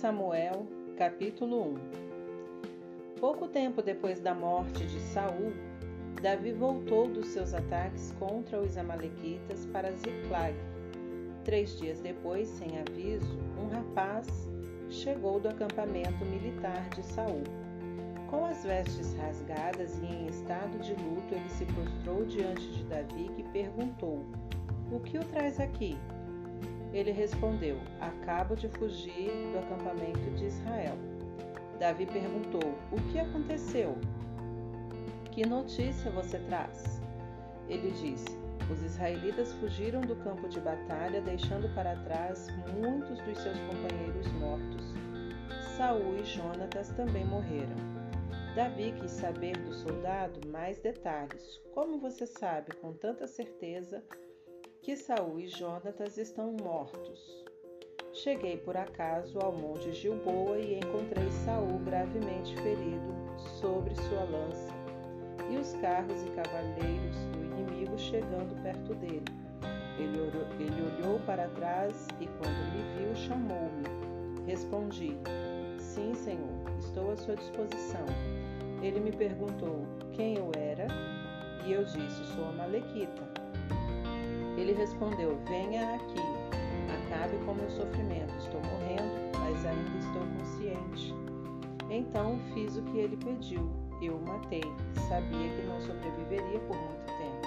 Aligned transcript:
Samuel, 0.00 0.66
capítulo 0.96 1.74
1 1.74 3.20
Pouco 3.20 3.46
tempo 3.46 3.82
depois 3.82 4.18
da 4.18 4.34
morte 4.34 4.86
de 4.86 4.98
Saul, 4.98 5.52
Davi 6.22 6.52
voltou 6.52 7.06
dos 7.06 7.26
seus 7.26 7.52
ataques 7.52 8.10
contra 8.18 8.58
os 8.58 8.78
amalequitas 8.78 9.66
para 9.66 9.92
Ziclag. 9.92 10.54
Três 11.44 11.78
dias 11.78 12.00
depois, 12.00 12.48
sem 12.48 12.78
aviso, 12.78 13.38
um 13.62 13.68
rapaz 13.68 14.26
chegou 14.88 15.38
do 15.38 15.50
acampamento 15.50 16.24
militar 16.24 16.88
de 16.96 17.02
Saul. 17.02 17.42
Com 18.30 18.46
as 18.46 18.64
vestes 18.64 19.12
rasgadas 19.16 19.98
e 19.98 20.06
em 20.06 20.28
estado 20.28 20.78
de 20.78 20.94
luto, 20.94 21.34
ele 21.34 21.50
se 21.50 21.66
prostrou 21.66 22.24
diante 22.24 22.66
de 22.72 22.84
Davi, 22.84 23.28
que 23.36 23.42
perguntou: 23.50 24.24
O 24.90 24.98
que 24.98 25.18
o 25.18 25.24
traz 25.26 25.60
aqui? 25.60 25.94
Ele 26.92 27.12
respondeu: 27.12 27.78
Acabo 28.00 28.56
de 28.56 28.68
fugir 28.68 29.30
do 29.52 29.58
acampamento 29.58 30.30
de 30.32 30.46
Israel. 30.46 30.96
Davi 31.78 32.06
perguntou: 32.06 32.74
O 32.90 33.00
que 33.10 33.18
aconteceu? 33.18 33.96
Que 35.30 35.46
notícia 35.46 36.10
você 36.10 36.38
traz? 36.40 37.00
Ele 37.68 37.92
disse: 37.92 38.36
Os 38.70 38.82
israelitas 38.82 39.52
fugiram 39.54 40.00
do 40.00 40.16
campo 40.16 40.48
de 40.48 40.60
batalha, 40.60 41.20
deixando 41.20 41.72
para 41.74 41.94
trás 42.04 42.48
muitos 42.74 43.20
dos 43.20 43.38
seus 43.38 43.58
companheiros 43.60 44.26
mortos. 44.32 44.94
Saul 45.76 46.18
e 46.18 46.24
Jonatas 46.24 46.88
também 46.90 47.24
morreram. 47.24 47.76
Davi 48.54 48.92
quis 49.00 49.12
saber 49.12 49.56
do 49.58 49.72
soldado 49.72 50.46
mais 50.48 50.80
detalhes. 50.80 51.60
Como 51.72 52.00
você 52.00 52.26
sabe 52.26 52.74
com 52.76 52.92
tanta 52.92 53.28
certeza 53.28 54.02
que 54.82 54.96
Saul 54.96 55.38
e 55.38 55.46
Jonatas 55.46 56.16
estão 56.16 56.52
mortos. 56.52 57.44
Cheguei 58.12 58.56
por 58.56 58.76
acaso 58.76 59.38
ao 59.38 59.52
monte 59.52 59.92
Gilboa 59.92 60.58
e 60.58 60.78
encontrei 60.78 61.30
Saul 61.44 61.78
gravemente 61.84 62.54
ferido 62.56 63.14
sobre 63.60 63.94
sua 63.94 64.24
lança, 64.24 64.72
e 65.50 65.56
os 65.58 65.74
carros 65.74 66.22
e 66.22 66.30
cavaleiros 66.30 67.16
do 67.32 67.44
inimigo 67.44 67.98
chegando 67.98 68.60
perto 68.62 68.94
dele. 68.94 69.24
Ele, 69.98 70.18
orou, 70.18 70.46
ele 70.58 70.82
olhou 70.82 71.20
para 71.26 71.48
trás 71.50 72.08
e, 72.18 72.26
quando 72.26 72.72
me 72.72 73.04
viu, 73.04 73.14
chamou-me. 73.16 74.46
Respondi: 74.46 75.18
Sim, 75.78 76.14
Senhor, 76.14 76.78
estou 76.78 77.12
à 77.12 77.16
sua 77.16 77.36
disposição. 77.36 78.06
Ele 78.82 78.98
me 78.98 79.12
perguntou 79.12 79.84
quem 80.12 80.36
eu 80.36 80.50
era, 80.56 80.86
e 81.66 81.72
eu 81.72 81.84
disse: 81.84 82.24
Sou 82.34 82.46
a 82.46 82.52
Malequita 82.52 83.39
ele 84.60 84.72
respondeu: 84.74 85.38
Venha 85.48 85.94
aqui, 85.94 86.20
acabe 87.06 87.36
com 87.44 87.54
meu 87.54 87.70
sofrimento. 87.70 88.32
Estou 88.38 88.60
morrendo, 88.60 89.38
mas 89.38 89.64
ainda 89.64 89.98
estou 89.98 90.22
consciente. 90.38 91.14
Então 91.90 92.38
fiz 92.54 92.76
o 92.76 92.82
que 92.82 92.98
ele 92.98 93.16
pediu. 93.16 93.68
Eu 94.02 94.16
o 94.16 94.26
matei. 94.26 94.62
Sabia 95.08 95.48
que 95.48 95.62
não 95.66 95.80
sobreviveria 95.80 96.58
por 96.60 96.76
muito 96.76 97.06
tempo. 97.06 97.40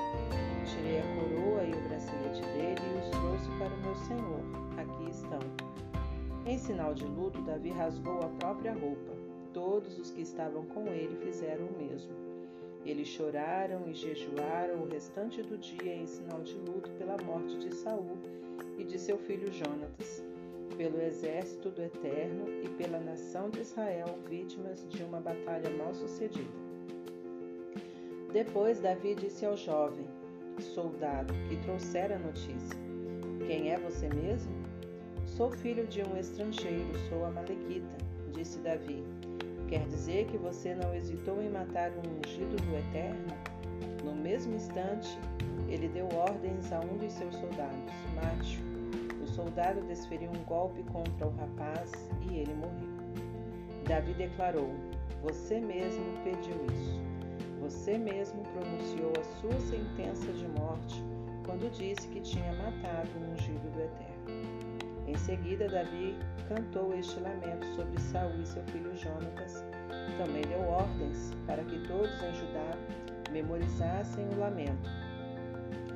Tirei 0.66 1.00
a 1.00 1.04
coroa 1.16 1.64
e 1.64 1.72
o 1.72 1.88
bracelete 1.88 2.42
dele 2.42 2.82
e 2.82 3.00
os 3.00 3.10
trouxe 3.10 3.50
para 3.58 3.74
o 3.74 3.82
meu 3.82 3.96
senhor. 3.96 4.40
Aqui 4.78 5.10
estão. 5.10 5.40
Em 6.46 6.58
sinal 6.58 6.94
de 6.94 7.06
luto, 7.06 7.42
Davi 7.42 7.70
rasgou 7.72 8.20
a 8.20 8.30
própria 8.40 8.74
roupa. 8.74 9.14
Todos 9.54 9.98
os 9.98 10.12
que 10.12 10.22
estavam 10.22 10.66
com 10.66 10.88
ele 10.88 11.16
fizeram 11.24 11.66
o 11.66 11.78
mesmo. 11.78 12.12
Eles 12.86 13.08
choraram 13.08 13.88
e 13.88 13.94
jejuaram 13.94 14.82
o 14.82 14.88
restante 14.88 15.42
do 15.42 15.58
dia 15.58 15.96
em 15.96 16.06
sinal 16.06 16.42
de 16.42 16.56
luto 16.56 16.90
pela 16.92 17.18
morte 17.24 17.58
de 17.58 17.74
Saul 17.74 18.18
e 18.78 18.84
de 18.84 19.00
seu 19.00 19.18
filho 19.18 19.52
Jonatas, 19.54 20.24
pelo 20.76 21.02
exército 21.02 21.70
do 21.70 21.82
Eterno 21.82 22.46
e 22.62 22.68
pela 22.70 23.00
nação 23.00 23.50
de 23.50 23.62
Israel, 23.62 24.20
vítimas 24.28 24.86
de 24.90 25.02
uma 25.04 25.22
batalha 25.22 25.70
mal 25.70 25.94
sucedida. 25.94 26.64
Depois 28.34 28.80
Davi 28.80 29.16
disse 29.16 29.46
ao 29.46 29.56
jovem 29.56 30.08
soldado 30.60 31.34
que 31.48 31.56
trouxera 31.58 32.16
a 32.16 32.20
notícia: 32.20 32.78
Quem 33.48 33.72
é 33.72 33.78
você 33.78 34.10
mesmo? 34.10 34.52
Sou 35.26 35.52
filho 35.52 35.88
de 35.88 36.02
um 36.02 36.18
estrangeiro, 36.18 36.92
sou 37.10 37.24
a 37.26 37.32
Malequita, 37.32 37.98
disse 38.34 38.60
Davi. 38.60 39.04
Quer 39.68 39.86
dizer 39.88 40.26
que 40.26 40.38
você 40.38 40.76
não 40.76 40.94
hesitou 40.94 41.42
em 41.42 41.50
matar 41.50 41.92
um 41.92 42.20
ungido 42.20 42.56
do 42.56 42.76
Eterno? 42.76 43.28
No 44.04 44.14
mesmo 44.14 44.56
instante, 44.56 45.18
ele 45.68 45.88
deu 45.88 46.08
ordens 46.14 46.72
a 46.72 46.80
um 46.80 46.98
dos 46.98 47.14
seus 47.14 47.36
soldados: 47.36 47.94
mate 48.16 48.64
O 49.22 49.28
soldado 49.28 49.82
desferiu 49.82 50.30
um 50.30 50.44
golpe 50.44 50.84
contra 50.84 51.28
o 51.28 51.36
rapaz 51.38 51.92
e 52.30 52.38
ele 52.38 52.54
morreu. 52.54 52.94
Davi 53.88 54.14
declarou: 54.14 54.70
Você 55.22 55.60
mesmo 55.60 56.06
pediu 56.24 56.56
isso. 56.74 57.02
Você 57.62 57.98
mesmo 57.98 58.44
pronunciou 58.44 59.14
a 59.20 59.24
sua 59.40 59.60
sentença 59.62 60.32
de 60.34 60.48
morte 60.60 61.02
quando 61.46 61.72
disse 61.72 62.08
que 62.10 62.20
tinha 62.20 62.54
matado 62.56 63.10
um 63.18 63.34
ungido 63.34 63.72
do 63.72 63.82
Eterno. 63.82 64.13
Em 65.14 65.18
seguida, 65.18 65.68
Davi 65.70 66.18
cantou 66.50 66.92
este 66.96 67.20
lamento 67.20 67.68
sobre 67.76 68.02
Saul 68.02 68.42
e 68.42 68.48
seu 68.48 68.64
filho 68.64 68.98
Jonatas. 68.98 69.64
Também 70.18 70.42
deu 70.42 70.60
ordens 70.62 71.30
para 71.46 71.64
que 71.64 71.88
todos 71.88 72.20
em 72.24 72.34
Judá 72.34 72.72
memorizassem 73.32 74.28
o 74.30 74.40
lamento. 74.40 74.90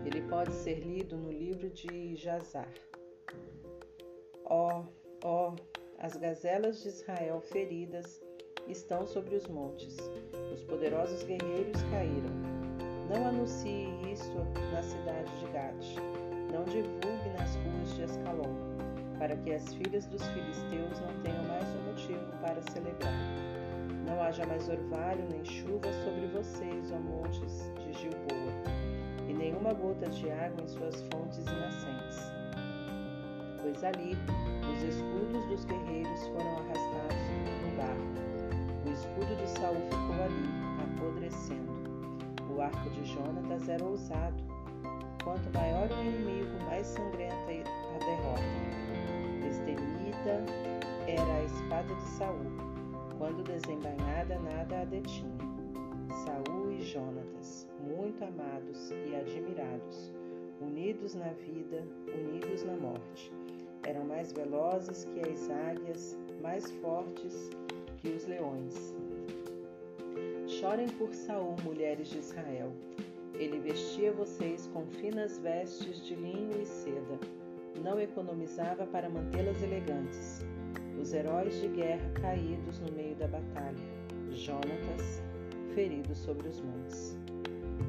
Ele 0.05 0.22
pode 0.22 0.53
ser 0.53 0.81
lido 0.81 1.17
no 1.17 1.31
livro 1.31 1.67
de 1.72 2.16
Jazar. 2.16 2.72
Ó, 4.45 4.83
oh, 4.83 5.28
ó, 5.28 5.49
oh, 5.49 5.55
as 5.97 6.16
gazelas 6.16 6.84
de 6.84 6.89
Israel 6.89 7.41
feridas 7.41 8.22
estão 8.67 9.07
sobre 9.07 9.35
os 9.35 9.47
montes. 9.47 9.97
Os 10.53 10.63
poderosos 10.63 11.23
guerreiros 11.23 11.81
caíram. 11.89 12.35
Não 13.09 13.25
anuncie 13.25 13.89
isso 14.13 14.38
na 14.72 14.84
cidade 14.84 15.39
de 15.39 15.47
Gade. 15.51 15.95
Não 16.53 16.63
divulgue 16.66 17.29
nas 17.35 17.55
ruas 17.55 17.95
de 17.95 18.03
Ascalon 18.03 18.77
para 19.19 19.35
que 19.38 19.53
as 19.53 19.73
filhas 19.73 20.05
dos 20.07 20.25
filisteus 20.28 21.00
não 21.00 21.22
tenham 21.22 21.44
mais 21.45 21.66
um 21.75 21.81
motivo 21.89 22.25
para 22.41 22.61
celebrar. 22.72 23.13
Não 24.05 24.22
haja 24.22 24.45
mais 24.45 24.69
orvalho 24.69 25.28
nem 25.29 25.44
chuva 25.44 25.91
sobre 26.03 26.28
vocês, 26.28 26.91
ó 26.91 27.00
montes 27.00 27.72
de 27.79 27.94
Gilboa, 27.94 28.53
e 29.28 29.33
nenhuma 29.33 29.73
gota 29.73 30.09
de 30.09 30.29
água 30.31 30.63
em 30.63 30.67
suas 30.67 31.01
fontes 31.11 31.39
e 31.39 31.55
nascentes. 31.55 32.31
Pois 33.61 33.83
ali 33.83 34.16
os 34.72 34.83
escudos 34.83 35.45
dos 35.47 35.66
guerreiros 35.66 36.28
foram 36.28 36.57
arrastados 36.59 37.17
no 37.63 37.75
barro. 37.75 38.28
O 38.85 38.91
escudo 38.91 39.35
de 39.35 39.49
Saul 39.49 39.81
ficou 39.89 40.23
ali, 40.23 40.47
apodrecendo. 40.84 41.78
O 42.49 42.61
arco 42.61 42.89
de 42.91 43.03
Jonatas 43.03 43.67
era 43.67 43.84
ousado. 43.84 44.41
Quanto 45.23 45.53
maior 45.53 45.89
o 45.91 46.01
inimigo, 46.01 46.63
mais 46.69 46.88
sangrenta 46.88 47.35
a 47.35 48.05
derrota 48.05 48.87
destemida 50.28 50.44
era 51.08 51.34
a 51.34 51.44
espada 51.44 51.96
de 51.96 52.08
Saul. 52.18 52.46
Quando 53.18 53.44
desembainhada, 53.44 54.38
nada 54.40 54.82
a 54.82 54.86
detinha. 54.86 55.38
Saul 56.26 56.72
e 56.72 56.82
Jonatas, 56.82 57.68
muito 57.80 58.24
amados 58.24 58.92
e 58.92 59.16
admirados, 59.16 60.12
unidos 60.62 61.16
na 61.16 61.30
vida, 61.34 61.84
unidos 62.14 62.64
na 62.64 62.76
morte, 62.76 63.32
eram 63.84 64.06
mais 64.06 64.32
velozes 64.32 65.06
que 65.06 65.20
as 65.22 65.50
águias, 65.50 66.18
mais 66.42 66.70
fortes 66.82 67.50
que 67.98 68.09
os 68.09 68.26
leões. 68.26 68.96
Chorem 70.48 70.88
por 70.90 71.14
Saul, 71.14 71.56
mulheres 71.64 72.09
de 72.09 72.20
Israel. 72.20 72.72
Ele 73.34 73.59
vestia 73.59 74.12
vocês 74.12 74.68
com 74.74 74.86
finas 74.88 75.38
vestes 75.40 76.06
de 76.06 76.16
linho 76.16 76.59
e 76.59 76.66
seda 76.66 77.20
não 77.79 78.00
economizava 78.00 78.85
para 78.85 79.09
mantê-las 79.09 79.62
elegantes. 79.62 80.46
Os 81.00 81.14
heróis 81.14 81.59
de 81.62 81.68
guerra 81.68 82.09
caídos 82.22 82.79
no 82.79 82.91
meio 82.91 83.16
da 83.16 83.28
batalha. 83.28 83.97
Jonatas, 84.32 85.22
ferido 85.74 86.14
sobre 86.16 86.47
os 86.47 86.62
montes. 86.62 87.18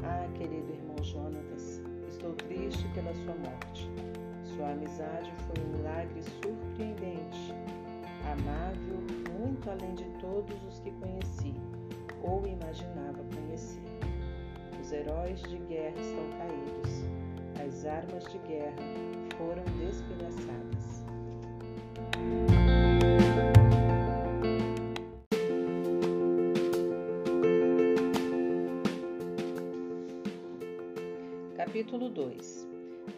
Ah, 0.05 0.29
querido 0.35 0.70
irmão 0.73 1.02
Jonatas, 1.02 1.82
estou 2.08 2.35
triste 2.35 2.87
pela 2.94 3.12
sua 3.14 3.35
morte. 3.35 3.90
Sua 4.44 4.70
amizade 4.70 5.32
foi 5.46 5.64
um 5.64 5.76
milagre 5.76 6.23
surpreendente, 6.23 7.55
amável 8.32 8.99
muito 9.38 9.70
além 9.70 9.94
de 9.94 10.05
todos 10.20 10.56
os 10.64 10.81
que 10.81 10.91
conheci 10.93 11.55
ou 12.23 12.46
imaginava 12.46 13.23
conhecer. 13.34 13.81
Os 14.81 14.93
heróis 14.93 15.41
de 15.43 15.58
guerra 15.58 15.99
estão 16.00 16.29
caídos, 16.38 17.05
as 17.64 17.84
armas 17.84 18.25
de 18.25 18.38
guerra 18.38 18.75
foram 19.38 19.62
despedaçadas. 19.79 21.05
Capítulo 31.56 32.08
2 32.11 32.67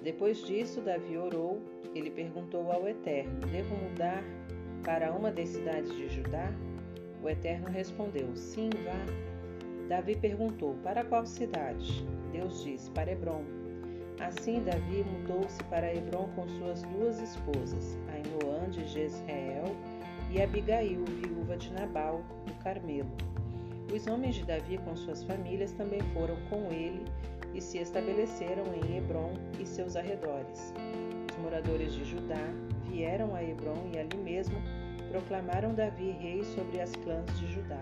Depois 0.05 0.45
disso, 0.47 0.83
Davi 0.83 1.17
orou. 1.17 1.61
Ele 1.95 2.11
perguntou 2.11 2.71
ao 2.71 2.87
Eterno: 2.87 3.41
Devo 3.49 3.75
mudar 3.75 4.23
para 4.85 5.13
uma 5.13 5.33
das 5.33 5.49
cidades 5.49 5.91
de 5.97 6.09
Judá? 6.09 6.53
O 7.23 7.29
Eterno 7.29 7.69
respondeu: 7.69 8.37
Sim, 8.37 8.71
vá. 8.85 9.89
Davi 9.89 10.15
perguntou: 10.15 10.77
Para 10.83 11.03
qual 11.03 11.27
cidade? 11.27 12.05
Deus 12.33 12.63
disse: 12.63 12.91
Para 12.91 13.11
Hebron. 13.11 13.60
Assim 14.21 14.63
Davi 14.63 15.03
mudou-se 15.03 15.63
para 15.65 15.95
Hebron 15.95 16.29
com 16.37 16.47
suas 16.47 16.83
duas 16.83 17.19
esposas, 17.21 17.99
Ainoã 18.13 18.69
de 18.69 18.87
Jezreel 18.87 19.75
e 20.31 20.43
Abigail, 20.43 21.05
viúva 21.07 21.57
de 21.57 21.73
Nabal, 21.73 22.23
do 22.47 22.53
Carmelo. 22.63 23.11
Os 23.93 24.07
homens 24.07 24.35
de 24.35 24.45
Davi 24.45 24.79
com 24.79 24.95
suas 24.95 25.25
famílias 25.25 25.73
também 25.73 26.01
foram 26.13 26.37
com 26.51 26.71
ele 26.71 27.03
e 27.55 27.61
se 27.63 27.79
estabeleceram 27.79 28.65
em 28.75 28.99
Hebron 28.99 29.33
e 29.59 29.67
seus 29.67 29.97
arredores. 29.97 30.75
Os 31.31 31.37
moradores 31.39 31.95
de 31.95 32.05
Judá 32.05 32.45
vieram 32.89 33.35
a 33.35 33.43
Hebron 33.43 33.91
e 33.93 33.99
ali 33.99 34.17
mesmo 34.19 34.61
proclamaram 35.11 35.75
Davi 35.75 36.11
rei 36.11 36.45
sobre 36.45 36.81
as 36.81 36.93
clãs 36.97 37.27
de 37.41 37.53
Judá. 37.53 37.81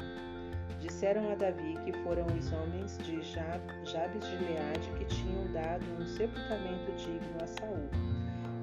Disseram 0.89 1.31
a 1.31 1.35
Davi 1.35 1.75
que 1.85 1.93
foram 2.03 2.25
os 2.27 2.51
homens 2.51 2.97
de 2.99 3.21
Jabes 3.21 4.27
de 4.27 4.37
Leade 4.43 4.91
que 4.97 5.05
tinham 5.05 5.53
dado 5.53 5.85
um 6.01 6.07
sepultamento 6.07 6.91
digno 6.97 7.37
a 7.43 7.47
Saul. 7.47 7.91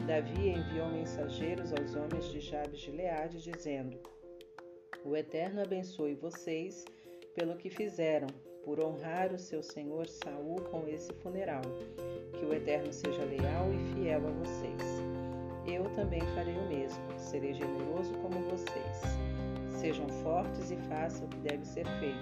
Davi 0.08 0.50
enviou 0.50 0.90
mensageiros 0.90 1.72
aos 1.72 1.96
homens 1.96 2.26
de 2.32 2.40
Jabes 2.40 2.80
de 2.80 2.90
Leade, 2.90 3.44
dizendo: 3.44 4.00
O 5.06 5.16
Eterno 5.16 5.62
abençoe 5.62 6.16
vocês 6.16 6.84
pelo 7.36 7.56
que 7.58 7.70
fizeram, 7.70 8.28
por 8.66 8.80
honrar 8.80 9.32
o 9.32 9.38
seu 9.38 9.62
senhor 9.62 10.08
Saul 10.08 10.60
com 10.72 10.88
esse 10.88 11.14
funeral. 11.14 11.62
Que 12.40 12.44
o 12.44 12.54
Eterno 12.56 12.92
seja 12.92 13.24
leal 13.24 13.72
e 13.72 13.94
fiel 13.94 14.28
a 14.28 14.32
vocês. 14.32 14.82
Eu 15.68 15.84
também 15.92 16.22
farei 16.34 16.58
o 16.58 16.68
mesmo, 16.68 17.04
serei 17.20 17.54
generoso 17.54 18.14
como 18.16 18.50
vocês. 18.50 19.35
Sejam 19.76 20.08
fortes 20.24 20.72
e 20.72 20.78
façam 20.90 21.26
o 21.26 21.30
que 21.30 21.38
deve 21.40 21.66
ser 21.66 21.86
feito. 22.00 22.18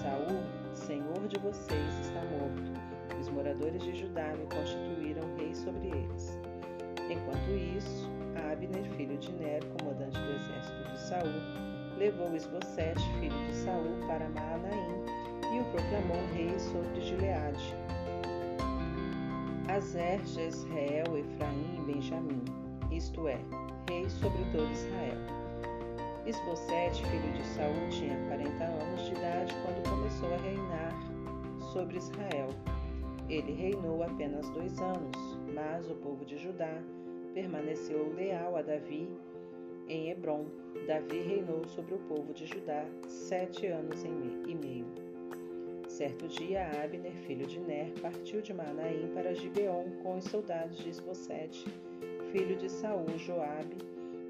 Saul, 0.00 0.42
senhor 0.74 1.26
de 1.28 1.38
vocês, 1.38 2.00
está 2.00 2.20
morto. 2.24 3.18
Os 3.20 3.28
moradores 3.28 3.82
de 3.82 3.94
Judá 3.94 4.32
me 4.38 4.46
constituíram 4.46 5.22
rei 5.36 5.54
sobre 5.54 5.88
eles. 5.88 6.38
Enquanto 7.10 7.50
isso, 7.76 8.08
Abner, 8.52 8.84
filho 8.96 9.18
de 9.18 9.32
Ner, 9.32 9.64
comandante 9.78 10.18
do 10.18 10.32
exército 10.32 10.84
de 10.84 10.98
Saul, 11.00 11.98
levou 11.98 12.34
Esbocete, 12.34 13.02
filho 13.18 13.46
de 13.46 13.54
Saul, 13.54 13.98
para 14.06 14.28
Maanaim 14.28 15.28
e 15.52 15.60
o 15.60 15.64
proclamou 15.64 16.24
rei 16.32 16.58
sobre 16.58 17.00
Gileade. 17.00 17.74
Azer, 19.68 20.24
Jezreel, 20.26 21.18
Efraim 21.18 21.78
e 21.78 21.92
Benjamim, 21.92 22.44
isto 22.90 23.26
é, 23.26 23.38
rei 23.90 24.08
sobre 24.08 24.44
todo 24.52 24.70
Israel. 24.70 25.37
Esbocete, 26.28 27.02
filho 27.06 27.32
de 27.32 27.42
Saul, 27.42 27.88
tinha 27.88 28.14
40 28.28 28.62
anos 28.62 29.02
de 29.06 29.12
idade 29.12 29.54
quando 29.64 29.88
começou 29.88 30.28
a 30.34 30.36
reinar 30.36 30.92
sobre 31.72 31.96
Israel. 31.96 32.48
Ele 33.30 33.52
reinou 33.52 34.02
apenas 34.02 34.46
dois 34.50 34.78
anos, 34.78 35.38
mas 35.54 35.90
o 35.90 35.94
povo 35.94 36.26
de 36.26 36.36
Judá 36.36 36.82
permaneceu 37.32 38.12
leal 38.14 38.56
a 38.56 38.60
Davi 38.60 39.08
em 39.88 40.10
Hebron, 40.10 40.44
Davi 40.86 41.18
reinou 41.18 41.66
sobre 41.66 41.94
o 41.94 41.98
povo 42.00 42.34
de 42.34 42.44
Judá 42.44 42.84
sete 43.06 43.66
anos 43.66 44.04
e 44.04 44.54
meio. 44.54 44.84
Certo 45.88 46.28
dia, 46.28 46.68
Abner, 46.84 47.14
filho 47.26 47.46
de 47.46 47.58
Ner, 47.58 47.90
partiu 48.02 48.42
de 48.42 48.52
Manaim 48.52 49.10
para 49.14 49.34
Gibeon 49.34 49.84
com 50.02 50.18
os 50.18 50.24
soldados 50.24 50.76
de 50.76 50.90
Esbocete, 50.90 51.64
filho 52.30 52.54
de 52.54 52.68
Saul, 52.68 53.06
Joabe, 53.16 53.78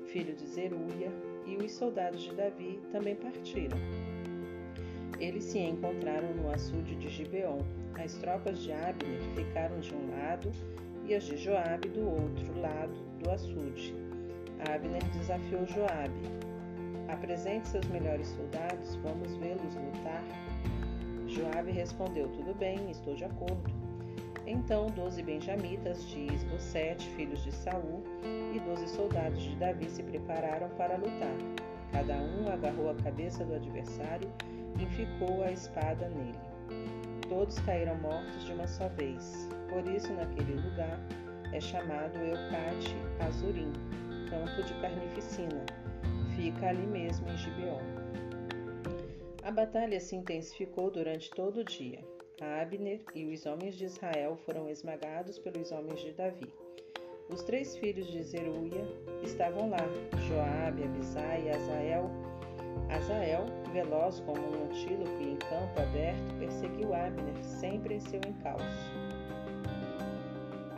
filho 0.07 0.33
de 0.33 0.47
Zeruia, 0.47 1.11
e 1.49 1.57
os 1.57 1.73
soldados 1.73 2.21
de 2.21 2.35
Davi 2.35 2.81
também 2.93 3.17
partiram. 3.17 3.79
Eles 5.19 5.45
se 5.45 5.59
encontraram 5.59 6.33
no 6.35 6.51
açude 6.51 6.95
de 6.97 7.09
Gibeon. 7.09 7.61
As 7.95 8.15
tropas 8.15 8.61
de 8.61 8.73
Abner 8.73 9.21
ficaram 9.35 9.81
de 9.81 9.93
um 9.95 10.11
lado 10.11 10.53
e 11.05 11.15
as 11.15 11.25
de 11.25 11.37
Joabe 11.37 11.89
do 11.89 12.09
outro 12.09 12.61
lado 12.61 12.95
do 13.21 13.31
açude. 13.31 13.95
Abner 14.69 15.03
desafiou 15.11 15.67
Joabe. 15.67 16.49
Apresente 17.09 17.67
seus 17.67 17.87
melhores 17.87 18.29
soldados, 18.29 18.95
vamos 18.97 19.35
vê-los 19.37 19.75
lutar. 19.75 20.23
Joabe 21.27 21.73
respondeu: 21.73 22.29
Tudo 22.29 22.55
bem, 22.55 22.91
estou 22.91 23.15
de 23.15 23.25
acordo. 23.25 23.88
Então 24.51 24.87
doze 24.87 25.23
benjamitas 25.23 26.09
de 26.09 26.21
Isbosete, 26.33 27.07
filhos 27.11 27.45
de 27.45 27.53
Saul, 27.53 28.03
e 28.55 28.59
doze 28.61 28.89
soldados 28.89 29.43
de 29.43 29.55
Davi 29.57 29.91
se 29.91 30.03
prepararam 30.03 30.71
para 30.71 30.97
lutar. 30.97 31.37
Cada 31.93 32.15
um 32.15 32.49
agarrou 32.51 32.91
a 32.91 32.95
cabeça 32.95 33.45
do 33.45 33.55
adversário 33.55 34.33
e 34.81 34.87
ficou 34.87 35.45
a 35.45 35.53
espada 35.53 36.09
nele. 36.09 36.39
Todos 37.29 37.59
caíram 37.59 37.95
mortos 37.99 38.47
de 38.47 38.53
uma 38.55 38.67
só 38.67 38.89
vez. 38.89 39.51
Por 39.69 39.87
isso, 39.87 40.11
naquele 40.15 40.55
lugar 40.55 40.99
é 41.53 41.61
chamado 41.61 42.17
Eucate 42.17 42.97
Azurim, 43.21 43.71
campo 44.31 44.63
de 44.67 44.73
carnificina. 44.81 45.67
Fica 46.35 46.69
ali 46.69 46.87
mesmo 46.87 47.29
em 47.29 47.37
Gibeon. 47.37 47.83
A 49.43 49.51
batalha 49.51 50.01
se 50.01 50.17
intensificou 50.17 50.91
durante 50.91 51.31
todo 51.33 51.61
o 51.61 51.65
dia. 51.65 51.99
Abner 52.41 53.01
e 53.15 53.27
os 53.27 53.47
homens 53.47 53.75
de 53.75 53.85
Israel 53.85 54.37
foram 54.45 54.69
esmagados 54.69 55.39
pelos 55.39 55.73
homens 55.73 56.01
de 56.01 56.13
Davi. 56.13 56.53
Os 57.29 57.43
três 57.43 57.77
filhos 57.77 58.07
de 58.07 58.23
Zeruia 58.23 58.87
estavam 59.23 59.69
lá, 59.69 59.85
Joabe, 60.29 60.85
Abisai 60.85 61.45
e 61.47 61.51
Azael. 61.51 62.11
Azael, 62.89 63.45
veloz 63.73 64.21
como 64.21 64.41
um 64.41 64.65
antílope 64.65 65.23
em 65.23 65.37
campo 65.37 65.81
aberto, 65.81 66.39
perseguiu 66.39 66.95
Abner, 66.95 67.43
sempre 67.43 67.95
em 67.95 68.01
seu 68.01 68.21
encalço. 68.27 68.93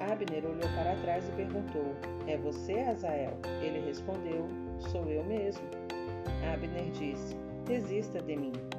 Abner 0.00 0.44
olhou 0.44 0.68
para 0.74 0.96
trás 1.02 1.28
e 1.28 1.32
perguntou: 1.32 1.94
É 2.26 2.38
você, 2.38 2.80
Azael? 2.80 3.36
Ele 3.62 3.86
respondeu: 3.86 4.48
Sou 4.90 5.04
eu 5.10 5.22
mesmo. 5.24 5.64
Abner 6.52 6.90
disse: 6.90 7.36
Desista 7.66 8.20
de 8.22 8.34
mim. 8.34 8.69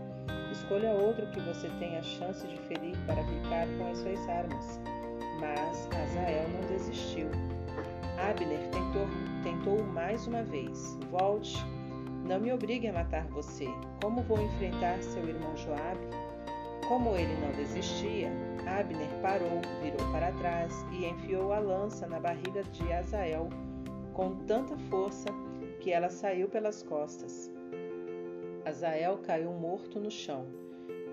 Escolha 0.52 0.92
outro 0.92 1.26
que 1.28 1.40
você 1.40 1.70
tenha 1.80 2.04
chance 2.04 2.46
de 2.46 2.58
ferir 2.58 2.98
para 3.06 3.24
ficar 3.24 3.68
com 3.78 3.90
as 3.90 3.98
suas 4.00 4.30
armas. 4.30 4.80
Mas 5.40 5.88
Azael 5.96 6.50
não 6.50 6.68
desistiu. 6.68 7.28
Abner 8.18 8.60
tentou, 8.70 9.08
tentou 9.44 9.84
mais 9.88 10.28
uma 10.28 10.44
vez. 10.44 10.98
Volte. 11.10 11.58
Não 12.28 12.40
me 12.40 12.52
obrigue 12.52 12.88
a 12.88 12.94
matar 12.94 13.26
você. 13.28 13.66
Como 14.02 14.22
vou 14.24 14.42
enfrentar 14.42 15.02
seu 15.02 15.28
irmão 15.28 15.56
Joabe? 15.56 16.02
Como 16.88 17.16
ele 17.16 17.34
não 17.40 17.52
desistia, 17.54 18.30
Abner 18.68 19.10
parou, 19.22 19.62
virou 19.82 20.12
para 20.12 20.32
trás 20.34 20.86
e 20.92 21.06
enfiou 21.06 21.54
a 21.54 21.60
lança 21.60 22.06
na 22.06 22.20
barriga 22.20 22.64
de 22.64 22.92
Azael 22.92 23.50
com 24.14 24.36
tanta 24.46 24.78
força 24.90 25.30
que 25.80 25.92
ela 25.92 26.10
saiu 26.10 26.50
pelas 26.50 26.84
costas. 26.84 27.50
Azael 28.64 29.18
caiu 29.18 29.52
morto 29.52 30.00
no 30.00 30.12
chão. 30.12 30.46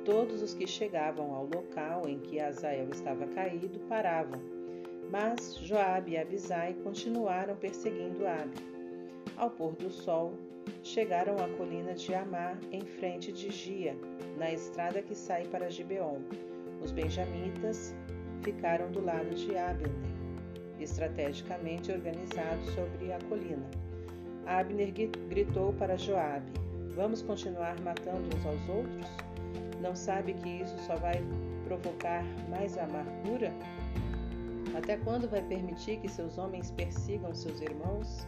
Todos 0.05 0.43
os 0.43 0.52
que 0.52 0.67
chegavam 0.67 1.35
ao 1.35 1.45
local 1.45 2.07
em 2.07 2.19
que 2.19 2.38
Azael 2.38 2.88
estava 2.90 3.26
caído 3.26 3.78
paravam, 3.88 4.40
mas 5.11 5.57
Joabe 5.62 6.12
e 6.12 6.19
Abisai 6.19 6.75
continuaram 6.85 7.57
perseguindo 7.57 8.26
Abner. 8.26 8.78
Ao 9.37 9.50
pôr 9.50 9.73
do 9.76 9.90
sol, 9.90 10.35
chegaram 10.83 11.37
à 11.37 11.49
colina 11.57 11.95
de 11.95 12.14
Amar, 12.14 12.59
em 12.71 12.83
frente 12.83 13.33
de 13.33 13.50
Gia, 13.50 13.97
na 14.37 14.52
estrada 14.52 15.00
que 15.00 15.14
sai 15.14 15.47
para 15.47 15.71
Gibeon. 15.71 16.21
Os 16.83 16.93
benjamitas 16.93 17.95
ficaram 18.43 18.90
do 18.90 19.02
lado 19.02 19.35
de 19.35 19.57
Abner, 19.57 19.90
estrategicamente 20.78 21.90
organizados 21.90 22.67
sobre 22.75 23.12
a 23.12 23.19
colina. 23.28 23.69
Abner 24.47 24.93
gritou 25.28 25.73
para 25.73 25.97
Joabe: 25.97 26.68
Vamos 26.99 27.23
continuar 27.23 27.81
matando 27.83 28.26
uns 28.37 28.45
aos 28.45 28.69
outros? 28.69 29.07
Não 29.81 29.95
sabe 29.95 30.35
que 30.35 30.49
isso 30.49 30.76
só 30.81 30.97
vai 30.97 31.23
provocar 31.62 32.25
mais 32.50 32.76
amargura? 32.76 33.52
Até 34.76 34.97
quando 34.97 35.31
vai 35.31 35.40
permitir 35.43 35.99
que 35.99 36.09
seus 36.09 36.37
homens 36.38 36.73
persigam 36.73 37.33
seus 37.33 37.61
irmãos? 37.61 38.26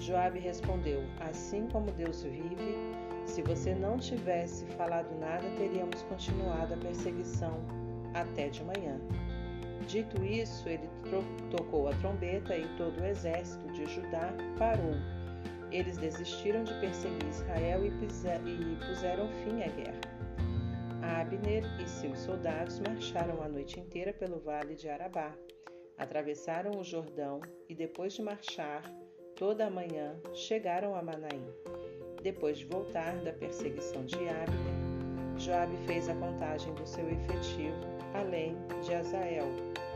Joabe 0.00 0.40
respondeu: 0.40 1.00
Assim 1.20 1.68
como 1.68 1.92
Deus 1.92 2.24
vive, 2.24 2.76
se 3.24 3.40
você 3.40 3.72
não 3.72 3.98
tivesse 3.98 4.64
falado 4.76 5.16
nada, 5.20 5.48
teríamos 5.56 6.02
continuado 6.02 6.74
a 6.74 6.78
perseguição 6.78 7.60
até 8.14 8.48
de 8.48 8.64
manhã. 8.64 8.98
Dito 9.86 10.24
isso, 10.24 10.68
ele 10.68 10.90
tocou 11.56 11.86
a 11.86 11.94
trombeta 11.94 12.56
e 12.56 12.66
todo 12.76 13.00
o 13.00 13.06
exército 13.06 13.64
de 13.70 13.86
Judá 13.86 14.34
parou. 14.58 15.21
Eles 15.72 15.96
desistiram 15.96 16.64
de 16.64 16.74
perseguir 16.80 17.26
Israel 17.28 17.84
e 17.86 17.90
puseram 18.86 19.26
fim 19.42 19.62
à 19.62 19.68
guerra. 19.68 20.00
Abner 21.02 21.64
e 21.80 21.88
seus 21.88 22.18
soldados 22.20 22.78
marcharam 22.78 23.42
a 23.42 23.48
noite 23.48 23.80
inteira 23.80 24.12
pelo 24.12 24.38
vale 24.38 24.74
de 24.74 24.88
Arabá, 24.88 25.34
atravessaram 25.96 26.78
o 26.78 26.84
Jordão 26.84 27.40
e, 27.68 27.74
depois 27.74 28.12
de 28.12 28.22
marchar 28.22 28.82
toda 29.34 29.66
a 29.66 29.70
manhã, 29.70 30.20
chegaram 30.34 30.94
a 30.94 31.02
Manaim. 31.02 31.44
Depois 32.22 32.58
de 32.58 32.66
voltar 32.66 33.16
da 33.24 33.32
perseguição 33.32 34.04
de 34.04 34.16
Abner, 34.16 35.38
Joabe 35.38 35.76
fez 35.86 36.08
a 36.08 36.14
contagem 36.14 36.72
do 36.74 36.86
seu 36.86 37.08
efetivo, 37.08 37.80
além 38.14 38.56
de 38.84 38.94
Azael. 38.94 39.48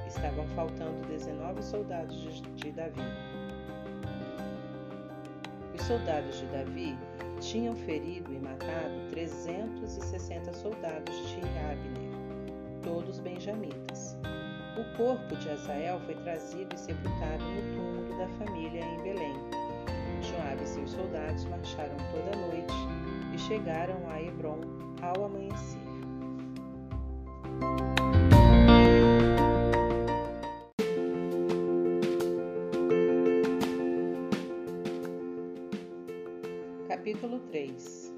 Estavam 0.08 0.46
faltando 0.48 1.06
19 1.06 1.62
soldados 1.62 2.16
de, 2.16 2.40
de 2.40 2.72
Davi. 2.72 3.35
Os 5.78 5.86
soldados 5.86 6.38
de 6.38 6.46
Davi 6.46 6.96
tinham 7.38 7.76
ferido 7.76 8.32
e 8.32 8.38
matado 8.38 9.10
360 9.10 10.52
soldados 10.54 11.14
de 11.28 11.40
Abner, 11.40 12.82
todos 12.82 13.18
benjamitas. 13.18 14.16
O 14.78 14.96
corpo 14.96 15.36
de 15.36 15.50
Azael 15.50 16.00
foi 16.00 16.14
trazido 16.14 16.74
e 16.74 16.78
sepultado 16.78 17.44
no 17.44 17.74
túmulo 17.74 18.18
da 18.18 18.28
família 18.38 18.80
em 18.80 19.02
Belém. 19.02 19.34
Joabe 20.22 20.62
e 20.62 20.66
seus 20.66 20.90
soldados 20.92 21.44
marcharam 21.44 21.96
toda 22.10 22.36
a 22.36 22.46
noite 22.48 22.74
e 23.34 23.38
chegaram 23.38 23.98
a 24.08 24.20
Hebron 24.20 24.60
ao 25.02 25.26
amanhecer. 25.26 25.78
Capítulo 37.06 37.38
3 37.52 38.12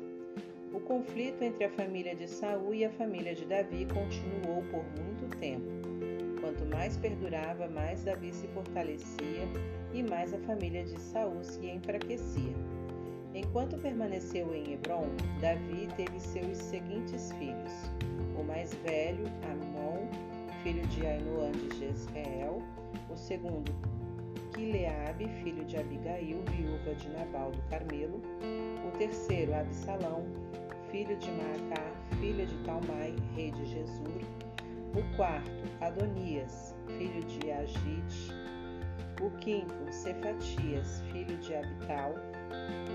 O 0.72 0.80
conflito 0.80 1.42
entre 1.42 1.66
a 1.66 1.70
família 1.72 2.16
de 2.16 2.26
Saul 2.26 2.72
e 2.72 2.86
a 2.86 2.90
família 2.90 3.34
de 3.34 3.44
Davi 3.44 3.84
continuou 3.84 4.62
por 4.70 4.82
muito 4.98 5.28
tempo. 5.36 5.68
Quanto 6.40 6.64
mais 6.64 6.96
perdurava, 6.96 7.68
mais 7.68 8.02
Davi 8.02 8.32
se 8.32 8.48
fortalecia 8.48 9.46
e 9.92 10.02
mais 10.02 10.32
a 10.32 10.38
família 10.38 10.84
de 10.84 10.98
Saul 10.98 11.44
se 11.44 11.66
enfraquecia. 11.66 12.54
Enquanto 13.34 13.76
permaneceu 13.76 14.54
em 14.54 14.72
Hebron, 14.72 15.08
Davi 15.38 15.86
teve 15.94 16.18
seus 16.18 16.56
seguintes 16.56 17.30
filhos: 17.32 17.92
o 18.40 18.42
mais 18.42 18.72
velho, 18.76 19.26
Amon, 19.52 20.08
filho 20.62 20.86
de 20.86 21.06
Ainoã 21.06 21.52
de 21.52 21.78
Jezreel, 21.78 22.62
o 23.10 23.16
segundo, 23.18 23.70
Quileabe, 24.58 25.28
filho 25.44 25.64
de 25.64 25.76
Abigail, 25.76 26.42
viúva 26.50 26.92
de 26.96 27.08
Nabal 27.10 27.52
do 27.52 27.62
Carmelo, 27.70 28.20
o 28.84 28.98
terceiro, 28.98 29.54
Absalão, 29.54 30.26
filho 30.90 31.16
de 31.16 31.30
Maacá, 31.30 31.92
filha 32.18 32.44
de 32.44 32.56
Talmai, 32.64 33.14
rei 33.36 33.52
de 33.52 33.64
Jesur, 33.66 34.20
o 34.96 35.16
quarto, 35.16 35.62
Adonias, 35.80 36.74
filho 36.88 37.22
de 37.22 37.52
Agite, 37.52 38.32
o 39.22 39.30
quinto, 39.38 39.92
Cefatias, 39.92 41.02
filho 41.12 41.36
de 41.36 41.54
Abital, 41.54 42.14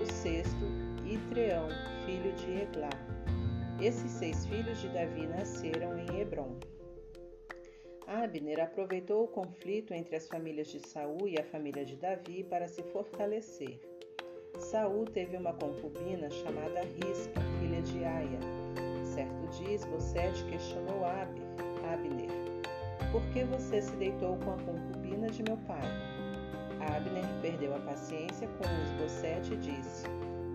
o 0.01 0.05
sexto, 0.11 0.65
Itreão, 1.05 1.69
filho 2.05 2.33
de 2.33 2.61
Eglá. 2.63 2.89
Esses 3.79 4.11
seis 4.11 4.45
filhos 4.47 4.81
de 4.81 4.89
Davi 4.89 5.27
nasceram 5.27 5.97
em 5.97 6.19
Hebron. 6.19 6.57
Abner 8.07 8.59
aproveitou 8.59 9.23
o 9.23 9.27
conflito 9.27 9.93
entre 9.93 10.15
as 10.15 10.27
famílias 10.27 10.67
de 10.67 10.79
Saul 10.87 11.27
e 11.27 11.39
a 11.39 11.43
família 11.43 11.85
de 11.85 11.95
Davi 11.95 12.43
para 12.43 12.67
se 12.67 12.83
fortalecer. 12.83 13.79
Saul 14.59 15.05
teve 15.05 15.37
uma 15.37 15.53
concubina 15.53 16.29
chamada 16.29 16.81
Rispa, 16.81 17.41
filha 17.59 17.81
de 17.81 18.03
Aia. 18.03 18.39
Certo 19.03 19.47
dia, 19.57 19.75
Esbocete 19.75 20.43
questionou 20.45 21.05
Abner: 21.05 22.29
Por 23.11 23.23
que 23.31 23.43
você 23.45 23.81
se 23.81 23.95
deitou 23.95 24.37
com 24.37 24.51
a 24.51 24.57
concubina 24.57 25.29
de 25.29 25.43
meu 25.43 25.57
pai? 25.57 25.81
Abner 26.79 27.25
perdeu 27.41 27.75
a 27.75 27.79
paciência 27.79 28.47
com 28.47 28.63
Esbocete 28.83 29.53
e 29.53 29.57
disse: 29.57 30.05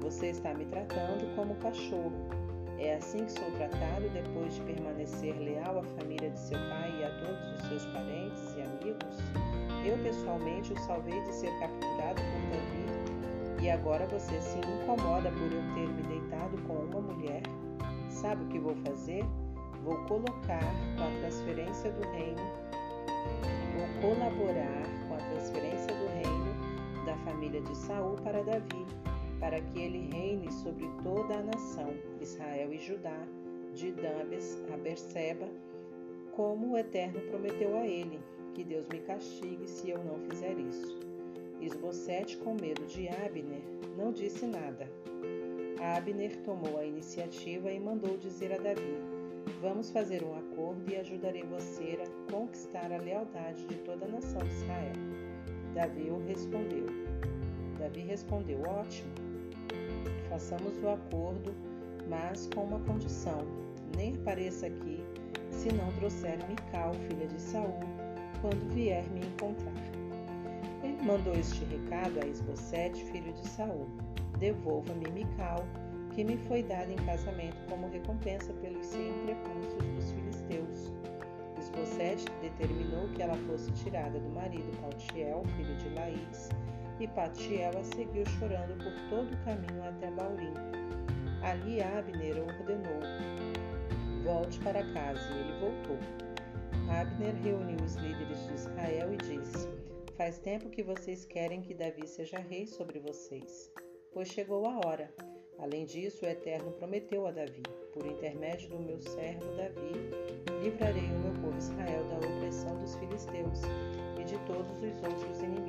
Você 0.01 0.29
está 0.29 0.53
me 0.55 0.67
tratando 0.67 1.35
como 1.35 1.55
cachorro. 1.57 2.48
É 2.79 2.95
assim 2.95 3.25
que 3.25 3.33
sou 3.33 3.51
tratado 3.53 4.09
depois 4.11 4.55
de 4.55 4.61
permanecer 4.63 5.37
leal 5.37 5.81
à 5.81 5.83
família 5.83 6.31
de 6.31 6.39
seu 6.39 6.59
pai 6.71 6.95
e 7.01 7.05
a 7.05 7.11
todos 7.19 7.53
os 7.55 7.69
seus 7.69 7.87
parentes 7.87 8.55
e 8.57 8.63
amigos? 8.63 9.19
Eu 9.85 9.99
pessoalmente 10.05 10.73
o 10.73 10.79
salvei 10.79 11.21
de 11.23 11.35
ser 11.35 11.51
capturado 11.59 12.23
por 12.23 12.41
Davi 12.53 13.63
e 13.65 13.69
agora 13.69 14.07
você 14.07 14.41
se 14.41 14.59
incomoda 14.59 15.29
por 15.33 15.53
eu 15.53 15.75
ter 15.75 15.89
me 15.89 16.03
deitado 16.03 16.57
com 16.69 16.75
uma 16.75 17.01
mulher? 17.01 17.43
Sabe 18.09 18.45
o 18.45 18.49
que 18.49 18.61
vou 18.61 18.77
fazer? 18.77 19.25
Vou 19.83 19.97
colocar 20.07 20.73
com 20.97 21.03
a 21.03 21.21
transferência 21.21 21.91
do 21.91 22.03
reino, 22.11 22.43
vou 23.77 24.15
colaborar 24.15 24.83
com 25.09 25.15
a 25.15 25.19
transferência 25.31 25.89
do 25.89 26.07
reino 26.07 27.05
da 27.05 27.17
família 27.25 27.61
de 27.61 27.77
Saul 27.77 28.17
para 28.23 28.43
Davi 28.43 28.87
para 29.41 29.61
que 29.61 29.79
ele 29.79 30.09
reine 30.13 30.51
sobre 30.53 30.89
toda 31.03 31.35
a 31.35 31.43
nação, 31.43 31.95
Israel 32.21 32.73
e 32.73 32.79
Judá, 32.79 33.27
de 33.75 33.93
Dan 33.93 34.27
a 34.73 34.77
Berseba, 34.77 35.49
como 36.33 36.73
o 36.73 36.79
Eterno 36.79 37.21
prometeu 37.31 37.77
a 37.77 37.87
ele, 37.87 38.19
que 38.55 38.65
Deus 38.65 38.89
me 38.89 39.01
castigue 39.01 39.69
se 39.69 39.91
eu 39.91 40.03
não 40.05 40.19
fizer 40.29 40.59
isso. 40.59 40.99
Esbocete, 41.61 42.37
com 42.39 42.55
medo 42.55 42.85
de 42.87 43.09
Abner, 43.09 43.63
não 43.97 44.13
disse 44.13 44.47
nada. 44.47 44.89
Abner 45.81 46.37
tomou 46.43 46.79
a 46.79 46.85
iniciativa 46.85 47.71
e 47.71 47.79
mandou 47.79 48.17
dizer 48.17 48.53
a 48.53 48.59
Davi: 48.59 48.97
Vamos 49.61 49.91
fazer 49.91 50.23
um 50.23 50.37
acordo 50.37 50.91
e 50.91 50.97
ajudarei 50.97 51.43
você 51.45 51.99
a 52.03 52.33
conquistar 52.33 52.93
a 52.93 52.99
lealdade 52.99 53.65
de 53.67 53.77
toda 53.79 54.05
a 54.05 54.09
nação 54.09 54.41
de 54.41 54.55
Israel. 54.55 54.93
Davi 55.75 56.11
o 56.11 56.19
respondeu. 56.27 56.87
Davi 57.79 58.01
respondeu: 58.01 58.61
Ótimo, 58.63 59.11
façamos 60.29 60.77
o 60.83 60.89
acordo, 60.89 61.55
mas 62.09 62.49
com 62.55 62.65
uma 62.65 62.81
condição: 62.81 63.45
nem 63.97 64.15
apareça 64.15 64.67
aqui 64.67 65.03
se 65.51 65.73
não 65.73 65.91
trouxer 65.93 66.39
Mical, 66.49 66.95
filha 67.09 67.27
de 67.27 67.41
Saul, 67.41 67.81
quando 68.41 68.73
vier 68.73 69.05
me 69.11 69.21
encontrar. 69.21 69.73
Ele 70.83 71.03
mandou 71.03 71.35
este 71.35 71.65
recado 71.65 72.21
a 72.23 72.27
Esbocete, 72.27 73.05
filho 73.07 73.33
de 73.33 73.49
Saul: 73.49 73.89
Devolva-me 74.39 75.11
Mical, 75.11 75.65
que 76.13 76.23
me 76.25 76.37
foi 76.37 76.63
dada 76.63 76.93
em 76.93 76.97
casamento 76.97 77.57
como 77.69 77.89
recompensa 77.89 78.53
pelos 78.55 78.87
cem 78.87 79.13
prepúcios 79.25 79.85
dos 79.97 80.13
filisteus. 80.13 80.93
Esbocete 81.59 82.25
determinou 82.41 83.09
que 83.09 83.23
ela 83.23 83.37
fosse 83.49 83.71
tirada 83.73 84.19
do 84.19 84.29
marido 84.31 84.71
Paltiel, 84.81 85.43
filho 85.57 85.77
de 85.77 85.89
Laís, 85.91 86.49
e 87.01 87.07
Patiel 87.09 87.79
a 87.79 87.85
seguiu 87.85 88.25
chorando 88.27 88.77
por 88.83 88.93
todo 89.09 89.33
o 89.33 89.45
caminho 89.45 89.83
até 89.89 90.11
Baurim. 90.11 90.55
Ali 91.43 91.81
Abner 91.81 92.43
ordenou: 92.43 93.01
Volte 94.25 94.59
para 94.61 94.83
casa, 94.93 95.21
e 95.33 95.39
ele 95.39 95.61
voltou. 95.61 95.99
Abner 96.91 97.35
reuniu 97.43 97.77
os 97.85 97.95
líderes 97.97 98.47
de 98.47 98.55
Israel 98.55 99.13
e 99.13 99.17
disse: 99.17 99.69
Faz 100.17 100.39
tempo 100.39 100.69
que 100.71 100.83
vocês 100.83 101.25
querem 101.25 101.63
que 101.63 101.75
Davi 101.75 102.07
seja 102.09 102.39
rei 102.39 102.67
sobre 102.67 102.99
vocês, 102.99 103.73
pois 104.13 104.29
chegou 104.29 104.67
a 104.67 104.81
hora. 104.85 105.13
Além 105.59 105.85
disso, 105.85 106.25
o 106.25 106.29
Eterno 106.29 106.73
prometeu 106.73 107.27
a 107.27 107.31
Davi: 107.31 107.63
Por 107.93 108.07
intermédio 108.07 108.71
do 108.71 108.81
meu 108.81 109.01
servo 109.01 109.55
Davi, 109.57 109.93
livrarei 110.63 111.05
o 111.05 111.19
meu 111.21 111.33
povo 111.35 111.59
Israel 111.59 112.05
da 112.09 112.17
opressão 112.17 112.77
dos 112.79 112.97
filisteus 112.97 113.63
e 114.21 114.25
de 114.25 114.39
todos 114.47 114.83
os 114.83 115.03
outros 115.03 115.41
inimigos. 115.41 115.68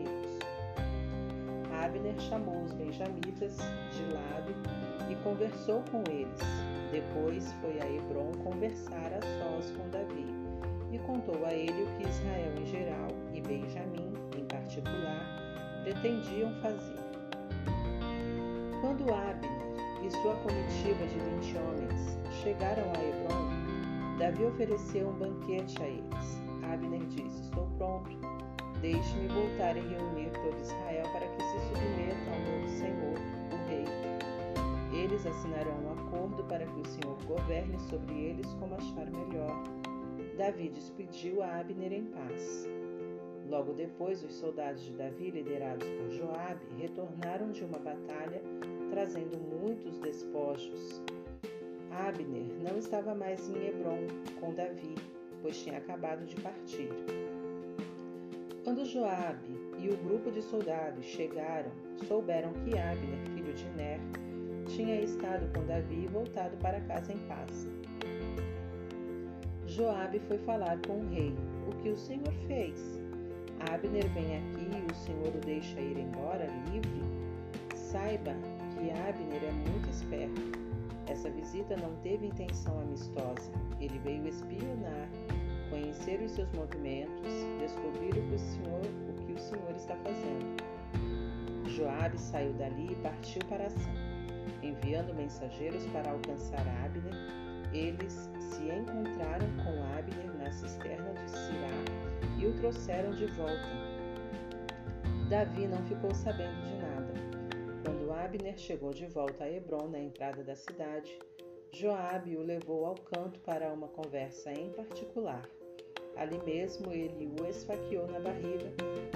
Abner 1.84 2.20
chamou 2.20 2.64
os 2.64 2.74
benjamitas 2.74 3.58
de 3.92 4.04
lado 4.14 4.54
e 5.10 5.16
conversou 5.24 5.82
com 5.92 6.04
eles. 6.12 6.40
Depois 6.92 7.54
foi 7.62 7.80
a 7.80 7.90
Hebron 7.90 8.32
conversar 8.44 9.14
a 9.14 9.22
sós 9.22 9.72
com 9.72 9.90
Davi 9.90 10.26
e 10.92 11.00
contou 11.00 11.46
a 11.46 11.54
ele 11.54 11.84
o 11.84 11.98
que 11.98 12.10
Israel 12.10 12.54
em 12.58 12.66
geral 12.66 13.08
e 13.34 13.42
Benjamim 13.42 14.14
em 14.38 14.46
particular 14.46 15.26
pretendiam 15.84 16.54
fazer. 16.62 17.00
Quando 18.82 19.04
Abner 19.14 19.70
e 20.06 20.12
sua 20.12 20.36
comitiva 20.36 21.06
de 21.08 21.20
vinte 21.20 21.58
homens 21.58 22.18
chegaram 22.44 22.84
a 22.84 23.04
Hebron, 23.04 24.18
Davi 24.18 24.44
ofereceu 24.46 25.10
um 25.10 25.14
banquete 25.14 25.82
a 25.82 25.88
eles. 25.88 26.42
Abner 26.64 27.06
disse: 27.08 27.42
Estou 27.42 27.68
pronto 27.78 28.19
Deixe-me 28.82 29.28
voltar 29.28 29.76
e 29.76 29.82
reunir 29.82 30.32
todo 30.32 30.58
Israel 30.62 31.04
para 31.12 31.28
que 31.28 31.44
se 31.44 31.60
submeta 31.68 32.32
ao 32.32 32.40
novo 32.40 32.70
Senhor, 32.70 33.18
o 33.52 33.68
Rei. 33.68 35.04
Eles 35.04 35.26
assinarão 35.26 35.76
um 35.84 35.92
acordo 35.92 36.44
para 36.46 36.66
que 36.66 36.80
o 36.80 36.86
Senhor 36.86 37.18
governe 37.26 37.78
sobre 37.90 38.14
eles 38.14 38.54
como 38.54 38.76
achar 38.76 39.12
melhor. 39.12 39.64
Davi 40.38 40.70
despediu 40.70 41.44
a 41.44 41.60
Abner 41.60 41.92
em 41.92 42.06
paz. 42.06 42.70
Logo 43.50 43.74
depois, 43.74 44.24
os 44.24 44.34
soldados 44.36 44.82
de 44.86 44.94
Davi, 44.94 45.32
liderados 45.32 45.86
por 45.86 46.10
Joabe, 46.12 46.66
retornaram 46.78 47.52
de 47.52 47.66
uma 47.66 47.80
batalha, 47.80 48.42
trazendo 48.92 49.38
muitos 49.38 50.00
despojos. 50.00 51.02
Abner 51.92 52.46
não 52.64 52.78
estava 52.78 53.14
mais 53.14 53.50
em 53.50 53.68
Hebron 53.68 54.08
com 54.40 54.54
Davi, 54.54 54.96
pois 55.42 55.62
tinha 55.62 55.80
acabado 55.80 56.26
de 56.26 56.36
partir. 56.38 56.90
Quando 58.70 58.86
Joabe 58.86 59.60
e 59.80 59.90
o 59.90 59.98
grupo 59.98 60.30
de 60.30 60.44
soldados 60.44 61.04
chegaram, 61.04 61.72
souberam 62.08 62.54
que 62.54 62.78
Abner, 62.78 63.18
filho 63.34 63.52
de 63.52 63.66
Ner, 63.72 64.00
tinha 64.68 65.02
estado 65.02 65.52
com 65.56 65.66
Davi 65.66 66.04
e 66.04 66.08
voltado 66.08 66.56
para 66.58 66.80
casa 66.82 67.12
em 67.12 67.18
paz. 67.28 67.68
Joabe 69.66 70.20
foi 70.20 70.38
falar 70.38 70.78
com 70.86 71.00
o 71.00 71.10
rei: 71.10 71.34
O 71.68 71.76
que 71.82 71.90
o 71.90 71.98
Senhor 71.98 72.32
fez? 72.46 72.80
Abner 73.72 74.08
vem 74.10 74.38
aqui 74.38 74.68
e 74.78 74.92
o 74.92 74.96
Senhor 74.98 75.36
o 75.36 75.40
deixa 75.44 75.82
ir 75.82 75.98
embora 75.98 76.46
livre? 76.72 77.02
Saiba 77.74 78.36
que 78.76 78.92
Abner 78.92 79.46
é 79.46 79.52
muito 79.52 79.90
esperto. 79.90 80.42
Essa 81.08 81.32
visita 81.32 81.76
não 81.76 81.96
teve 82.04 82.28
intenção 82.28 82.80
amistosa. 82.82 83.52
Ele 83.82 83.98
veio 83.98 84.28
espionar, 84.28 85.10
conhecer 85.70 86.22
os 86.22 86.32
seus 86.32 86.52
movimentos, 86.52 87.32
descobrir 87.60 88.12
o 88.12 88.28
que 88.28 88.36
o 88.36 88.40
Senhor, 88.40 88.82
o 89.10 89.14
que 89.26 89.34
o 89.34 89.40
Senhor 89.40 89.76
está 89.76 89.96
fazendo. 89.98 90.64
Joabe 91.68 92.20
saiu 92.20 92.54
dali 92.54 92.92
e 92.92 92.96
partiu 92.96 93.42
para 93.48 93.68
Ação. 93.68 93.94
Enviando 94.62 95.14
mensageiros 95.14 95.86
para 95.88 96.12
alcançar 96.12 96.66
Abner, 96.84 97.14
eles 97.74 98.30
se 98.40 98.64
encontraram 98.64 99.48
com 99.58 99.98
Abner 99.98 100.34
na 100.38 100.52
cisterna 100.52 101.14
de 101.14 101.30
Sirá 101.30 102.40
e 102.40 102.48
o 102.48 102.54
trouxeram 102.56 103.12
de 103.12 103.28
volta. 103.28 103.70
Davi 105.30 105.68
não 105.68 105.82
ficou 105.84 106.14
sabendo 106.14 106.60
de 106.64 106.76
nada. 106.76 107.14
Quando 107.86 108.12
Abner 108.12 108.58
chegou 108.58 108.92
de 108.92 109.06
volta 109.06 109.44
a 109.44 109.52
Hebron, 109.52 109.88
na 109.88 110.00
entrada 110.00 110.44
da 110.44 110.56
cidade, 110.56 111.18
Joabe 111.72 112.36
o 112.36 112.42
levou 112.42 112.86
ao 112.86 112.96
canto 112.96 113.40
para 113.42 113.72
uma 113.72 113.88
conversa 113.88 114.52
em 114.52 114.72
particular. 114.72 115.48
Ali 116.20 116.38
mesmo 116.46 116.92
ele 116.92 117.34
o 117.40 117.46
esfaqueou 117.46 118.06
na 118.08 118.20
barriga, 118.20 118.70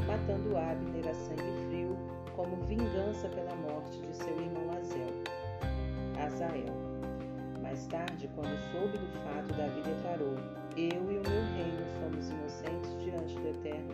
matando 0.08 0.58
Abner 0.58 1.06
a 1.10 1.14
sangue 1.14 1.68
frio 1.68 1.98
como 2.34 2.56
vingança 2.66 3.28
pela 3.28 3.54
morte 3.56 4.00
de 4.00 4.16
seu 4.16 4.34
irmão 4.42 4.72
Azel, 4.78 5.14
Azael. 6.18 6.74
Mais 7.62 7.86
tarde, 7.88 8.30
quando 8.36 8.58
soube 8.72 8.98
do 8.98 9.08
fato, 9.20 9.54
Davi 9.54 9.82
declarou: 9.82 10.36
Eu 10.78 11.12
e 11.12 11.18
o 11.18 11.30
meu 11.30 11.44
reino 11.56 11.86
somos 12.00 12.30
inocentes 12.30 12.98
diante 13.04 13.36
do 13.38 13.50
Eterno 13.50 13.94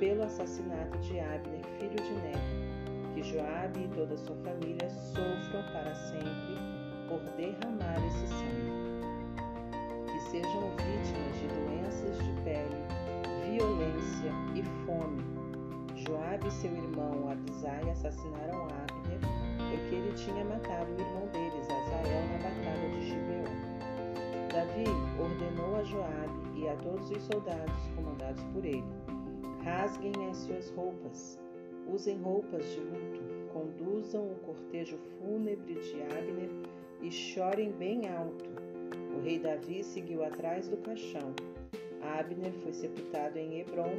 pelo 0.00 0.22
assassinato 0.22 0.96
de 1.00 1.20
Abner, 1.20 1.62
filho 1.78 1.96
de 1.96 2.12
Ner. 2.14 3.14
Que 3.14 3.22
Joabe 3.24 3.84
e 3.84 3.88
toda 3.88 4.16
sua 4.16 4.36
família 4.36 4.88
sofram 4.88 5.62
para 5.72 5.94
sempre 5.94 6.56
por 7.08 7.20
derramar 7.36 8.06
esse 8.06 8.26
sangue. 8.26 8.87
Sejam 10.30 10.60
vítimas 10.76 11.40
de 11.40 11.48
doenças 11.48 12.18
de 12.18 12.42
pele, 12.42 12.76
violência 13.50 14.30
e 14.54 14.62
fome. 14.84 15.24
Joabe 15.96 16.46
e 16.46 16.50
seu 16.50 16.70
irmão 16.70 17.30
Abisai 17.30 17.88
assassinaram 17.90 18.64
Abner 18.64 19.20
porque 19.70 19.94
ele 19.94 20.12
tinha 20.12 20.44
matado 20.44 20.92
o 20.92 21.00
irmão 21.00 21.26
deles, 21.28 21.64
Azael, 21.64 22.28
na 22.28 22.38
batalha 22.42 22.90
de 22.90 23.06
Gibeon. 23.06 23.44
Davi 24.52 24.84
ordenou 25.18 25.76
a 25.76 25.84
Joabe 25.84 26.60
e 26.60 26.68
a 26.68 26.76
todos 26.76 27.10
os 27.10 27.22
soldados 27.22 27.88
comandados 27.96 28.44
por 28.52 28.66
ele: 28.66 28.84
rasguem 29.64 30.12
as 30.30 30.36
suas 30.36 30.70
roupas, 30.72 31.40
usem 31.90 32.20
roupas 32.20 32.70
de 32.70 32.80
luto, 32.80 33.22
conduzam 33.50 34.30
o 34.30 34.34
cortejo 34.40 34.98
fúnebre 35.18 35.74
de 35.74 36.02
Abner 36.02 36.50
e 37.00 37.10
chorem 37.10 37.72
bem 37.72 38.06
alto. 38.08 38.67
O 39.18 39.20
rei 39.20 39.36
Davi 39.36 39.82
seguiu 39.82 40.24
atrás 40.24 40.68
do 40.68 40.76
caixão. 40.76 41.34
Abner 42.00 42.52
foi 42.62 42.72
sepultado 42.72 43.36
em 43.36 43.58
Hebron 43.58 43.90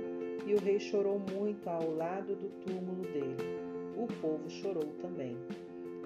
e 0.47 0.53
o 0.53 0.59
rei 0.61 0.79
chorou 0.79 1.19
muito 1.19 1.69
ao 1.69 1.93
lado 1.93 2.37
do 2.37 2.47
túmulo 2.63 3.03
dele. 3.03 3.35
O 3.97 4.07
povo 4.21 4.49
chorou 4.49 4.85
também. 5.01 5.35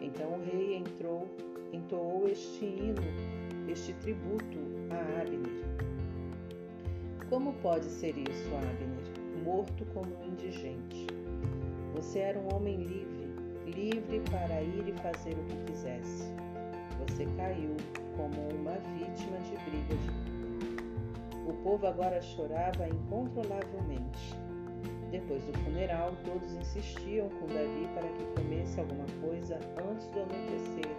Então 0.02 0.34
o 0.34 0.44
rei 0.44 0.78
entrou, 0.78 1.28
entoou 1.72 2.28
este 2.28 2.66
hino, 2.66 3.04
este 3.70 3.94
tributo 3.94 4.58
a 4.90 5.22
Abner. 5.22 5.64
Como 7.30 7.54
pode 7.62 7.86
ser 7.86 8.18
isso, 8.18 8.50
Abner, 8.56 9.44
morto 9.44 9.86
como 9.94 10.10
um 10.10 10.28
indigente? 10.28 11.06
Você 11.94 12.18
era 12.18 12.40
um 12.40 12.56
homem 12.56 12.78
livre, 12.78 13.30
livre 13.68 14.22
para 14.32 14.64
ir 14.64 14.88
e 14.88 14.94
fazer 15.04 15.34
o 15.34 15.44
que 15.44 15.72
quisesse 15.72 16.34
você 17.08 17.26
caiu 17.38 17.76
como 18.16 18.40
uma 18.50 18.74
vítima 18.98 19.38
de 19.40 19.58
briga 19.70 19.96
de. 19.96 21.50
O 21.50 21.54
povo 21.64 21.88
agora 21.88 22.22
chorava 22.22 22.88
incontrolavelmente. 22.88 24.36
Depois 25.12 25.44
do 25.44 25.54
funeral, 25.60 26.14
todos 26.26 26.54
insistiam 26.56 27.30
com 27.30 27.48
Davi 27.48 27.88
para 27.94 28.08
que 28.08 28.24
comesse 28.36 28.80
alguma 28.80 29.06
coisa 29.22 29.60
antes 29.90 30.08
do 30.08 30.22
anoitecer. 30.22 30.96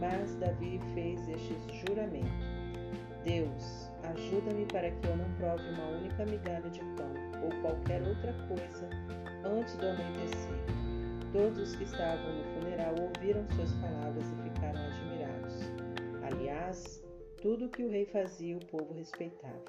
Mas 0.00 0.34
Davi 0.36 0.80
fez 0.94 1.28
este 1.28 1.56
juramento: 1.86 2.28
Deus, 3.24 3.90
ajuda-me 4.04 4.66
para 4.66 4.90
que 4.90 5.06
eu 5.06 5.16
não 5.16 5.30
prove 5.32 5.68
uma 5.70 5.98
única 5.98 6.24
migalha 6.26 6.70
de 6.70 6.80
pão 6.96 7.10
ou 7.42 7.50
qualquer 7.62 8.02
outra 8.02 8.32
coisa 8.46 8.88
antes 9.44 9.76
do 9.76 9.86
anoitecer. 9.86 10.74
Todos 11.32 11.58
os 11.58 11.74
que 11.74 11.84
estavam 11.84 12.32
no 12.32 12.44
funeral 12.54 12.94
ouviram 13.00 13.44
suas 13.56 13.72
palavras. 13.72 14.03
Aliás, 16.74 17.00
tudo 17.40 17.66
o 17.66 17.68
que 17.68 17.84
o 17.84 17.88
rei 17.88 18.04
fazia 18.04 18.56
o 18.56 18.66
povo 18.66 18.92
respeitava. 18.94 19.64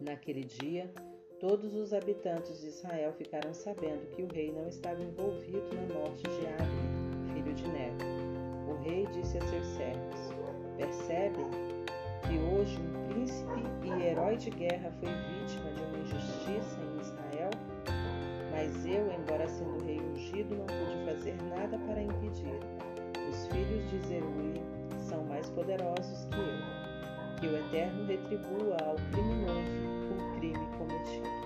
Naquele 0.00 0.44
dia, 0.44 0.88
todos 1.40 1.74
os 1.74 1.92
habitantes 1.92 2.60
de 2.60 2.68
Israel 2.68 3.12
ficaram 3.14 3.52
sabendo 3.52 4.08
que 4.10 4.22
o 4.22 4.28
rei 4.32 4.52
não 4.52 4.68
estava 4.68 5.02
envolvido 5.02 5.66
na 5.74 5.94
morte 5.94 6.22
de 6.22 6.46
Abner, 6.46 7.34
filho 7.34 7.54
de 7.54 7.68
Ner. 7.68 7.92
O 8.68 8.82
rei 8.84 9.06
disse 9.08 9.36
a 9.38 9.40
seus 9.40 9.66
servos: 9.66 10.20
Percebem 10.76 11.50
que 12.22 12.38
hoje 12.38 12.78
um 12.78 13.08
príncipe 13.08 13.88
e 13.88 14.02
herói 14.06 14.36
de 14.36 14.50
guerra 14.50 14.92
foi 15.00 15.08
vítima 15.08 15.72
de 15.72 15.82
uma 15.82 15.98
injustiça 15.98 16.78
em 16.82 17.00
Israel? 17.00 17.50
Mas 18.52 18.86
eu, 18.86 19.12
embora 19.12 19.48
sendo 19.48 19.84
rei 19.84 19.98
ungido, 19.98 20.54
não 20.54 20.66
pude 20.66 21.04
fazer 21.04 21.34
nada 21.42 21.76
para 21.78 22.00
impedir. 22.00 22.60
Os 23.28 23.48
filhos 23.48 23.90
de 23.90 23.98
Zeruí 24.06 24.73
são 25.14 25.24
mais 25.24 25.48
poderosos 25.50 26.26
que 26.26 26.38
eu. 26.38 27.40
Que 27.40 27.46
o 27.46 27.56
Eterno 27.56 28.04
retribua 28.06 28.76
ao 28.84 28.96
criminoso 29.12 29.60
o 30.10 30.38
crime 30.38 30.66
cometido. 30.76 31.44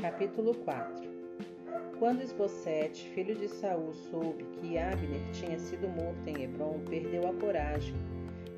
Capítulo 0.00 0.54
4 0.54 1.08
Quando 1.98 2.22
Esbocete, 2.22 3.10
filho 3.10 3.34
de 3.34 3.48
Saul, 3.48 3.92
soube 3.92 4.44
que 4.44 4.78
Abner 4.78 5.20
tinha 5.32 5.58
sido 5.58 5.88
morto 5.88 6.26
em 6.26 6.44
Hebron, 6.44 6.80
perdeu 6.88 7.28
a 7.28 7.34
coragem, 7.34 7.94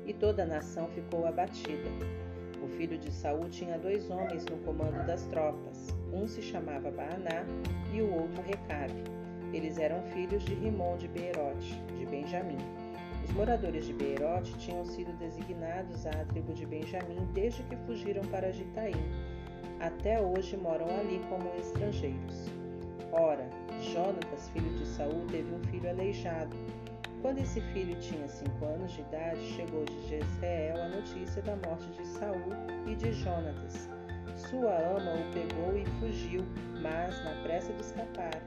e 0.05 0.13
toda 0.13 0.43
a 0.43 0.45
nação 0.45 0.87
ficou 0.89 1.25
abatida. 1.25 2.26
O 2.67 2.69
filho 2.69 2.97
de 2.97 3.09
Saul 3.09 3.47
tinha 3.49 3.79
dois 3.79 4.09
homens 4.09 4.45
no 4.45 4.57
comando 4.57 5.05
das 5.07 5.23
tropas. 5.27 5.87
Um 6.11 6.27
se 6.27 6.41
chamava 6.41 6.91
Baaná 6.91 7.45
e 7.93 8.01
o 8.01 8.13
outro 8.13 8.41
Recabe. 8.41 9.03
Eles 9.53 9.77
eram 9.77 10.03
filhos 10.11 10.43
de 10.43 10.53
Rimon 10.53 10.97
de 10.97 11.07
Beerote, 11.07 11.81
de 11.97 12.05
Benjamim. 12.05 12.57
Os 13.23 13.31
moradores 13.31 13.85
de 13.85 13.93
Beerote 13.93 14.53
tinham 14.57 14.85
sido 14.85 15.17
designados 15.17 16.05
à 16.05 16.25
tribo 16.25 16.53
de 16.53 16.65
Benjamim 16.65 17.25
desde 17.33 17.63
que 17.63 17.77
fugiram 17.77 18.23
para 18.25 18.51
Gitaim. 18.51 19.01
Até 19.79 20.19
hoje 20.19 20.57
moram 20.57 20.87
ali 20.99 21.21
como 21.29 21.49
estrangeiros. 21.57 22.51
Ora, 23.13 23.49
Jonatas, 23.81 24.49
filho 24.49 24.77
de 24.77 24.85
Saul, 24.85 25.25
teve 25.31 25.55
um 25.55 25.63
filho 25.71 25.89
aleijado. 25.89 26.55
Quando 27.21 27.39
esse 27.39 27.59
filho 27.73 27.99
tinha 27.99 28.27
cinco 28.27 28.65
anos 28.65 28.91
de 28.91 29.01
idade, 29.01 29.41
chegou 29.41 29.83
de 29.85 30.07
Jezreel 30.07 30.77
a 30.77 30.89
notícia 30.89 31.41
da 31.41 31.55
morte 31.55 31.89
de 31.91 32.05
Saul 32.05 32.53
e 32.85 32.95
de 32.95 33.11
Jonatas. 33.11 33.89
Sua 34.35 34.77
ama 34.77 35.13
o 35.13 35.33
pegou 35.33 35.75
e 35.75 35.85
fugiu, 35.99 36.45
mas, 36.81 37.23
na 37.23 37.41
pressa 37.41 37.73
de 37.73 37.81
escapar, 37.81 38.39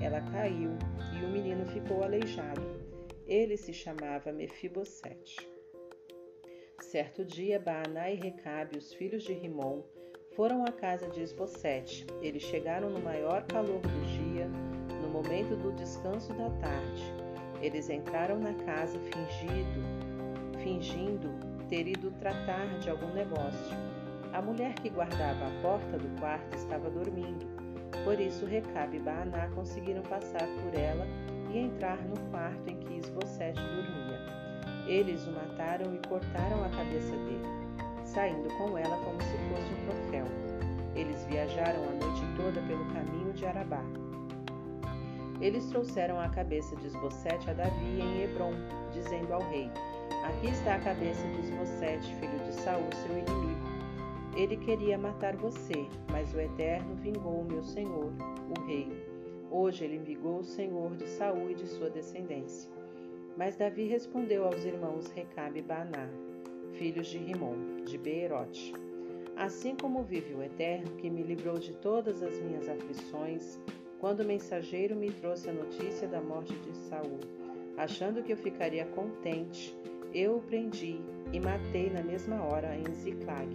ela 0.00 0.20
caiu 0.32 0.70
e 1.20 1.24
o 1.24 1.28
menino 1.28 1.66
ficou 1.66 2.02
aleijado. 2.02 2.62
Ele 3.26 3.56
se 3.56 3.72
chamava 3.72 4.32
Mefibosete. 4.32 5.48
Certo 6.80 7.24
dia, 7.24 7.60
Baaná 7.60 8.10
e 8.10 8.14
Recabe, 8.14 8.78
os 8.78 8.92
filhos 8.94 9.22
de 9.22 9.32
Rimon, 9.34 9.82
foram 10.34 10.64
à 10.64 10.72
casa 10.72 11.08
de 11.08 11.20
Esbocete. 11.20 12.06
Eles 12.20 12.42
chegaram 12.42 12.90
no 12.90 13.00
maior 13.00 13.44
calor 13.46 13.80
do 13.80 14.06
dia, 14.06 14.48
no 15.00 15.08
momento 15.08 15.56
do 15.56 15.72
descanso 15.72 16.32
da 16.34 16.50
tarde. 16.50 17.23
Eles 17.64 17.88
entraram 17.88 18.38
na 18.38 18.52
casa 18.52 18.98
fingido, 18.98 19.80
fingindo 20.62 21.30
ter 21.66 21.88
ido 21.88 22.10
tratar 22.20 22.66
de 22.78 22.90
algum 22.90 23.10
negócio. 23.14 23.74
A 24.34 24.42
mulher 24.42 24.74
que 24.74 24.90
guardava 24.90 25.46
a 25.46 25.62
porta 25.62 25.96
do 25.96 26.20
quarto 26.20 26.54
estava 26.54 26.90
dormindo. 26.90 27.46
Por 28.04 28.20
isso 28.20 28.44
Recabe 28.44 28.98
e 28.98 29.00
Baaná 29.00 29.48
conseguiram 29.54 30.02
passar 30.02 30.46
por 30.46 30.78
ela 30.78 31.06
e 31.50 31.56
entrar 31.56 31.96
no 32.06 32.20
quarto 32.30 32.68
em 32.68 32.76
que 32.80 32.98
Esbocete 32.98 33.58
dormia. 33.58 34.20
Eles 34.86 35.26
o 35.26 35.32
mataram 35.32 35.94
e 35.94 36.06
cortaram 36.06 36.62
a 36.62 36.68
cabeça 36.68 37.16
dele, 37.16 37.48
saindo 38.04 38.48
com 38.58 38.76
ela 38.76 38.98
como 38.98 39.22
se 39.22 39.38
fosse 39.48 39.72
um 39.72 39.86
troféu. 39.86 40.26
Eles 40.94 41.24
viajaram 41.24 41.82
a 41.82 41.92
noite 41.92 42.26
toda 42.36 42.60
pelo 42.60 42.84
caminho 42.92 43.32
de 43.32 43.46
Arabá. 43.46 43.82
Eles 45.40 45.66
trouxeram 45.66 46.20
a 46.20 46.28
cabeça 46.28 46.76
de 46.76 46.86
Esbocete 46.86 47.50
a 47.50 47.52
Davi 47.52 48.00
em 48.00 48.22
Hebron, 48.22 48.52
dizendo 48.92 49.32
ao 49.32 49.40
rei: 49.50 49.70
Aqui 50.24 50.46
está 50.48 50.76
a 50.76 50.80
cabeça 50.80 51.26
de 51.28 51.40
Esbocete, 51.40 52.14
filho 52.16 52.38
de 52.44 52.54
Saul, 52.54 52.88
seu 52.92 53.18
inimigo. 53.18 53.64
Ele 54.36 54.56
queria 54.56 54.98
matar 54.98 55.36
você, 55.36 55.86
mas 56.10 56.32
o 56.34 56.40
Eterno 56.40 56.94
vingou 56.96 57.40
o 57.40 57.44
meu 57.44 57.62
senhor, 57.62 58.12
o 58.56 58.60
rei. 58.66 58.90
Hoje 59.50 59.84
ele 59.84 59.98
vingou 59.98 60.38
o 60.38 60.44
senhor 60.44 60.96
de 60.96 61.06
Saul 61.08 61.50
e 61.50 61.54
de 61.54 61.66
sua 61.66 61.90
descendência. 61.90 62.70
Mas 63.36 63.56
Davi 63.56 63.86
respondeu 63.86 64.44
aos 64.44 64.64
irmãos 64.64 65.10
Recabe 65.10 65.60
e 65.60 65.62
Baná, 65.62 66.08
filhos 66.72 67.06
de 67.06 67.18
Rimon, 67.18 67.84
de 67.84 67.98
Beerote. 67.98 68.72
Assim 69.36 69.76
como 69.76 70.02
vive 70.02 70.34
o 70.34 70.42
Eterno, 70.42 70.96
que 70.96 71.10
me 71.10 71.22
livrou 71.22 71.58
de 71.58 71.72
todas 71.74 72.22
as 72.22 72.40
minhas 72.40 72.68
aflições, 72.68 73.60
quando 74.04 74.20
o 74.20 74.26
mensageiro 74.26 74.94
me 74.94 75.10
trouxe 75.10 75.48
a 75.48 75.52
notícia 75.54 76.06
da 76.06 76.20
morte 76.20 76.54
de 76.56 76.76
Saul, 76.76 77.20
achando 77.74 78.22
que 78.22 78.34
eu 78.34 78.36
ficaria 78.36 78.84
contente, 78.84 79.74
eu 80.12 80.36
o 80.36 80.42
prendi 80.42 81.00
e 81.32 81.40
matei 81.40 81.88
na 81.88 82.02
mesma 82.02 82.42
hora 82.42 82.76
em 82.76 82.84
Ziclag. 82.92 83.48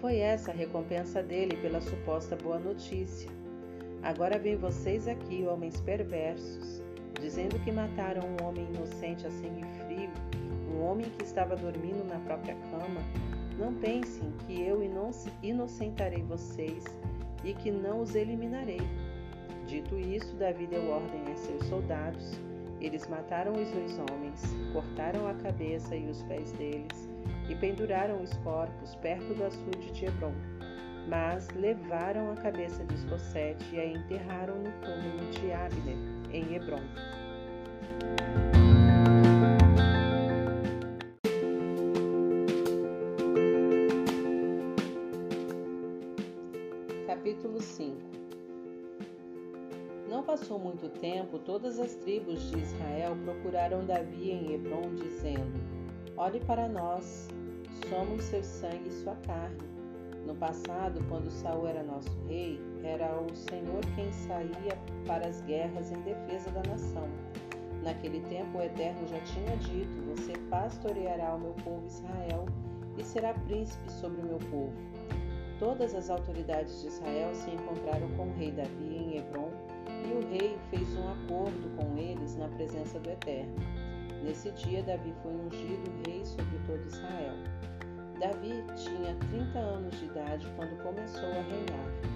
Foi 0.00 0.16
essa 0.16 0.50
a 0.50 0.54
recompensa 0.54 1.22
dele 1.22 1.56
pela 1.58 1.80
suposta 1.80 2.34
boa 2.34 2.58
notícia. 2.58 3.30
Agora 4.02 4.36
vêm 4.36 4.56
vocês 4.56 5.06
aqui, 5.06 5.46
homens 5.46 5.80
perversos, 5.80 6.82
dizendo 7.20 7.60
que 7.60 7.70
mataram 7.70 8.22
um 8.30 8.44
homem 8.44 8.66
inocente 8.74 9.28
a 9.28 9.30
sangue 9.30 9.64
frio, 9.86 10.10
um 10.74 10.82
homem 10.82 11.08
que 11.08 11.22
estava 11.22 11.54
dormindo 11.54 12.04
na 12.04 12.18
própria 12.18 12.56
cama. 12.56 13.00
Não 13.56 13.74
pensem 13.74 14.32
que 14.44 14.60
eu 14.60 14.82
inocentarei 15.40 16.24
vocês 16.24 16.82
e 17.44 17.54
que 17.54 17.70
não 17.70 18.00
os 18.00 18.14
eliminarei. 18.14 18.80
Dito 19.66 19.98
isso, 19.98 20.34
Davi 20.36 20.66
deu 20.66 20.88
ordem 20.88 21.22
a 21.32 21.36
seus 21.36 21.64
soldados. 21.66 22.40
Eles 22.80 23.06
mataram 23.08 23.52
os 23.52 23.70
dois 23.70 23.98
homens, 23.98 24.42
cortaram 24.72 25.28
a 25.28 25.34
cabeça 25.34 25.94
e 25.94 26.08
os 26.08 26.22
pés 26.24 26.52
deles 26.52 27.08
e 27.48 27.54
penduraram 27.54 28.20
os 28.20 28.32
corpos 28.38 28.94
perto 28.96 29.34
do 29.34 29.44
açude 29.44 29.92
de 29.92 30.06
Hebron 30.06 30.34
mas 31.08 31.48
levaram 31.50 32.32
a 32.32 32.36
cabeça 32.36 32.84
de 32.84 32.94
Esbocete 32.94 33.64
e 33.72 33.80
a 33.80 33.86
enterraram 33.86 34.56
no 34.58 34.70
túmulo 34.80 35.30
de 35.30 35.52
Abner, 35.52 35.96
em 36.30 36.54
Hebron. 36.54 36.82
Passou 50.52 50.58
muito 50.58 50.88
tempo, 51.00 51.38
todas 51.38 51.78
as 51.78 51.94
tribos 51.94 52.50
de 52.50 52.58
Israel 52.58 53.16
procuraram 53.24 53.84
Davi 53.86 54.32
em 54.32 54.52
Hebron, 54.52 54.94
dizendo: 54.96 55.58
Olhe 56.16 56.40
para 56.40 56.68
nós, 56.68 57.28
somos 57.88 58.24
seu 58.24 58.42
sangue 58.42 58.88
e 58.88 58.92
sua 58.92 59.14
carne. 59.26 59.56
No 60.26 60.34
passado, 60.34 61.02
quando 61.08 61.30
Saul 61.30 61.66
era 61.66 61.82
nosso 61.82 62.10
rei, 62.28 62.60
era 62.84 63.18
o 63.18 63.34
Senhor 63.34 63.80
quem 63.96 64.12
saía 64.12 64.78
para 65.06 65.26
as 65.26 65.40
guerras 65.42 65.90
em 65.90 66.00
defesa 66.02 66.50
da 66.50 66.62
nação. 66.70 67.08
Naquele 67.82 68.20
tempo, 68.28 68.58
o 68.58 68.62
Eterno 68.62 69.06
já 69.06 69.20
tinha 69.20 69.56
dito: 69.56 70.02
Você 70.14 70.32
pastoreará 70.50 71.34
o 71.34 71.40
meu 71.40 71.54
povo 71.64 71.86
Israel 71.86 72.44
e 72.98 73.02
será 73.02 73.32
príncipe 73.32 73.90
sobre 73.90 74.20
o 74.20 74.26
meu 74.26 74.38
povo. 74.50 74.72
Todas 75.58 75.94
as 75.94 76.10
autoridades 76.10 76.82
de 76.82 76.88
Israel 76.88 77.34
se 77.34 77.50
encontraram 77.50 78.08
com 78.16 78.26
o 78.26 78.34
rei 78.34 78.50
Davi 78.50 78.96
em 78.96 79.16
Hebron 79.16 79.41
o 80.12 80.20
rei 80.28 80.58
fez 80.70 80.96
um 80.96 81.08
acordo 81.08 81.76
com 81.76 81.96
eles 81.96 82.36
na 82.36 82.48
presença 82.48 82.98
do 83.00 83.10
Eterno. 83.10 83.54
Nesse 84.22 84.50
dia, 84.52 84.82
Davi 84.82 85.12
foi 85.22 85.32
ungido 85.32 85.90
rei 86.06 86.24
sobre 86.24 86.58
todo 86.66 86.86
Israel. 86.86 87.34
Davi 88.20 88.64
tinha 88.76 89.16
30 89.30 89.58
anos 89.58 89.98
de 89.98 90.04
idade 90.04 90.46
quando 90.56 90.80
começou 90.82 91.28
a 91.28 91.42
reinar. 91.42 92.12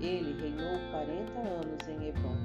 Ele 0.00 0.40
reinou 0.40 0.78
40 0.90 1.38
anos 1.40 1.88
em 1.88 2.08
Hebron. 2.08 2.36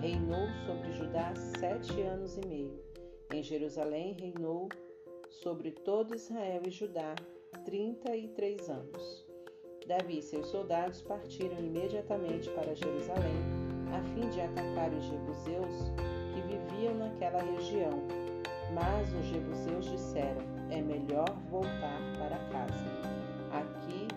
Reinou 0.00 0.46
sobre 0.66 0.92
Judá 0.92 1.32
sete 1.58 2.00
anos 2.02 2.36
e 2.36 2.46
meio. 2.46 2.78
Em 3.32 3.42
Jerusalém 3.42 4.14
reinou 4.20 4.68
sobre 5.30 5.70
todo 5.70 6.14
Israel 6.14 6.60
e 6.66 6.70
Judá 6.70 7.14
33 7.64 8.68
anos. 8.68 9.26
Davi 9.86 10.18
e 10.18 10.22
seus 10.22 10.48
soldados 10.48 11.02
partiram 11.02 11.58
imediatamente 11.58 12.50
para 12.50 12.74
Jerusalém 12.74 13.53
a 13.94 14.02
fim 14.14 14.28
de 14.30 14.40
atacar 14.40 14.92
os 14.92 15.04
jebuseus 15.04 15.92
que 16.32 16.40
viviam 16.42 16.94
naquela 16.94 17.40
região. 17.42 18.02
Mas 18.72 19.12
os 19.14 19.26
jebuseus 19.26 19.90
disseram: 19.90 20.42
é 20.70 20.80
melhor 20.80 21.28
voltar 21.50 22.00
para 22.18 22.36
casa. 22.50 22.84
Aqui 23.52 24.08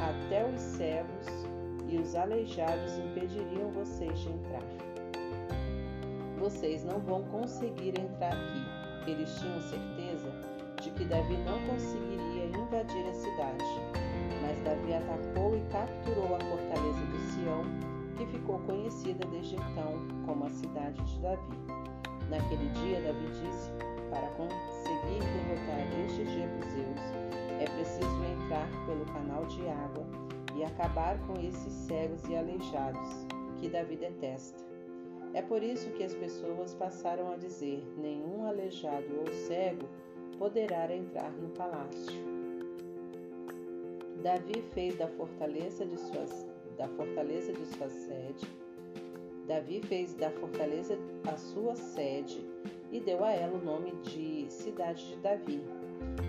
até 0.00 0.46
os 0.48 0.60
cegos 0.60 1.26
e 1.88 1.98
os 1.98 2.14
aleijados 2.14 2.98
impediriam 2.98 3.70
vocês 3.72 4.18
de 4.18 4.28
entrar. 4.30 4.62
Vocês 6.38 6.84
não 6.84 6.98
vão 7.00 7.22
conseguir 7.24 7.98
entrar 7.98 8.32
aqui. 8.32 9.10
Eles 9.10 9.32
tinham 9.38 9.60
certeza 9.60 10.30
de 10.82 10.90
que 10.90 11.04
Davi 11.04 11.36
não 11.38 11.60
conseguiria 11.66 12.46
invadir 12.46 13.06
a 13.08 13.14
cidade. 13.14 13.64
Mas 14.42 14.60
Davi 14.60 14.94
atacou 14.94 15.56
e 15.56 15.60
capturou 15.70 16.36
a 16.36 16.40
fortaleza 16.40 17.06
de 17.06 17.18
Sião, 17.32 17.95
que 18.16 18.26
ficou 18.26 18.58
conhecida 18.60 19.24
desde 19.26 19.56
então 19.56 19.92
como 20.24 20.44
a 20.44 20.50
cidade 20.50 21.02
de 21.02 21.18
Davi. 21.20 21.56
Naquele 22.28 22.68
dia, 22.70 23.00
Davi 23.00 23.26
disse: 23.26 23.70
Para 24.10 24.28
conseguir 24.30 25.20
derrotar 25.20 26.00
estes 26.04 26.28
jebuseus, 26.30 27.00
é 27.60 27.64
preciso 27.64 28.24
entrar 28.24 28.68
pelo 28.86 29.04
canal 29.06 29.44
de 29.46 29.68
água 29.68 30.06
e 30.56 30.64
acabar 30.64 31.18
com 31.26 31.34
esses 31.40 31.72
cegos 31.72 32.22
e 32.28 32.36
aleijados, 32.36 33.26
que 33.60 33.68
Davi 33.68 33.96
detesta. 33.96 34.64
É 35.34 35.42
por 35.42 35.62
isso 35.62 35.90
que 35.90 36.02
as 36.02 36.14
pessoas 36.14 36.74
passaram 36.74 37.30
a 37.32 37.36
dizer: 37.36 37.86
nenhum 37.98 38.46
aleijado 38.46 39.06
ou 39.20 39.32
cego 39.32 39.86
poderá 40.38 40.94
entrar 40.94 41.30
no 41.32 41.48
palácio. 41.50 42.36
Davi 44.22 44.62
fez 44.72 44.96
da 44.96 45.06
fortaleza 45.06 45.84
de 45.84 45.96
sua, 45.98 46.26
da 46.76 46.88
fortaleza 46.88 47.52
de 47.52 47.66
sua 47.66 47.88
sede. 47.88 48.46
Davi 49.46 49.80
fez 49.82 50.14
da 50.14 50.30
fortaleza 50.30 50.98
a 51.26 51.36
sua 51.36 51.76
sede 51.76 52.44
e 52.90 53.00
deu 53.00 53.24
a 53.24 53.32
ela 53.32 53.56
o 53.56 53.64
nome 53.64 53.92
de 54.02 54.46
Cidade 54.48 55.06
de 55.08 55.16
Davi. 55.16 55.60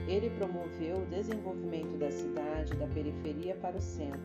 Ele 0.08 0.30
promoveu 0.32 0.98
o 0.98 1.06
desenvolvimento 1.06 1.98
da 1.98 2.12
cidade 2.12 2.74
da 2.76 2.88
periferia 2.88 3.56
para 3.56 3.78
o 3.78 3.82
centro. 3.82 4.22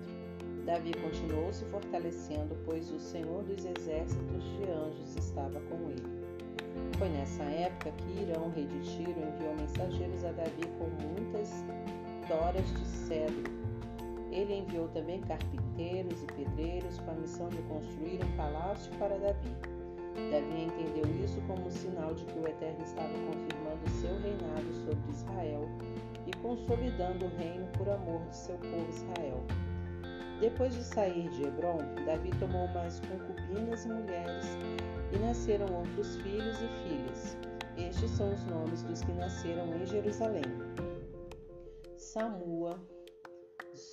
Davi 0.65 0.93
continuou 0.95 1.53
se 1.53 1.65
fortalecendo, 1.67 2.57
pois 2.65 2.91
o 2.91 2.99
Senhor 2.99 3.43
dos 3.45 3.65
exércitos 3.65 4.45
de 4.57 4.71
anjos 4.71 5.17
estava 5.17 5.61
com 5.61 5.91
ele. 5.91 6.23
Foi 6.99 7.09
nessa 7.09 7.43
época 7.43 7.91
que 7.93 8.23
Irão, 8.23 8.51
rei 8.51 8.67
de 8.67 8.81
Tiro, 8.81 9.11
enviou 9.11 9.57
mensageiros 9.57 10.25
a 10.25 10.33
Davi 10.33 10.67
com 10.79 10.89
muitas 11.07 11.51
toras 12.29 12.67
de 12.79 12.87
cedro. 12.87 13.62
Ele 14.33 14.55
enviou 14.61 14.89
também 14.89 15.21
carpinteiros 15.21 16.23
e 16.23 16.27
pedreiros 16.33 16.99
com 17.01 17.11
a 17.11 17.15
missão 17.15 17.49
de 17.51 17.59
construir 17.63 18.19
um 18.25 18.37
palácio 18.37 18.91
para 18.99 19.19
Davi. 19.19 19.55
Davi 20.31 20.65
entendeu 20.65 21.25
isso 21.25 21.41
como 21.47 21.67
um 21.67 21.71
sinal 21.71 22.15
de 22.15 22.25
que 22.25 22.39
o 22.39 22.49
Eterno 22.49 22.83
estava 22.83 23.13
confirmando 23.13 23.91
seu 24.01 24.19
reinado 24.21 24.73
sobre 24.85 25.11
Israel 25.11 25.69
e 26.27 26.37
consolidando 26.39 27.27
o 27.27 27.37
reino 27.37 27.67
por 27.77 27.89
amor 27.91 28.23
de 28.31 28.37
seu 28.37 28.57
povo 28.57 28.89
Israel. 28.89 29.45
Depois 30.41 30.75
de 30.75 30.83
sair 30.83 31.29
de 31.31 31.45
Hebron, 31.45 31.79
Davi 32.05 32.31
tomou 32.41 32.67
mais 32.69 33.01
concubinas 33.01 33.85
e 33.85 33.89
mulheres, 33.89 34.47
e 35.13 35.19
nasceram 35.19 35.67
outros 35.73 36.17
filhos 36.17 36.57
e 36.61 36.69
filhas. 36.89 37.37
Estes 37.77 38.11
são 38.11 38.33
os 38.33 38.45
nomes 38.47 38.83
dos 38.83 39.03
que 39.03 39.13
nasceram 39.13 39.73
em 39.77 39.87
Jerusalém: 39.87 40.43
Samua, 41.97 42.81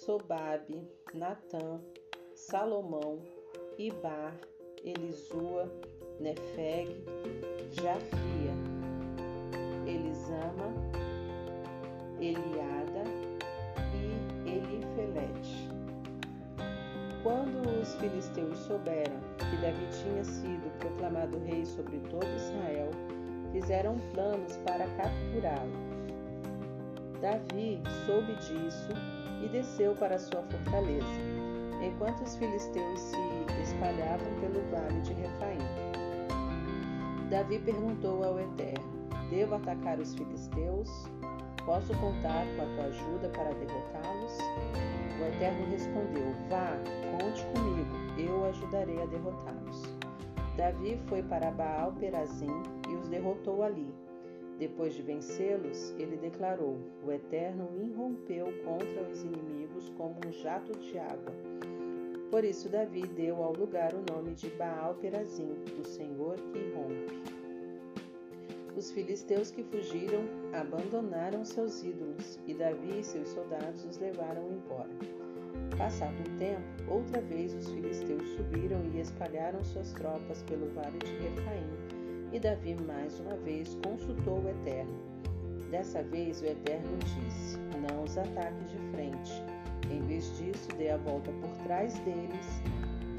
Sobabe, 0.05 0.87
Natã, 1.13 1.77
Salomão, 2.33 3.19
Ibar, 3.77 4.33
Elisua, 4.81 5.69
Nefeg, 6.21 7.03
Jafia, 7.73 8.53
Elisama, 9.85 10.73
Eliada 12.21 13.03
e 13.93 14.49
Elifelete. 14.49 15.69
Quando 17.21 17.59
os 17.81 17.93
filisteus 17.95 18.57
souberam 18.59 19.19
que 19.37 19.57
Davi 19.57 19.85
tinha 20.01 20.23
sido 20.23 20.79
proclamado 20.79 21.37
rei 21.39 21.65
sobre 21.65 21.99
todo 22.09 22.25
Israel, 22.37 22.89
fizeram 23.51 23.97
planos 24.13 24.55
para 24.65 24.87
capturá-lo. 24.95 25.89
Davi 27.19 27.81
soube 28.05 28.33
disso 28.35 29.18
e 29.43 29.47
desceu 29.49 29.95
para 29.95 30.19
sua 30.19 30.41
fortaleza, 30.43 31.05
enquanto 31.81 32.21
os 32.21 32.35
filisteus 32.35 32.99
se 32.99 33.17
espalhavam 33.63 34.33
pelo 34.39 34.61
vale 34.71 35.01
de 35.01 35.13
Refaim. 35.13 35.59
Davi 37.29 37.59
perguntou 37.59 38.23
ao 38.23 38.39
Eterno: 38.39 38.83
Devo 39.29 39.55
atacar 39.55 39.99
os 39.99 40.15
filisteus? 40.15 40.89
Posso 41.65 41.93
contar 41.99 42.45
com 42.55 42.63
a 42.63 42.75
tua 42.75 42.85
ajuda 42.85 43.29
para 43.29 43.53
derrotá-los? 43.53 44.37
O 45.19 45.23
Eterno 45.35 45.69
respondeu: 45.71 46.33
Vá, 46.49 46.71
conte 47.11 47.45
comigo, 47.53 47.95
eu 48.17 48.45
ajudarei 48.45 49.01
a 49.01 49.05
derrotá-los. 49.05 49.83
Davi 50.57 50.99
foi 51.07 51.21
para 51.23 51.51
Baal 51.51 51.93
Perazim 51.93 52.63
e 52.89 52.95
os 52.95 53.07
derrotou 53.07 53.63
ali. 53.63 53.93
Depois 54.59 54.93
de 54.93 55.01
vencê-los, 55.01 55.95
ele 55.97 56.17
declarou: 56.17 56.77
O 57.05 57.11
Eterno 57.13 57.69
irrompeu 57.81 58.47
contra 58.65 59.03
os 59.09 59.23
inimigos 59.23 59.89
como 59.97 60.19
um 60.27 60.31
jato 60.33 60.77
de 60.77 60.99
água. 60.99 61.33
Por 62.29 62.43
isso, 62.43 62.67
Davi 62.67 63.07
deu 63.07 63.41
ao 63.41 63.53
lugar 63.53 63.93
o 63.95 64.03
nome 64.13 64.35
de 64.35 64.49
Baal 64.49 64.95
Perazim, 64.95 65.55
o 65.79 65.85
Senhor 65.85 66.35
que 66.35 66.59
irrompe. 66.59 67.39
Os 68.75 68.91
filisteus 68.91 69.49
que 69.49 69.63
fugiram 69.63 70.23
abandonaram 70.53 71.43
seus 71.45 71.81
ídolos 71.81 72.37
e 72.45 72.53
Davi 72.53 72.99
e 72.99 73.03
seus 73.03 73.29
soldados 73.29 73.83
os 73.85 73.97
levaram 73.97 74.51
embora. 74.51 74.89
Passado 75.77 76.15
um 76.19 76.37
tempo, 76.37 76.93
outra 76.93 77.21
vez 77.21 77.53
os 77.53 77.71
filisteus 77.71 78.27
subiram 78.35 78.83
e 78.93 78.99
espalharam 78.99 79.63
suas 79.63 79.93
tropas 79.93 80.43
pelo 80.43 80.67
vale 80.73 80.97
de 80.99 81.11
Refaim, 81.13 81.78
e 82.31 82.39
Davi 82.39 82.75
mais 82.85 83.19
uma 83.19 83.35
vez 83.37 83.75
consultou 83.83 84.39
o 84.39 84.49
Eterno. 84.49 84.93
Dessa 85.71 86.03
vez 86.03 86.41
o 86.41 86.45
Eterno 86.45 86.97
disse: 86.97 87.57
Não 87.89 88.03
os 88.03 88.17
ataque 88.17 88.63
de 88.65 88.77
frente. 88.91 89.43
Em 89.89 90.01
vez 90.01 90.37
disso, 90.37 90.67
dê 90.77 90.89
a 90.89 90.97
volta 90.97 91.31
por 91.31 91.49
trás 91.63 91.97
deles 91.99 92.61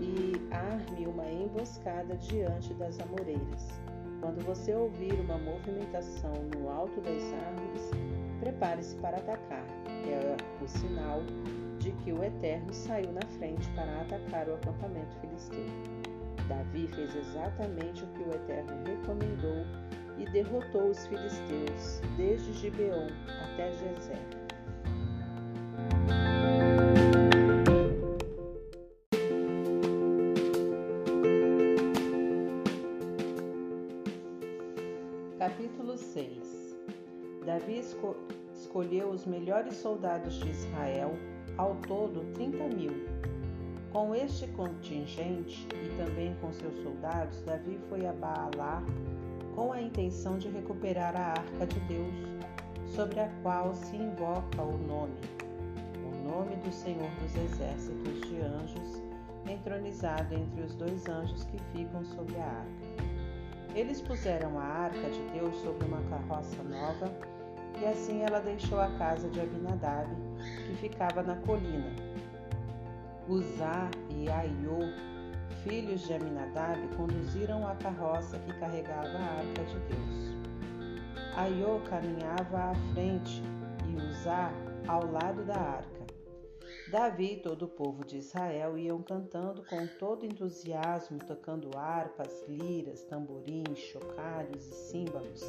e 0.01 0.33
arme 0.53 1.07
uma 1.07 1.29
emboscada 1.29 2.17
diante 2.17 2.73
das 2.75 2.99
amoreiras. 3.01 3.69
Quando 4.21 4.45
você 4.45 4.75
ouvir 4.75 5.15
uma 5.21 5.39
movimentação 5.39 6.33
no 6.57 6.69
alto 6.69 7.01
das 7.01 7.23
árvores, 7.33 7.91
prepare-se 8.39 8.95
para 8.97 9.17
atacar. 9.17 9.65
É 9.87 10.37
o 10.63 10.69
sinal 10.69 11.23
de 11.79 11.93
que 11.93 12.13
o 12.13 12.23
Eterno 12.23 12.73
saiu 12.73 13.11
na 13.13 13.23
frente 13.39 13.69
para 13.71 14.03
atacar 14.03 14.49
o 14.49 14.55
acampamento 14.55 15.17
filisteu. 15.21 16.10
Davi 16.51 16.89
fez 16.89 17.15
exatamente 17.15 18.03
o 18.03 18.07
que 18.09 18.23
o 18.25 18.35
Eterno 18.35 18.83
recomendou 18.85 19.65
e 20.19 20.29
derrotou 20.33 20.91
os 20.91 21.07
filisteus 21.07 22.01
desde 22.17 22.53
Gibeon 22.55 23.07
até 23.45 23.71
Gezer. 23.71 24.19
Capítulo 35.39 35.97
6 35.97 36.77
Davi 37.47 37.79
esco 37.79 38.17
escolheu 38.53 39.11
os 39.11 39.25
melhores 39.25 39.75
soldados 39.75 40.35
de 40.41 40.51
Israel, 40.51 41.13
ao 41.57 41.77
todo 41.77 42.25
30 42.35 42.65
mil. 42.75 43.30
Com 43.93 44.15
este 44.15 44.47
contingente 44.49 45.67
e 45.75 45.89
também 45.97 46.33
com 46.41 46.53
seus 46.53 46.81
soldados, 46.81 47.43
Davi 47.43 47.77
foi 47.89 48.07
a 48.07 48.13
Baalá 48.13 48.85
com 49.57 49.73
a 49.73 49.83
intenção 49.83 50.39
de 50.39 50.49
recuperar 50.49 51.17
a 51.17 51.31
arca 51.31 51.67
de 51.67 51.81
Deus, 51.81 52.15
sobre 52.87 53.19
a 53.19 53.29
qual 53.43 53.75
se 53.75 53.97
invoca 53.97 54.63
o 54.63 54.79
nome, 54.79 55.19
o 56.05 56.29
nome 56.29 56.55
do 56.57 56.73
Senhor 56.73 57.11
dos 57.21 57.35
Exércitos 57.35 58.21
de 58.29 58.41
Anjos, 58.41 59.03
entronizado 59.49 60.35
entre 60.35 60.63
os 60.63 60.75
dois 60.77 61.09
anjos 61.09 61.43
que 61.45 61.59
ficam 61.73 62.05
sobre 62.05 62.37
a 62.39 62.47
arca. 62.47 63.11
Eles 63.75 64.01
puseram 64.01 64.57
a 64.59 64.65
arca 64.65 65.11
de 65.11 65.23
Deus 65.33 65.55
sobre 65.63 65.85
uma 65.87 66.03
carroça 66.03 66.63
nova, 66.63 67.13
e 67.81 67.85
assim 67.87 68.23
ela 68.23 68.41
deixou 68.41 68.81
a 68.81 68.89
casa 68.99 69.29
de 69.29 69.41
Abinadab, 69.41 70.09
que 70.67 70.77
ficava 70.77 71.23
na 71.23 71.35
colina. 71.37 71.93
Uzá 73.29 73.91
e 74.09 74.29
Aiô, 74.29 74.79
filhos 75.63 76.01
de 76.03 76.15
Aminadab, 76.15 76.81
conduziram 76.97 77.67
a 77.67 77.75
carroça 77.77 78.39
que 78.39 78.53
carregava 78.59 79.19
a 79.19 79.39
arca 79.39 79.65
de 79.65 79.79
Deus. 79.81 80.41
Aiô 81.37 81.81
caminhava 81.89 82.71
à 82.71 82.75
frente 82.93 83.43
e 83.89 83.97
Uzá 83.97 84.51
ao 84.89 85.11
lado 85.11 85.45
da 85.45 85.57
arca. 85.57 86.01
Davi 86.91 87.35
e 87.35 87.37
todo 87.37 87.67
o 87.67 87.69
povo 87.69 88.05
de 88.05 88.19
Israel 88.19 88.77
iam 88.77 89.01
cantando 89.01 89.63
com 89.67 89.87
todo 89.87 90.27
entusiasmo, 90.27 91.21
tocando 91.21 91.71
harpas, 91.79 92.45
liras, 92.49 93.05
tamborins, 93.05 93.79
chocalhos 93.79 94.67
e 94.67 94.75
símbolos. 94.75 95.45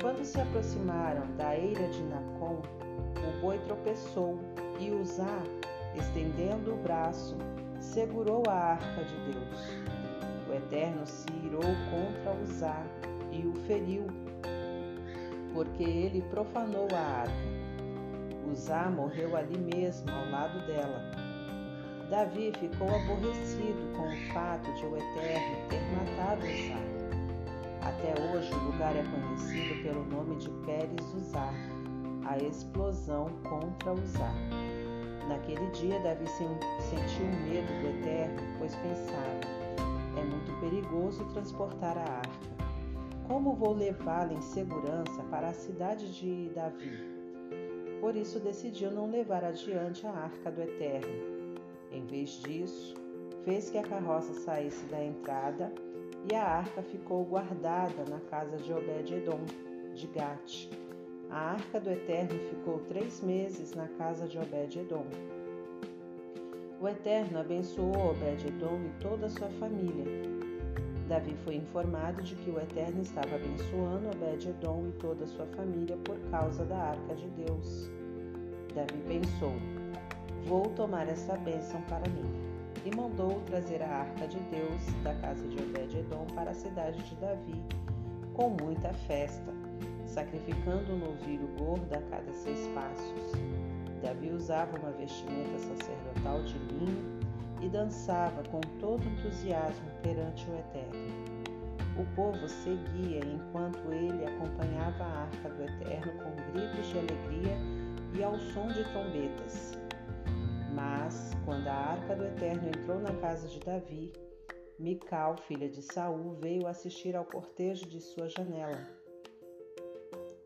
Quando 0.00 0.24
se 0.24 0.40
aproximaram 0.40 1.36
da 1.36 1.56
eira 1.56 1.88
de 1.88 2.02
Nacon, 2.02 2.60
o 3.16 3.40
boi 3.40 3.56
tropeçou 3.60 4.36
e 4.80 4.90
Uzá, 4.90 5.44
estendendo 5.94 6.74
o 6.74 6.76
braço, 6.76 7.36
segurou 7.80 8.42
a 8.48 8.54
arca 8.54 9.04
de 9.04 9.32
Deus. 9.32 9.82
O 10.48 10.54
Eterno 10.54 11.06
se 11.06 11.26
irou 11.44 11.62
contra 11.62 12.32
Uzá 12.42 12.82
e 13.30 13.46
o 13.46 13.54
feriu, 13.66 14.06
porque 15.52 15.82
ele 15.82 16.22
profanou 16.30 16.88
a 16.94 17.20
arca. 17.22 17.52
Uzá 18.50 18.90
morreu 18.90 19.36
ali 19.36 19.58
mesmo, 19.58 20.10
ao 20.10 20.30
lado 20.30 20.66
dela. 20.66 21.00
Davi 22.10 22.52
ficou 22.58 22.88
aborrecido 22.88 23.96
com 23.96 24.08
o 24.08 24.34
fato 24.34 24.70
de 24.74 24.84
o 24.84 24.96
Eterno 24.96 25.56
ter 25.68 25.80
matado 25.92 26.44
Uzá. 26.44 27.02
Até 27.82 28.14
hoje 28.22 28.52
o 28.52 28.64
lugar 28.64 28.94
é 28.94 29.02
conhecido 29.02 29.82
pelo 29.82 30.04
nome 30.04 30.36
de 30.36 30.50
Pérez 30.64 31.14
Uzá, 31.14 31.50
a 32.26 32.38
explosão 32.38 33.28
contra 33.48 33.92
Uzá. 33.92 34.32
Naquele 35.28 35.66
dia 35.70 35.98
Davi 36.00 36.26
sentiu 36.28 37.26
medo 37.44 37.72
do 37.80 37.98
Eterno, 37.98 38.42
pois 38.58 38.74
pensava: 38.76 39.40
é 40.18 40.24
muito 40.24 40.52
perigoso 40.60 41.24
transportar 41.32 41.96
a 41.96 42.02
arca. 42.02 42.52
Como 43.26 43.54
vou 43.54 43.72
levá-la 43.72 44.32
em 44.32 44.42
segurança 44.42 45.22
para 45.30 45.48
a 45.48 45.54
cidade 45.54 46.12
de 46.12 46.50
Davi? 46.54 47.12
Por 48.00 48.16
isso 48.16 48.40
decidiu 48.40 48.90
não 48.90 49.10
levar 49.10 49.44
adiante 49.44 50.06
a 50.06 50.10
arca 50.10 50.50
do 50.50 50.60
Eterno. 50.60 51.58
Em 51.92 52.04
vez 52.04 52.30
disso, 52.42 52.94
fez 53.44 53.70
que 53.70 53.78
a 53.78 53.82
carroça 53.82 54.34
saísse 54.34 54.84
da 54.86 55.02
entrada 55.02 55.72
e 56.30 56.34
a 56.34 56.44
arca 56.44 56.82
ficou 56.82 57.24
guardada 57.24 58.04
na 58.08 58.18
casa 58.20 58.56
de 58.56 58.72
Obed-Edom, 58.72 59.40
de 59.94 60.06
Gate. 60.08 60.68
A 61.32 61.52
arca 61.52 61.80
do 61.80 61.90
Eterno 61.90 62.38
ficou 62.50 62.80
três 62.80 63.22
meses 63.22 63.72
na 63.72 63.88
casa 63.96 64.28
de 64.28 64.38
Obed-Edom. 64.38 65.06
O 66.78 66.86
Eterno 66.86 67.40
abençoou 67.40 68.10
Obed-Edom 68.10 68.78
e 68.84 69.02
toda 69.02 69.24
a 69.24 69.30
sua 69.30 69.48
família. 69.58 70.04
Davi 71.08 71.34
foi 71.42 71.54
informado 71.54 72.20
de 72.20 72.34
que 72.34 72.50
o 72.50 72.60
Eterno 72.60 73.00
estava 73.00 73.36
abençoando 73.36 74.10
Obed-Edom 74.10 74.88
e 74.88 74.92
toda 75.00 75.24
a 75.24 75.26
sua 75.26 75.46
família 75.46 75.96
por 76.04 76.18
causa 76.30 76.66
da 76.66 76.76
arca 76.76 77.14
de 77.14 77.28
Deus. 77.30 77.90
Davi 78.74 79.02
pensou: 79.08 79.54
Vou 80.44 80.68
tomar 80.74 81.08
essa 81.08 81.34
bênção 81.38 81.80
para 81.88 82.06
mim. 82.10 82.30
E 82.84 82.94
mandou 82.94 83.40
trazer 83.46 83.80
a 83.80 83.88
arca 83.88 84.26
de 84.26 84.38
Deus 84.50 84.82
da 85.02 85.14
casa 85.14 85.48
de 85.48 85.56
Obed-Edom 85.56 86.26
para 86.34 86.50
a 86.50 86.54
cidade 86.54 87.02
de 87.04 87.14
Davi, 87.14 87.64
com 88.34 88.50
muita 88.50 88.92
festa, 88.92 89.61
sacrificando 90.12 90.92
um 90.92 90.98
novilho 90.98 91.48
gordo 91.58 91.92
a 91.94 92.02
cada 92.10 92.32
seis 92.32 92.66
passos. 92.68 93.32
Davi 94.02 94.30
usava 94.30 94.78
uma 94.78 94.90
vestimenta 94.92 95.58
sacerdotal 95.58 96.42
de 96.42 96.58
linho 96.58 97.20
e 97.62 97.68
dançava 97.68 98.42
com 98.50 98.60
todo 98.80 99.02
entusiasmo 99.04 99.88
perante 100.02 100.48
o 100.50 100.58
Eterno. 100.58 101.42
O 101.98 102.04
povo 102.14 102.48
seguia 102.48 103.20
enquanto 103.24 103.92
ele 103.92 104.24
acompanhava 104.24 105.04
a 105.04 105.22
arca 105.22 105.48
do 105.48 105.62
Eterno 105.62 106.12
com 106.22 106.52
gritos 106.52 106.86
de 106.88 106.98
alegria 106.98 107.56
e 108.14 108.22
ao 108.22 108.38
som 108.38 108.66
de 108.68 108.84
trombetas. 108.84 109.78
Mas, 110.74 111.32
quando 111.44 111.68
a 111.68 111.74
arca 111.74 112.16
do 112.16 112.24
Eterno 112.24 112.68
entrou 112.68 112.98
na 112.98 113.12
casa 113.16 113.46
de 113.46 113.60
Davi, 113.60 114.12
Mical, 114.78 115.36
filha 115.36 115.68
de 115.68 115.82
Saul, 115.82 116.34
veio 116.40 116.66
assistir 116.66 117.14
ao 117.14 117.24
cortejo 117.24 117.86
de 117.86 118.00
sua 118.00 118.28
janela. 118.28 119.01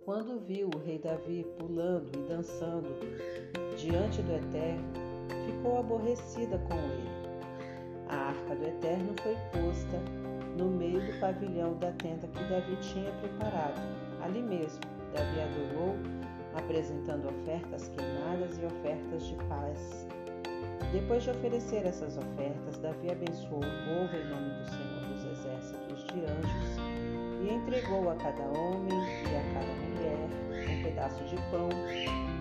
Quando 0.07 0.39
viu 0.39 0.71
o 0.73 0.79
rei 0.87 1.01
Davi 1.01 1.45
pulando 1.59 2.09
e 2.15 2.29
dançando 2.29 2.89
diante 3.77 4.23
do 4.23 4.35
Eterno, 4.35 4.85
ficou 5.45 5.81
aborrecida 5.81 6.57
com 6.59 6.75
ele. 6.75 7.11
A 8.09 8.29
arca 8.29 8.55
do 8.55 8.69
Eterno 8.69 9.13
foi 9.21 9.35
posta 9.51 10.01
no 10.57 10.67
meio 10.67 11.01
do 11.01 11.19
pavilhão 11.19 11.75
da 11.79 11.91
tenda 11.91 12.29
que 12.29 12.45
Davi 12.45 12.77
tinha 12.77 13.11
preparado. 13.15 13.83
Ali 14.23 14.41
mesmo, 14.43 14.81
Davi 15.13 15.41
adorou, 15.41 15.97
apresentando 16.55 17.27
ofertas 17.27 17.89
queimadas 17.89 18.57
e 18.59 18.65
ofertas 18.65 19.27
de 19.27 19.35
paz. 19.49 20.07
Depois 20.93 21.25
de 21.25 21.31
oferecer 21.31 21.85
essas 21.85 22.17
ofertas, 22.17 22.79
Davi 22.79 23.11
abençoou 23.11 23.59
o 23.59 23.61
povo 23.61 24.17
em 24.17 24.31
nome 24.31 24.51
do 24.51 24.67
Senhor 24.71 25.01
dos 25.13 25.25
exércitos 25.25 26.05
de 26.05 26.21
anjos 26.21 26.77
e 27.43 27.53
entregou 27.53 28.09
a 28.09 28.15
cada 28.15 28.45
homem 28.57 28.97
e 29.25 29.37
a 29.37 29.53
cada 29.53 29.67
mulher 29.75 29.86
pedaço 30.87 31.25
de 31.25 31.37
pão, 31.51 31.69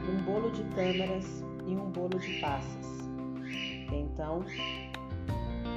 um 0.08 0.24
bolo 0.24 0.52
de 0.52 0.64
tâmaras 0.76 1.44
e 1.66 1.72
um 1.72 1.90
bolo 1.90 2.20
de 2.20 2.40
passas. 2.40 2.86
Então, 3.92 4.46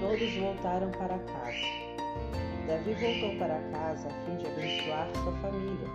todos 0.00 0.34
voltaram 0.36 0.90
para 0.90 1.18
casa. 1.18 1.88
Davi 2.66 2.92
voltou 2.92 3.38
para 3.38 3.58
casa 3.70 4.08
a 4.08 4.24
fim 4.24 4.36
de 4.36 4.46
abençoar 4.46 5.08
sua 5.16 5.32
família. 5.38 5.88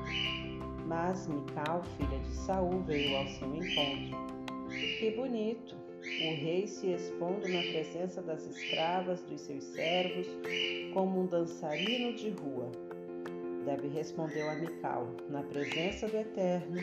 Mas 0.88 1.27
Mical, 1.27 1.83
filha 1.97 2.19
de 2.19 2.31
Saul, 2.31 2.81
veio 2.81 3.17
ao 3.17 3.27
seu 3.27 3.55
encontro. 3.55 4.33
Que 4.99 5.12
bonito! 5.15 5.75
O 6.03 6.36
rei 6.36 6.67
se 6.67 6.88
expondo 6.88 7.47
na 7.47 7.62
presença 7.62 8.21
das 8.21 8.45
escravas 8.45 9.21
dos 9.23 9.39
seus 9.41 9.63
servos, 9.63 10.27
como 10.93 11.21
um 11.21 11.27
dançarino 11.27 12.13
de 12.13 12.31
rua. 12.31 12.71
Davi 13.65 13.88
respondeu 13.88 14.49
a 14.49 14.56
Mical: 14.56 15.08
Na 15.30 15.41
presença 15.43 16.08
do 16.08 16.17
Eterno, 16.17 16.78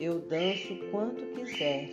eu 0.00 0.18
danço 0.20 0.76
quanto 0.90 1.24
quiser. 1.26 1.88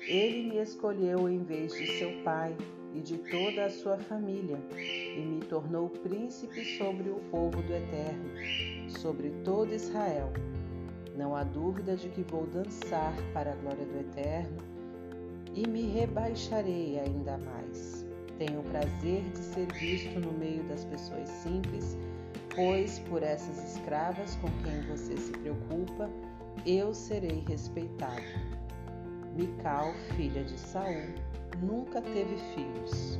Ele 0.00 0.48
me 0.48 0.58
escolheu 0.58 1.28
em 1.28 1.42
vez 1.42 1.72
de 1.72 1.86
seu 1.98 2.10
pai 2.22 2.54
e 2.94 3.00
de 3.00 3.18
toda 3.18 3.64
a 3.64 3.70
sua 3.70 3.98
família, 3.98 4.58
e 4.72 5.20
me 5.20 5.40
tornou 5.40 5.88
príncipe 5.88 6.64
sobre 6.76 7.08
o 7.10 7.20
povo 7.30 7.62
do 7.62 7.72
Eterno, 7.72 8.30
sobre 8.88 9.30
todo 9.44 9.74
Israel. 9.74 10.32
Não 11.16 11.34
há 11.36 11.44
dúvida 11.44 11.96
de 11.96 12.08
que 12.08 12.22
vou 12.22 12.46
dançar 12.46 13.14
para 13.32 13.52
a 13.52 13.56
glória 13.56 13.84
do 13.84 13.98
Eterno 13.98 14.56
e 15.54 15.66
me 15.68 15.82
rebaixarei 15.82 16.98
ainda 16.98 17.38
mais. 17.38 18.06
Tenho 18.38 18.60
o 18.60 18.64
prazer 18.64 19.22
de 19.30 19.38
ser 19.38 19.66
visto 19.74 20.18
no 20.18 20.32
meio 20.32 20.62
das 20.64 20.84
pessoas 20.86 21.28
simples, 21.28 21.96
pois 22.60 22.98
por 22.98 23.22
essas 23.22 23.74
escravas 23.74 24.36
com 24.36 24.50
quem 24.62 24.82
você 24.82 25.16
se 25.16 25.32
preocupa, 25.32 26.10
eu 26.66 26.92
serei 26.92 27.42
respeitado. 27.48 28.22
Mical, 29.34 29.94
filha 30.14 30.44
de 30.44 30.58
Saul, 30.58 31.06
nunca 31.62 32.02
teve 32.02 32.36
filhos. 32.54 33.18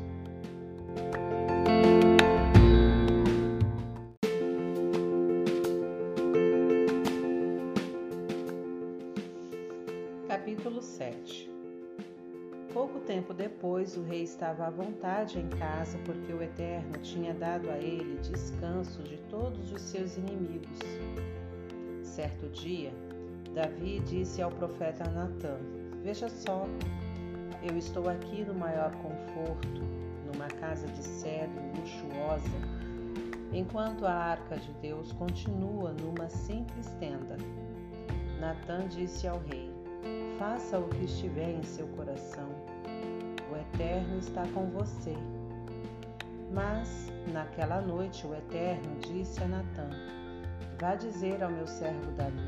Capítulo 10.28 10.82
7 10.82 11.49
Pouco 12.72 13.00
tempo 13.00 13.34
depois, 13.34 13.96
o 13.96 14.02
rei 14.02 14.22
estava 14.22 14.66
à 14.66 14.70
vontade 14.70 15.40
em 15.40 15.48
casa 15.48 15.98
porque 16.04 16.32
o 16.32 16.40
Eterno 16.40 16.92
tinha 17.02 17.34
dado 17.34 17.68
a 17.68 17.76
ele 17.76 18.16
descanso 18.20 19.02
de 19.02 19.16
todos 19.28 19.72
os 19.72 19.82
seus 19.82 20.16
inimigos. 20.16 20.78
Certo 22.04 22.48
dia, 22.50 22.92
Davi 23.52 23.98
disse 24.00 24.40
ao 24.40 24.52
profeta 24.52 25.10
Natã: 25.10 25.56
Veja 26.04 26.28
só, 26.28 26.64
eu 27.60 27.76
estou 27.76 28.08
aqui 28.08 28.44
no 28.44 28.54
maior 28.54 28.92
conforto, 29.02 29.82
numa 30.32 30.46
casa 30.46 30.86
de 30.86 31.02
cedro 31.02 31.60
luxuosa, 31.76 32.48
enquanto 33.52 34.06
a 34.06 34.14
arca 34.14 34.56
de 34.56 34.72
Deus 34.74 35.10
continua 35.12 35.92
numa 35.92 36.28
simples 36.28 36.86
tenda. 37.00 37.36
Natã 38.38 38.86
disse 38.86 39.26
ao 39.26 39.40
rei: 39.40 39.68
Faça 40.38 40.78
o 40.78 40.88
que 40.88 41.04
estiver 41.04 41.50
em 41.50 41.62
seu 41.62 41.86
coração. 41.88 42.48
Eterno 43.74 44.18
está 44.18 44.46
com 44.48 44.66
você. 44.70 45.14
Mas, 46.52 47.08
naquela 47.32 47.80
noite, 47.80 48.26
o 48.26 48.34
Eterno 48.34 48.98
disse 49.00 49.42
a 49.42 49.46
Natã: 49.46 49.88
Vá 50.80 50.94
dizer 50.94 51.42
ao 51.42 51.50
meu 51.50 51.66
servo 51.66 52.10
Davi: 52.12 52.40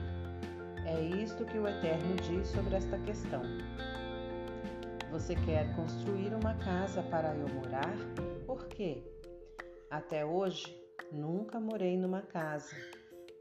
É 0.85 1.01
isto 1.01 1.45
que 1.45 1.59
o 1.59 1.69
Eterno 1.69 2.17
diz 2.17 2.49
sobre 2.49 2.77
esta 2.77 2.99
questão. 2.99 3.43
Você 5.11 5.35
quer 5.35 5.75
construir 5.77 6.35
uma 6.35 6.55
casa 6.55 7.03
para 7.03 7.35
eu 7.35 7.49
morar? 7.49 7.95
Por 8.47 8.67
quê? 8.67 9.03
Até 9.91 10.25
hoje, 10.25 10.75
nunca 11.13 11.61
morei 11.61 11.97
numa 11.97 12.23
casa, 12.23 12.75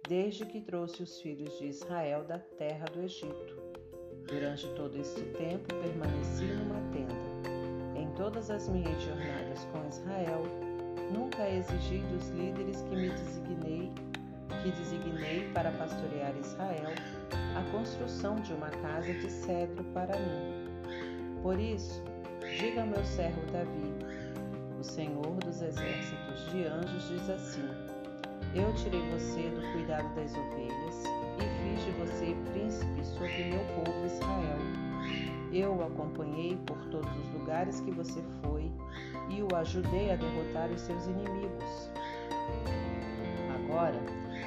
desde 0.07 0.45
que 0.45 0.61
trouxe 0.61 1.01
os 1.01 1.19
filhos 1.21 1.57
de 1.57 1.67
Israel 1.67 2.25
da 2.25 2.37
terra 2.37 2.85
do 2.85 3.01
Egito. 3.01 3.55
Durante 4.27 4.67
todo 4.75 4.97
este 4.97 5.21
tempo, 5.31 5.73
permaneci 5.75 6.43
numa 6.43 6.79
tenda. 6.91 7.30
Todas 8.21 8.51
as 8.51 8.69
minhas 8.69 9.01
jornadas 9.01 9.67
com 9.71 9.87
Israel, 9.87 10.43
nunca 11.11 11.49
exigi 11.49 11.97
dos 12.13 12.29
líderes 12.29 12.81
que 12.83 12.95
me 12.95 13.09
designei, 13.09 13.91
que 14.61 14.71
designei 14.71 15.49
para 15.53 15.71
pastorear 15.71 16.31
Israel, 16.37 16.93
a 17.57 17.71
construção 17.71 18.35
de 18.35 18.53
uma 18.53 18.69
casa 18.69 19.11
de 19.11 19.27
cedro 19.27 19.83
para 19.85 20.15
mim 20.19 20.61
por 21.41 21.59
isso, 21.59 22.03
diga 22.59 22.81
ao 22.81 22.87
meu 22.87 23.03
servo 23.03 23.41
Davi: 23.51 23.91
O 24.79 24.83
Senhor 24.83 25.35
dos 25.43 25.59
exércitos 25.59 26.51
de 26.51 26.67
anjos 26.67 27.07
diz 27.09 27.29
assim: 27.31 27.67
Eu 28.53 28.71
tirei 28.75 29.01
você 29.09 29.49
do 29.49 29.73
cuidado 29.73 30.13
das 30.13 30.31
ovelhas 30.35 31.03
e 31.39 31.75
fiz 31.75 31.83
de 31.83 31.91
você 31.93 32.35
príncipe 32.51 33.03
sobre 33.03 33.45
meu 33.45 33.65
povo 33.73 34.05
Israel. 34.05 34.90
Eu 35.51 35.75
o 35.75 35.83
acompanhei 35.83 36.57
por 36.65 36.77
todos 36.85 37.11
os 37.17 37.33
lugares 37.33 37.79
que 37.81 37.91
você 37.91 38.21
foi 38.41 38.71
e 39.29 39.41
o 39.41 39.55
ajudei 39.55 40.11
a 40.11 40.15
derrotar 40.15 40.69
os 40.71 40.81
seus 40.81 41.05
inimigos. 41.05 41.91
Agora, 43.55 43.99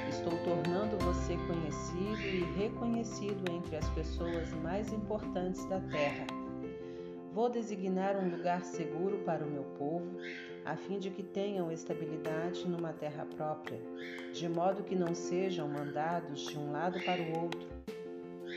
estou 0.08 0.32
tornando 0.44 0.96
você 1.04 1.36
conhecido 1.46 2.22
e 2.22 2.44
reconhecido 2.58 3.50
entre 3.50 3.76
as 3.76 3.88
pessoas 3.90 4.52
mais 4.62 4.92
importantes 4.92 5.64
da 5.66 5.80
terra 5.80 6.26
Vou 7.34 7.50
designar 7.50 8.16
um 8.16 8.30
lugar 8.30 8.64
seguro 8.64 9.18
para 9.24 9.44
o 9.44 9.50
meu 9.50 9.64
povo, 9.76 10.06
a 10.64 10.76
fim 10.76 11.00
de 11.00 11.10
que 11.10 11.20
tenham 11.24 11.72
estabilidade 11.72 12.64
numa 12.68 12.92
terra 12.92 13.26
própria, 13.34 13.80
de 14.32 14.48
modo 14.48 14.84
que 14.84 14.94
não 14.94 15.16
sejam 15.16 15.66
mandados 15.66 16.46
de 16.46 16.56
um 16.56 16.70
lado 16.70 17.00
para 17.04 17.20
o 17.20 17.42
outro. 17.42 17.66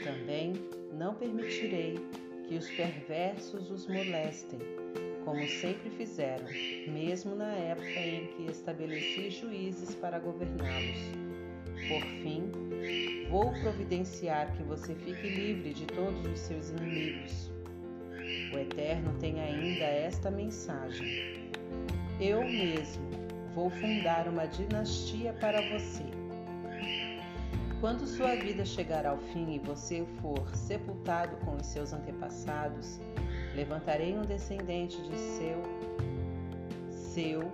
Também 0.03 0.53
não 0.93 1.15
permitirei 1.15 1.97
que 2.47 2.55
os 2.55 2.69
perversos 2.71 3.69
os 3.69 3.87
molestem, 3.87 4.59
como 5.25 5.45
sempre 5.47 5.89
fizeram, 5.91 6.45
mesmo 6.87 7.35
na 7.35 7.51
época 7.53 7.99
em 7.99 8.27
que 8.27 8.51
estabeleci 8.51 9.29
juízes 9.29 9.93
para 9.95 10.19
governá-los. 10.19 10.97
Por 11.87 12.01
fim, 12.23 12.49
vou 13.29 13.51
providenciar 13.61 14.51
que 14.55 14.63
você 14.63 14.95
fique 14.95 15.29
livre 15.29 15.73
de 15.73 15.85
todos 15.85 16.25
os 16.25 16.39
seus 16.39 16.69
inimigos 16.71 17.51
o 18.53 18.57
Eterno 18.57 19.13
tem 19.19 19.39
ainda 19.39 19.85
esta 19.85 20.29
mensagem: 20.29 21.51
Eu 22.19 22.43
mesmo 22.43 23.09
vou 23.53 23.69
fundar 23.69 24.27
uma 24.27 24.45
dinastia 24.45 25.33
para 25.33 25.61
você. 25.69 26.16
Quando 27.79 28.07
sua 28.07 28.35
vida 28.35 28.65
chegar 28.65 29.05
ao 29.05 29.17
fim 29.17 29.55
e 29.55 29.59
você 29.59 30.05
for 30.21 30.55
sepultado 30.55 31.35
com 31.45 31.55
os 31.55 31.67
seus 31.67 31.93
antepassados, 31.93 32.99
levantarei 33.55 34.17
um 34.17 34.23
descendente 34.23 35.01
de 35.03 35.17
seu, 35.17 35.61
seu, 36.89 37.51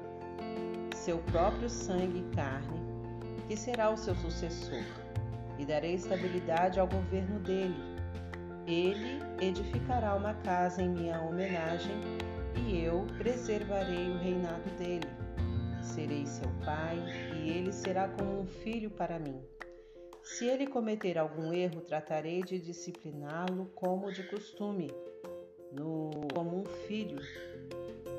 seu 0.96 1.18
próprio 1.32 1.70
sangue 1.70 2.20
e 2.20 2.36
carne, 2.36 2.80
que 3.48 3.58
será 3.58 3.90
o 3.90 3.98
seu 3.98 4.16
sucessor, 4.16 4.84
e 5.60 5.66
darei 5.66 5.96
estabilidade 5.96 6.80
ao 6.80 6.88
governo 6.88 7.40
dele 7.40 7.94
ele 8.66 9.22
edificará 9.42 10.16
uma 10.16 10.34
casa 10.36 10.82
em 10.82 10.90
minha 10.90 11.20
homenagem 11.20 11.96
e 12.66 12.82
eu 12.82 13.06
preservarei 13.18 14.10
o 14.10 14.18
reinado 14.18 14.70
dele. 14.78 15.08
Serei 15.82 16.26
seu 16.26 16.50
pai 16.64 16.98
e 17.36 17.50
ele 17.50 17.74
será 17.74 18.08
como 18.08 18.42
um 18.42 18.46
filho 18.46 18.90
para 18.90 19.20
mim. 19.20 19.53
Se 20.24 20.46
ele 20.46 20.66
cometer 20.66 21.18
algum 21.18 21.52
erro, 21.52 21.82
tratarei 21.82 22.42
de 22.44 22.58
discipliná-lo 22.58 23.66
como 23.76 24.10
de 24.10 24.24
costume, 24.24 24.90
no, 25.70 26.12
como 26.34 26.62
um 26.62 26.66
filho, 26.88 27.20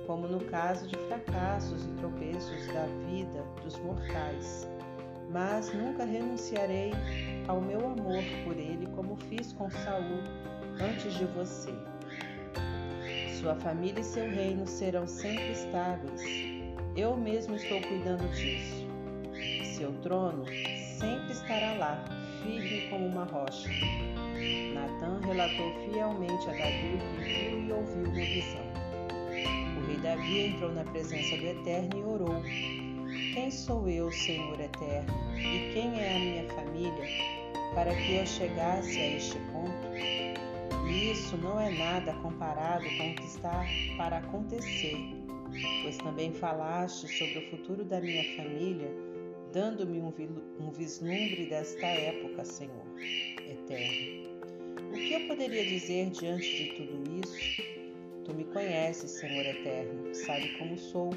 como 0.07 0.29
no 0.29 0.45
caso 0.45 0.87
de 0.87 0.99
fracassos 0.99 1.87
e 1.87 1.89
tropeços 1.93 2.67
da 2.67 2.85
vida 3.09 3.43
dos 3.63 3.79
mortais. 3.79 4.69
Mas 5.31 5.73
nunca 5.73 6.05
renunciarei 6.05 6.93
ao 7.49 7.59
meu 7.59 7.81
amor 7.81 8.23
por 8.45 8.55
ele, 8.55 8.87
como 8.95 9.17
fiz 9.17 9.55
com 9.55 9.71
Saul 9.71 10.23
antes 10.79 11.15
de 11.15 11.25
você. 11.25 11.73
Sua 13.41 13.55
família 13.55 14.01
e 14.01 14.05
seu 14.05 14.29
reino 14.29 14.67
serão 14.67 15.07
sempre 15.07 15.53
estáveis. 15.53 16.21
Eu 16.95 17.17
mesmo 17.17 17.57
estou 17.57 17.81
cuidando 17.81 18.29
disso. 18.35 18.85
Seu 19.75 19.91
trono 20.03 20.45
sempre 21.05 21.33
estará 21.33 21.75
lá, 21.75 22.05
firme 22.43 22.89
como 22.89 23.07
uma 23.07 23.25
rocha. 23.25 23.69
Natan 24.73 25.21
relatou 25.27 25.73
fielmente 25.85 26.49
a 26.49 26.53
Davi 26.53 26.95
o 26.95 26.99
que 26.99 27.25
viu 27.25 27.61
e 27.61 27.73
ouviu 27.73 28.07
na 28.07 28.25
visão. 28.25 28.65
O 29.77 29.87
rei 29.87 29.97
Davi 29.99 30.41
entrou 30.47 30.73
na 30.73 30.85
presença 30.85 31.37
do 31.37 31.47
Eterno 31.47 31.99
e 31.99 32.03
orou: 32.03 32.43
Quem 33.35 33.51
sou 33.51 33.87
eu, 33.89 34.11
Senhor 34.13 34.59
Eterno, 34.59 35.13
e 35.37 35.75
quem 35.75 36.01
é 36.01 36.17
a 36.17 36.19
minha 36.19 36.55
família, 36.55 37.07
para 37.75 37.95
que 37.95 38.15
eu 38.15 38.27
chegasse 38.27 38.99
a 38.99 39.17
este 39.17 39.39
ponto? 39.53 39.85
Isso 40.89 41.37
não 41.37 41.61
é 41.61 41.71
nada 41.71 42.15
comparado 42.15 42.85
com 42.97 43.11
o 43.11 43.15
que 43.15 43.25
está 43.25 43.65
para 43.99 44.19
acontecer, 44.19 44.97
pois 45.83 45.99
também 45.99 46.33
falaste 46.33 47.07
sobre 47.09 47.39
o 47.39 47.51
futuro 47.51 47.85
da 47.85 48.01
minha 48.01 48.37
família, 48.37 48.91
dando-me 49.55 50.01
um 50.01 50.71
vislumbre 50.73 51.47
desta 51.47 51.87
época, 51.87 52.45
Senhor 52.45 52.85
Eterno. 53.49 54.29
O 54.91 54.93
que 54.93 55.13
eu 55.13 55.29
poderia 55.29 55.65
dizer 55.65 56.11
diante 56.11 56.45
de 56.45 56.73
tudo 56.73 57.21
isso? 57.25 57.63
Tu 58.25 58.35
me 58.35 58.45
conheces, 58.47 59.13
Senhor 59.13 59.47
Eterno, 59.47 60.13
sabe 60.13 60.59
como 60.59 60.77
sou. 60.77 61.11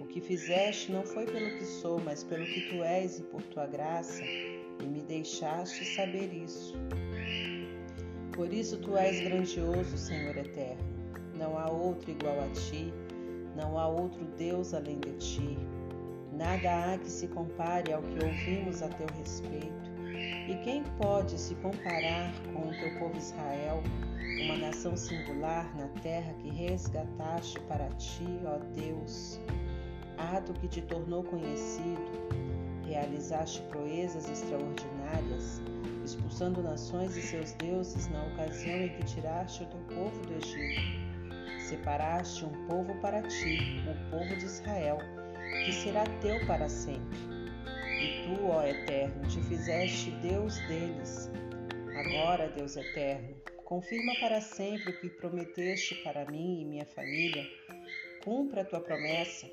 O 0.00 0.06
que 0.06 0.20
fizeste 0.20 0.92
não 0.92 1.02
foi 1.02 1.26
pelo 1.26 1.58
que 1.58 1.64
sou, 1.64 2.00
mas 2.00 2.22
pelo 2.22 2.46
que 2.46 2.68
tu 2.68 2.84
és 2.84 3.18
e 3.18 3.24
por 3.24 3.42
tua 3.42 3.66
graça, 3.66 4.22
e 4.24 4.86
me 4.86 5.00
deixaste 5.02 5.84
saber 5.96 6.32
isso. 6.32 6.74
Por 8.34 8.52
isso 8.52 8.78
tu 8.78 8.96
és 8.96 9.20
grandioso, 9.20 9.98
Senhor 9.98 10.36
Eterno. 10.36 10.84
Não 11.34 11.58
há 11.58 11.68
outro 11.68 12.08
igual 12.08 12.40
a 12.40 12.48
ti, 12.50 12.92
não 13.56 13.76
há 13.76 13.88
outro 13.88 14.24
Deus 14.36 14.72
além 14.74 15.00
de 15.00 15.12
ti. 15.14 15.58
Nada 16.38 16.92
há 16.92 16.98
que 16.98 17.10
se 17.10 17.26
compare 17.26 17.92
ao 17.92 18.00
que 18.00 18.24
ouvimos 18.24 18.80
a 18.80 18.88
teu 18.88 19.08
respeito. 19.18 19.90
E 20.48 20.54
quem 20.62 20.84
pode 20.96 21.36
se 21.36 21.56
comparar 21.56 22.32
com 22.54 22.68
o 22.68 22.78
teu 22.78 22.96
povo 22.96 23.18
Israel, 23.18 23.82
uma 24.44 24.56
nação 24.56 24.96
singular 24.96 25.68
na 25.76 25.88
terra 26.00 26.32
que 26.34 26.48
resgataste 26.48 27.58
para 27.62 27.88
ti, 27.96 28.40
ó 28.46 28.58
Deus? 28.72 29.40
Ato 30.16 30.52
que 30.52 30.68
te 30.68 30.80
tornou 30.82 31.24
conhecido, 31.24 32.00
realizaste 32.86 33.60
proezas 33.62 34.30
extraordinárias, 34.30 35.60
expulsando 36.04 36.62
nações 36.62 37.16
e 37.16 37.22
seus 37.22 37.50
deuses 37.54 38.06
na 38.10 38.24
ocasião 38.26 38.76
em 38.76 38.90
que 38.90 39.04
tiraste 39.06 39.64
o 39.64 39.66
teu 39.66 39.80
povo 39.96 40.20
do 40.20 40.34
Egito. 40.34 41.08
Separaste 41.58 42.44
um 42.44 42.66
povo 42.68 42.94
para 43.00 43.22
ti, 43.22 43.82
o 43.90 44.10
povo 44.10 44.36
de 44.36 44.44
Israel, 44.44 44.98
que 45.64 45.72
será 45.72 46.04
teu 46.20 46.44
para 46.46 46.68
sempre 46.68 47.38
e 48.00 48.22
tu, 48.22 48.46
ó 48.46 48.62
Eterno, 48.62 49.26
te 49.26 49.40
fizeste 49.42 50.10
Deus 50.22 50.56
deles. 50.68 51.30
Agora, 51.96 52.48
Deus 52.48 52.76
Eterno, 52.76 53.34
confirma 53.64 54.14
para 54.20 54.40
sempre 54.40 54.90
o 54.90 55.00
que 55.00 55.08
prometeste 55.08 55.96
para 55.96 56.24
mim 56.26 56.60
e 56.60 56.64
minha 56.64 56.86
família. 56.86 57.44
Cumpra 58.22 58.62
a 58.62 58.64
tua 58.64 58.80
promessa. 58.80 59.50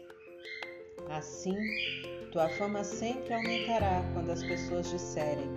Assim, 1.09 1.55
tua 2.31 2.47
fama 2.49 2.83
sempre 2.83 3.33
aumentará 3.33 4.03
quando 4.13 4.31
as 4.31 4.43
pessoas 4.43 4.91
disserem: 4.91 5.49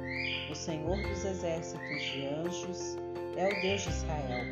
O 0.51 0.55
Senhor 0.55 0.97
dos 1.03 1.25
exércitos 1.25 2.03
de 2.03 2.27
anjos 2.27 2.97
é 3.37 3.49
o 3.49 3.61
Deus 3.61 3.83
de 3.83 3.91
Israel. 3.91 4.45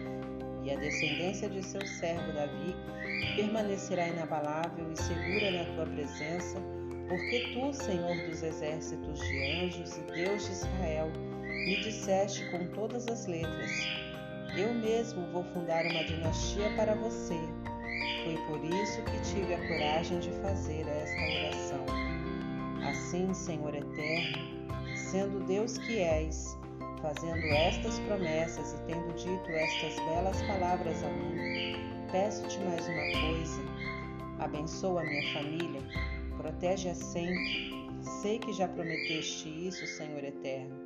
E 0.62 0.70
a 0.72 0.76
descendência 0.76 1.48
de 1.48 1.62
seu 1.62 1.84
servo 1.86 2.32
Davi 2.32 2.74
permanecerá 3.36 4.08
inabalável 4.08 4.92
e 4.92 4.96
segura 4.96 5.50
na 5.50 5.64
tua 5.74 5.86
presença 5.86 6.60
porque 7.08 7.52
tu, 7.52 7.72
Senhor 7.72 8.16
dos 8.26 8.42
exércitos 8.42 9.20
de 9.20 9.62
anjos 9.62 9.96
e 9.96 10.00
Deus 10.12 10.44
de 10.44 10.52
Israel, 10.52 11.12
me 11.42 11.80
disseste 11.80 12.44
com 12.50 12.66
todas 12.68 13.06
as 13.06 13.26
letras: 13.26 13.70
Eu 14.56 14.74
mesmo 14.74 15.26
vou 15.32 15.44
fundar 15.44 15.86
uma 15.86 16.04
dinastia 16.04 16.68
para 16.76 16.94
você. 16.96 17.38
Foi 18.24 18.36
por 18.46 18.64
isso 18.64 19.02
que 19.02 19.34
tive 19.34 19.54
a 19.54 19.68
coragem 19.68 20.18
de 20.18 20.30
fazer 20.42 20.86
esta 20.88 21.20
oração. 21.20 21.86
Assim, 22.88 23.32
Senhor 23.32 23.74
eterno, 23.74 24.96
sendo 24.96 25.44
Deus 25.46 25.78
que 25.78 26.00
és, 26.00 26.56
fazendo 27.00 27.44
estas 27.46 28.00
promessas 28.00 28.72
e 28.72 28.92
tendo 28.92 29.14
dito 29.14 29.48
estas 29.50 29.94
belas 30.06 30.42
palavras 30.42 31.02
a 31.04 31.08
mim, 31.08 31.95
peço-te 32.10 32.58
mais 32.60 32.86
uma 32.88 33.20
coisa. 33.20 33.62
Abençoa 34.38 35.02
minha 35.04 35.32
família 35.32 35.82
protege-a 36.36 36.94
sempre. 36.94 37.74
Sei 38.00 38.38
que 38.38 38.52
já 38.52 38.68
prometeste 38.68 39.48
isso, 39.48 39.86
Senhor 39.86 40.22
eterno. 40.22 40.76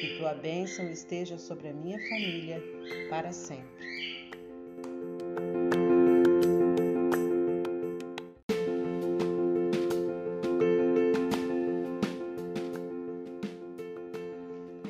Que 0.00 0.16
tua 0.18 0.34
bênção 0.34 0.90
esteja 0.90 1.38
sobre 1.38 1.68
a 1.68 1.72
minha 1.72 1.98
família 2.08 2.62
para 3.08 3.32
sempre. 3.32 3.78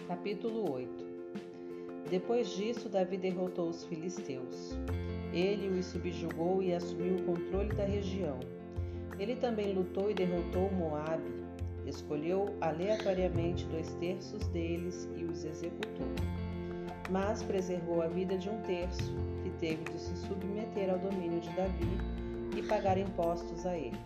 Capítulo 0.06 0.72
8 0.72 1.06
Depois 2.10 2.48
disso, 2.50 2.88
Davi 2.88 3.16
derrotou 3.16 3.68
os 3.68 3.84
filisteus. 3.84 4.76
Ele 5.38 5.78
os 5.78 5.86
subjugou 5.86 6.60
e 6.60 6.74
assumiu 6.74 7.14
o 7.14 7.22
controle 7.22 7.72
da 7.72 7.84
região. 7.84 8.40
Ele 9.20 9.36
também 9.36 9.72
lutou 9.72 10.10
e 10.10 10.14
derrotou 10.14 10.68
Moabe, 10.72 11.30
escolheu 11.86 12.56
aleatoriamente 12.60 13.64
dois 13.66 13.94
terços 13.94 14.44
deles 14.48 15.08
e 15.16 15.22
os 15.22 15.44
executou. 15.44 16.08
Mas 17.08 17.40
preservou 17.44 18.02
a 18.02 18.08
vida 18.08 18.36
de 18.36 18.50
um 18.50 18.60
terço, 18.62 19.14
que 19.44 19.50
teve 19.60 19.84
de 19.84 20.00
se 20.00 20.16
submeter 20.26 20.90
ao 20.90 20.98
domínio 20.98 21.38
de 21.38 21.50
Davi 21.50 21.86
e 22.56 22.62
pagar 22.64 22.98
impostos 22.98 23.64
a 23.64 23.78
ele. 23.78 23.98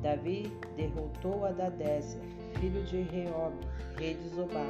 Davi 0.00 0.50
derrotou 0.76 1.44
Adadezer, 1.44 2.22
filho 2.58 2.82
de 2.84 3.02
Reob, 3.02 3.52
rei 3.98 4.14
de 4.14 4.28
Zobá, 4.30 4.64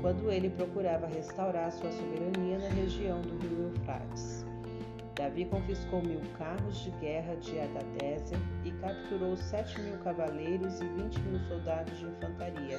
quando 0.00 0.28
ele 0.28 0.50
procurava 0.50 1.06
restaurar 1.06 1.70
sua 1.70 1.92
soberania 1.92 2.58
na 2.58 2.68
região 2.70 3.20
do 3.20 3.38
rio 3.38 3.70
Eufrates. 3.72 4.47
Davi 5.18 5.46
confiscou 5.46 6.00
mil 6.00 6.20
carros 6.38 6.78
de 6.78 6.92
guerra 6.92 7.34
de 7.34 7.58
Adadezer 7.58 8.38
e 8.64 8.70
capturou 8.70 9.36
sete 9.36 9.80
mil 9.80 9.98
cavaleiros 9.98 10.80
e 10.80 10.84
vinte 10.84 11.18
mil 11.22 11.40
soldados 11.40 11.98
de 11.98 12.06
infantaria. 12.06 12.78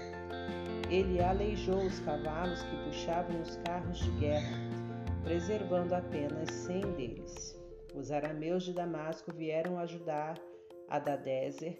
Ele 0.90 1.22
aleijou 1.22 1.84
os 1.84 2.00
cavalos 2.00 2.64
que 2.64 2.78
puxavam 2.86 3.42
os 3.42 3.58
carros 3.58 3.98
de 3.98 4.10
guerra, 4.12 4.58
preservando 5.22 5.94
apenas 5.94 6.50
cem 6.50 6.80
deles. 6.94 7.62
Os 7.94 8.10
arameus 8.10 8.64
de 8.64 8.72
Damasco 8.72 9.34
vieram 9.34 9.78
ajudar 9.78 10.40
Adadezer, 10.88 11.78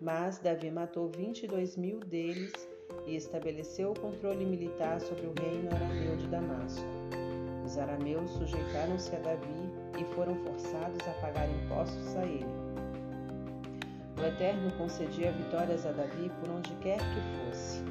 mas 0.00 0.38
Davi 0.38 0.70
matou 0.70 1.10
vinte 1.10 1.42
e 1.42 1.46
dois 1.46 1.76
mil 1.76 2.00
deles 2.00 2.52
e 3.06 3.16
estabeleceu 3.16 3.90
o 3.90 4.00
controle 4.00 4.46
militar 4.46 4.98
sobre 4.98 5.26
o 5.26 5.34
reino 5.38 5.68
arameu 5.74 6.16
de 6.16 6.26
Damasco. 6.26 6.88
Os 7.66 7.76
arameus 7.76 8.30
sujeitaram-se 8.30 9.14
a 9.14 9.18
Davi 9.18 9.79
e 9.98 10.04
foram 10.14 10.34
forçados 10.36 11.06
a 11.08 11.12
pagar 11.20 11.48
impostos 11.48 12.16
a 12.16 12.24
ele. 12.24 12.46
O 14.20 14.24
Eterno 14.26 14.70
concedia 14.72 15.32
vitórias 15.32 15.86
a 15.86 15.92
Davi 15.92 16.30
por 16.40 16.50
onde 16.50 16.74
quer 16.82 16.98
que 16.98 17.46
fosse. 17.48 17.82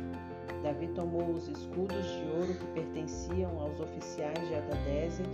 Davi 0.62 0.88
tomou 0.90 1.32
os 1.32 1.48
escudos 1.48 2.06
de 2.06 2.24
ouro 2.38 2.54
que 2.54 2.66
pertenciam 2.68 3.60
aos 3.60 3.80
oficiais 3.80 4.48
de 4.48 4.56
Adadezer 4.56 5.26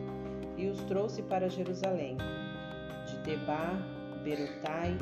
e 0.56 0.68
os 0.68 0.80
trouxe 0.84 1.22
para 1.24 1.50
Jerusalém. 1.50 2.18
De 3.08 3.18
Tebar, 3.24 3.76
Berutai, 4.24 4.98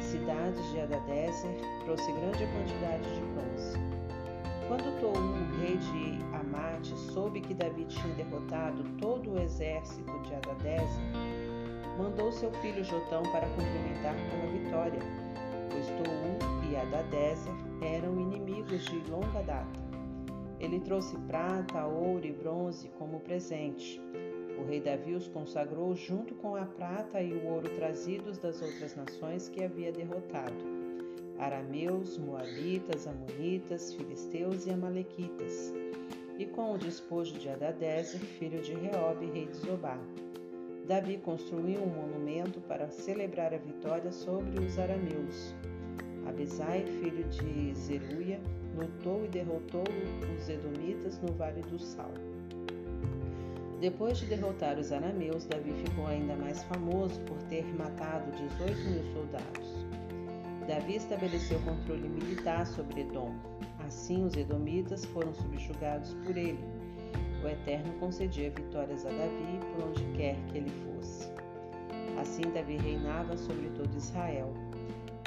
cidades 0.00 0.70
de 0.72 0.80
Adadezer, 0.80 1.56
trouxe 1.84 2.10
grande 2.12 2.46
quantidade 2.46 3.14
de 3.14 3.20
bronze. 3.20 3.78
Quando 4.66 5.00
Tou, 5.00 5.12
rei 5.60 5.76
de 5.76 6.25
Amate, 6.56 6.96
soube 7.12 7.40
que 7.40 7.52
Davi 7.52 7.84
tinha 7.84 8.14
derrotado 8.14 8.82
todo 8.98 9.32
o 9.32 9.38
exército 9.38 10.10
de 10.22 10.34
Adadezer, 10.34 11.04
mandou 11.98 12.32
seu 12.32 12.50
filho 12.54 12.82
Jotão 12.82 13.22
para 13.24 13.46
cumprimentar 13.48 14.14
pela 14.30 14.46
vitória, 14.52 15.00
pois 15.70 15.86
Tou 15.86 16.70
e 16.70 16.76
Adadezer 16.76 17.52
eram 17.82 18.18
inimigos 18.18 18.84
de 18.86 18.98
longa 19.10 19.42
data. 19.42 19.86
Ele 20.58 20.80
trouxe 20.80 21.18
prata, 21.26 21.84
ouro 21.84 22.24
e 22.24 22.32
bronze 22.32 22.88
como 22.98 23.20
presente. 23.20 24.00
O 24.58 24.64
rei 24.64 24.80
Davi 24.80 25.14
os 25.14 25.28
consagrou 25.28 25.94
junto 25.94 26.34
com 26.36 26.56
a 26.56 26.64
prata 26.64 27.20
e 27.20 27.34
o 27.34 27.46
ouro 27.48 27.68
trazidos 27.76 28.38
das 28.38 28.62
outras 28.62 28.96
nações 28.96 29.50
que 29.50 29.62
havia 29.62 29.92
derrotado 29.92 30.76
arameus, 31.38 32.18
moabitas, 32.18 33.06
amonitas, 33.06 33.92
filisteus 33.92 34.66
e 34.66 34.70
amalequitas, 34.70 35.72
e 36.38 36.46
com 36.46 36.74
o 36.74 36.78
despojo 36.78 37.32
de 37.38 37.48
Adadezer, 37.48 38.20
filho 38.20 38.60
de 38.60 38.74
Reob, 38.74 39.24
rei 39.32 39.46
de 39.46 39.56
Zobá. 39.56 39.98
Davi 40.86 41.18
construiu 41.18 41.82
um 41.82 41.86
monumento 41.86 42.60
para 42.60 42.88
celebrar 42.88 43.52
a 43.52 43.58
vitória 43.58 44.12
sobre 44.12 44.60
os 44.60 44.78
arameus. 44.78 45.54
Abisai, 46.28 46.84
filho 47.00 47.24
de 47.24 47.74
Zeruia, 47.74 48.40
lutou 48.76 49.24
e 49.24 49.28
derrotou 49.28 49.84
os 50.36 50.48
edomitas 50.48 51.18
no 51.20 51.32
Vale 51.32 51.62
do 51.62 51.78
Sal. 51.78 52.10
Depois 53.80 54.18
de 54.18 54.26
derrotar 54.26 54.78
os 54.78 54.92
arameus, 54.92 55.44
Davi 55.46 55.72
ficou 55.72 56.06
ainda 56.06 56.34
mais 56.36 56.62
famoso 56.64 57.20
por 57.22 57.36
ter 57.44 57.64
matado 57.76 58.30
18 58.32 58.78
mil 58.88 59.02
soldados. 59.12 59.86
Davi 60.66 60.96
estabeleceu 60.96 61.60
controle 61.60 62.08
militar 62.08 62.66
sobre 62.66 63.02
Edom. 63.02 63.34
Assim, 63.86 64.24
os 64.24 64.36
edomitas 64.36 65.04
foram 65.04 65.32
subjugados 65.32 66.12
por 66.24 66.36
ele. 66.36 66.58
O 67.44 67.48
Eterno 67.48 67.92
concedia 68.00 68.50
vitórias 68.50 69.06
a 69.06 69.10
Davi 69.10 69.60
por 69.72 69.88
onde 69.88 70.04
quer 70.16 70.36
que 70.48 70.58
ele 70.58 70.70
fosse. 70.70 71.30
Assim, 72.18 72.42
Davi 72.52 72.78
reinava 72.78 73.36
sobre 73.36 73.68
todo 73.76 73.96
Israel. 73.96 74.52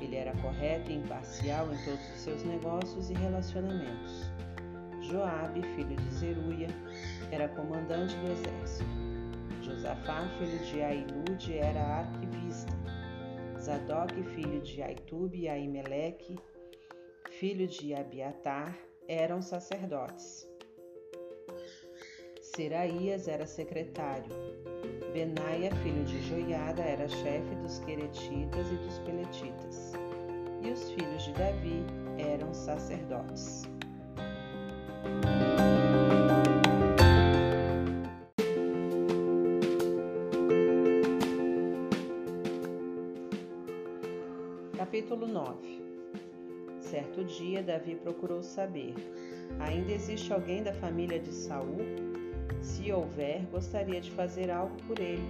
Ele 0.02 0.16
era 0.16 0.34
correto 0.42 0.92
e 0.92 0.96
imparcial 0.96 1.68
em 1.74 1.86
todos 1.86 2.06
os 2.16 2.20
seus 2.20 2.44
negócios 2.44 3.10
e 3.10 3.14
relacionamentos. 3.14 4.30
Joabe, 5.02 5.62
filho 5.76 5.96
de 5.96 6.10
Zeruia, 6.16 6.68
era 7.32 7.48
comandante 7.50 8.16
do 8.18 8.32
exército. 8.32 8.90
Josafá, 9.62 10.28
filho 10.38 10.60
de 10.66 10.82
Ailude, 10.82 11.58
era 11.58 11.82
arquivista. 11.82 12.74
Zadok, 13.60 14.22
filho 14.36 14.62
de 14.62 14.82
Aitube 14.82 15.42
e 15.42 15.50
Aimeleque, 15.50 16.38
filho 17.40 17.66
de 17.70 17.94
Abiatar, 17.94 18.78
eram 19.08 19.42
sacerdotes. 19.42 20.46
Seraías 22.42 23.30
era 23.30 23.46
secretário. 23.46 24.30
Benaia, 25.14 25.74
filho 25.78 26.04
de 26.04 26.22
Joiada, 26.28 26.82
era 26.82 27.08
chefe 27.08 27.56
dos 27.64 27.80
queretitas 27.80 28.70
e 28.70 28.76
dos 28.76 29.00
peletitas. 29.00 29.94
E 30.62 30.70
os 30.70 30.92
filhos 30.92 31.24
de 31.24 31.32
Davi 31.32 31.86
eram 32.18 32.54
sacerdotes. 32.54 33.64
Capítulo 44.78 45.26
9 45.26 45.79
Certo 46.90 47.24
dia, 47.24 47.62
Davi 47.62 47.94
procurou 47.94 48.42
saber: 48.42 48.96
ainda 49.60 49.92
existe 49.92 50.34
alguém 50.34 50.64
da 50.64 50.74
família 50.74 51.20
de 51.20 51.32
Saul? 51.32 51.78
Se 52.64 52.92
houver, 52.92 53.46
gostaria 53.52 54.02
de 54.02 54.10
fazer 54.10 54.50
algo 54.50 54.76
por 54.88 55.00
ele, 55.00 55.30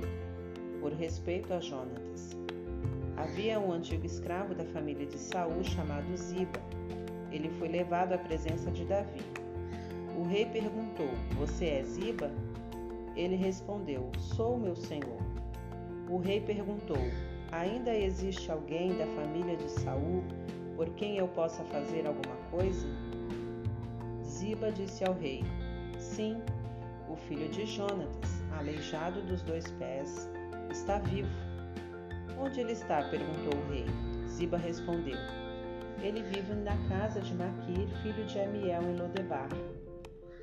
por 0.80 0.94
respeito 0.94 1.54
a 1.54 1.60
Jonatas. 1.60 2.30
Havia 3.18 3.60
um 3.60 3.74
antigo 3.74 4.06
escravo 4.06 4.56
da 4.56 4.64
família 4.64 5.06
de 5.06 5.18
Saul 5.18 5.62
chamado 5.62 6.16
Ziba. 6.16 6.62
Ele 7.30 7.50
foi 7.60 7.68
levado 7.68 8.14
à 8.14 8.18
presença 8.18 8.72
de 8.72 8.86
Davi. 8.86 9.20
O 10.18 10.24
rei 10.24 10.46
perguntou: 10.46 11.10
Você 11.38 11.66
é 11.66 11.84
Ziba? 11.84 12.32
Ele 13.18 13.36
respondeu: 13.36 14.10
Sou 14.18 14.58
meu 14.58 14.78
senhor. 14.78 15.20
O 16.10 16.20
rei 16.20 16.40
perguntou: 16.40 16.98
Ainda 17.52 17.94
existe 17.94 18.50
alguém 18.50 18.98
da 18.98 19.06
família 19.08 19.58
de 19.58 19.70
Saul 19.70 20.24
por 20.80 20.90
quem 20.92 21.18
eu 21.18 21.28
possa 21.28 21.62
fazer 21.66 22.08
alguma 22.08 22.38
coisa? 22.50 22.88
Ziba 24.24 24.72
disse 24.72 25.04
ao 25.04 25.14
rei: 25.14 25.44
Sim, 25.98 26.42
o 27.10 27.18
filho 27.18 27.50
de 27.50 27.66
Jonatas, 27.66 28.42
aleijado 28.58 29.22
dos 29.24 29.42
dois 29.42 29.70
pés, 29.72 30.30
está 30.72 31.00
vivo. 31.00 31.28
Onde 32.40 32.62
ele 32.62 32.72
está? 32.72 33.04
perguntou 33.10 33.60
o 33.60 33.70
rei. 33.70 33.88
Ziba 34.30 34.56
respondeu: 34.56 35.18
Ele 36.02 36.24
vive 36.24 36.54
na 36.54 36.78
casa 36.88 37.20
de 37.20 37.36
Maquir, 37.36 37.90
filho 38.02 38.26
de 38.26 38.40
Amiel, 38.40 38.84
em 38.84 38.96
Lodebar. 38.96 39.50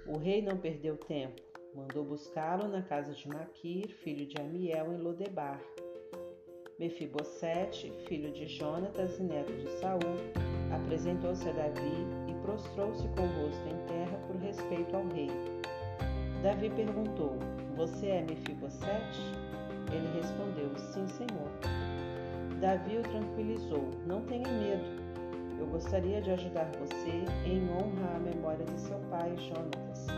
O 0.07 0.19
rei 0.19 0.43
não 0.43 0.59
perdeu 0.59 0.99
tempo, 0.99 1.41
mandou 1.75 2.05
buscá-lo 2.05 2.69
na 2.69 2.83
casa 2.83 3.15
de 3.15 3.27
Maquir, 3.27 3.89
filho 3.89 4.27
de 4.27 4.39
Amiel, 4.39 4.93
em 4.93 4.99
Lodebar. 4.99 5.59
Mefibosete, 6.79 7.91
filho 8.07 8.31
de 8.33 8.47
Jonatas 8.47 9.19
e 9.19 9.23
neto 9.23 9.51
de 9.51 9.67
Saul, 9.81 9.99
apresentou-se 10.71 11.49
a 11.49 11.53
Davi 11.53 12.07
e 12.29 12.35
prostrou-se 12.43 13.09
com 13.09 13.23
o 13.23 13.45
rosto 13.45 13.67
em 13.67 13.87
terra 13.87 14.19
por 14.27 14.37
respeito 14.37 14.95
ao 14.95 15.07
rei. 15.09 15.31
Davi 16.43 16.69
perguntou: 16.69 17.35
Você 17.77 18.09
é 18.09 18.21
Mefibosete? 18.21 19.23
Ele 19.91 20.21
respondeu: 20.21 20.71
Sim, 20.77 21.09
senhor. 21.09 21.49
Davi 22.61 22.99
o 22.99 23.03
tranquilizou: 23.05 23.91
Não 24.07 24.21
tenha 24.27 24.47
medo. 24.47 25.03
Eu 25.59 25.67
gostaria 25.69 26.21
de 26.21 26.31
ajudar 26.31 26.71
você 26.79 27.25
em 27.47 27.71
honra 27.71 28.17
à 28.17 28.19
memória 28.19 28.67
de 28.67 28.79
seu 28.79 28.99
pai, 29.09 29.35
Jonatas. 29.39 30.09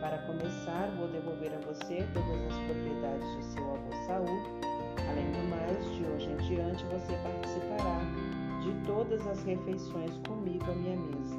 Para 0.00 0.18
começar, 0.26 0.90
vou 0.98 1.06
devolver 1.06 1.54
a 1.54 1.60
você 1.60 1.98
todas 2.12 2.40
as 2.48 2.58
propriedades 2.66 3.36
de 3.36 3.44
seu 3.54 3.62
avô 3.62 3.92
Saul 4.08 4.71
Além 5.12 5.30
do 5.30 5.50
mais, 5.50 5.94
de 5.94 6.04
hoje 6.06 6.30
em 6.30 6.36
diante 6.36 6.84
você 6.86 7.14
participará 7.16 8.00
de 8.62 8.86
todas 8.86 9.26
as 9.26 9.44
refeições 9.44 10.16
comigo 10.26 10.64
à 10.70 10.74
minha 10.74 10.96
mesa. 10.96 11.36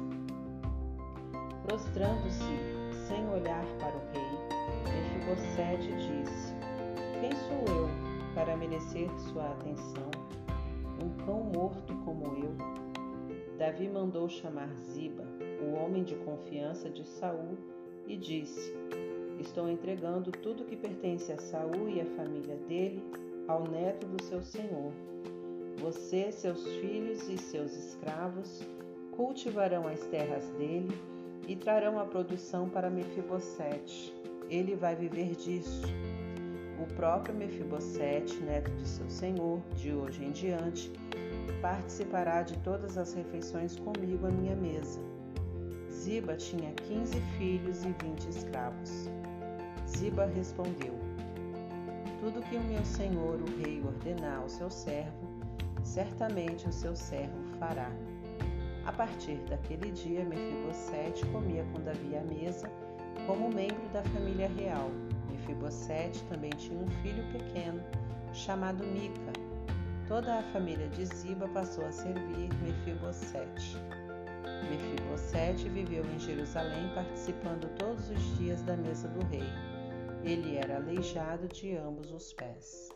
Prostrando-se, 1.66 3.08
sem 3.08 3.28
olhar 3.28 3.64
para 3.80 3.96
o 3.96 4.00
rei, 4.12 4.30
Mefibosete 4.84 5.88
disse: 5.88 6.54
Quem 7.20 7.32
sou 7.32 7.76
eu 7.76 7.88
para 8.34 8.56
merecer 8.56 9.10
sua 9.32 9.50
atenção? 9.50 10.10
Um 11.02 11.24
cão 11.24 11.42
morto 11.42 11.96
como 12.04 12.26
eu. 12.26 12.54
Davi 13.58 13.88
mandou 13.88 14.28
chamar 14.28 14.72
Ziba, 14.76 15.24
o 15.60 15.74
homem 15.74 16.04
de 16.04 16.14
confiança 16.16 16.88
de 16.88 17.04
Saul, 17.04 17.58
e 18.06 18.16
disse: 18.16 18.72
Estou 19.40 19.68
entregando 19.68 20.30
tudo 20.30 20.64
que 20.64 20.76
pertence 20.76 21.32
a 21.32 21.38
Saul 21.38 21.88
e 21.88 22.00
à 22.00 22.06
família 22.06 22.56
dele 22.68 23.02
ao 23.46 23.68
neto 23.68 24.06
do 24.06 24.22
seu 24.24 24.42
senhor. 24.42 24.92
Você, 25.80 26.32
seus 26.32 26.62
filhos 26.76 27.28
e 27.28 27.36
seus 27.36 27.72
escravos 27.72 28.62
cultivarão 29.12 29.86
as 29.86 30.00
terras 30.06 30.48
dele 30.58 30.96
e 31.46 31.54
trarão 31.54 31.98
a 31.98 32.04
produção 32.04 32.68
para 32.68 32.90
Mefibosete. 32.90 34.14
Ele 34.48 34.74
vai 34.74 34.96
viver 34.96 35.34
disso. 35.36 35.86
O 36.82 36.94
próprio 36.94 37.34
Mefibosete, 37.34 38.36
neto 38.40 38.70
de 38.72 38.86
seu 38.86 39.08
senhor, 39.08 39.60
de 39.76 39.92
hoje 39.92 40.24
em 40.24 40.30
diante, 40.30 40.90
participará 41.60 42.42
de 42.42 42.58
todas 42.58 42.98
as 42.98 43.14
refeições 43.14 43.76
comigo 43.76 44.26
à 44.26 44.30
minha 44.30 44.56
mesa. 44.56 45.00
Ziba 45.90 46.36
tinha 46.36 46.72
quinze 46.72 47.20
filhos 47.38 47.84
e 47.84 47.94
vinte 48.04 48.28
escravos. 48.28 49.08
Ziba 49.86 50.26
respondeu: 50.26 51.03
tudo 52.24 52.40
que 52.40 52.56
o 52.56 52.62
meu 52.62 52.82
senhor, 52.86 53.38
o 53.38 53.62
rei, 53.62 53.82
ordenar 53.84 54.40
ao 54.40 54.48
seu 54.48 54.70
servo, 54.70 55.28
certamente 55.82 56.66
o 56.66 56.72
seu 56.72 56.96
servo 56.96 57.36
fará. 57.58 57.90
A 58.86 58.92
partir 58.92 59.36
daquele 59.50 59.92
dia, 59.92 60.24
Mefibosete 60.24 61.26
comia 61.26 61.66
com 61.70 61.82
Davi 61.82 62.16
à 62.16 62.22
mesa, 62.22 62.70
como 63.26 63.52
membro 63.52 63.86
da 63.92 64.02
família 64.04 64.48
real. 64.48 64.90
Mefibosete 65.30 66.24
também 66.30 66.48
tinha 66.52 66.78
um 66.78 66.86
filho 67.02 67.22
pequeno, 67.30 67.82
chamado 68.32 68.82
Mica. 68.86 69.32
Toda 70.08 70.38
a 70.38 70.42
família 70.44 70.88
de 70.88 71.04
Ziba 71.04 71.46
passou 71.48 71.84
a 71.84 71.92
servir 71.92 72.48
Mefibosete. 72.62 73.76
Mefibosete 74.70 75.68
viveu 75.68 76.06
em 76.06 76.18
Jerusalém, 76.18 76.90
participando 76.94 77.68
todos 77.76 78.08
os 78.08 78.38
dias 78.38 78.62
da 78.62 78.78
mesa 78.78 79.08
do 79.08 79.22
rei. 79.26 79.73
Ele 80.24 80.56
era 80.56 80.76
aleijado 80.76 81.46
de 81.48 81.76
ambos 81.76 82.10
os 82.10 82.32
pés. 82.32 82.88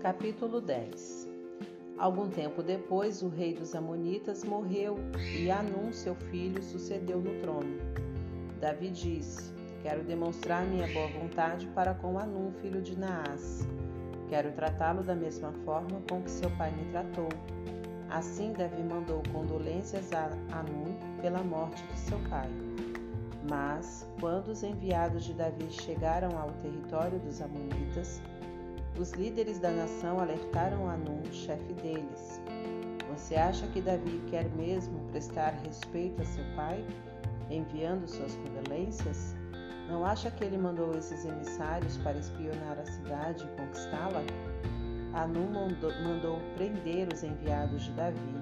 Capítulo 0.00 0.62
10 0.62 1.28
Algum 1.98 2.30
tempo 2.30 2.62
depois, 2.62 3.22
o 3.22 3.28
rei 3.28 3.52
dos 3.52 3.74
Amonitas 3.74 4.42
morreu 4.42 4.96
e 5.38 5.50
Anum, 5.50 5.92
seu 5.92 6.14
filho, 6.14 6.62
sucedeu 6.62 7.20
no 7.20 7.38
trono. 7.40 7.76
Davi 8.58 8.88
disse: 8.88 9.52
Quero 9.82 10.02
demonstrar 10.02 10.64
minha 10.64 10.86
boa 10.94 11.08
vontade 11.08 11.66
para 11.74 11.92
com 11.92 12.18
Anum, 12.18 12.52
filho 12.62 12.80
de 12.80 12.98
Naás 12.98 13.66
Quero 14.28 14.50
tratá-lo 14.52 15.02
da 15.02 15.14
mesma 15.14 15.52
forma 15.64 16.00
com 16.08 16.20
que 16.22 16.30
seu 16.30 16.50
pai 16.52 16.72
me 16.72 16.84
tratou. 16.90 17.28
Assim, 18.10 18.52
Davi 18.52 18.82
mandou 18.82 19.22
condolências 19.32 20.12
a 20.12 20.30
Anum 20.52 20.96
pela 21.20 21.42
morte 21.42 21.82
de 21.84 21.98
seu 21.98 22.18
pai. 22.28 22.48
Mas, 23.48 24.04
quando 24.20 24.48
os 24.48 24.64
enviados 24.64 25.24
de 25.24 25.32
Davi 25.32 25.70
chegaram 25.70 26.36
ao 26.36 26.50
território 26.62 27.18
dos 27.20 27.40
Amonitas, 27.40 28.20
os 28.98 29.12
líderes 29.12 29.60
da 29.60 29.70
nação 29.70 30.18
alertaram 30.18 30.88
Anum, 30.88 31.22
chefe 31.30 31.72
deles. 31.74 32.40
Você 33.10 33.36
acha 33.36 33.66
que 33.68 33.80
Davi 33.80 34.20
quer 34.28 34.48
mesmo 34.56 34.98
prestar 35.10 35.50
respeito 35.64 36.22
a 36.22 36.24
seu 36.24 36.44
pai, 36.56 36.84
enviando 37.50 38.08
suas 38.08 38.34
condolências? 38.34 39.35
Não 39.88 40.04
acha 40.04 40.30
que 40.30 40.42
ele 40.42 40.58
mandou 40.58 40.96
esses 40.96 41.24
emissários 41.24 41.96
para 41.98 42.18
espionar 42.18 42.78
a 42.78 42.86
cidade 42.86 43.44
e 43.44 43.60
conquistá-la? 43.60 44.22
Anu 45.14 45.48
mandou, 45.48 45.92
mandou 46.02 46.38
prender 46.54 47.08
os 47.12 47.22
enviados 47.22 47.84
de 47.84 47.92
Davi, 47.92 48.34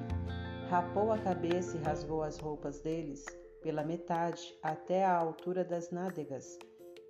rapou 0.71 1.13
a 1.13 1.19
cabeça 1.19 1.77
e 1.77 1.83
rasgou 1.83 2.23
as 2.23 2.39
roupas 2.39 2.81
deles 2.81 3.25
pela 3.63 3.85
metade 3.85 4.55
até 4.63 5.05
a 5.05 5.17
altura 5.17 5.65
das 5.65 5.91
nádegas 5.91 6.59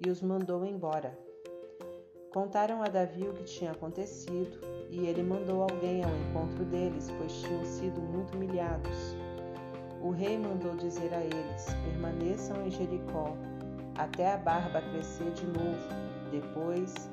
e 0.04 0.10
os 0.10 0.20
mandou 0.20 0.64
embora. 0.64 1.16
Contaram 2.32 2.82
a 2.82 2.88
Davi 2.88 3.28
o 3.28 3.32
que 3.32 3.44
tinha 3.44 3.70
acontecido 3.70 4.58
e 4.90 5.06
ele 5.06 5.22
mandou 5.22 5.62
alguém 5.62 6.02
ao 6.02 6.10
encontro 6.10 6.64
deles, 6.64 7.08
pois 7.16 7.32
tinham 7.32 7.64
sido 7.64 8.00
muito 8.00 8.34
humilhados. 8.34 9.16
O 10.02 10.10
rei 10.10 10.36
mandou 10.36 10.74
dizer 10.76 11.14
a 11.14 11.20
eles: 11.20 11.66
permaneçam 11.84 12.66
em 12.66 12.70
Jericó 12.70 13.36
até 13.96 14.32
a 14.32 14.36
barba 14.36 14.80
crescer 14.90 15.30
de 15.32 15.46
novo, 15.46 15.88
depois 16.30 17.10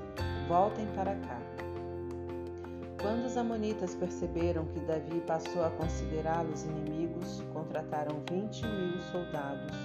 voltem 0.48 0.86
para 0.96 1.16
cá. 1.16 1.40
Quando 3.02 3.26
os 3.26 3.36
amonitas 3.36 3.96
perceberam 3.96 4.66
que 4.66 4.80
Davi 4.82 5.22
passou 5.22 5.66
a 5.66 5.72
considerá-los 5.72 6.66
inimigos, 6.66 7.44
contrataram 7.52 8.22
vinte 8.30 8.64
mil 8.66 9.00
soldados 9.12 9.76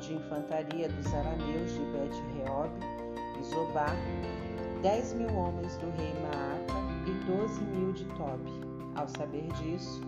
de 0.00 0.14
infantaria 0.14 0.88
dos 0.88 1.12
arameus 1.12 1.72
de 1.72 1.80
Bet-Reob 1.86 2.70
e 3.40 3.44
Zobá 3.44 3.86
dez 4.80 5.12
mil 5.14 5.32
homens 5.34 5.76
do 5.76 5.90
rei 5.96 6.12
Maaca 6.22 6.80
e 7.06 7.12
doze 7.24 7.62
mil 7.64 7.92
de 7.92 8.04
Tobi. 8.16 8.50
Ao 8.94 9.08
saber 9.08 9.46
disso, 9.54 10.00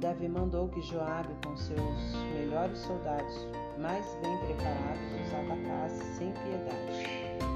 Davi 0.00 0.28
mandou 0.28 0.68
que 0.68 0.80
Joabe, 0.80 1.34
com 1.44 1.56
seus 1.56 2.14
melhores 2.34 2.78
soldados 2.78 3.48
mais 3.78 4.06
bem 4.22 4.36
preparados, 4.38 5.26
os 5.26 5.34
atacasse 5.34 6.16
sem 6.16 6.32
piedade. 6.32 7.48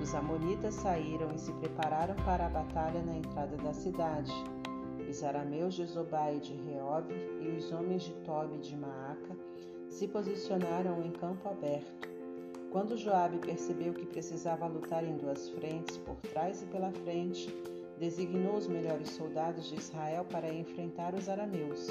Os 0.00 0.14
amonitas 0.14 0.74
saíram 0.74 1.32
e 1.34 1.38
se 1.38 1.52
prepararam 1.52 2.14
para 2.24 2.46
a 2.46 2.48
batalha 2.48 3.02
na 3.02 3.16
entrada 3.16 3.56
da 3.56 3.72
cidade. 3.72 4.32
Os 5.08 5.22
arameus 5.22 5.74
de 5.74 5.84
Zobai 5.86 6.38
de 6.38 6.54
Reob 6.54 7.12
e 7.40 7.48
os 7.56 7.70
homens 7.72 8.02
de 8.02 8.12
Tobi 8.24 8.58
de 8.58 8.76
Maaca 8.76 9.36
se 9.88 10.08
posicionaram 10.08 11.02
em 11.02 11.10
campo 11.10 11.48
aberto 11.48 12.14
quando 12.74 12.96
Joabe 12.96 13.38
percebeu 13.38 13.94
que 13.94 14.04
precisava 14.04 14.66
lutar 14.66 15.04
em 15.04 15.16
duas 15.16 15.48
frentes, 15.50 15.96
por 15.96 16.16
trás 16.16 16.60
e 16.60 16.66
pela 16.66 16.90
frente, 16.90 17.48
designou 18.00 18.56
os 18.56 18.66
melhores 18.66 19.10
soldados 19.10 19.68
de 19.68 19.76
Israel 19.76 20.26
para 20.28 20.52
enfrentar 20.52 21.14
os 21.14 21.28
arameus. 21.28 21.86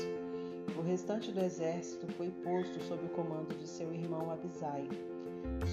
O 0.78 0.82
restante 0.82 1.32
do 1.32 1.40
exército 1.40 2.08
foi 2.14 2.30
posto 2.44 2.80
sob 2.82 3.06
o 3.06 3.10
comando 3.10 3.56
de 3.58 3.68
seu 3.68 3.94
irmão 3.94 4.32
Abisai. 4.32 4.88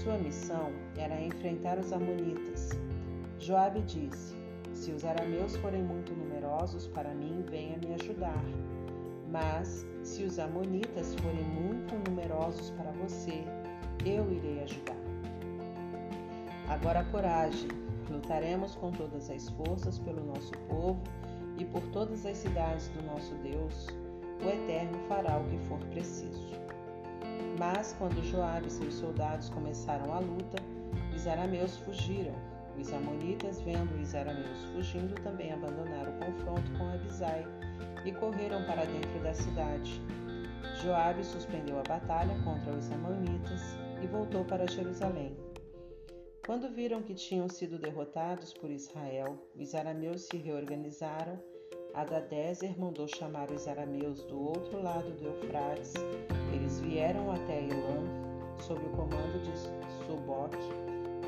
Sua 0.02 0.18
missão 0.18 0.70
era 0.96 1.20
enfrentar 1.20 1.78
os 1.78 1.92
amonitas. 1.92 2.70
Joabe 3.38 3.80
disse: 3.82 4.36
Se 4.72 4.92
os 4.92 5.04
arameus 5.04 5.56
forem 5.56 5.82
muito 5.82 6.12
numerosos 6.12 6.86
para 6.86 7.14
mim, 7.14 7.44
venha 7.48 7.78
me 7.78 7.94
ajudar. 7.94 8.44
Mas 9.30 9.86
se 10.02 10.24
os 10.24 10.38
amonitas 10.38 11.14
forem 11.16 11.44
muito 11.44 11.94
numerosos 12.08 12.70
para 12.70 12.90
você, 12.92 13.44
eu 14.04 14.30
irei 14.32 14.62
ajudar. 14.62 14.96
Agora 16.68 17.04
coragem, 17.04 17.68
lutaremos 18.08 18.74
com 18.74 18.90
todas 18.90 19.28
as 19.30 19.48
forças 19.50 19.98
pelo 19.98 20.24
nosso 20.24 20.52
povo 20.68 21.02
e 21.58 21.64
por 21.64 21.82
todas 21.92 22.24
as 22.24 22.36
cidades 22.36 22.88
do 22.88 23.02
nosso 23.02 23.34
Deus. 23.36 23.86
O 24.42 24.48
Eterno 24.48 24.98
fará 25.08 25.38
o 25.38 25.44
que 25.44 25.58
for 25.68 25.78
preciso. 25.86 26.60
Mas 27.58 27.94
quando 27.98 28.24
Joabe 28.24 28.68
e 28.68 28.70
seus 28.70 28.94
soldados 28.94 29.50
começaram 29.50 30.12
a 30.12 30.18
luta, 30.18 30.62
os 31.14 31.26
arameus 31.26 31.76
fugiram. 31.78 32.34
Os 32.78 32.92
amonitas, 32.92 33.60
vendo 33.60 34.00
os 34.00 34.14
arameus 34.14 34.64
fugindo, 34.72 35.14
também 35.22 35.52
abandonaram 35.52 36.16
o 36.16 36.18
confronto 36.24 36.72
com 36.78 36.88
Abisai 36.88 37.44
e 38.06 38.12
correram 38.12 38.64
para 38.64 38.86
dentro 38.86 39.22
da 39.22 39.34
cidade. 39.34 40.00
Joabe 40.82 41.22
suspendeu 41.22 41.78
a 41.78 41.82
batalha 41.82 42.34
contra 42.42 42.72
os 42.72 42.90
amonitas 42.90 43.76
e 44.02 44.06
voltou 44.06 44.44
para 44.44 44.66
Jerusalém. 44.66 45.36
Quando 46.46 46.70
viram 46.70 47.02
que 47.02 47.14
tinham 47.14 47.48
sido 47.48 47.78
derrotados 47.78 48.54
por 48.54 48.70
Israel, 48.70 49.38
os 49.54 49.74
arameus 49.74 50.22
se 50.22 50.38
reorganizaram. 50.38 51.38
Adadezer 51.94 52.78
mandou 52.78 53.08
chamar 53.08 53.50
os 53.50 53.66
arameus 53.66 54.22
do 54.24 54.40
outro 54.40 54.80
lado 54.80 55.10
do 55.10 55.26
Eufrates. 55.26 55.94
Eles 56.54 56.80
vieram 56.80 57.32
até 57.32 57.64
Elã, 57.64 58.04
sob 58.58 58.80
o 58.84 58.90
comando 58.90 59.42
de 59.42 59.58
Suboc, 60.06 60.54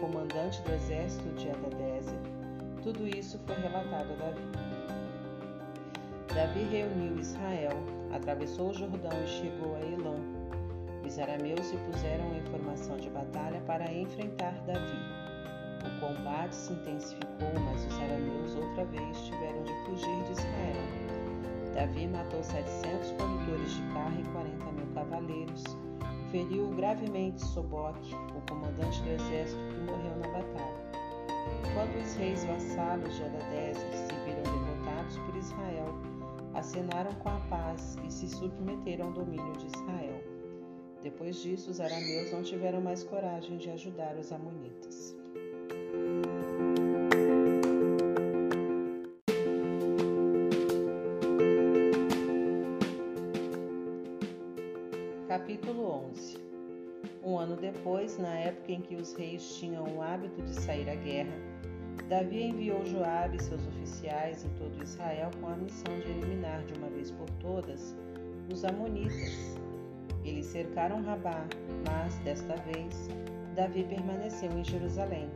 comandante 0.01 0.63
do 0.63 0.73
exército 0.73 1.29
de 1.31 1.51
Adadezer. 1.51 2.19
Tudo 2.83 3.07
isso 3.07 3.39
foi 3.41 3.57
relatado 3.57 4.13
a 4.13 4.17
Davi. 4.17 4.43
Davi 6.33 6.63
reuniu 6.65 7.19
Israel, 7.19 7.77
atravessou 8.13 8.71
o 8.71 8.75
Jordão 8.75 9.13
e 9.25 9.29
chegou 9.29 9.75
a 9.77 9.81
Elã. 9.81 10.17
Os 11.05 11.19
arameus 11.19 11.67
se 11.67 11.77
puseram 11.77 12.35
em 12.37 12.43
formação 12.43 12.97
de 12.97 13.11
batalha 13.11 13.61
para 13.67 13.93
enfrentar 13.93 14.55
Davi. 14.65 15.22
O 15.85 16.01
combate 16.01 16.55
se 16.55 16.73
intensificou, 16.73 17.53
mas 17.65 17.85
os 17.87 18.01
arameus 18.01 18.55
outra 18.55 18.85
vez 18.85 19.21
tiveram 19.23 19.63
de 19.65 19.75
fugir 19.85 20.25
de 20.25 20.33
Israel. 20.33 21.13
Davi 21.75 22.07
matou 22.07 22.43
700 22.43 23.13
condutores 23.13 23.75
de 23.75 23.83
carro 23.93 24.21
e 24.21 24.25
40 24.25 24.73
mil 24.73 24.87
cavaleiros. 24.95 25.65
Feriu 26.31 26.69
gravemente 26.77 27.43
Soboc, 27.43 27.99
o 28.37 28.41
comandante 28.49 29.03
do 29.03 29.11
exército 29.11 29.61
que 29.69 29.81
morreu 29.81 30.17
na 30.19 30.29
batalha. 30.29 30.83
Quando 31.75 32.03
os 32.03 32.15
reis 32.15 32.45
vassalos 32.45 33.17
de 33.17 33.25
Adadezer 33.25 33.93
se 33.93 34.15
viram 34.25 34.43
derrotados 34.43 35.19
por 35.19 35.37
Israel, 35.37 35.95
acenaram 36.55 37.13
com 37.15 37.29
a 37.31 37.41
paz 37.49 37.97
e 38.07 38.11
se 38.11 38.29
submeteram 38.29 39.07
ao 39.07 39.13
domínio 39.13 39.53
de 39.57 39.67
Israel. 39.67 40.23
Depois 41.03 41.37
disso, 41.37 41.71
os 41.71 41.81
arameus 41.81 42.31
não 42.31 42.43
tiveram 42.43 42.81
mais 42.81 43.03
coragem 43.03 43.57
de 43.57 43.71
ajudar 43.71 44.17
os 44.17 44.31
amonitas. 44.31 45.17
Capítulo 55.29 56.09
11 56.11 56.39
Um 57.25 57.39
ano 57.39 57.57
depois, 57.57 58.19
na 58.19 58.35
época 58.35 58.73
em 58.73 58.81
que 58.81 58.95
os 58.97 59.15
reis 59.15 59.57
tinham 59.57 59.85
o 59.97 60.03
hábito 60.03 60.43
de 60.43 60.55
sair 60.55 60.89
à 60.89 60.95
guerra, 60.95 61.33
Davi 62.09 62.43
enviou 62.43 62.85
Joabe 62.85 63.37
e 63.37 63.43
seus 63.43 63.67
oficiais 63.67 64.45
em 64.45 64.51
todo 64.59 64.83
Israel 64.83 65.31
com 65.41 65.49
a 65.49 65.57
missão 65.57 65.99
de 66.01 66.11
eliminar 66.11 66.63
de 66.65 66.75
uma 66.75 66.89
vez 66.89 67.11
por 67.11 67.29
todas 67.41 67.97
os 68.53 68.65
amonitas 68.65 69.53
eles 70.25 70.47
cercaram 70.47 71.03
Rabá, 71.03 71.45
mas, 71.87 72.17
desta 72.19 72.55
vez, 72.57 73.09
Davi 73.55 73.85
permaneceu 73.85 74.51
em 74.53 74.65
Jerusalém. 74.65 75.29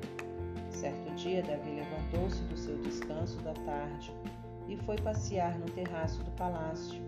Certo 0.77 1.11
dia, 1.15 1.43
Davi 1.43 1.71
levantou-se 1.71 2.43
do 2.43 2.55
seu 2.55 2.77
descanso 2.77 3.39
da 3.39 3.55
tarde 3.55 4.13
e 4.69 4.77
foi 4.77 4.97
passear 4.97 5.59
no 5.59 5.65
terraço 5.71 6.23
do 6.23 6.31
palácio. 6.33 7.01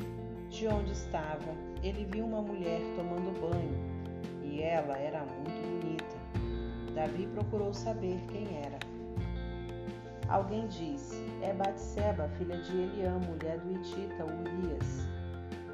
De 0.49 0.67
onde 0.67 0.93
estava, 0.93 1.53
ele 1.83 2.07
viu 2.11 2.25
uma 2.25 2.41
mulher 2.41 2.81
tomando 2.97 3.39
banho, 3.39 3.79
e 4.43 4.63
ela 4.63 4.97
era 4.97 5.23
muito 5.23 5.83
bonita. 5.83 6.17
Davi 6.95 7.27
procurou 7.27 7.75
saber 7.75 8.19
quem 8.29 8.57
era. 8.57 8.79
Alguém 10.31 10.67
disse: 10.69 11.23
É 11.43 11.53
Batseba, 11.53 12.27
filha 12.39 12.57
de 12.57 12.75
Eliã, 12.75 13.19
mulher 13.19 13.59
do 13.59 13.73
Itita 13.73 14.25
Urias. 14.25 15.07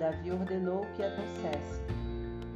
Davi 0.00 0.32
ordenou 0.32 0.84
que 0.96 1.02
a 1.04 1.14
trouxesse. 1.14 1.80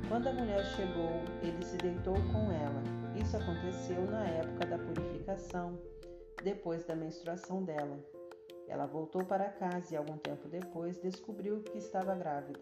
Quando 0.08 0.26
a 0.26 0.32
mulher 0.32 0.64
chegou, 0.74 1.22
ele 1.42 1.64
se 1.64 1.76
deitou 1.76 2.16
com 2.32 2.50
ela. 2.50 2.97
Isso 3.20 3.36
aconteceu 3.36 4.00
na 4.06 4.24
época 4.26 4.64
da 4.64 4.78
purificação, 4.78 5.76
depois 6.42 6.84
da 6.84 6.94
menstruação 6.94 7.64
dela. 7.64 7.98
Ela 8.68 8.86
voltou 8.86 9.24
para 9.24 9.50
casa 9.50 9.92
e 9.92 9.96
algum 9.96 10.16
tempo 10.18 10.48
depois 10.48 10.98
descobriu 10.98 11.60
que 11.60 11.78
estava 11.78 12.14
grávida. 12.14 12.60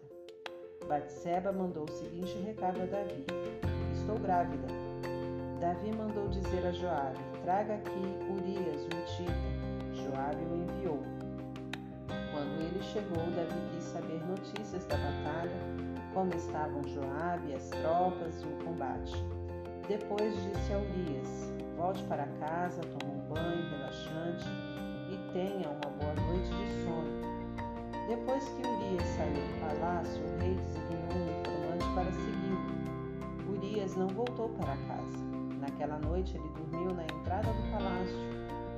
Batseba 0.87 1.51
mandou 1.51 1.83
o 1.83 1.91
seguinte 1.91 2.35
recado 2.39 2.81
a 2.81 2.85
Davi: 2.85 3.25
Estou 3.93 4.17
grávida. 4.17 4.67
Davi 5.59 5.95
mandou 5.95 6.27
dizer 6.29 6.65
a 6.65 6.71
Joabe: 6.71 7.19
Traga 7.43 7.75
aqui 7.75 8.01
Urias, 8.31 8.83
o 8.83 8.87
Hitita. 8.87 9.57
Joabe 9.93 10.43
o 10.43 10.55
enviou. 10.55 10.99
Quando 12.31 12.61
ele 12.61 12.81
chegou, 12.81 13.23
Davi 13.35 13.75
quis 13.75 13.83
saber 13.83 14.25
notícias 14.25 14.85
da 14.85 14.97
batalha 14.97 15.87
como 16.13 16.33
estavam 16.33 16.81
Joabe, 16.87 17.53
as 17.53 17.69
tropas 17.69 18.41
e 18.41 18.45
o 18.47 18.65
combate. 18.65 19.36
Depois 19.87 20.35
disse 20.43 20.73
a 20.73 20.79
Urias: 20.79 21.53
Volte 21.77 22.03
para 22.03 22.27
casa, 22.41 22.81
tome 22.81 23.13
um 23.13 23.33
banho 23.33 23.69
relaxante 23.69 24.45
e 25.09 25.31
tenha 25.31 25.69
uma 25.69 25.89
boa 25.91 26.13
noite 26.27 26.49
de 26.49 26.83
sono. 26.83 27.17
Depois 28.09 28.43
que 28.49 28.67
Urias 28.67 29.07
saiu 29.15 29.33
do 29.33 29.59
palácio, 29.61 30.21
o 30.21 30.39
rei 30.39 30.55
designou 30.55 31.15
um 31.15 31.39
informante 31.39 31.95
para 31.95 32.11
segui-lo. 32.11 33.55
Urias 33.55 33.95
não 33.95 34.07
voltou 34.09 34.49
para 34.49 34.75
casa. 34.75 35.23
Naquela 35.57 35.99
noite 35.99 36.35
ele 36.35 36.49
dormiu 36.49 36.93
na 36.93 37.03
entrada 37.05 37.47
do 37.47 37.71
palácio, 37.71 38.17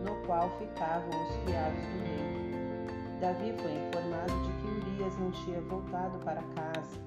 no 0.05 0.15
qual 0.27 0.47
ficavam 0.59 1.09
os 1.09 1.35
criados 1.43 1.81
do 1.81 1.99
rei. 2.05 3.19
Davi 3.19 3.53
foi 3.59 3.73
informado 3.73 4.33
de 4.43 4.51
que 4.61 4.91
Urias 4.91 5.17
não 5.17 5.31
tinha 5.31 5.59
voltado 5.61 6.19
para 6.19 6.43
casa. 6.55 6.99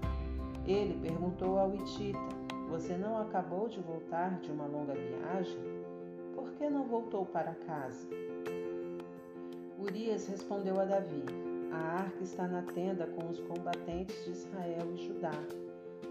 Ele 0.66 0.98
perguntou 1.00 1.56
ao 1.58 1.72
Itita: 1.72 2.41
Você 2.72 2.96
não 2.96 3.18
acabou 3.18 3.68
de 3.68 3.78
voltar 3.80 4.40
de 4.40 4.50
uma 4.50 4.64
longa 4.64 4.94
viagem? 4.94 5.60
Por 6.34 6.52
que 6.52 6.70
não 6.70 6.84
voltou 6.84 7.26
para 7.26 7.54
casa? 7.66 8.08
Urias 9.78 10.26
respondeu 10.26 10.80
a 10.80 10.86
Davi: 10.86 11.22
A 11.70 11.98
arca 11.98 12.22
está 12.22 12.48
na 12.48 12.62
tenda 12.62 13.06
com 13.08 13.28
os 13.28 13.38
combatentes 13.40 14.24
de 14.24 14.30
Israel 14.30 14.90
e 14.94 15.06
Judá. 15.06 15.38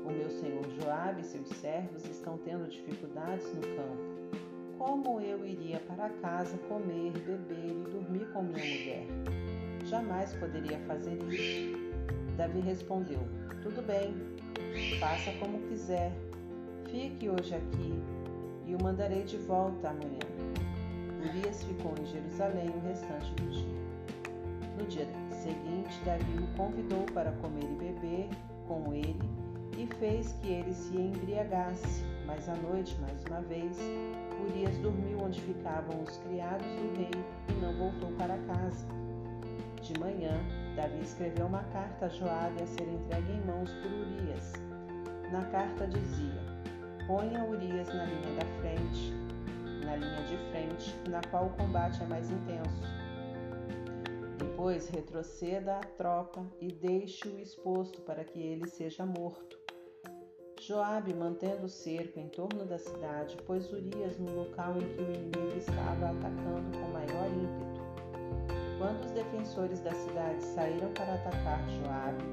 O 0.05 0.11
meu 0.11 0.29
senhor 0.29 0.63
Joabe 0.79 1.21
e 1.21 1.23
seus 1.23 1.49
servos 1.49 2.05
estão 2.05 2.37
tendo 2.37 2.69
dificuldades 2.69 3.51
no 3.55 3.61
campo. 3.61 4.37
Como 4.77 5.19
eu 5.19 5.43
iria 5.43 5.79
para 5.79 6.11
casa 6.21 6.59
comer, 6.69 7.11
beber 7.13 7.71
e 7.71 7.89
dormir 7.89 8.31
com 8.33 8.43
minha 8.43 8.63
mulher? 8.63 9.07
Jamais 9.85 10.31
poderia 10.33 10.77
fazer 10.81 11.17
isso. 11.23 11.75
Davi 12.37 12.59
respondeu: 12.59 13.21
Tudo 13.63 13.81
bem, 13.81 14.13
faça 14.99 15.31
como 15.39 15.59
quiser. 15.67 16.11
Fique 16.91 17.29
hoje 17.29 17.55
aqui 17.55 18.03
e 18.67 18.75
o 18.75 18.83
mandarei 18.83 19.23
de 19.23 19.37
volta 19.37 19.91
amanhã. 19.91 20.19
Urias 21.25 21.63
ficou 21.63 21.93
em 21.97 22.05
Jerusalém 22.05 22.67
o 22.67 22.85
restante 22.85 23.33
do 23.35 23.49
dia. 23.49 23.81
No 24.77 24.85
dia 24.87 25.07
seguinte, 25.29 25.97
Davi 26.03 26.37
o 26.37 26.57
convidou 26.57 27.05
para 27.13 27.31
comer 27.31 27.63
e 27.63 27.75
beber 27.75 28.29
com 28.67 28.93
ele 28.93 29.15
e 29.77 29.87
fez 29.99 30.33
que 30.41 30.49
ele 30.49 30.73
se 30.73 30.97
embriagasse. 30.97 32.03
Mas 32.25 32.49
à 32.49 32.55
noite, 32.55 32.99
mais 32.99 33.23
uma 33.23 33.39
vez, 33.39 33.77
Urias 34.43 34.77
dormiu 34.79 35.19
onde 35.23 35.39
ficavam 35.39 36.03
os 36.03 36.17
criados 36.17 36.67
do 36.67 36.97
rei 36.97 37.11
e 37.47 37.53
não 37.61 37.73
voltou 37.77 38.11
para 38.17 38.37
casa. 38.39 38.85
De 39.81 39.97
manhã, 39.97 40.37
Davi 40.75 40.99
escreveu 41.01 41.45
uma 41.45 41.63
carta 41.71 42.07
a 42.07 42.09
Joabe 42.09 42.61
a 42.61 42.67
ser 42.67 42.83
entregue 42.83 43.31
em 43.31 43.45
mãos 43.45 43.71
por 43.75 43.91
Urias. 43.93 44.51
Na 45.31 45.45
carta 45.45 45.87
dizia: 45.87 46.50
Ponha 47.11 47.43
Urias 47.43 47.89
na 47.89 48.05
linha 48.05 48.39
da 48.39 48.45
frente, 48.61 49.11
na 49.85 49.97
linha 49.97 50.23
de 50.23 50.37
frente, 50.49 50.95
na 51.09 51.19
qual 51.29 51.47
o 51.47 51.49
combate 51.57 52.01
é 52.01 52.05
mais 52.05 52.31
intenso. 52.31 52.81
Depois 54.37 54.87
retroceda 54.87 55.75
a 55.75 55.81
tropa 55.81 56.41
e 56.61 56.71
deixe-o 56.71 57.37
exposto 57.37 57.99
para 58.03 58.23
que 58.23 58.39
ele 58.39 58.65
seja 58.65 59.05
morto. 59.05 59.59
Joabe, 60.61 61.13
mantendo 61.13 61.65
o 61.65 61.69
cerco 61.69 62.17
em 62.17 62.29
torno 62.29 62.65
da 62.65 62.77
cidade, 62.77 63.35
pôs 63.45 63.69
Urias 63.73 64.17
no 64.17 64.33
local 64.33 64.77
em 64.77 64.87
que 64.95 65.01
o 65.01 65.11
inimigo 65.13 65.57
estava 65.57 66.11
atacando 66.11 66.77
com 66.77 66.93
maior 66.93 67.27
ímpeto. 67.27 67.81
Quando 68.77 69.03
os 69.03 69.11
defensores 69.11 69.81
da 69.81 69.91
cidade 69.91 70.41
saíram 70.41 70.93
para 70.93 71.15
atacar 71.15 71.59
Joabe, 71.71 72.23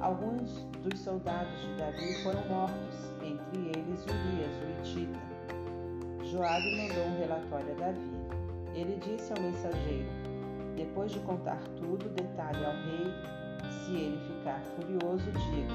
alguns 0.00 0.64
dos 0.82 0.98
soldados 0.98 1.60
de 1.60 1.74
Davi 1.74 2.22
foram 2.22 2.42
mortos, 2.48 3.13
entre 3.54 3.78
eles 3.78 4.04
Urias, 4.04 4.56
o 4.62 4.80
Itita. 4.80 5.20
Joabe 6.24 6.76
mandou 6.76 7.04
um 7.04 7.18
relatório 7.18 7.70
a 7.72 7.74
Davi. 7.74 8.10
Ele 8.74 8.96
disse 8.96 9.32
ao 9.32 9.40
mensageiro: 9.40 10.08
Depois 10.76 11.12
de 11.12 11.20
contar 11.20 11.60
tudo, 11.76 12.08
detalhe 12.10 12.64
ao 12.64 12.72
rei. 12.72 13.14
Se 13.70 13.94
ele 13.94 14.18
ficar 14.26 14.60
furioso, 14.74 15.30
diga: 15.32 15.74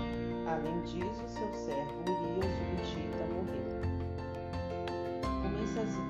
Além 0.52 0.82
disso, 0.82 1.24
seu 1.28 1.54
servo 1.54 2.02
Urias 2.02 2.46
o 2.46 2.74
Hitita 2.76 3.26
morreu. 3.34 3.80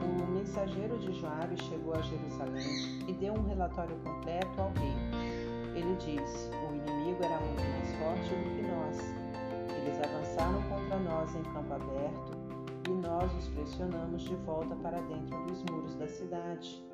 O 0.01 0.31
mensageiro 0.31 0.97
de 0.97 1.11
Joabe 1.13 1.61
chegou 1.63 1.93
a 1.93 2.01
Jerusalém 2.01 3.03
e 3.07 3.13
deu 3.13 3.33
um 3.33 3.47
relatório 3.47 3.95
completo 3.97 4.59
ao 4.59 4.71
rei. 4.71 4.95
Ele 5.75 5.95
disse: 5.97 6.49
O 6.49 6.75
inimigo 6.75 7.23
era 7.23 7.39
muito 7.39 7.61
mais 7.61 7.93
forte 7.99 8.29
do 8.29 8.55
que 8.55 8.61
nós. 8.63 9.18
Eles 9.89 10.01
avançaram 10.03 10.61
contra 10.69 10.99
nós 10.99 11.35
em 11.35 11.41
campo 11.41 11.73
aberto 11.73 12.37
e 12.87 12.91
nós 12.91 13.33
os 13.33 13.47
pressionamos 13.47 14.21
de 14.21 14.35
volta 14.35 14.75
para 14.75 15.01
dentro 15.01 15.35
dos 15.45 15.63
muros 15.63 15.95
da 15.95 16.07
cidade. 16.07 16.85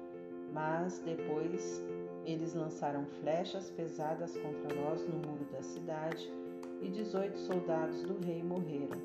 Mas 0.54 1.00
depois 1.00 1.84
eles 2.26 2.54
lançaram 2.54 3.06
flechas 3.20 3.70
pesadas 3.72 4.38
contra 4.38 4.74
nós 4.82 5.06
no 5.10 5.16
muro 5.16 5.44
da 5.52 5.62
cidade 5.62 6.32
e 6.82 6.88
dezoito 6.88 7.38
soldados 7.38 8.02
do 8.04 8.18
rei 8.26 8.42
morreram. 8.42 8.98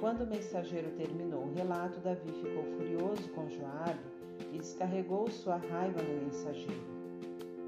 Quando 0.00 0.22
o 0.22 0.26
mensageiro 0.26 0.90
terminou 0.92 1.42
o 1.42 1.52
relato, 1.52 2.00
Davi 2.00 2.32
ficou 2.32 2.64
furioso 2.78 3.28
com 3.34 3.50
Joabe 3.50 4.00
e 4.54 4.58
descarregou 4.58 5.30
sua 5.30 5.56
raiva 5.56 6.00
no 6.00 6.24
mensageiro. 6.24 6.96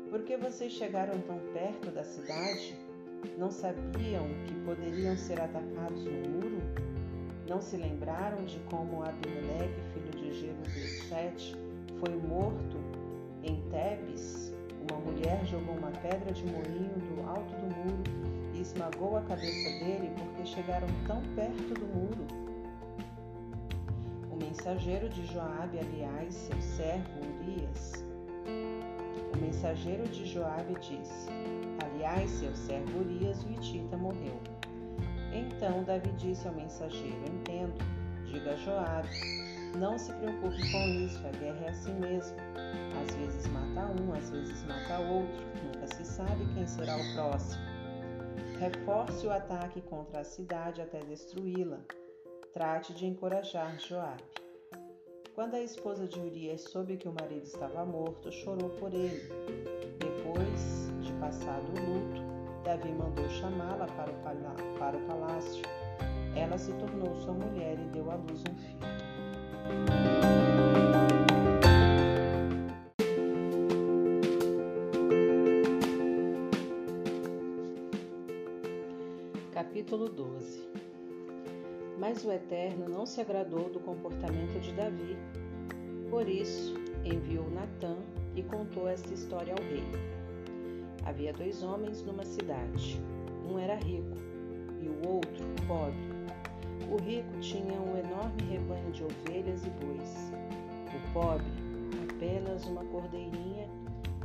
Por 0.08 0.22
que 0.22 0.38
vocês 0.38 0.72
chegaram 0.72 1.20
tão 1.20 1.38
perto 1.52 1.90
da 1.90 2.02
cidade? 2.02 2.87
Não 3.36 3.50
sabiam 3.50 4.26
que 4.46 4.54
poderiam 4.64 5.16
ser 5.16 5.40
atacados 5.40 6.04
no 6.04 6.28
muro? 6.28 6.60
Não 7.48 7.60
se 7.60 7.76
lembraram 7.76 8.44
de 8.44 8.58
como 8.70 9.02
Abimeleque, 9.02 9.80
filho 9.94 10.10
de 10.10 10.40
Jerusalém, 10.40 11.34
foi 11.98 12.16
morto 12.16 12.76
em 13.42 13.62
Tebes? 13.70 14.52
Uma 14.90 15.00
mulher 15.00 15.44
jogou 15.46 15.74
uma 15.74 15.90
pedra 15.90 16.32
de 16.32 16.44
moinho 16.44 16.94
do 16.94 17.28
alto 17.28 17.54
do 17.54 17.74
muro 17.74 18.02
e 18.54 18.60
esmagou 18.60 19.16
a 19.16 19.22
cabeça 19.22 19.84
dele 19.84 20.10
porque 20.18 20.46
chegaram 20.46 20.88
tão 21.06 21.22
perto 21.34 21.74
do 21.74 21.86
muro. 21.86 22.26
O 24.30 24.36
mensageiro 24.36 25.08
de 25.08 25.26
Joabe, 25.26 25.78
aliás, 25.78 26.34
seu 26.34 26.60
servo 26.60 27.20
Urias. 27.40 28.04
O 29.34 29.36
mensageiro 29.38 30.06
de 30.08 30.26
Joabe 30.26 30.74
disse: 30.80 31.28
Aliás, 31.98 32.30
seu 32.30 32.54
servo 32.54 33.00
Urias, 33.00 33.42
o 33.42 33.50
Itita, 33.50 33.96
morreu. 33.96 34.40
Então 35.32 35.82
Davi 35.82 36.12
disse 36.12 36.46
ao 36.46 36.54
mensageiro: 36.54 37.18
Entendo, 37.26 37.74
diga 38.24 38.52
a 38.52 38.56
Joabe, 38.56 39.08
não 39.76 39.98
se 39.98 40.12
preocupe 40.12 40.70
com 40.70 40.78
isso, 40.78 41.18
a 41.26 41.30
guerra 41.32 41.66
é 41.66 41.70
assim 41.70 41.92
mesmo. 41.94 42.36
Às 43.02 43.16
vezes 43.16 43.48
mata 43.48 43.92
um, 44.00 44.12
às 44.12 44.30
vezes 44.30 44.64
mata 44.66 45.00
outro, 45.00 45.44
nunca 45.64 45.88
se 45.88 46.04
sabe 46.04 46.46
quem 46.54 46.68
será 46.68 46.96
o 46.96 47.14
próximo. 47.14 47.62
Reforce 48.60 49.26
o 49.26 49.32
ataque 49.32 49.80
contra 49.80 50.20
a 50.20 50.24
cidade 50.24 50.80
até 50.80 51.00
destruí-la. 51.00 51.80
Trate 52.54 52.94
de 52.94 53.06
encorajar 53.06 53.76
Joabe. 53.80 54.22
Quando 55.34 55.54
a 55.54 55.60
esposa 55.60 56.06
de 56.06 56.20
Urias 56.20 56.62
soube 56.62 56.96
que 56.96 57.08
o 57.08 57.12
marido 57.12 57.42
estava 57.42 57.84
morto, 57.84 58.30
chorou 58.30 58.70
por 58.70 58.94
ele. 58.94 59.28
Depois 59.98 60.86
de 60.86 60.87
passado 61.18 61.64
o 61.68 61.90
luto, 61.90 62.22
Davi 62.64 62.92
mandou 62.92 63.28
chamá-la 63.28 63.86
para, 63.86 64.12
para 64.78 64.96
o 64.96 65.00
palácio. 65.00 65.62
Ela 66.34 66.56
se 66.58 66.72
tornou 66.74 67.14
sua 67.16 67.34
mulher 67.34 67.78
e 67.78 67.88
deu 67.88 68.10
à 68.10 68.14
luz 68.14 68.42
um 68.42 68.54
filho. 68.56 68.78
Capítulo 79.52 80.08
12 80.08 80.68
Mas 81.98 82.24
o 82.24 82.32
Eterno 82.32 82.88
não 82.88 83.04
se 83.06 83.20
agradou 83.20 83.70
do 83.70 83.80
comportamento 83.80 84.60
de 84.60 84.72
Davi. 84.72 85.16
Por 86.10 86.28
isso, 86.28 86.74
enviou 87.04 87.50
Natã 87.50 87.96
e 88.36 88.42
contou 88.42 88.88
esta 88.88 89.12
história 89.12 89.54
ao 89.54 89.62
rei. 89.64 90.17
Havia 91.08 91.32
dois 91.32 91.62
homens 91.62 92.02
numa 92.02 92.22
cidade. 92.22 93.00
Um 93.50 93.58
era 93.58 93.76
rico 93.76 94.14
e 94.78 94.88
o 94.88 95.08
outro 95.08 95.42
pobre. 95.66 95.96
O 96.86 97.00
rico 97.02 97.32
tinha 97.40 97.80
um 97.80 97.96
enorme 97.96 98.42
rebanho 98.42 98.92
de 98.92 99.02
ovelhas 99.02 99.64
e 99.64 99.70
bois. 99.70 100.30
O 100.94 101.12
pobre, 101.14 101.46
apenas 102.10 102.66
uma 102.66 102.84
cordeirinha 102.84 103.70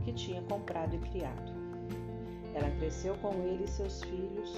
que 0.04 0.12
tinha 0.12 0.42
comprado 0.42 0.94
e 0.94 0.98
criado. 0.98 1.54
Ela 2.54 2.70
cresceu 2.72 3.16
com 3.20 3.32
ele 3.46 3.64
e 3.64 3.68
seus 3.70 4.04
filhos 4.04 4.54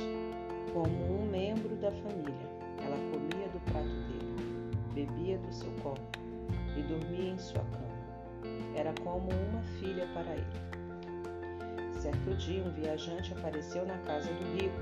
como 0.74 1.22
um 1.22 1.30
membro 1.30 1.76
da 1.76 1.92
família. 1.92 2.50
Ela 2.84 2.98
comia 3.12 3.48
do 3.50 3.60
prato 3.72 3.88
dele, 3.88 4.74
bebia 4.96 5.38
do 5.38 5.54
seu 5.54 5.72
copo 5.84 6.02
e 6.76 6.82
dormia 6.82 7.34
em 7.34 7.38
sua 7.38 7.62
cama. 7.66 7.86
Era 8.76 8.96
como 9.04 9.30
uma 9.30 9.62
filha 9.80 10.08
para 10.16 10.34
ele. 10.34 10.75
Certo 12.06 12.36
dia, 12.36 12.64
um 12.64 12.70
viajante 12.70 13.34
apareceu 13.34 13.84
na 13.84 13.98
casa 14.04 14.32
do 14.32 14.44
rico. 14.54 14.78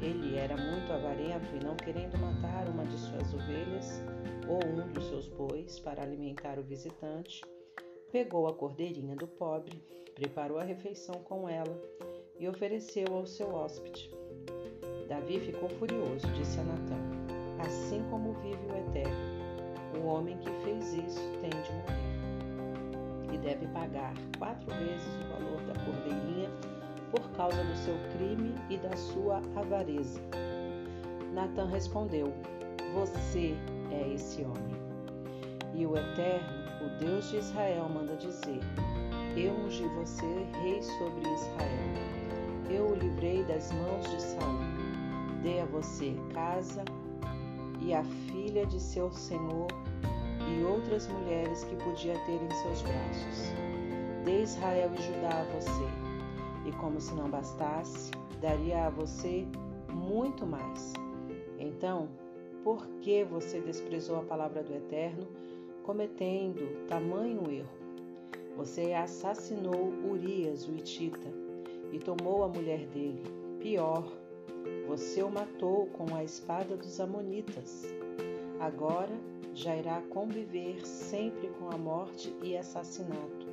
Ele 0.00 0.36
era 0.36 0.56
muito 0.56 0.92
avarento 0.92 1.54
e, 1.54 1.64
não 1.64 1.76
querendo 1.76 2.18
matar 2.18 2.68
uma 2.68 2.84
de 2.84 2.98
suas 2.98 3.32
ovelhas 3.32 4.02
ou 4.48 4.58
um 4.66 4.92
dos 4.92 5.06
seus 5.06 5.28
bois 5.28 5.78
para 5.78 6.02
alimentar 6.02 6.58
o 6.58 6.64
visitante, 6.64 7.42
pegou 8.10 8.48
a 8.48 8.54
cordeirinha 8.54 9.14
do 9.14 9.28
pobre, 9.28 9.80
preparou 10.16 10.58
a 10.58 10.64
refeição 10.64 11.14
com 11.22 11.48
ela 11.48 11.80
e 12.40 12.48
ofereceu 12.48 13.06
ao 13.14 13.24
seu 13.24 13.54
hóspede. 13.54 14.10
Davi 15.08 15.38
ficou 15.38 15.68
furioso, 15.68 16.26
disse 16.34 16.58
a 16.58 16.64
Natã: 16.64 16.96
Assim 17.64 18.02
como 18.10 18.32
vive 18.40 18.66
o 18.66 18.88
Eterno, 18.88 20.02
o 20.02 20.06
homem 20.08 20.36
que 20.38 20.50
fez 20.64 20.92
isso 20.92 21.20
tem 21.40 21.50
de 21.50 21.72
morrer. 21.72 22.11
E 23.32 23.38
deve 23.38 23.66
pagar 23.68 24.12
quatro 24.38 24.70
vezes 24.74 25.08
o 25.24 25.32
valor 25.32 25.60
da 25.62 25.74
cordeirinha 25.84 26.50
por 27.10 27.28
causa 27.30 27.64
do 27.64 27.76
seu 27.76 27.94
crime 28.16 28.54
e 28.68 28.76
da 28.76 28.94
sua 28.96 29.38
avareza. 29.56 30.20
Natã 31.32 31.66
respondeu: 31.66 32.32
Você 32.94 33.56
é 33.90 34.14
esse 34.14 34.42
homem. 34.42 34.82
E 35.74 35.86
o 35.86 35.96
Eterno, 35.96 36.48
o 36.84 36.98
Deus 36.98 37.30
de 37.30 37.38
Israel, 37.38 37.88
manda 37.88 38.16
dizer: 38.16 38.60
Eu 39.36 39.54
ungi 39.54 39.84
você 39.96 40.46
rei 40.62 40.82
sobre 40.82 41.20
Israel. 41.32 42.12
Eu 42.70 42.88
o 42.88 42.94
livrei 42.94 43.42
das 43.44 43.72
mãos 43.72 44.10
de 44.10 44.20
Saul. 44.20 44.60
Dei 45.42 45.60
a 45.60 45.64
você 45.66 46.14
casa 46.32 46.84
e 47.80 47.92
a 47.92 48.04
filha 48.04 48.64
de 48.64 48.78
seu 48.78 49.10
senhor 49.10 49.66
e 50.52 50.64
outras 50.64 51.08
mulheres 51.08 51.64
que 51.64 51.76
podia 51.76 52.18
ter 52.26 52.40
em 52.42 52.50
seus 52.50 52.82
braços. 52.82 53.52
Dei 54.24 54.42
Israel 54.42 54.90
e 54.96 55.02
Judá 55.02 55.40
a 55.40 55.44
você 55.44 56.12
e 56.66 56.72
como 56.72 57.00
se 57.00 57.14
não 57.14 57.28
bastasse, 57.28 58.10
daria 58.40 58.86
a 58.86 58.90
você 58.90 59.46
muito 59.92 60.46
mais. 60.46 60.92
Então, 61.58 62.08
por 62.62 62.86
que 63.00 63.24
você 63.24 63.60
desprezou 63.60 64.18
a 64.18 64.22
palavra 64.22 64.62
do 64.62 64.74
Eterno, 64.74 65.26
cometendo 65.82 66.86
tamanho 66.86 67.50
erro? 67.50 67.82
Você 68.56 68.92
assassinou 68.92 69.92
Urias, 70.08 70.68
o 70.68 70.72
Itita, 70.72 71.28
e 71.90 71.98
tomou 71.98 72.44
a 72.44 72.48
mulher 72.48 72.86
dele. 72.86 73.22
Pior, 73.60 74.04
você 74.86 75.22
o 75.22 75.30
matou 75.30 75.86
com 75.86 76.14
a 76.14 76.22
espada 76.22 76.76
dos 76.76 77.00
Amonitas. 77.00 77.86
Agora 78.62 79.10
já 79.54 79.74
irá 79.74 80.00
conviver 80.02 80.86
sempre 80.86 81.48
com 81.58 81.68
a 81.74 81.76
morte 81.76 82.32
e 82.40 82.56
assassinato. 82.56 83.48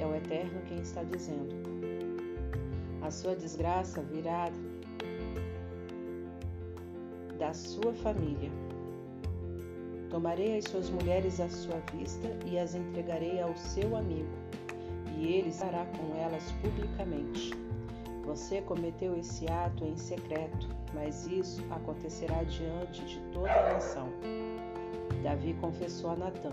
É 0.00 0.04
o 0.04 0.12
Eterno 0.12 0.60
quem 0.66 0.80
está 0.80 1.04
dizendo. 1.04 1.54
A 3.00 3.12
sua 3.12 3.36
desgraça 3.36 4.02
virá 4.02 4.50
da 7.38 7.54
sua 7.54 7.94
família. 7.94 8.50
Tomarei 10.10 10.58
as 10.58 10.64
suas 10.64 10.90
mulheres 10.90 11.38
à 11.38 11.48
sua 11.48 11.80
vista 11.94 12.28
e 12.44 12.58
as 12.58 12.74
entregarei 12.74 13.40
ao 13.40 13.56
seu 13.56 13.94
amigo, 13.94 14.34
e 15.16 15.28
ele 15.28 15.50
estará 15.50 15.86
com 15.86 16.16
elas 16.16 16.50
publicamente. 16.60 17.52
Você 18.24 18.60
cometeu 18.62 19.16
esse 19.16 19.46
ato 19.48 19.84
em 19.84 19.96
secreto, 19.96 20.68
mas 20.94 21.26
isso 21.26 21.64
acontecerá 21.70 22.42
diante 22.44 23.04
de 23.04 23.20
toda 23.32 23.52
a 23.52 23.74
nação. 23.74 24.08
Davi 25.22 25.54
confessou 25.54 26.10
a 26.10 26.16
Natã: 26.16 26.50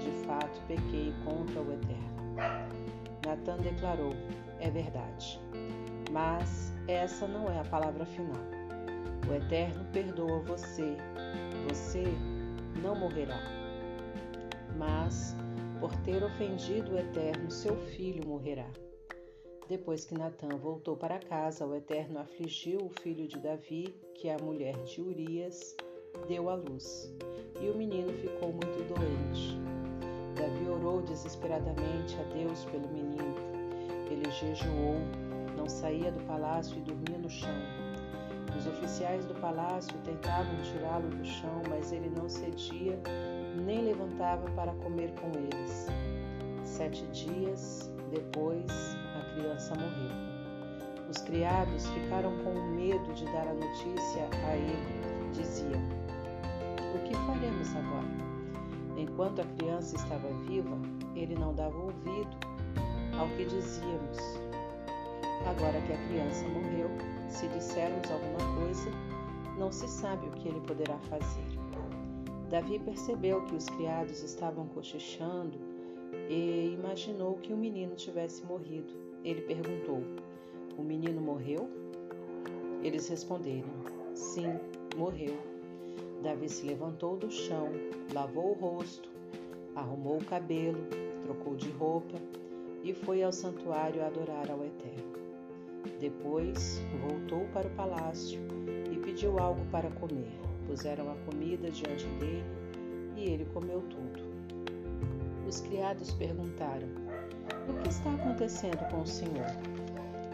De 0.00 0.10
fato, 0.26 0.60
pequei 0.66 1.12
contra 1.24 1.60
o 1.60 1.72
Eterno. 1.72 2.14
Natã 3.24 3.56
declarou: 3.58 4.12
É 4.60 4.70
verdade. 4.70 5.40
Mas 6.10 6.72
essa 6.86 7.26
não 7.26 7.50
é 7.50 7.58
a 7.58 7.64
palavra 7.64 8.04
final. 8.04 8.42
O 9.28 9.32
Eterno 9.32 9.84
perdoa 9.92 10.40
você, 10.40 10.96
você 11.66 12.04
não 12.82 12.94
morrerá. 12.94 13.40
Mas, 14.76 15.34
por 15.80 15.94
ter 16.02 16.22
ofendido 16.22 16.92
o 16.92 16.98
Eterno, 16.98 17.50
seu 17.50 17.76
filho 17.76 18.26
morrerá. 18.28 18.68
Depois 19.66 20.04
que 20.04 20.14
Natã 20.14 20.48
voltou 20.48 20.94
para 20.94 21.18
casa, 21.18 21.66
o 21.66 21.74
Eterno 21.74 22.18
afligiu 22.18 22.80
o 22.84 22.90
filho 22.90 23.26
de 23.26 23.38
Davi, 23.38 23.94
que 24.14 24.28
é 24.28 24.34
a 24.34 24.44
mulher 24.44 24.76
de 24.84 25.00
Urias 25.00 25.74
deu 26.28 26.48
à 26.48 26.54
luz, 26.54 27.12
e 27.60 27.68
o 27.68 27.76
menino 27.76 28.12
ficou 28.14 28.52
muito 28.52 28.94
doente. 28.94 29.58
Davi 30.34 30.68
orou 30.68 31.02
desesperadamente 31.02 32.16
a 32.20 32.34
Deus 32.34 32.64
pelo 32.64 32.88
menino. 32.88 33.34
Ele 34.10 34.30
jejuou 34.30 34.96
não 35.56 35.68
saía 35.68 36.10
do 36.10 36.20
palácio 36.26 36.76
e 36.76 36.80
dormia 36.80 37.18
no 37.18 37.30
chão. 37.30 37.54
Os 38.56 38.66
oficiais 38.66 39.24
do 39.26 39.34
palácio 39.34 39.96
tentavam 40.04 40.54
tirá-lo 40.62 41.08
do 41.08 41.24
chão, 41.24 41.62
mas 41.68 41.92
ele 41.92 42.10
não 42.10 42.28
cedia 42.28 42.98
nem 43.64 43.84
levantava 43.84 44.48
para 44.50 44.72
comer 44.74 45.12
com 45.14 45.30
eles. 45.38 45.86
Sete 46.64 47.06
dias 47.06 47.90
depois, 48.10 48.66
a 49.16 49.34
criança 49.34 49.74
morreu. 49.74 51.08
Os 51.08 51.18
criados 51.18 51.86
ficaram 51.90 52.32
com 52.42 52.52
medo 52.74 53.12
de 53.14 53.24
dar 53.26 53.46
a 53.46 53.54
notícia 53.54 54.28
a 54.46 54.56
ele. 54.56 55.32
Diziam: 55.32 56.03
O 56.94 56.98
que 56.98 57.14
faremos 57.26 57.74
agora? 57.74 58.14
Enquanto 58.96 59.40
a 59.40 59.44
criança 59.56 59.96
estava 59.96 60.28
viva, 60.46 60.78
ele 61.16 61.34
não 61.34 61.52
dava 61.54 61.76
ouvido 61.76 62.36
ao 63.18 63.28
que 63.36 63.44
dizíamos 63.44 64.18
Agora 65.46 65.78
que 65.82 65.92
a 65.92 66.08
criança 66.08 66.48
morreu, 66.48 66.88
se 67.28 67.46
dissermos 67.48 68.10
alguma 68.10 68.38
coisa, 68.58 68.90
não 69.58 69.70
se 69.70 69.86
sabe 69.86 70.26
o 70.26 70.30
que 70.30 70.48
ele 70.48 70.60
poderá 70.60 70.98
fazer. 71.00 71.44
Davi 72.48 72.78
percebeu 72.78 73.42
que 73.42 73.54
os 73.54 73.66
criados 73.66 74.22
estavam 74.22 74.66
cochichando 74.68 75.58
e 76.30 76.74
imaginou 76.78 77.34
que 77.34 77.52
o 77.52 77.56
menino 77.58 77.94
tivesse 77.94 78.42
morrido. 78.46 78.94
Ele 79.22 79.42
perguntou: 79.42 80.02
O 80.78 80.82
menino 80.82 81.20
morreu? 81.20 81.68
Eles 82.82 83.06
responderam: 83.08 83.68
Sim, 84.14 84.58
morreu. 84.96 85.36
Davi 86.24 86.48
se 86.48 86.64
levantou 86.64 87.18
do 87.18 87.30
chão, 87.30 87.68
lavou 88.14 88.52
o 88.52 88.54
rosto, 88.54 89.10
arrumou 89.76 90.16
o 90.16 90.24
cabelo, 90.24 90.80
trocou 91.20 91.54
de 91.54 91.68
roupa 91.72 92.18
e 92.82 92.94
foi 92.94 93.22
ao 93.22 93.30
santuário 93.30 94.02
adorar 94.02 94.50
ao 94.50 94.64
Eterno. 94.64 95.12
Depois 96.00 96.80
voltou 97.06 97.46
para 97.52 97.66
o 97.66 97.70
palácio 97.72 98.40
e 98.90 98.96
pediu 98.96 99.38
algo 99.38 99.66
para 99.66 99.90
comer. 99.90 100.32
Puseram 100.66 101.12
a 101.12 101.14
comida 101.30 101.70
diante 101.70 102.06
dele 102.18 102.42
e 103.16 103.24
ele 103.28 103.44
comeu 103.52 103.82
tudo. 103.82 104.24
Os 105.46 105.60
criados 105.60 106.10
perguntaram: 106.14 106.88
O 107.68 107.82
que 107.82 107.88
está 107.90 108.14
acontecendo 108.14 108.78
com 108.90 109.02
o 109.02 109.06
senhor? 109.06 109.44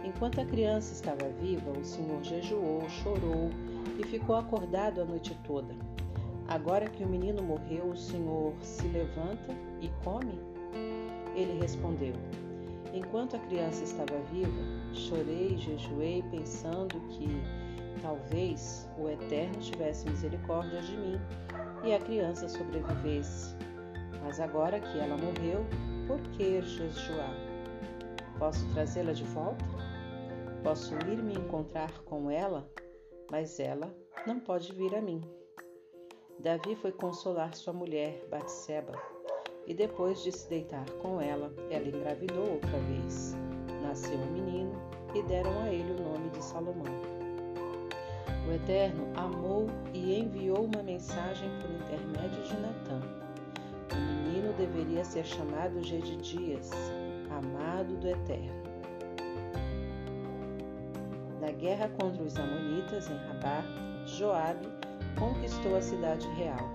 Enquanto 0.05 0.41
a 0.41 0.45
criança 0.45 0.93
estava 0.93 1.29
viva, 1.41 1.73
o 1.73 1.85
senhor 1.85 2.23
jejuou, 2.23 2.89
chorou 2.89 3.51
e 3.99 4.05
ficou 4.05 4.37
acordado 4.37 5.01
a 5.01 5.05
noite 5.05 5.37
toda. 5.45 5.75
Agora 6.49 6.89
que 6.89 7.05
o 7.05 7.09
menino 7.09 7.43
morreu, 7.43 7.91
o 7.91 7.97
senhor 7.97 8.53
se 8.61 8.87
levanta 8.89 9.55
e 9.81 9.89
come? 10.03 10.39
Ele 11.35 11.61
respondeu: 11.61 12.15
Enquanto 12.93 13.37
a 13.37 13.39
criança 13.39 13.85
estava 13.85 14.19
viva, 14.33 14.63
chorei 14.93 15.55
e 15.55 15.59
jejuei 15.59 16.25
pensando 16.31 17.01
que 17.09 17.29
talvez 18.03 18.89
o 18.99 19.09
Eterno 19.09 19.59
tivesse 19.61 20.09
misericórdia 20.09 20.81
de 20.83 20.97
mim 20.97 21.21
e 21.85 21.95
a 21.95 22.01
criança 22.01 22.49
sobrevivesse. 22.49 23.55
Mas 24.25 24.41
agora 24.41 24.81
que 24.81 24.99
ela 24.99 25.17
morreu, 25.17 25.65
por 26.07 26.21
que 26.33 26.61
jejuar? 26.63 27.35
Posso 28.39 28.67
trazê-la 28.73 29.13
de 29.13 29.25
volta? 29.25 29.65
Posso 30.63 30.95
ir 31.07 31.23
me 31.23 31.35
encontrar 31.35 31.93
com 32.05 32.31
ela, 32.31 32.69
mas 33.31 33.61
ela 33.61 33.95
não 34.27 34.41
pode 34.41 34.73
vir 34.73 34.95
a 34.95 35.01
mim. 35.01 35.23
Davi 36.39 36.75
foi 36.75 36.93
consolar 36.93 37.55
sua 37.55 37.73
mulher, 37.73 38.27
Batseba, 38.31 38.93
e 39.67 39.75
depois 39.75 40.23
de 40.23 40.33
se 40.33 40.49
deitar 40.49 40.89
com 41.03 41.21
ela, 41.21 41.53
ela 41.71 41.87
engravidou 41.87 42.55
outra 42.55 42.79
vez. 42.81 43.35
Nasceu 43.83 44.19
um 44.19 44.33
menino 44.33 44.73
e 45.15 45.23
deram 45.23 45.51
a 45.63 45.69
ele 45.73 45.93
o 45.93 46.03
nome 46.03 46.31
de 46.31 46.43
Salomão. 46.43 47.21
O 48.49 48.53
Eterno 48.53 49.07
amou 49.17 49.67
e 49.93 50.19
enviou 50.19 50.65
uma 50.65 50.83
mensagem 50.83 51.49
por 51.61 51.71
intermédio 51.71 52.43
de 52.43 52.57
Natã. 52.57 53.01
O 53.93 54.25
menino 54.25 54.53
deveria 54.55 55.05
ser 55.05 55.25
chamado 55.25 55.83
Gedidias, 55.83 56.71
amado 57.31 57.97
do 57.99 58.09
Eterno. 58.09 58.60
Na 61.41 61.51
guerra 61.53 61.89
contra 61.99 62.23
os 62.23 62.37
Amonitas 62.37 63.09
em 63.09 63.17
Rabá, 63.17 63.65
Joabe 64.05 64.69
conquistou 65.19 65.75
a 65.75 65.81
cidade 65.81 66.29
real. 66.33 66.71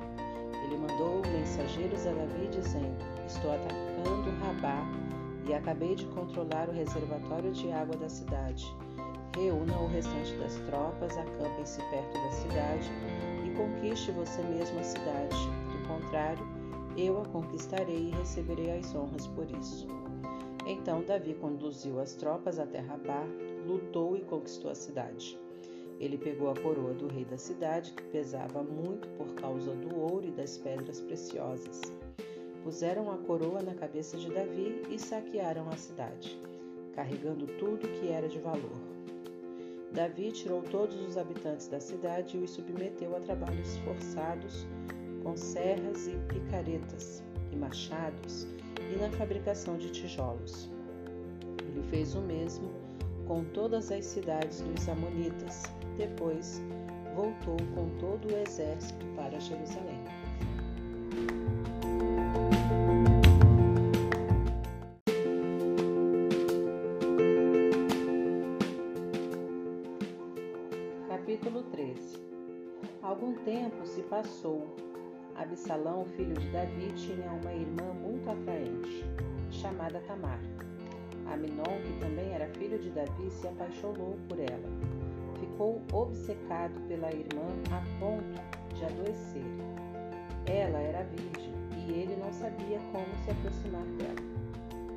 Ele 0.63 0.77
mandou 0.77 1.21
mensageiros 1.31 2.07
a 2.07 2.11
Davi 2.11 2.47
dizendo: 2.47 2.97
Estou 3.27 3.53
atacando 3.53 4.31
Rabá 4.43 4.83
e 5.47 5.53
acabei 5.53 5.93
de 5.93 6.07
controlar 6.07 6.67
o 6.67 6.71
reservatório 6.71 7.51
de 7.51 7.71
água 7.71 7.95
da 7.95 8.09
cidade. 8.09 8.65
Reúna 9.35 9.77
o 9.77 9.87
restante 9.87 10.33
das 10.37 10.55
tropas, 10.61 11.15
acampem-se 11.15 11.81
perto 11.89 12.13
da 12.13 12.31
cidade 12.31 12.89
e 13.45 13.49
conquiste 13.51 14.11
você 14.13 14.41
mesmo 14.41 14.79
a 14.79 14.83
cidade. 14.83 15.37
Do 15.71 15.87
contrário, 15.87 16.47
eu 16.97 17.21
a 17.21 17.25
conquistarei 17.25 18.09
e 18.09 18.15
receberei 18.15 18.79
as 18.79 18.95
honras 18.95 19.27
por 19.27 19.45
isso. 19.51 19.87
Então 20.65 21.03
Davi 21.03 21.35
conduziu 21.35 21.99
as 21.99 22.15
tropas 22.15 22.57
até 22.57 22.79
Rabá, 22.79 23.23
lutou 23.65 24.15
e 24.15 24.21
conquistou 24.21 24.71
a 24.71 24.75
cidade. 24.75 25.37
Ele 25.99 26.17
pegou 26.17 26.49
a 26.49 26.55
coroa 26.55 26.93
do 26.93 27.07
rei 27.07 27.25
da 27.25 27.37
cidade, 27.37 27.93
que 27.93 28.03
pesava 28.03 28.61
muito 28.61 29.07
por 29.17 29.33
causa 29.35 29.73
do 29.73 29.95
ouro 29.97 30.27
e 30.27 30.31
das 30.31 30.57
pedras 30.57 30.99
preciosas. 31.01 31.81
Puseram 32.63 33.11
a 33.11 33.17
coroa 33.17 33.61
na 33.61 33.73
cabeça 33.73 34.17
de 34.17 34.29
Davi 34.29 34.81
e 34.89 34.99
saquearam 34.99 35.69
a 35.69 35.77
cidade, 35.77 36.39
carregando 36.93 37.47
tudo 37.57 37.87
que 37.99 38.09
era 38.09 38.27
de 38.27 38.39
valor. 38.39 38.95
Davi 39.93 40.31
tirou 40.31 40.61
todos 40.61 40.99
os 41.07 41.17
habitantes 41.17 41.67
da 41.67 41.79
cidade 41.79 42.37
e 42.37 42.43
os 42.43 42.51
submeteu 42.51 43.15
a 43.15 43.19
trabalhos 43.19 43.77
forçados 43.77 44.67
com 45.23 45.37
serras 45.37 46.07
e 46.07 46.17
picaretas 46.27 47.23
e 47.51 47.55
machados 47.55 48.45
e 48.93 48.97
na 48.97 49.09
fabricação 49.11 49.77
de 49.77 49.89
tijolos. 49.91 50.69
Ele 51.67 51.81
fez 51.89 52.13
o 52.13 52.21
mesmo 52.21 52.84
com 53.25 53.43
todas 53.43 53.91
as 53.91 54.05
cidades 54.05 54.61
dos 54.61 54.87
Amonitas. 54.87 55.63
Depois 55.97 56.61
voltou 57.15 57.57
com 57.73 57.89
todo 57.99 58.27
o 58.27 58.37
exército 58.37 59.05
para 59.15 59.39
Jerusalém. 59.39 60.03
Capítulo 71.07 71.63
13 71.63 72.19
Algum 73.01 73.33
tempo 73.43 73.85
se 73.85 74.01
passou 74.03 74.75
Absalão, 75.35 76.05
filho 76.15 76.33
de 76.33 76.47
Davi, 76.49 76.93
tinha 76.93 77.29
uma 77.29 77.53
irmã 77.53 77.93
muito 78.01 78.29
atraente, 78.29 79.03
chamada 79.51 79.99
Tamar. 80.07 80.39
Aminon, 81.31 81.81
que 81.83 81.99
também 81.99 82.33
era 82.33 82.47
filho 82.47 82.79
de 82.79 82.89
Davi, 82.89 83.29
se 83.29 83.47
apaixonou 83.47 84.17
por 84.29 84.39
ela. 84.39 84.69
Ficou 85.39 85.81
obcecado 85.91 86.73
pela 86.87 87.11
irmã 87.11 87.47
a 87.71 87.99
ponto 87.99 88.75
de 88.75 88.85
adoecer. 88.85 89.43
Ela 90.45 90.79
era 90.79 91.03
virgem 91.03 91.53
e 91.87 91.91
ele 91.91 92.15
não 92.15 92.31
sabia 92.31 92.79
como 92.91 93.05
se 93.23 93.31
aproximar 93.31 93.85
dela. 93.97 94.35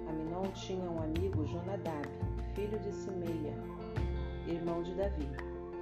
Aminon 0.08 0.50
tinha 0.52 0.90
um 0.90 1.02
amigo 1.02 1.46
Jonadab, 1.46 2.08
filho 2.54 2.78
de 2.78 2.92
Simeia, 2.92 3.54
irmão 4.46 4.82
de 4.82 4.94
Davi. 4.94 5.28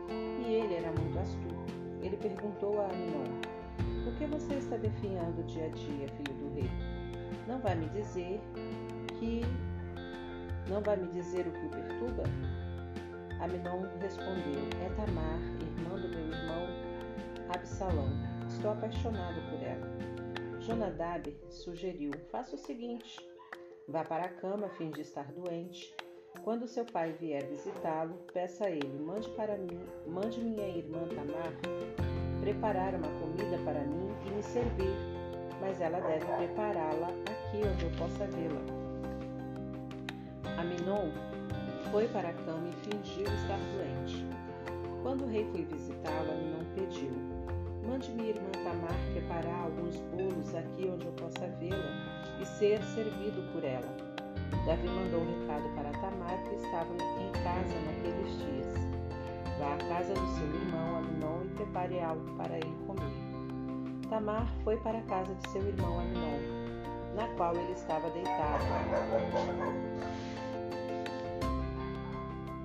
E 0.08 0.52
ele 0.52 0.74
era 0.74 0.92
muito 0.92 1.18
astuto. 1.18 1.72
Ele 2.02 2.16
perguntou 2.16 2.80
a 2.80 2.86
Aminon: 2.86 3.56
por 4.04 4.14
que 4.14 4.26
você 4.26 4.54
está 4.54 4.76
definhando 4.76 5.42
dia 5.46 5.66
a 5.66 5.68
dia, 5.68 6.08
filho 6.08 6.34
do 6.34 6.54
rei? 6.54 6.70
Não 7.48 7.58
vai 7.58 7.74
me 7.74 7.88
dizer 7.88 8.40
que. 9.18 9.42
Não 10.68 10.80
vai 10.80 10.96
me 10.96 11.08
dizer 11.08 11.46
o 11.46 11.52
que 11.52 11.66
o 11.66 11.70
perturba? 11.70 12.24
Aminon 13.40 13.86
respondeu: 14.00 14.62
É 14.84 14.88
Tamar, 14.96 15.40
irmã 15.60 16.00
do 16.00 16.08
meu 16.08 16.28
irmão 16.28 16.66
Absalão. 17.54 18.10
Estou 18.48 18.72
apaixonado 18.72 19.40
por 19.50 19.62
ela. 19.62 20.60
Jonadab 20.60 21.36
sugeriu: 21.50 22.10
Faça 22.30 22.56
o 22.56 22.58
seguinte. 22.58 23.16
Vá 23.88 24.02
para 24.02 24.24
a 24.24 24.28
cama, 24.28 24.68
finge 24.70 25.02
estar 25.02 25.30
doente. 25.32 25.94
Quando 26.42 26.66
seu 26.66 26.84
pai 26.84 27.12
vier 27.12 27.46
visitá-lo, 27.46 28.14
peça 28.32 28.66
a 28.66 28.70
ele: 28.70 28.98
mande 28.98 29.28
para 29.30 29.56
mim, 29.56 29.80
mande 30.06 30.40
minha 30.40 30.68
irmã 30.68 31.06
Tamar 31.08 31.52
preparar 32.40 32.94
uma 32.94 33.08
comida 33.18 33.58
para 33.64 33.80
mim 33.80 34.08
e 34.24 34.30
me 34.30 34.42
servir, 34.42 34.94
mas 35.60 35.80
ela 35.80 36.00
deve 36.00 36.26
prepará-la 36.26 37.08
aqui 37.08 37.66
onde 37.66 37.84
eu 37.84 37.90
possa 37.98 38.24
vê-la. 38.26 38.85
Aminon 40.58 41.10
foi 41.90 42.08
para 42.08 42.30
a 42.30 42.32
cama 42.32 42.68
e 42.68 42.72
fingiu 42.90 43.26
estar 43.26 43.58
doente. 43.76 44.26
Quando 45.02 45.24
o 45.24 45.28
rei 45.28 45.44
foi 45.52 45.64
visitá-la, 45.64 46.32
Aminon 46.32 46.64
pediu: 46.74 47.12
Mande 47.86 48.10
minha 48.12 48.30
irmã 48.30 48.50
Tamar 48.64 48.96
preparar 49.12 49.64
alguns 49.64 49.96
bolos 49.96 50.54
aqui 50.54 50.90
onde 50.92 51.06
eu 51.06 51.12
possa 51.12 51.46
vê-la 51.60 52.40
e 52.40 52.44
ser 52.44 52.82
servido 52.82 53.42
por 53.52 53.62
ela. 53.62 53.96
Davi 54.64 54.88
mandou 54.88 55.20
um 55.20 55.40
recado 55.40 55.68
para 55.74 55.90
Tamar, 56.00 56.42
que 56.44 56.54
estava 56.56 56.92
em 56.94 57.32
casa 57.44 57.74
naqueles 57.86 58.38
dias. 58.38 58.74
Vá 59.58 59.74
à 59.74 59.76
casa 59.76 60.14
do 60.14 60.26
seu 60.36 60.46
irmão 60.46 60.98
Aminon 60.98 61.44
e 61.44 61.48
prepare 61.54 62.00
algo 62.00 62.34
para 62.36 62.56
ele 62.56 62.76
comer. 62.86 64.08
Tamar 64.08 64.52
foi 64.64 64.76
para 64.78 64.98
a 64.98 65.02
casa 65.02 65.34
de 65.34 65.48
seu 65.50 65.62
irmão 65.62 66.00
Aminon, 66.00 66.40
na 67.14 67.28
qual 67.36 67.54
ele 67.54 67.72
estava 67.72 68.10
deitado. 68.10 68.64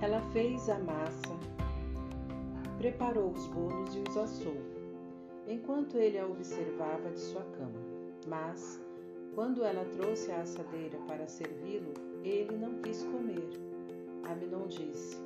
Ela 0.02 0.20
fez 0.32 0.68
a 0.68 0.80
massa, 0.80 1.38
preparou 2.76 3.30
os 3.30 3.46
bolos 3.46 3.94
e 3.94 4.00
os 4.00 4.16
assou, 4.16 4.56
enquanto 5.46 5.96
ele 5.96 6.18
a 6.18 6.26
observava 6.26 7.08
de 7.08 7.20
sua 7.20 7.44
cama. 7.56 7.78
Mas, 8.26 8.80
quando 9.32 9.62
ela 9.62 9.84
trouxe 9.92 10.32
a 10.32 10.40
assadeira 10.40 10.98
para 11.06 11.28
servi-lo, 11.28 11.94
ele 12.24 12.56
não 12.56 12.82
quis 12.82 13.04
comer. 13.04 13.48
Aminon 14.24 14.66
disse: 14.66 15.18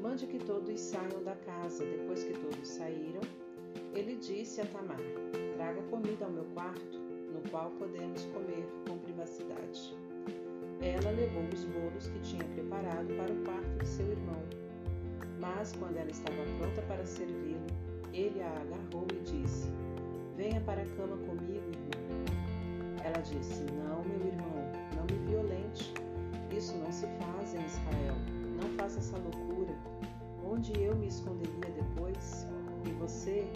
Mande 0.00 0.24
que 0.28 0.38
todos 0.38 0.78
saiam 0.78 1.24
da 1.24 1.34
casa. 1.34 1.84
Depois 1.84 2.22
que 2.22 2.34
todos 2.34 2.68
saíram, 2.68 3.22
ele 3.92 4.14
disse 4.14 4.60
a 4.60 4.66
Tamar: 4.66 5.00
Traga 5.56 5.82
comida 5.90 6.26
ao 6.26 6.30
meu 6.30 6.44
quarto, 6.54 6.96
no 7.32 7.42
qual 7.50 7.72
podemos 7.72 8.24
comer 8.26 8.68
com 8.88 8.98
privacidade. 8.98 10.05
Ela 10.80 11.10
levou 11.10 11.42
os 11.52 11.64
bolos 11.64 12.06
que 12.08 12.18
tinha 12.20 12.44
preparado 12.44 13.06
para 13.16 13.32
o 13.32 13.44
quarto 13.44 13.78
de 13.78 13.88
seu 13.88 14.10
irmão. 14.10 14.42
Mas 15.40 15.72
quando 15.72 15.96
ela 15.96 16.10
estava 16.10 16.42
pronta 16.58 16.82
para 16.82 17.04
servi-lo, 17.04 17.66
ele 18.12 18.42
a 18.42 18.48
agarrou 18.48 19.06
e 19.12 19.20
disse: 19.20 19.68
Venha 20.36 20.60
para 20.60 20.82
a 20.82 20.86
cama 20.96 21.16
comigo, 21.16 21.70
irmã. 21.70 22.26
Ela 23.04 23.20
disse: 23.22 23.62
Não, 23.72 24.02
meu 24.04 24.26
irmão, 24.26 24.72
não 24.96 25.04
me 25.04 25.26
violente. 25.26 25.94
Isso 26.50 26.76
não 26.78 26.90
se 26.92 27.06
faz 27.18 27.54
em 27.54 27.64
Israel. 27.64 28.16
Não 28.60 28.68
faça 28.76 28.98
essa 28.98 29.16
loucura. 29.18 29.74
Onde 30.44 30.72
eu 30.80 30.94
me 30.96 31.08
esconderia 31.08 31.70
depois? 31.74 32.46
E 32.86 32.90
você 32.92 33.46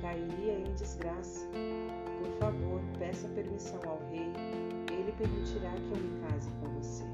cairia 0.00 0.58
em 0.58 0.74
desgraça. 0.74 1.46
Por 2.18 2.30
favor, 2.38 2.80
peça 2.98 3.28
permissão 3.28 3.80
ao 3.86 3.98
rei. 4.10 4.30
Ele 5.00 5.12
permitirá 5.12 5.70
que 5.70 5.92
eu 5.92 5.96
me 5.96 6.20
case 6.20 6.50
com 6.60 6.68
você. 6.78 7.04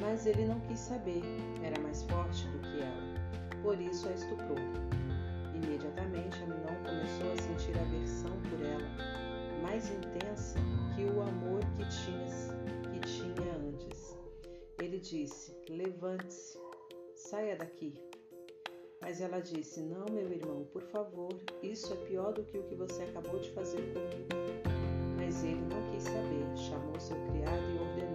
Mas 0.00 0.24
ele 0.24 0.44
não 0.44 0.60
quis 0.60 0.78
saber. 0.78 1.20
Era 1.64 1.80
mais 1.80 2.04
forte 2.04 2.46
do 2.46 2.60
que 2.60 2.80
ela. 2.80 3.60
Por 3.60 3.80
isso 3.80 4.08
a 4.08 4.12
estuprou. 4.12 4.56
Imediatamente, 5.52 6.40
Aminon 6.44 6.76
começou 6.84 7.32
a 7.32 7.36
sentir 7.42 7.76
aversão 7.76 8.30
por 8.48 8.64
ela, 8.64 8.88
mais 9.62 9.90
intensa 9.90 10.58
que 10.94 11.04
o 11.04 11.22
amor 11.22 11.60
que 11.76 11.84
tinha, 11.88 12.26
que 12.92 13.00
tinha 13.00 13.52
antes. 13.56 14.16
Ele 14.80 15.00
disse: 15.00 15.56
Levante-se, 15.68 16.56
saia 17.16 17.56
daqui. 17.56 17.94
Mas 19.00 19.20
ela 19.20 19.40
disse: 19.40 19.80
Não, 19.80 20.06
meu 20.06 20.30
irmão, 20.30 20.64
por 20.72 20.82
favor, 20.82 21.32
isso 21.62 21.92
é 21.92 21.96
pior 21.96 22.32
do 22.32 22.44
que 22.44 22.58
o 22.58 22.62
que 22.62 22.76
você 22.76 23.02
acabou 23.02 23.40
de 23.40 23.50
fazer 23.50 23.82
comigo. 23.92 24.71
Mas 25.32 25.44
ele 25.44 25.62
não 25.62 25.80
quis 25.90 26.02
saber, 26.02 26.44
chamou 26.54 27.00
seu 27.00 27.16
criado 27.30 27.62
e 27.72 27.78
ordenou: 27.78 28.11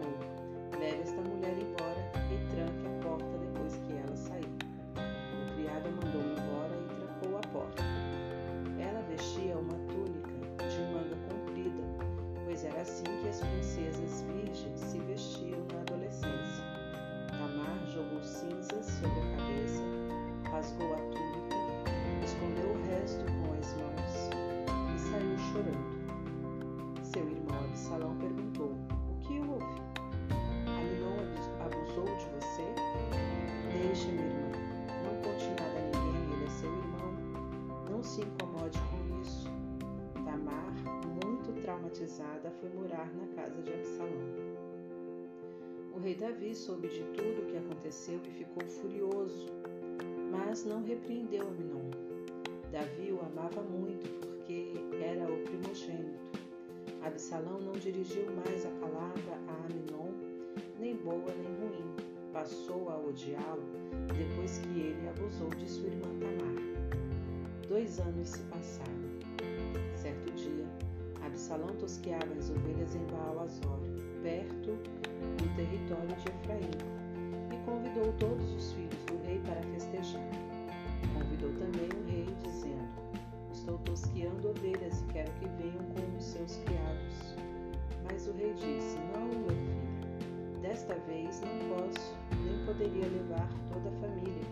foi 42.60 42.70
morar 42.70 43.12
na 43.16 43.28
casa 43.36 43.62
de 43.62 43.74
Absalão. 43.74 44.58
O 45.94 46.00
rei 46.00 46.16
Davi 46.16 46.54
soube 46.54 46.88
de 46.88 47.04
tudo 47.16 47.42
o 47.42 47.46
que 47.46 47.58
aconteceu 47.58 48.20
e 48.24 48.32
ficou 48.32 48.64
furioso, 48.68 49.48
mas 50.32 50.64
não 50.64 50.84
repreendeu 50.84 51.48
Aminon. 51.48 51.90
Davi 52.72 53.12
o 53.12 53.20
amava 53.26 53.62
muito 53.64 54.08
porque 54.20 54.74
era 55.02 55.24
o 55.24 55.38
primogênito. 55.44 56.40
Absalão 57.02 57.60
não 57.60 57.74
dirigiu 57.74 58.26
mais 58.46 58.66
a 58.66 58.70
palavra 58.70 59.40
a 59.48 59.66
Aminon 59.66 60.12
nem 60.80 60.96
boa 60.98 61.34
nem 61.36 61.70
ruim. 61.70 61.96
Passou 62.32 62.90
a 62.90 63.00
odiá-lo 63.00 63.64
depois 64.16 64.60
que 64.60 64.80
ele 64.80 65.10
abusou 65.10 65.50
de 65.50 65.70
sua 65.70 65.88
irmã 65.88 66.10
Tamar. 66.20 66.64
Dois 67.68 68.00
anos 68.00 68.30
se 68.30 68.44
passaram. 68.44 68.97
Absalão 71.38 71.68
tosqueava 71.76 72.34
as 72.34 72.50
ovelhas 72.50 72.96
em 72.96 73.06
Baal-Azor, 73.12 73.78
perto 74.24 74.72
do 74.72 75.56
território 75.56 76.08
de 76.08 76.30
Efraim, 76.30 76.72
e 77.54 77.64
convidou 77.64 78.12
todos 78.14 78.52
os 78.56 78.74
filhos 78.74 79.06
do 79.06 79.24
rei 79.24 79.40
para 79.46 79.62
festejar. 79.72 80.28
Convidou 81.14 81.52
também 81.60 81.90
o 81.94 82.10
rei, 82.10 82.26
dizendo: 82.42 82.90
Estou 83.52 83.78
tosqueando 83.86 84.50
ovelhas 84.50 85.00
e 85.02 85.14
quero 85.14 85.32
que 85.34 85.48
venham 85.62 85.86
com 85.94 86.18
os 86.18 86.26
seus 86.26 86.56
criados. 86.56 87.36
Mas 88.04 88.28
o 88.28 88.32
rei 88.32 88.56
disse: 88.56 88.98
Não, 89.14 89.28
meu 89.28 89.50
filho, 89.50 90.60
desta 90.64 90.96
vez 91.06 91.40
não 91.42 91.78
posso, 91.78 92.16
nem 92.44 92.66
poderia 92.66 93.08
levar 93.10 93.48
toda 93.72 93.90
a 93.90 94.00
família. 94.02 94.44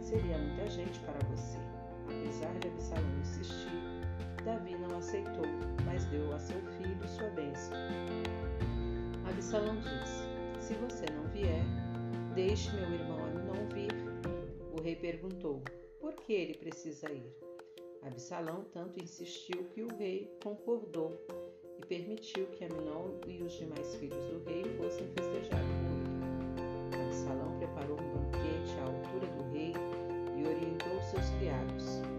Seria 0.00 0.38
muita 0.38 0.70
gente 0.70 1.00
para 1.00 1.18
você. 1.34 1.58
Apesar 2.06 2.54
de 2.60 2.68
Absalão 2.68 3.18
insistir, 3.22 3.97
Davi 4.44 4.76
não 4.76 4.98
aceitou, 4.98 5.46
mas 5.84 6.04
deu 6.06 6.32
a 6.32 6.38
seu 6.38 6.60
filho 6.76 7.08
sua 7.08 7.28
bênção. 7.30 7.76
Absalão 9.28 9.76
disse: 9.80 10.22
Se 10.60 10.74
você 10.74 11.06
não 11.12 11.28
vier, 11.28 11.64
deixe 12.34 12.70
meu 12.76 12.90
irmão 12.92 13.18
Aminon 13.24 13.68
vir. 13.74 13.92
O 14.76 14.82
rei 14.82 14.96
perguntou: 14.96 15.62
Por 16.00 16.14
que 16.14 16.32
ele 16.32 16.54
precisa 16.54 17.10
ir? 17.12 17.34
Absalão 18.02 18.64
tanto 18.72 19.02
insistiu 19.02 19.64
que 19.74 19.82
o 19.82 19.96
rei 19.96 20.30
concordou 20.42 21.20
e 21.80 21.86
permitiu 21.86 22.46
que 22.46 22.64
Aminon 22.64 23.18
e 23.26 23.42
os 23.42 23.52
demais 23.52 23.94
filhos 23.96 24.24
do 24.26 24.44
rei 24.44 24.64
fossem 24.76 25.06
festejar 25.08 25.60
com 25.60 26.94
ele. 26.94 27.06
Absalão 27.06 27.58
preparou 27.58 27.98
um 28.00 28.14
banquete 28.14 28.78
à 28.78 28.84
altura 28.84 29.26
do 29.26 29.50
rei 29.52 29.72
e 30.36 30.46
orientou 30.46 31.02
seus 31.02 31.28
criados. 31.38 32.17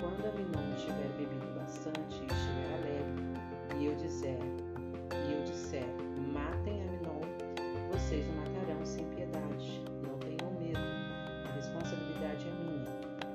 Quando 0.00 0.26
Aminon 0.28 0.74
tiver 0.76 1.08
bebido 1.16 1.46
bastante 1.58 2.22
e 2.22 2.26
estiver 2.26 2.72
alegre, 2.74 3.78
e 3.78 3.86
eu 3.86 3.96
disser, 3.96 4.38
e 5.26 5.32
eu 5.32 5.42
disser, 5.44 5.86
matem 6.32 6.80
Aminon, 6.82 7.20
vocês 7.90 8.26
o 8.28 8.32
matarão 8.32 8.84
sem 8.84 9.04
piedade. 9.06 9.82
Não 10.02 10.18
tenham 10.18 10.52
medo. 10.60 10.78
A 11.48 11.52
responsabilidade 11.56 12.46
é 12.46 12.50
minha. 12.52 12.86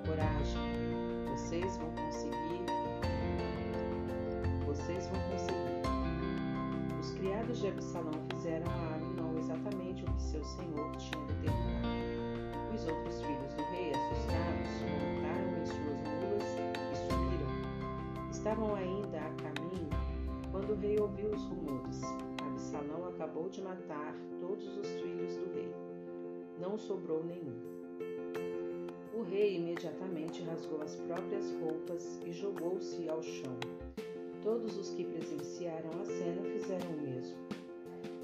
Coragem. 0.06 0.62
Vocês 1.30 1.78
vão 1.78 1.92
conseguir. 1.92 2.64
Vocês 4.66 5.08
vão 5.08 5.20
conseguir. 5.32 5.64
Os 7.00 7.12
criados 7.12 7.60
de 7.60 7.68
Absalão 7.68 8.14
fizeram 8.32 8.72
a 8.72 8.96
Aminon 8.96 9.38
exatamente 9.38 10.04
o 10.06 10.14
que 10.14 10.22
seu 10.22 10.44
senhor 10.44 10.92
tinha 10.98 11.26
determinado. 11.26 12.74
Os 12.74 12.88
outros 12.88 13.22
filhos 13.22 13.54
do 13.54 13.64
rei, 13.72 13.92
assustados, 13.92 14.70
montaram 15.02 15.53
suas 15.70 15.80
mulas 15.80 16.44
e 16.92 16.96
subiram. 17.08 18.30
Estavam 18.32 18.76
ainda 18.76 19.18
a 19.18 19.32
caminho 19.42 19.90
quando 20.52 20.72
o 20.72 20.76
rei 20.76 21.00
ouviu 21.00 21.30
os 21.30 21.44
rumores. 21.46 22.02
Absalão 22.46 23.08
acabou 23.08 23.50
de 23.50 23.62
matar 23.62 24.16
todos 24.40 24.78
os 24.78 24.88
filhos 25.02 25.36
do 25.38 25.54
rei. 25.54 25.74
Não 26.60 26.78
sobrou 26.78 27.24
nenhum. 27.24 27.74
O 29.14 29.22
rei 29.22 29.58
imediatamente 29.58 30.44
rasgou 30.44 30.82
as 30.82 30.96
próprias 30.96 31.52
roupas 31.62 32.20
e 32.26 32.32
jogou-se 32.32 33.08
ao 33.10 33.22
chão. 33.22 33.58
Todos 34.42 34.78
os 34.78 34.90
que 34.90 35.06
presenciaram 35.06 35.90
a 36.02 36.06
cena 36.06 36.44
fizeram 36.44 36.90
o 36.92 37.02
mesmo. 37.02 37.38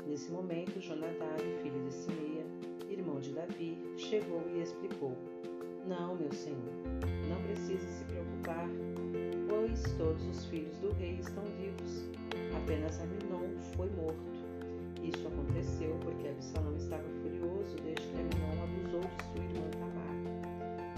Nesse 0.06 0.32
momento, 0.32 0.82
Jonadab, 0.82 1.44
filho 1.62 1.86
de 1.86 1.94
Simeia, 1.94 2.46
irmão 2.90 3.20
de 3.20 3.32
Davi, 3.32 3.78
chegou 3.98 4.42
e 4.54 4.62
explicou: 4.62 5.16
Não, 5.90 6.14
meu 6.14 6.32
senhor, 6.32 6.60
não 7.28 7.42
precisa 7.42 7.90
se 7.90 8.04
preocupar, 8.04 8.70
pois 9.50 9.82
todos 9.98 10.24
os 10.28 10.46
filhos 10.46 10.78
do 10.78 10.92
rei 10.94 11.18
estão 11.20 11.44
vivos. 11.58 12.06
Apenas 12.56 13.02
Aminon 13.02 13.58
foi 13.76 13.90
morto. 13.98 14.22
Isso 15.02 15.28
aconteceu 15.28 15.98
porque 16.04 16.28
Absalão 16.28 16.76
estava 16.76 17.02
furioso 17.24 17.76
desde 17.84 18.06
que 18.06 18.20
Aminon 18.20 18.64
abusou 18.66 19.02
de 19.02 19.24
sua 19.26 19.44
irmã 19.44 19.68
Tamar. 19.80 20.14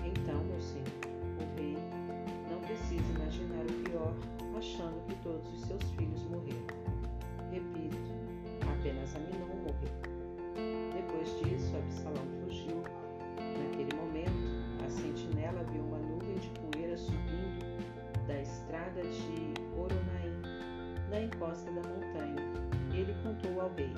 Então, 0.03 0.43
meu 0.43 0.59
senhor, 0.59 0.85
o 1.39 1.55
rei 1.57 1.77
não 2.51 2.59
precisa 2.59 3.13
imaginar 3.15 3.63
o 3.63 3.89
pior, 3.89 4.13
achando 4.57 5.07
que 5.07 5.15
todos 5.23 5.47
os 5.53 5.67
seus 5.67 5.83
filhos 5.91 6.21
morreram. 6.23 6.67
Repito, 7.49 8.11
apenas 8.69 9.15
Aminon 9.15 9.55
morreu. 9.55 9.95
Depois 10.93 11.29
disso, 11.39 11.77
Absalão 11.77 12.25
fugiu. 12.43 12.83
Naquele 13.57 13.95
momento, 13.95 14.50
sentinela 14.91 15.63
viu 15.71 15.81
uma 15.83 15.97
nuvem 15.97 16.35
de 16.35 16.49
poeira 16.59 16.97
subindo 16.97 17.71
da 18.27 18.41
estrada 18.41 19.01
de 19.01 19.53
Oronaim, 19.77 20.41
na 21.09 21.21
encosta 21.21 21.71
da 21.71 21.81
montanha. 21.81 22.35
Ele 22.93 23.13
contou 23.23 23.61
ao 23.61 23.73
rei: 23.73 23.91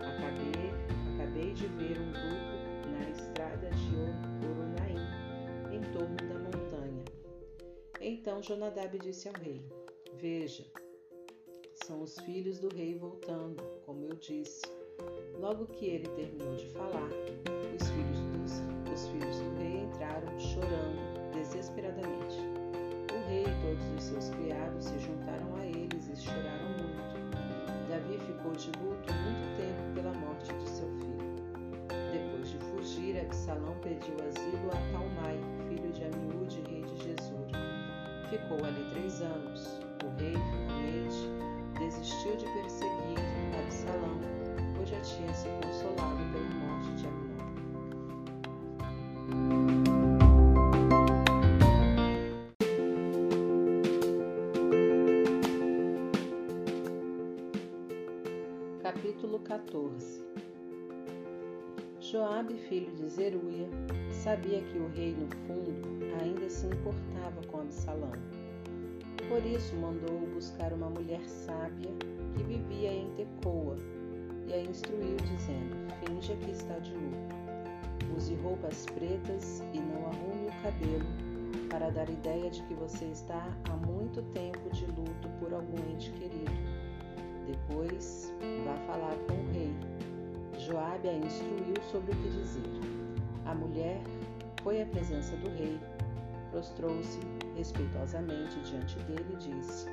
Acabei, 0.00 0.72
acabei 1.14 1.52
de 1.54 1.66
ver 1.68 1.98
um 1.98 2.12
grupo 2.12 2.66
na 2.92 3.10
estrada 3.10 3.70
de 3.70 3.96
Oronaim, 4.46 5.00
em 5.72 5.80
torno 5.92 6.16
da 6.16 6.38
montanha. 6.38 7.04
Então 8.00 8.42
Jonadab 8.42 8.98
disse 8.98 9.28
ao 9.28 9.34
rei: 9.34 9.64
Veja, 10.14 10.64
são 11.84 12.02
os 12.02 12.18
filhos 12.20 12.58
do 12.58 12.68
rei 12.68 12.94
voltando, 12.94 13.62
como 13.84 14.04
eu 14.04 14.14
disse. 14.16 14.62
Logo 15.38 15.66
que 15.66 15.86
ele 15.86 16.08
terminou 16.08 16.56
de 16.56 16.66
falar, 16.68 17.08
os 17.78 17.88
filhos, 17.90 18.20
dos, 18.32 18.92
os 18.92 19.08
filhos 19.08 19.38
do 19.38 19.55
entraram 20.06 20.38
chorando 20.38 21.32
desesperadamente. 21.32 22.38
O 23.12 23.28
rei 23.28 23.42
e 23.42 23.62
todos 23.62 23.86
os 23.96 24.02
seus 24.02 24.30
criados 24.30 24.84
se 24.84 24.98
juntaram 24.98 25.56
a 25.56 25.66
eles 25.66 26.08
e 26.08 26.16
choraram 26.16 26.68
muito. 26.78 27.16
Davi 27.88 28.18
ficou 28.18 28.52
de 28.52 28.70
luto 28.78 29.12
muito 29.12 29.56
tempo 29.56 29.94
pela 29.94 30.12
morte 30.14 30.52
de 30.52 30.68
seu 30.68 30.88
filho. 30.98 31.16
Depois 32.12 32.50
de 32.50 32.58
fugir, 32.58 33.18
Absalão 33.20 33.74
pediu 33.82 34.16
asilo 34.28 34.70
a 34.70 34.92
Talmai, 34.92 35.38
filho 35.68 35.92
de 35.92 36.04
Amiúde, 36.04 36.62
rei 36.68 36.82
de 36.82 36.96
Gesur. 37.02 37.46
Ficou 38.30 38.64
ali 38.64 38.84
três 38.92 39.20
anos. 39.22 39.85
Capítulo 59.26 59.38
14 59.40 60.24
Joabe, 62.00 62.54
filho 62.68 62.94
de 62.94 63.08
Zeruia, 63.08 63.68
sabia 64.12 64.62
que 64.62 64.78
o 64.78 64.86
rei, 64.90 65.16
no 65.16 65.26
fundo, 65.46 65.74
ainda 66.22 66.48
se 66.48 66.66
importava 66.66 67.44
com 67.48 67.62
Absalão. 67.62 68.12
Por 69.28 69.44
isso 69.44 69.74
mandou 69.76 70.20
buscar 70.32 70.72
uma 70.72 70.88
mulher 70.90 71.20
sábia 71.26 71.90
que 72.36 72.42
vivia 72.44 72.92
em 72.92 73.10
Tecoa 73.16 73.76
e 74.46 74.52
a 74.52 74.60
instruiu, 74.60 75.16
dizendo: 75.16 75.74
Finja 76.04 76.36
que 76.36 76.52
está 76.52 76.78
de 76.78 76.92
luto. 76.92 78.16
Use 78.16 78.34
roupas 78.36 78.86
pretas 78.86 79.64
e 79.72 79.80
não 79.80 80.06
arrume 80.06 80.48
o 80.48 80.62
cabelo, 80.62 81.68
para 81.68 81.90
dar 81.90 82.08
ideia 82.08 82.48
de 82.48 82.62
que 82.62 82.74
você 82.74 83.06
está 83.06 83.48
há 83.68 83.76
muito 83.88 84.22
tempo 84.34 84.70
de 84.70 84.86
luto 84.86 85.28
por 85.40 85.52
algum 85.52 85.78
ente 85.92 86.12
querido. 86.12 86.75
Depois, 87.46 88.32
vá 88.64 88.76
falar 88.86 89.16
com 89.28 89.34
o 89.34 89.52
rei. 89.52 89.72
Joabe 90.58 91.08
a 91.08 91.12
instruiu 91.14 91.80
sobre 91.92 92.12
o 92.12 92.16
que 92.16 92.28
dizer. 92.30 92.62
A 93.44 93.54
mulher 93.54 94.00
foi 94.62 94.82
à 94.82 94.86
presença 94.86 95.36
do 95.36 95.48
rei, 95.50 95.78
prostrou-se 96.50 97.20
respeitosamente 97.56 98.58
diante 98.62 98.98
dele 99.04 99.26
e 99.32 99.36
disse: 99.36 99.86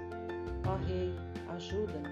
Ó 0.67 0.73
oh, 0.73 0.77
rei, 0.87 1.13
ajuda-me. 1.49 2.09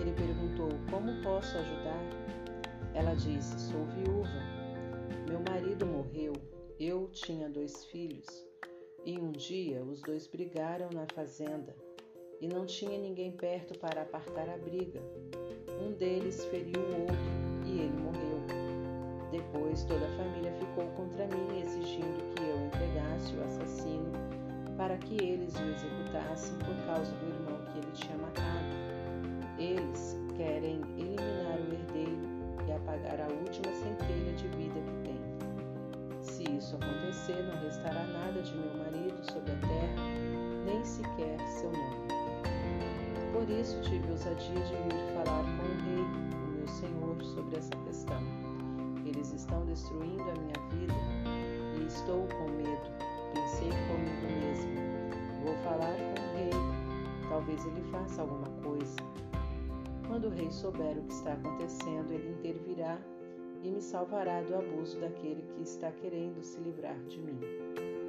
Ele 0.00 0.12
perguntou: 0.12 0.70
Como 0.90 1.22
posso 1.22 1.58
ajudar? 1.58 2.02
Ela 2.94 3.14
disse: 3.14 3.60
Sou 3.60 3.84
viúva. 3.86 4.40
Meu 5.28 5.42
marido 5.50 5.84
morreu. 5.84 6.32
Eu 6.80 7.10
tinha 7.12 7.50
dois 7.50 7.84
filhos. 7.84 8.26
E 9.04 9.18
um 9.18 9.32
dia 9.32 9.84
os 9.84 10.00
dois 10.00 10.26
brigaram 10.26 10.88
na 10.94 11.06
fazenda 11.14 11.83
e 12.44 12.48
não 12.48 12.66
tinha 12.66 12.98
ninguém 12.98 13.32
perto 13.32 13.78
para 13.78 14.02
apartar 14.02 14.50
a 14.50 14.58
briga. 14.58 15.00
Um 15.80 15.92
deles 15.92 16.44
feriu 16.44 16.78
o 16.78 17.00
outro 17.00 17.64
e 17.64 17.80
ele 17.80 17.96
morreu. 18.02 18.44
Depois 19.32 19.82
toda 19.84 20.04
a 20.04 20.16
família 20.16 20.52
ficou 20.52 20.84
contra 20.88 21.26
mim, 21.26 21.60
exigindo 21.60 22.34
que 22.34 22.42
eu 22.42 22.66
entregasse 22.66 23.34
o 23.34 23.44
assassino 23.44 24.12
para 24.76 24.96
que 24.98 25.14
eles 25.14 25.54
o 25.56 25.62
executassem 25.62 26.56
por 26.58 26.76
causa 26.86 27.10
do 27.12 27.26
irmão 27.26 27.58
que 27.72 27.78
ele 27.78 27.92
tinha 27.92 28.18
matado. 28.18 28.74
Eles 29.58 30.18
querem 30.36 30.84
tirar 33.14 33.26
a 33.26 33.32
última 33.32 33.72
centelha 33.72 34.32
de 34.32 34.48
vida 34.48 34.80
que 34.80 35.08
tem. 35.08 35.18
Se 36.20 36.42
isso 36.56 36.76
acontecer, 36.76 37.42
não 37.44 37.60
restará 37.62 38.04
nada 38.06 38.42
de 38.42 38.54
meu 38.54 38.74
marido 38.76 39.24
sobre 39.32 39.52
a 39.52 39.56
terra, 39.56 40.02
nem 40.64 40.84
sequer 40.84 41.38
seu 41.48 41.70
nome. 41.70 42.23
Por 43.44 43.52
isso 43.52 43.78
tive 43.82 44.10
ousadia 44.10 44.54
de 44.54 44.74
vir 44.74 45.04
falar 45.12 45.44
com 45.44 45.64
o 45.64 45.76
rei, 45.84 46.02
o 46.02 46.56
meu 46.56 46.66
senhor, 46.66 47.22
sobre 47.22 47.58
essa 47.58 47.76
questão. 47.84 48.22
Eles 49.04 49.34
estão 49.34 49.66
destruindo 49.66 50.22
a 50.22 50.34
minha 50.34 50.68
vida 50.70 50.94
e 51.78 51.86
estou 51.86 52.26
com 52.26 52.50
medo. 52.52 52.88
Pensei 53.34 53.68
comigo 53.68 54.40
mesmo. 54.40 55.44
Vou 55.44 55.54
falar 55.56 55.94
com 55.94 56.22
o 56.22 56.36
rei. 56.38 57.28
Talvez 57.28 57.66
ele 57.66 57.82
faça 57.90 58.22
alguma 58.22 58.48
coisa. 58.62 58.96
Quando 60.08 60.28
o 60.28 60.30
rei 60.30 60.50
souber 60.50 60.96
o 60.96 61.02
que 61.02 61.12
está 61.12 61.34
acontecendo, 61.34 62.12
ele 62.12 62.30
intervirá 62.30 62.98
e 63.62 63.70
me 63.70 63.82
salvará 63.82 64.40
do 64.40 64.54
abuso 64.54 64.98
daquele 65.00 65.42
que 65.54 65.64
está 65.64 65.90
querendo 65.90 66.42
se 66.42 66.58
livrar 66.60 66.96
de 67.08 67.20
mim, 67.20 67.38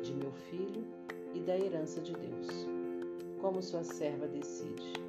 de 0.01 0.13
meu 0.13 0.31
filho 0.31 0.87
e 1.33 1.41
da 1.41 1.57
herança 1.59 1.99
de 1.99 2.13
Deus. 2.13 2.69
Como 3.41 3.61
sua 3.61 3.83
serva 3.83 4.27
decide. 4.27 5.05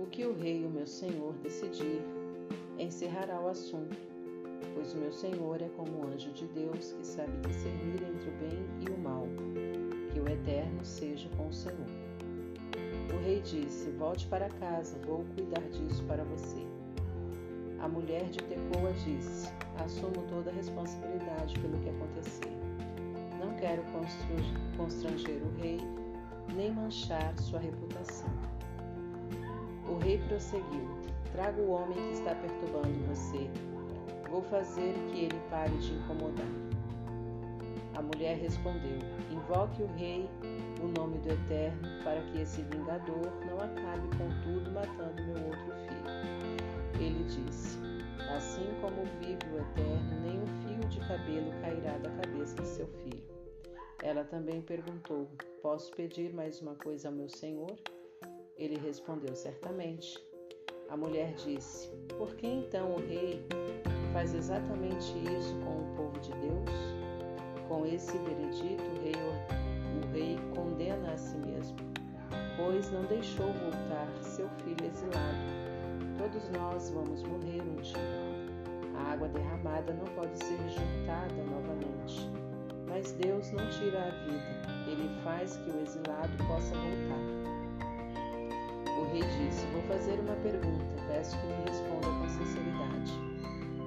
O 0.00 0.06
que 0.06 0.24
o 0.24 0.32
rei, 0.32 0.64
o 0.64 0.70
meu 0.70 0.86
senhor, 0.86 1.34
decidir, 1.42 2.00
encerrará 2.78 3.38
o 3.38 3.48
assunto, 3.48 3.94
pois 4.74 4.94
o 4.94 4.96
meu 4.96 5.12
senhor 5.12 5.60
é 5.60 5.68
como 5.76 6.00
um 6.00 6.10
anjo 6.10 6.30
de 6.30 6.46
Deus 6.46 6.92
que 6.94 7.06
sabe 7.06 7.36
discernir 7.46 8.02
entre 8.02 8.30
o 8.30 8.32
bem 8.38 8.66
e 8.80 8.90
o 8.90 8.98
mal. 8.98 9.26
Que 10.10 10.18
o 10.18 10.26
eterno 10.26 10.82
seja 10.82 11.28
com 11.36 11.48
o 11.48 11.52
Senhor. 11.52 11.86
O 13.14 13.22
rei 13.22 13.42
disse: 13.42 13.90
Volte 13.90 14.26
para 14.28 14.48
casa, 14.48 14.98
vou 15.04 15.22
cuidar 15.34 15.68
disso 15.68 16.02
para 16.04 16.24
você. 16.24 16.66
A 17.80 17.86
mulher 17.86 18.24
de 18.30 18.38
Tecoa 18.44 18.94
disse: 19.04 19.52
Assumo 19.84 20.24
toda 20.30 20.50
a 20.50 20.54
responsabilidade 20.54 21.60
pelo 21.60 21.78
que 21.78 21.90
acontecer. 21.90 22.56
Não 23.38 23.54
quero 23.56 23.82
constranger 24.78 25.42
o 25.42 25.60
rei, 25.60 25.78
nem 26.56 26.72
manchar 26.72 27.38
sua 27.38 27.58
reputação. 27.60 28.49
O 29.90 29.98
rei 29.98 30.18
prosseguiu: 30.28 30.88
Traga 31.32 31.60
o 31.60 31.70
homem 31.70 31.96
que 31.96 32.12
está 32.12 32.32
perturbando 32.34 33.06
você. 33.08 33.50
Vou 34.30 34.42
fazer 34.42 34.94
que 35.10 35.24
ele 35.24 35.40
pare 35.50 35.76
de 35.78 35.92
incomodar. 35.94 36.46
A 37.96 38.00
mulher 38.00 38.38
respondeu: 38.38 38.98
Invoque 39.32 39.82
o 39.82 39.86
rei 39.96 40.30
o 40.80 40.86
nome 40.98 41.18
do 41.18 41.30
Eterno, 41.30 41.88
para 42.04 42.22
que 42.22 42.40
esse 42.40 42.62
vingador 42.62 43.32
não 43.46 43.56
acabe 43.56 44.08
contudo 44.16 44.70
matando 44.70 45.22
meu 45.24 45.44
outro 45.46 45.74
filho. 45.88 47.04
Ele 47.04 47.24
disse: 47.24 47.76
Assim 48.36 48.66
como 48.80 49.04
vive 49.18 49.44
o 49.52 49.58
Eterno, 49.58 50.20
nem 50.22 50.40
um 50.40 50.46
fio 50.62 50.88
de 50.88 51.00
cabelo 51.00 51.50
cairá 51.60 51.98
da 51.98 52.10
cabeça 52.10 52.54
de 52.62 52.68
seu 52.68 52.86
filho. 52.86 53.24
Ela 54.02 54.22
também 54.22 54.62
perguntou: 54.62 55.28
Posso 55.60 55.90
pedir 55.96 56.32
mais 56.32 56.62
uma 56.62 56.76
coisa 56.76 57.08
ao 57.08 57.14
meu 57.14 57.28
senhor? 57.28 57.76
Ele 58.60 58.78
respondeu: 58.78 59.34
Certamente. 59.34 60.22
A 60.90 60.96
mulher 60.96 61.32
disse: 61.34 61.88
Por 62.18 62.34
que 62.36 62.46
então 62.46 62.94
o 62.94 63.00
rei 63.00 63.42
faz 64.12 64.34
exatamente 64.34 65.14
isso 65.18 65.56
com 65.64 65.80
o 65.80 65.96
povo 65.96 66.20
de 66.20 66.32
Deus? 66.32 66.70
Com 67.68 67.86
esse 67.86 68.16
veredito, 68.18 68.82
o 68.82 69.02
rei 69.02 69.14
o 69.96 70.12
rei 70.12 70.38
condena 70.54 71.12
a 71.12 71.16
si 71.16 71.36
mesmo, 71.38 71.76
pois 72.56 72.90
não 72.92 73.02
deixou 73.04 73.46
voltar 73.46 74.08
seu 74.22 74.48
filho 74.64 74.86
exilado. 74.86 75.38
Todos 76.18 76.48
nós 76.50 76.90
vamos 76.90 77.22
morrer 77.22 77.62
um 77.62 77.76
dia. 77.76 77.98
A 78.96 79.12
água 79.12 79.28
derramada 79.28 79.92
não 79.94 80.04
pode 80.14 80.36
ser 80.44 80.58
juntada 80.68 81.42
novamente. 81.50 82.28
Mas 82.86 83.12
Deus 83.12 83.50
não 83.52 83.68
tira 83.70 83.98
a 83.98 84.10
vida, 84.10 84.90
ele 84.90 85.08
faz 85.22 85.56
que 85.56 85.70
o 85.70 85.80
exilado 85.80 86.36
possa 86.46 86.74
voltar. 86.74 87.39
Rei 89.12 89.22
disse: 89.22 89.66
Vou 89.72 89.82
fazer 89.82 90.20
uma 90.20 90.36
pergunta, 90.36 90.94
peço 91.08 91.36
que 91.38 91.46
me 91.46 91.68
responda 91.68 92.06
com 92.06 92.28
sinceridade. 92.28 93.12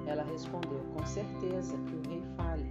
Ela 0.06 0.22
respondeu: 0.22 0.80
Com 0.92 1.06
certeza 1.06 1.76
que 1.78 1.94
o 1.94 2.02
rei 2.10 2.22
fale. 2.36 2.66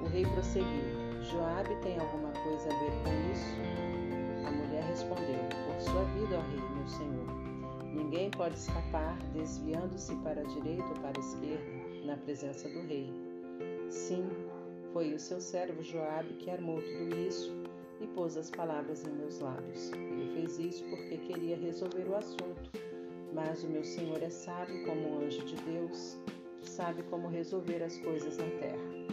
O 0.00 0.08
rei 0.08 0.24
prosseguiu: 0.24 1.22
Joabe 1.22 1.76
tem 1.82 1.98
alguma 1.98 2.30
coisa 2.30 2.72
a 2.72 2.78
ver 2.78 2.92
com 3.02 3.32
isso? 3.32 4.46
A 4.46 4.50
mulher 4.50 4.82
respondeu: 4.84 5.44
Por 5.66 5.80
sua 5.80 6.04
vida, 6.04 6.38
ó 6.38 6.42
rei, 6.50 6.76
meu 6.76 6.88
senhor. 6.88 7.48
Ninguém 7.92 8.30
pode 8.30 8.54
escapar 8.54 9.18
desviando-se 9.34 10.14
para 10.16 10.40
a 10.40 10.44
direita 10.44 10.84
ou 10.84 10.94
para 11.00 11.18
a 11.18 11.20
esquerda 11.20 12.06
na 12.06 12.16
presença 12.16 12.66
do 12.68 12.80
rei. 12.86 13.12
Sim, 13.90 14.26
foi 14.94 15.12
o 15.12 15.18
seu 15.18 15.40
servo 15.40 15.82
Joabe 15.82 16.32
que 16.34 16.50
armou 16.50 16.80
tudo 16.80 17.14
isso 17.16 17.57
e 18.00 18.06
pôs 18.08 18.36
as 18.36 18.50
palavras 18.50 19.06
em 19.06 19.10
meus 19.10 19.40
lábios. 19.40 19.92
Ele 19.92 20.32
fez 20.34 20.58
isso 20.58 20.84
porque 20.84 21.16
queria 21.18 21.56
resolver 21.56 22.08
o 22.08 22.16
assunto. 22.16 22.70
Mas 23.32 23.62
o 23.62 23.68
meu 23.68 23.84
Senhor 23.84 24.22
é 24.22 24.30
sábio 24.30 24.84
como 24.86 25.00
um 25.00 25.24
anjo 25.24 25.44
de 25.44 25.56
Deus, 25.56 26.16
sabe 26.62 27.02
como 27.04 27.28
resolver 27.28 27.82
as 27.82 27.98
coisas 27.98 28.38
na 28.38 28.46
terra. 28.58 29.08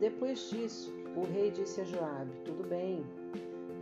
Depois 0.00 0.50
disso, 0.50 0.92
o 1.16 1.24
rei 1.32 1.50
disse 1.50 1.80
a 1.80 1.84
Joabe: 1.84 2.32
Tudo 2.44 2.68
bem, 2.68 3.04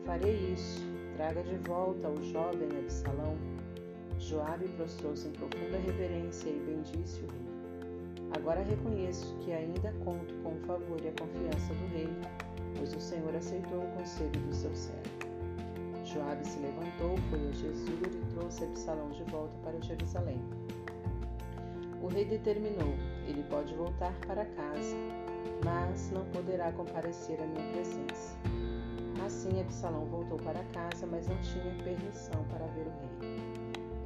farei 0.04 0.52
isso. 0.52 0.86
Traga 1.16 1.42
de 1.42 1.56
volta 1.68 2.08
o 2.08 2.22
jovem 2.22 2.68
Absalão. 2.78 3.36
Joabe 4.18 4.68
prostrou-se 4.76 5.26
em 5.26 5.32
profunda 5.32 5.78
reverência 5.78 6.48
e 6.48 6.60
bendisse 6.60 7.20
o 7.22 7.26
rei. 7.26 7.48
Agora 8.36 8.62
reconheço 8.62 9.34
que 9.38 9.52
ainda 9.52 9.92
conto 10.04 10.34
com 10.42 10.54
o 10.54 10.60
favor 10.60 11.00
e 11.02 11.08
a 11.08 11.12
confiança 11.12 11.74
do 11.74 11.86
rei, 11.88 12.08
pois 12.78 12.94
o 12.94 13.00
Senhor 13.00 13.34
aceitou 13.34 13.82
o 13.82 13.90
conselho 13.98 14.40
do 14.40 14.54
seu 14.54 14.74
servo. 14.74 15.18
Joabe 16.04 16.46
se 16.46 16.58
levantou, 16.60 17.18
foi 17.28 17.48
a 17.48 17.52
Jesus 17.52 18.14
e 18.14 18.34
trouxe 18.34 18.64
Absalão 18.64 19.10
de 19.10 19.24
volta 19.24 19.54
para 19.62 19.78
Jerusalém. 19.82 20.40
O 22.00 22.06
rei 22.06 22.24
determinou: 22.24 22.94
ele 23.26 23.42
pode 23.50 23.74
voltar 23.74 24.14
para 24.26 24.46
casa, 24.46 24.96
mas 25.62 26.10
não 26.12 26.24
poderá 26.26 26.72
comparecer 26.72 27.38
à 27.42 27.46
minha 27.46 27.72
presença. 27.72 28.36
Assim 29.26 29.60
Absalão 29.60 30.06
voltou 30.06 30.38
para 30.38 30.64
casa, 30.72 31.06
mas 31.06 31.26
não 31.28 31.36
tinha 31.40 31.74
permissão 31.84 32.42
para 32.44 32.66
ver 32.68 32.86
o 32.86 33.20
rei. 33.20 33.38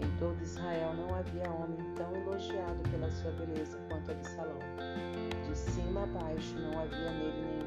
Em 0.01 0.19
todo 0.19 0.43
Israel 0.43 0.95
não 0.95 1.15
havia 1.15 1.49
homem 1.53 1.79
tão 1.95 2.13
elogiado 2.17 2.83
pela 2.91 3.09
sua 3.11 3.31
beleza 3.33 3.79
quanto 3.89 4.11
Absalão. 4.11 4.59
De 5.47 5.57
cima 5.57 6.03
a 6.03 6.07
baixo 6.07 6.59
não 6.59 6.81
havia 6.81 7.13
nele 7.13 7.43
nenhum. 7.47 7.62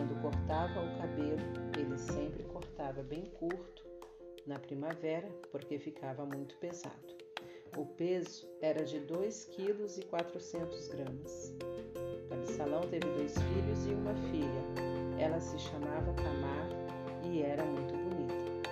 Quando 0.00 0.22
cortava 0.22 0.80
o 0.80 0.96
cabelo, 0.96 1.42
ele 1.78 1.98
sempre 1.98 2.42
cortava 2.44 3.02
bem 3.02 3.26
curto 3.38 3.84
na 4.46 4.58
primavera, 4.58 5.28
porque 5.52 5.78
ficava 5.78 6.24
muito 6.24 6.56
pesado. 6.56 7.18
O 7.76 7.84
peso 7.84 8.48
era 8.62 8.82
de 8.82 8.98
2 9.00 9.44
kg 9.54 10.06
400 10.08 10.88
gramas. 10.88 11.54
Absalão 12.30 12.80
teve 12.88 13.06
dois 13.10 13.34
filhos 13.34 13.86
e 13.86 13.90
uma 13.90 14.14
filha. 14.30 15.22
Ela 15.22 15.38
se 15.38 15.58
chamava 15.58 16.14
Tamar 16.14 16.70
e 17.30 17.42
era 17.42 17.62
muito 17.66 17.92
bonita. 17.92 18.70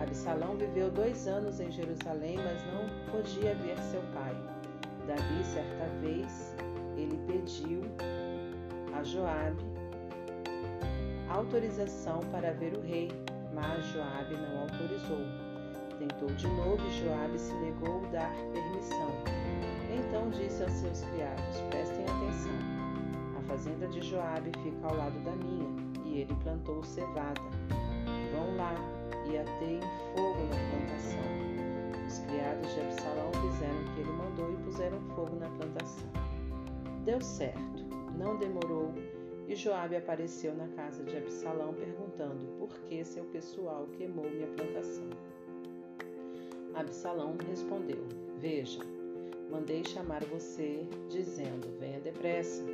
Absalão 0.00 0.56
viveu 0.56 0.88
dois 0.88 1.26
anos 1.26 1.58
em 1.58 1.72
Jerusalém, 1.72 2.36
mas 2.36 2.62
não 2.66 3.10
podia 3.10 3.56
ver 3.56 3.76
seu 3.90 4.02
pai. 4.12 4.36
Davi, 5.04 5.44
certa 5.44 5.88
vez, 6.00 6.54
ele 6.96 7.18
pediu 7.26 7.80
a 8.96 9.02
Joabe 9.02 9.73
autorização 11.28 12.20
para 12.30 12.52
ver 12.52 12.76
o 12.76 12.80
rei, 12.80 13.10
mas 13.52 13.84
Joabe 13.86 14.36
não 14.36 14.62
autorizou. 14.62 15.26
Tentou 15.98 16.28
de 16.28 16.46
novo 16.48 16.86
e 16.86 17.04
Joabe 17.04 17.38
se 17.38 17.54
negou 17.54 18.04
a 18.06 18.08
dar 18.10 18.32
permissão. 18.52 19.10
Então 19.96 20.28
disse 20.30 20.62
aos 20.62 20.72
seus 20.72 21.00
criados: 21.02 21.60
Prestem 21.70 22.04
atenção 22.04 22.84
fazenda 23.46 23.86
de 23.88 24.00
Joabe 24.02 24.50
fica 24.62 24.86
ao 24.86 24.96
lado 24.96 25.18
da 25.20 25.32
minha, 25.32 25.68
e 26.04 26.20
ele 26.20 26.34
plantou 26.42 26.82
cevada. 26.82 27.40
Vão 28.32 28.56
lá 28.56 28.74
e 29.30 29.38
ateiem 29.38 29.80
fogo 30.14 30.40
na 30.50 30.56
plantação. 30.70 32.06
Os 32.06 32.18
criados 32.20 32.74
de 32.74 32.80
Absalão 32.80 33.30
fizeram 33.32 33.80
o 33.80 33.94
que 33.94 34.00
ele 34.00 34.12
mandou 34.12 34.52
e 34.52 34.56
puseram 34.64 35.00
fogo 35.14 35.36
na 35.36 35.48
plantação. 35.50 36.08
Deu 37.04 37.20
certo, 37.20 37.84
não 38.16 38.36
demorou, 38.38 38.92
e 39.46 39.54
Joabe 39.54 39.96
apareceu 39.96 40.54
na 40.54 40.68
casa 40.68 41.04
de 41.04 41.16
Absalão 41.16 41.74
perguntando 41.74 42.46
por 42.58 42.70
que 42.80 43.04
seu 43.04 43.24
pessoal 43.24 43.86
queimou 43.96 44.28
minha 44.30 44.46
plantação. 44.48 45.10
Absalão 46.74 47.36
respondeu: 47.48 48.04
Veja, 48.38 48.80
mandei 49.50 49.84
chamar 49.84 50.24
você, 50.24 50.86
dizendo: 51.08 51.78
Venha 51.78 52.00
depressa. 52.00 52.64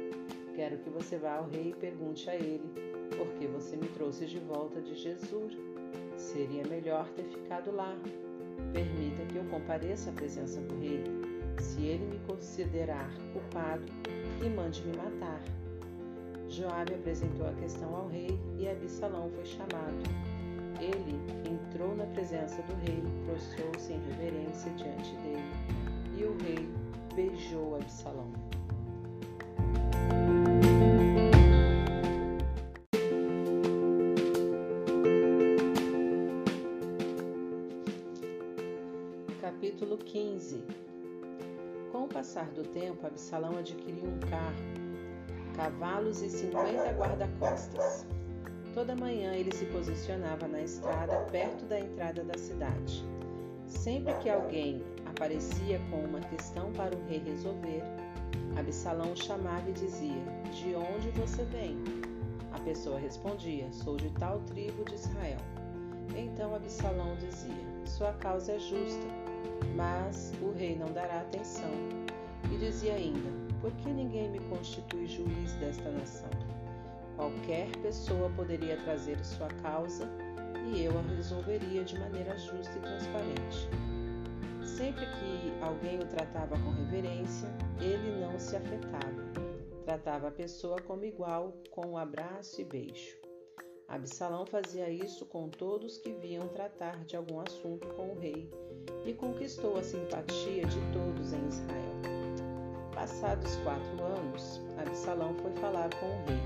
Quero 0.55 0.79
que 0.79 0.91
você 0.91 1.17
vá 1.17 1.37
ao 1.37 1.49
rei 1.49 1.71
e 1.71 1.75
pergunte 1.75 2.29
a 2.29 2.35
ele 2.35 2.69
por 3.17 3.27
que 3.35 3.47
você 3.47 3.77
me 3.77 3.89
trouxe 3.89 4.27
de 4.27 4.39
volta 4.39 4.81
de 4.81 4.95
Jesus. 4.95 5.57
Seria 6.17 6.63
melhor 6.69 7.09
ter 7.11 7.25
ficado 7.25 7.71
lá. 7.71 7.97
permita 8.73 9.25
que 9.27 9.37
eu 9.37 9.45
compareça 9.45 10.11
à 10.11 10.13
presença 10.13 10.61
do 10.61 10.79
rei. 10.79 11.03
Se 11.59 11.83
ele 11.83 12.07
me 12.07 12.19
considerar 12.27 13.11
culpado, 13.33 13.85
que 14.39 14.49
mande 14.49 14.83
me 14.87 14.97
matar. 14.97 15.43
Joabe 16.51 16.95
apresentou 16.95 17.47
a 17.47 17.53
questão 17.53 17.95
ao 17.95 18.09
rei 18.09 18.37
e 18.59 18.69
Absalão 18.69 19.31
foi 19.31 19.45
chamado. 19.45 20.03
Ele 20.81 21.17
entrou 21.49 21.95
na 21.95 22.07
presença 22.07 22.61
do 22.63 22.75
rei, 22.85 23.01
prostrou-se 23.25 23.93
em 23.93 24.01
reverência 24.09 24.73
diante 24.73 25.15
dele, 25.19 25.45
e 26.19 26.25
o 26.25 26.37
rei 26.39 26.69
beijou 27.15 27.77
Absalão. 27.77 28.33
Capítulo 39.41 39.99
15 39.99 40.65
Com 41.93 42.05
o 42.05 42.09
passar 42.09 42.51
do 42.51 42.65
tempo, 42.65 43.07
Absalão 43.07 43.57
adquiriu 43.57 44.05
um 44.05 44.19
carro, 44.29 44.80
cavalos 45.61 46.23
e 46.23 46.31
cinquenta 46.31 46.91
guarda-costas. 46.93 48.07
Toda 48.73 48.97
manhã 48.97 49.35
ele 49.35 49.55
se 49.55 49.67
posicionava 49.67 50.49
na 50.49 50.63
estrada 50.63 51.19
perto 51.31 51.67
da 51.67 51.79
entrada 51.79 52.25
da 52.25 52.39
cidade. 52.39 53.05
Sempre 53.67 54.15
que 54.15 54.31
alguém 54.31 54.83
aparecia 55.05 55.79
com 55.91 55.99
uma 55.99 56.21
questão 56.21 56.73
para 56.73 56.97
o 56.97 57.07
rei 57.09 57.23
resolver, 57.27 57.83
Absalão 58.59 59.15
chamava 59.15 59.69
e 59.69 59.73
dizia: 59.73 60.23
De 60.51 60.75
onde 60.75 61.11
você 61.11 61.45
vem? 61.45 61.77
A 62.53 62.59
pessoa 62.61 62.99
respondia: 62.99 63.71
Sou 63.71 63.99
de 63.99 64.09
tal 64.13 64.41
tribo 64.47 64.83
de 64.85 64.95
Israel. 64.95 65.41
Então 66.17 66.55
Absalão 66.55 67.17
dizia: 67.17 67.67
Sua 67.85 68.15
causa 68.15 68.53
é 68.53 68.59
justa 68.59 69.07
mas 69.77 70.33
o 70.43 70.53
rei 70.53 70.77
não 70.77 70.93
dará 70.93 71.21
atenção. 71.21 71.71
Dizia 72.71 72.95
ainda: 72.95 73.29
Por 73.61 73.73
que 73.73 73.91
ninguém 73.91 74.31
me 74.31 74.39
constitui 74.49 75.05
juiz 75.09 75.55
desta 75.55 75.91
nação? 75.91 76.31
Qualquer 77.17 77.69
pessoa 77.79 78.31
poderia 78.37 78.77
trazer 78.77 79.19
sua 79.25 79.49
causa 79.61 80.09
e 80.73 80.85
eu 80.85 80.97
a 80.97 81.03
resolveria 81.03 81.83
de 81.83 81.99
maneira 81.99 82.39
justa 82.39 82.73
e 82.79 82.81
transparente. 82.81 83.69
Sempre 84.63 85.05
que 85.05 85.53
alguém 85.61 85.99
o 85.99 86.07
tratava 86.07 86.57
com 86.61 86.71
reverência, 86.71 87.49
ele 87.81 88.21
não 88.21 88.39
se 88.39 88.55
afetava. 88.55 89.21
Tratava 89.85 90.29
a 90.29 90.31
pessoa 90.31 90.81
como 90.81 91.05
igual, 91.05 91.53
com 91.73 91.85
um 91.89 91.99
abraço 91.99 92.61
e 92.61 92.65
beijo. 92.65 93.19
Absalão 93.89 94.47
fazia 94.47 94.89
isso 94.89 95.27
com 95.27 95.49
todos 95.49 95.99
que 95.99 96.13
vinham 96.13 96.47
tratar 96.47 97.05
de 97.05 97.17
algum 97.17 97.41
assunto 97.41 97.89
com 97.89 98.13
o 98.13 98.19
rei 98.21 98.49
e 99.05 99.13
conquistou 99.13 99.77
a 99.77 99.83
simpatia 99.83 100.65
de 100.65 100.79
todos 100.93 101.33
em 101.33 101.49
Israel. 101.49 102.20
Passados 103.01 103.57
quatro 103.65 104.05
anos, 104.05 104.61
Absalão 104.77 105.35
foi 105.37 105.51
falar 105.53 105.89
com 105.99 106.05
o 106.05 106.23
rei. 106.27 106.39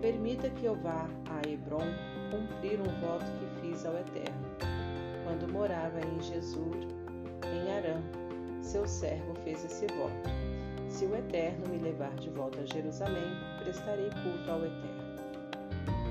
Permita 0.00 0.50
que 0.50 0.64
eu 0.64 0.74
vá 0.74 1.08
a 1.26 1.48
Hebron 1.48 1.86
cumprir 2.28 2.80
um 2.80 3.00
voto 3.00 3.24
que 3.38 3.60
fiz 3.60 3.86
ao 3.86 3.94
Eterno, 3.94 4.48
quando 5.22 5.52
morava 5.52 6.00
em 6.00 6.20
Jesur, 6.20 6.74
em 7.44 7.72
Arã. 7.72 8.02
Seu 8.60 8.84
servo 8.88 9.32
fez 9.44 9.64
esse 9.64 9.86
voto. 9.94 10.28
Se 10.88 11.04
o 11.04 11.14
Eterno 11.14 11.68
me 11.68 11.78
levar 11.78 12.16
de 12.16 12.30
volta 12.30 12.62
a 12.62 12.66
Jerusalém, 12.66 13.30
prestarei 13.62 14.10
culto 14.24 14.50
ao 14.50 14.64
Eterno. 14.64 15.04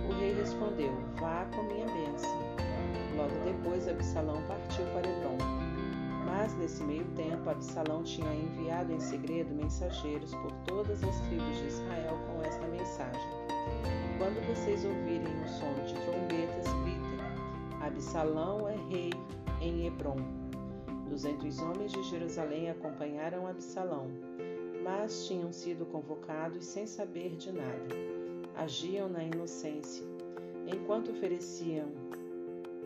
O 0.09 0.13
rei 0.21 0.35
respondeu: 0.35 0.93
Vá 1.19 1.45
com 1.53 1.63
minha 1.63 1.85
bênção. 1.85 2.39
Logo 3.17 3.37
depois, 3.43 3.89
Absalão 3.89 4.41
partiu 4.47 4.85
para 4.93 5.05
Hebron. 5.05 5.48
Mas 6.39 6.55
nesse 6.55 6.81
meio 6.85 7.03
tempo, 7.17 7.49
Absalão 7.49 8.01
tinha 8.01 8.33
enviado 8.33 8.93
em 8.93 8.99
segredo 9.01 9.53
mensageiros 9.53 10.33
por 10.35 10.53
todas 10.65 11.03
as 11.03 11.19
tribos 11.27 11.57
de 11.57 11.67
Israel 11.67 12.17
com 12.27 12.41
esta 12.41 12.65
mensagem: 12.65 13.29
Quando 14.17 14.39
vocês 14.47 14.85
ouvirem 14.85 15.27
o 15.43 15.47
som 15.49 15.73
de 15.85 15.95
trombetas, 15.95 16.65
gritem: 16.83 17.81
Absalão 17.81 18.69
é 18.69 18.75
rei 18.89 19.09
em 19.59 19.85
Hebron. 19.85 20.15
Duzentos 21.09 21.59
homens 21.59 21.91
de 21.91 22.01
Jerusalém 22.03 22.69
acompanharam 22.69 23.45
Absalão, 23.45 24.07
mas 24.81 25.27
tinham 25.27 25.51
sido 25.51 25.85
convocados 25.87 26.63
sem 26.63 26.87
saber 26.87 27.35
de 27.35 27.51
nada 27.51 27.95
agiam 28.55 29.09
na 29.09 29.25
inocência. 29.25 30.05
Enquanto 30.65 31.11
ofereciam, 31.11 31.89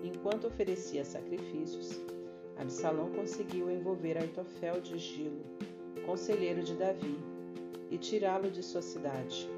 enquanto 0.04 0.48
oferecia 0.48 1.06
sacrifícios, 1.06 2.02
Absalão 2.58 3.10
conseguiu 3.12 3.70
envolver 3.72 4.18
Aitofel 4.18 4.80
de 4.82 4.98
Gilo, 4.98 5.42
conselheiro 6.06 6.64
de 6.64 6.76
Davi, 6.76 7.18
e 7.90 7.98
tirá-lo 7.98 8.50
de 8.50 8.64
sua 8.64 8.82
cidade. 8.82 9.50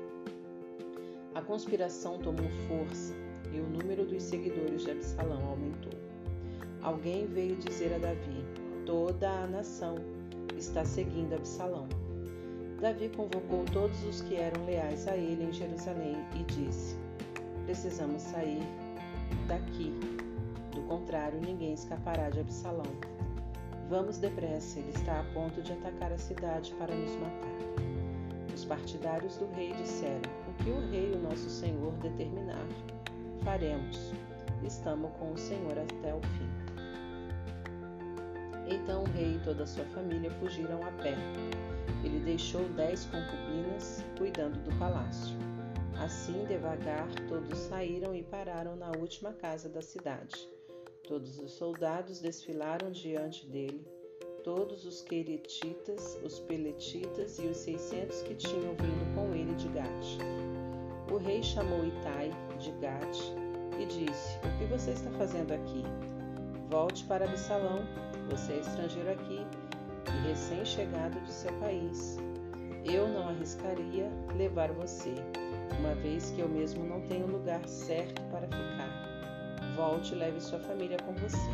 A 1.34 1.42
conspiração 1.42 2.18
tomou 2.18 2.50
força 2.68 3.14
e 3.54 3.60
o 3.60 3.64
número 3.64 4.06
dos 4.06 4.24
seguidores 4.24 4.84
de 4.84 4.92
Absalão 4.92 5.46
aumentou. 5.48 5.94
Alguém 6.82 7.26
veio 7.28 7.56
dizer 7.56 7.94
a 7.94 7.98
Davi: 7.98 8.44
toda 8.86 9.30
a 9.30 9.48
nação 9.48 9.96
está 10.58 10.86
seguindo 10.86 11.34
Absalão. 11.34 11.88
Davi 12.80 13.10
convocou 13.10 13.64
todos 13.72 14.04
os 14.06 14.22
que 14.22 14.36
eram 14.36 14.66
leais 14.66 15.08
a 15.08 15.16
ele 15.16 15.46
em 15.46 15.54
Jerusalém 15.54 16.16
e 16.40 16.44
disse: 16.44 16.96
Precisamos 17.66 18.22
sair 18.22 18.62
daqui, 19.48 19.94
contrário, 20.88 21.40
ninguém 21.40 21.74
escapará 21.74 22.30
de 22.30 22.40
Absalão. 22.40 22.86
Vamos 23.90 24.18
depressa, 24.18 24.80
ele 24.80 24.90
está 24.90 25.20
a 25.20 25.24
ponto 25.34 25.62
de 25.62 25.74
atacar 25.74 26.12
a 26.12 26.18
cidade 26.18 26.74
para 26.76 26.96
nos 26.96 27.16
matar. 27.18 28.54
Os 28.54 28.66
partidários 28.66 29.38
do 29.38 29.48
rei 29.52 29.74
disseram: 29.74 30.22
O 30.48 30.64
que 30.64 30.70
o 30.70 30.90
rei, 30.90 31.12
o 31.14 31.20
nosso 31.20 31.50
senhor, 31.50 31.92
determinar, 31.94 32.66
faremos. 33.44 34.14
Estamos 34.64 35.12
com 35.20 35.34
o 35.34 35.38
senhor 35.38 35.78
até 35.78 36.14
o 36.14 36.22
fim. 36.22 36.50
Então 38.68 39.04
o 39.04 39.08
rei 39.10 39.36
e 39.36 39.40
toda 39.44 39.64
a 39.64 39.68
sua 39.68 39.86
família 39.86 40.32
fugiram 40.32 40.82
a 40.82 40.92
pé 41.04 41.16
ele 42.06 42.20
deixou 42.20 42.64
dez 42.70 43.06
concubinas 43.06 44.04
cuidando 44.18 44.62
do 44.64 44.78
palácio. 44.78 45.36
Assim, 46.00 46.46
devagar, 46.46 47.08
todos 47.28 47.58
saíram 47.58 48.14
e 48.14 48.22
pararam 48.22 48.76
na 48.76 48.92
última 48.92 49.34
casa 49.34 49.68
da 49.68 49.82
cidade. 49.82 50.48
Todos 51.08 51.38
os 51.38 51.52
soldados 51.52 52.20
desfilaram 52.20 52.90
diante 52.90 53.46
dele, 53.46 53.86
todos 54.44 54.86
os 54.86 55.04
queretitas, 55.04 56.20
os 56.24 56.40
peletitas 56.40 57.38
e 57.38 57.44
os 57.44 57.58
seiscentos 57.58 58.24
que 58.24 58.34
tinham 58.34 58.74
vindo 58.74 59.16
com 59.16 59.32
ele 59.36 59.54
de 59.54 59.68
Gate. 59.68 60.18
O 61.12 61.18
rei 61.18 61.44
chamou 61.44 61.86
Itai 61.86 62.32
de 62.58 62.72
Gate 62.72 63.22
e 63.80 63.86
disse: 63.86 64.38
O 64.40 64.58
que 64.58 64.66
você 64.66 64.92
está 64.92 65.12
fazendo 65.12 65.52
aqui? 65.52 65.84
Volte 66.72 67.04
para 67.06 67.26
Absalão. 67.26 67.86
Você 68.32 68.54
é 68.54 68.60
estrangeiro 68.62 69.12
aqui 69.12 69.40
e 70.08 70.28
recém-chegado 70.28 71.20
de 71.22 71.32
seu 71.32 71.54
país. 71.60 72.18
Eu 72.84 73.08
não 73.08 73.30
arriscaria 73.30 74.10
levar 74.36 74.72
você, 74.72 75.14
uma 75.80 75.94
vez 75.96 76.32
que 76.32 76.42
eu 76.42 76.50
mesmo 76.50 76.84
não 76.84 77.02
tenho 77.02 77.28
lugar 77.28 77.68
certo 77.68 78.24
para 78.32 78.48
ficar. 78.48 78.95
Volte 79.76 80.14
e 80.14 80.18
leve 80.18 80.40
sua 80.40 80.60
família 80.60 80.98
com 81.06 81.14
você. 81.16 81.50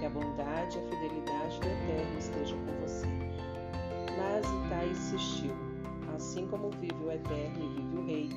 Que 0.00 0.06
a 0.06 0.10
bondade 0.10 0.76
e 0.76 0.80
a 0.80 0.84
fidelidade 0.88 1.60
do 1.60 1.66
Eterno 1.68 2.18
estejam 2.18 2.58
com 2.66 2.72
você. 2.80 3.06
Mas 4.18 4.44
Itai 4.66 4.88
insistiu: 4.88 5.54
Assim 6.16 6.48
como 6.48 6.70
vive 6.70 7.04
o 7.04 7.12
Eterno 7.12 7.64
e 7.64 7.68
vive 7.80 7.96
o 7.96 8.06
Rei, 8.06 8.30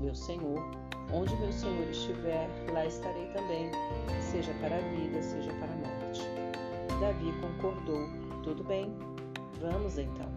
meu 0.00 0.14
Senhor, 0.14 0.60
onde 1.12 1.36
meu 1.36 1.52
Senhor 1.52 1.88
estiver, 1.88 2.48
lá 2.72 2.84
estarei 2.84 3.26
também, 3.28 3.70
seja 4.20 4.52
para 4.54 4.76
a 4.76 4.80
vida, 4.80 5.22
seja 5.22 5.52
para 5.52 5.72
a 5.72 5.76
morte. 5.76 6.22
Davi 7.00 7.32
concordou 7.40 8.08
tudo 8.42 8.64
bem, 8.64 8.92
vamos 9.60 9.98
então. 9.98 10.30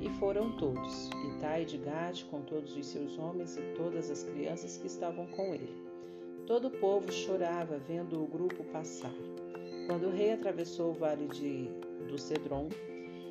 E 0.00 0.08
foram 0.18 0.52
todos, 0.52 1.10
Itai 1.36 1.64
de 1.64 1.78
Gade 1.78 2.24
com 2.26 2.40
todos 2.42 2.74
os 2.76 2.86
seus 2.86 3.18
homens 3.18 3.56
e 3.56 3.62
todas 3.76 4.10
as 4.10 4.24
crianças 4.24 4.78
que 4.78 4.86
estavam 4.86 5.26
com 5.28 5.54
ele. 5.54 5.85
Todo 6.46 6.68
o 6.68 6.70
povo 6.70 7.10
chorava 7.10 7.76
vendo 7.76 8.22
o 8.22 8.26
grupo 8.26 8.62
passar. 8.64 9.12
Quando 9.88 10.06
o 10.06 10.12
rei 10.12 10.32
atravessou 10.32 10.90
o 10.90 10.94
vale 10.94 11.26
de, 11.26 11.68
do 12.08 12.16
Cedron, 12.16 12.68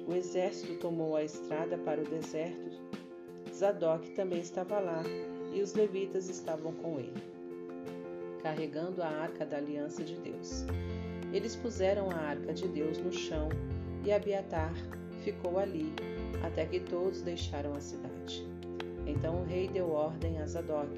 o 0.06 0.14
exército 0.14 0.76
tomou 0.80 1.16
a 1.16 1.24
estrada 1.24 1.78
para 1.78 2.02
o 2.02 2.04
deserto. 2.04 2.78
Zadok 3.54 4.12
também 4.12 4.42
estava 4.42 4.80
lá 4.80 5.02
e 5.54 5.62
os 5.62 5.74
levitas 5.74 6.28
estavam 6.28 6.74
com 6.74 7.00
ele, 7.00 7.24
carregando 8.44 9.02
a 9.02 9.08
arca 9.08 9.46
da 9.46 9.58
aliança 9.58 10.04
de 10.04 10.18
Deus. 10.18 10.66
Eles 11.32 11.56
puseram 11.56 12.12
a 12.12 12.16
arca 12.16 12.54
de 12.54 12.68
Deus 12.68 12.98
no 12.98 13.14
chão 13.14 13.48
e 14.04 14.12
Abiatar 14.12 14.74
ficou 15.24 15.58
ali 15.58 15.94
até 16.44 16.66
que 16.66 16.82
todos 16.82 17.22
deixaram 17.22 17.74
a 17.76 17.80
cidade. 17.80 18.46
Então 19.08 19.42
o 19.42 19.46
rei 19.46 19.70
deu 19.70 19.90
ordem 19.90 20.38
a 20.42 20.46
Zadok: 20.46 20.98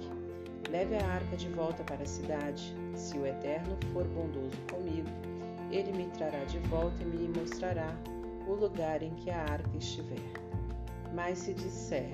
Leve 0.69 0.95
a 0.95 1.05
arca 1.05 1.38
de 1.38 1.47
volta 1.49 1.84
para 1.84 2.03
a 2.03 2.07
cidade. 2.07 2.75
Se 2.95 3.17
o 3.17 3.25
Eterno 3.25 3.77
for 3.93 4.05
bondoso 4.05 4.57
comigo, 4.71 5.09
Ele 5.71 5.91
me 5.91 6.07
trará 6.11 6.43
de 6.45 6.59
volta 6.59 7.01
e 7.03 7.05
me 7.05 7.27
mostrará 7.39 7.95
o 8.47 8.53
lugar 8.53 9.03
em 9.03 9.13
que 9.15 9.29
a 9.29 9.41
arca 9.41 9.77
estiver. 9.77 10.21
Mas 11.13 11.39
se 11.39 11.53
disser, 11.53 12.11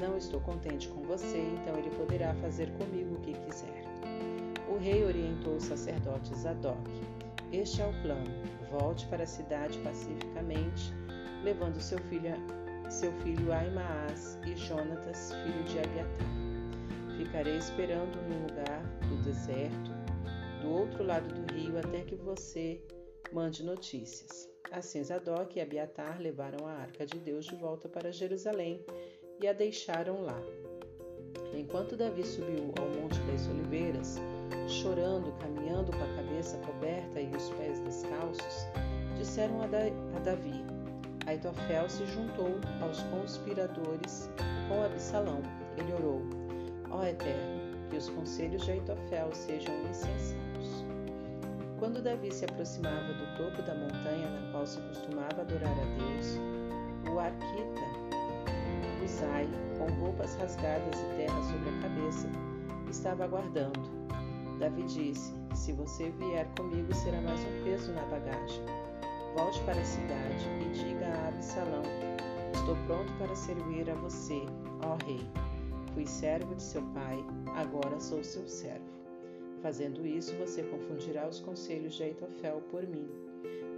não 0.00 0.16
estou 0.16 0.40
contente 0.40 0.88
com 0.88 1.02
você, 1.02 1.38
então 1.38 1.76
ele 1.78 1.90
poderá 1.90 2.34
fazer 2.34 2.70
comigo 2.72 3.14
o 3.14 3.20
que 3.20 3.32
quiser. 3.32 3.84
O 4.68 4.78
rei 4.78 5.04
orientou 5.04 5.56
o 5.56 5.60
sacerdote 5.60 6.34
Zadok. 6.34 6.90
Este 7.52 7.80
é 7.80 7.86
o 7.86 8.02
plano. 8.02 8.30
Volte 8.70 9.06
para 9.06 9.22
a 9.22 9.26
cidade 9.26 9.78
pacificamente, 9.78 10.92
levando 11.42 11.80
seu 11.80 11.98
filho, 11.98 12.34
seu 12.90 13.12
filho 13.22 13.52
Aimaas 13.52 14.38
e 14.44 14.54
Jonatas, 14.56 15.32
filho 15.32 15.64
de 15.64 15.78
Abiatar. 15.78 16.45
Ficarei 17.16 17.56
esperando 17.56 18.16
no 18.28 18.46
lugar 18.46 18.82
do 19.08 19.16
deserto, 19.22 19.90
do 20.60 20.70
outro 20.70 21.04
lado 21.04 21.32
do 21.32 21.54
rio, 21.54 21.78
até 21.78 22.02
que 22.02 22.14
você 22.14 22.80
mande 23.32 23.64
notícias. 23.64 24.48
Assim 24.70 25.02
Zadok 25.02 25.56
e 25.56 25.62
Abiatar 25.62 26.20
levaram 26.20 26.66
a 26.66 26.72
arca 26.72 27.06
de 27.06 27.18
Deus 27.18 27.46
de 27.46 27.54
volta 27.56 27.88
para 27.88 28.12
Jerusalém 28.12 28.84
e 29.40 29.46
a 29.46 29.52
deixaram 29.52 30.22
lá. 30.22 30.40
Enquanto 31.54 31.96
Davi 31.96 32.24
subiu 32.24 32.72
ao 32.78 32.88
Monte 33.00 33.18
das 33.20 33.48
Oliveiras, 33.48 34.16
chorando, 34.68 35.32
caminhando 35.38 35.92
com 35.92 36.02
a 36.02 36.16
cabeça 36.16 36.58
coberta 36.58 37.20
e 37.20 37.34
os 37.34 37.48
pés 37.50 37.78
descalços, 37.80 38.66
disseram 39.16 39.62
a, 39.62 39.66
da 39.66 39.78
a 40.16 40.20
Davi: 40.20 40.64
Aitofel 41.26 41.88
se 41.88 42.04
juntou 42.06 42.58
aos 42.82 43.02
conspiradores 43.04 44.28
com 44.68 44.82
Absalão. 44.82 45.40
Ele 45.78 45.92
orou: 45.94 46.45
Ó 46.90 47.04
Eterno, 47.04 47.88
que 47.90 47.96
os 47.96 48.08
conselhos 48.10 48.64
de 48.64 48.72
Aitofel 48.72 49.32
sejam 49.32 49.74
insensatos. 49.88 50.84
Quando 51.78 52.02
Davi 52.02 52.32
se 52.32 52.44
aproximava 52.44 53.12
do 53.12 53.36
topo 53.36 53.62
da 53.62 53.74
montanha 53.74 54.30
na 54.30 54.52
qual 54.52 54.66
se 54.66 54.80
costumava 54.80 55.42
adorar 55.42 55.72
a 55.72 55.84
Deus, 55.98 56.38
o 57.12 57.18
arquita 57.18 58.06
Uzai, 59.06 59.48
com 59.78 59.86
roupas 60.00 60.34
rasgadas 60.36 61.00
e 61.00 61.16
terra 61.16 61.42
sobre 61.42 61.68
a 61.68 61.82
cabeça, 61.82 62.28
estava 62.90 63.24
aguardando. 63.24 63.80
Davi 64.58 64.82
disse: 64.82 65.32
Se 65.54 65.72
você 65.72 66.10
vier 66.10 66.46
comigo, 66.56 66.92
será 66.92 67.20
mais 67.20 67.40
um 67.40 67.64
peso 67.64 67.92
na 67.92 68.02
bagagem. 68.02 68.62
Volte 69.36 69.62
para 69.64 69.80
a 69.80 69.84
cidade 69.84 70.48
e 70.60 70.70
diga 70.72 71.06
a 71.06 71.28
Absalão: 71.28 71.82
Estou 72.52 72.76
pronto 72.86 73.12
para 73.18 73.34
servir 73.36 73.88
a 73.88 73.94
você, 73.94 74.42
ó 74.82 74.96
rei. 75.04 75.45
Fui 75.96 76.06
servo 76.06 76.54
de 76.54 76.62
seu 76.62 76.82
pai, 76.92 77.24
agora 77.54 77.98
sou 77.98 78.22
seu 78.22 78.46
servo. 78.46 78.84
Fazendo 79.62 80.06
isso, 80.06 80.36
você 80.36 80.62
confundirá 80.62 81.26
os 81.26 81.40
conselhos 81.40 81.94
de 81.94 82.02
Aitofel 82.02 82.60
por 82.70 82.86
mim. 82.86 83.08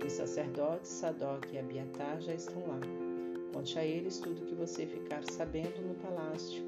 Os 0.05 0.15
sacerdotes 0.15 0.91
Sadoc 0.91 1.47
e 1.53 1.59
Abiatar 1.59 2.21
já 2.21 2.35
estão 2.35 2.61
lá. 2.67 2.81
Conte 3.53 3.79
a 3.79 3.85
eles 3.85 4.19
tudo 4.19 4.47
que 4.47 4.55
você 4.57 4.85
ficar 4.85 5.23
sabendo 5.31 5.81
no 5.87 5.95
palácio. 5.95 6.61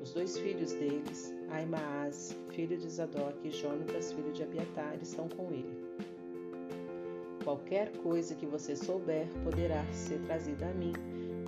Os 0.00 0.12
dois 0.12 0.38
filhos 0.38 0.72
deles, 0.74 1.34
Aimaas, 1.50 2.36
filho 2.50 2.78
de 2.78 2.88
Zadok, 2.88 3.36
e 3.42 3.50
Jonatas, 3.50 4.12
filho 4.12 4.30
de 4.32 4.44
Abiatar, 4.44 4.96
estão 5.02 5.28
com 5.28 5.50
ele. 5.50 5.76
Qualquer 7.42 7.90
coisa 7.96 8.32
que 8.36 8.46
você 8.46 8.76
souber 8.76 9.26
poderá 9.42 9.84
ser 9.92 10.20
trazida 10.20 10.68
a 10.68 10.74
mim 10.74 10.92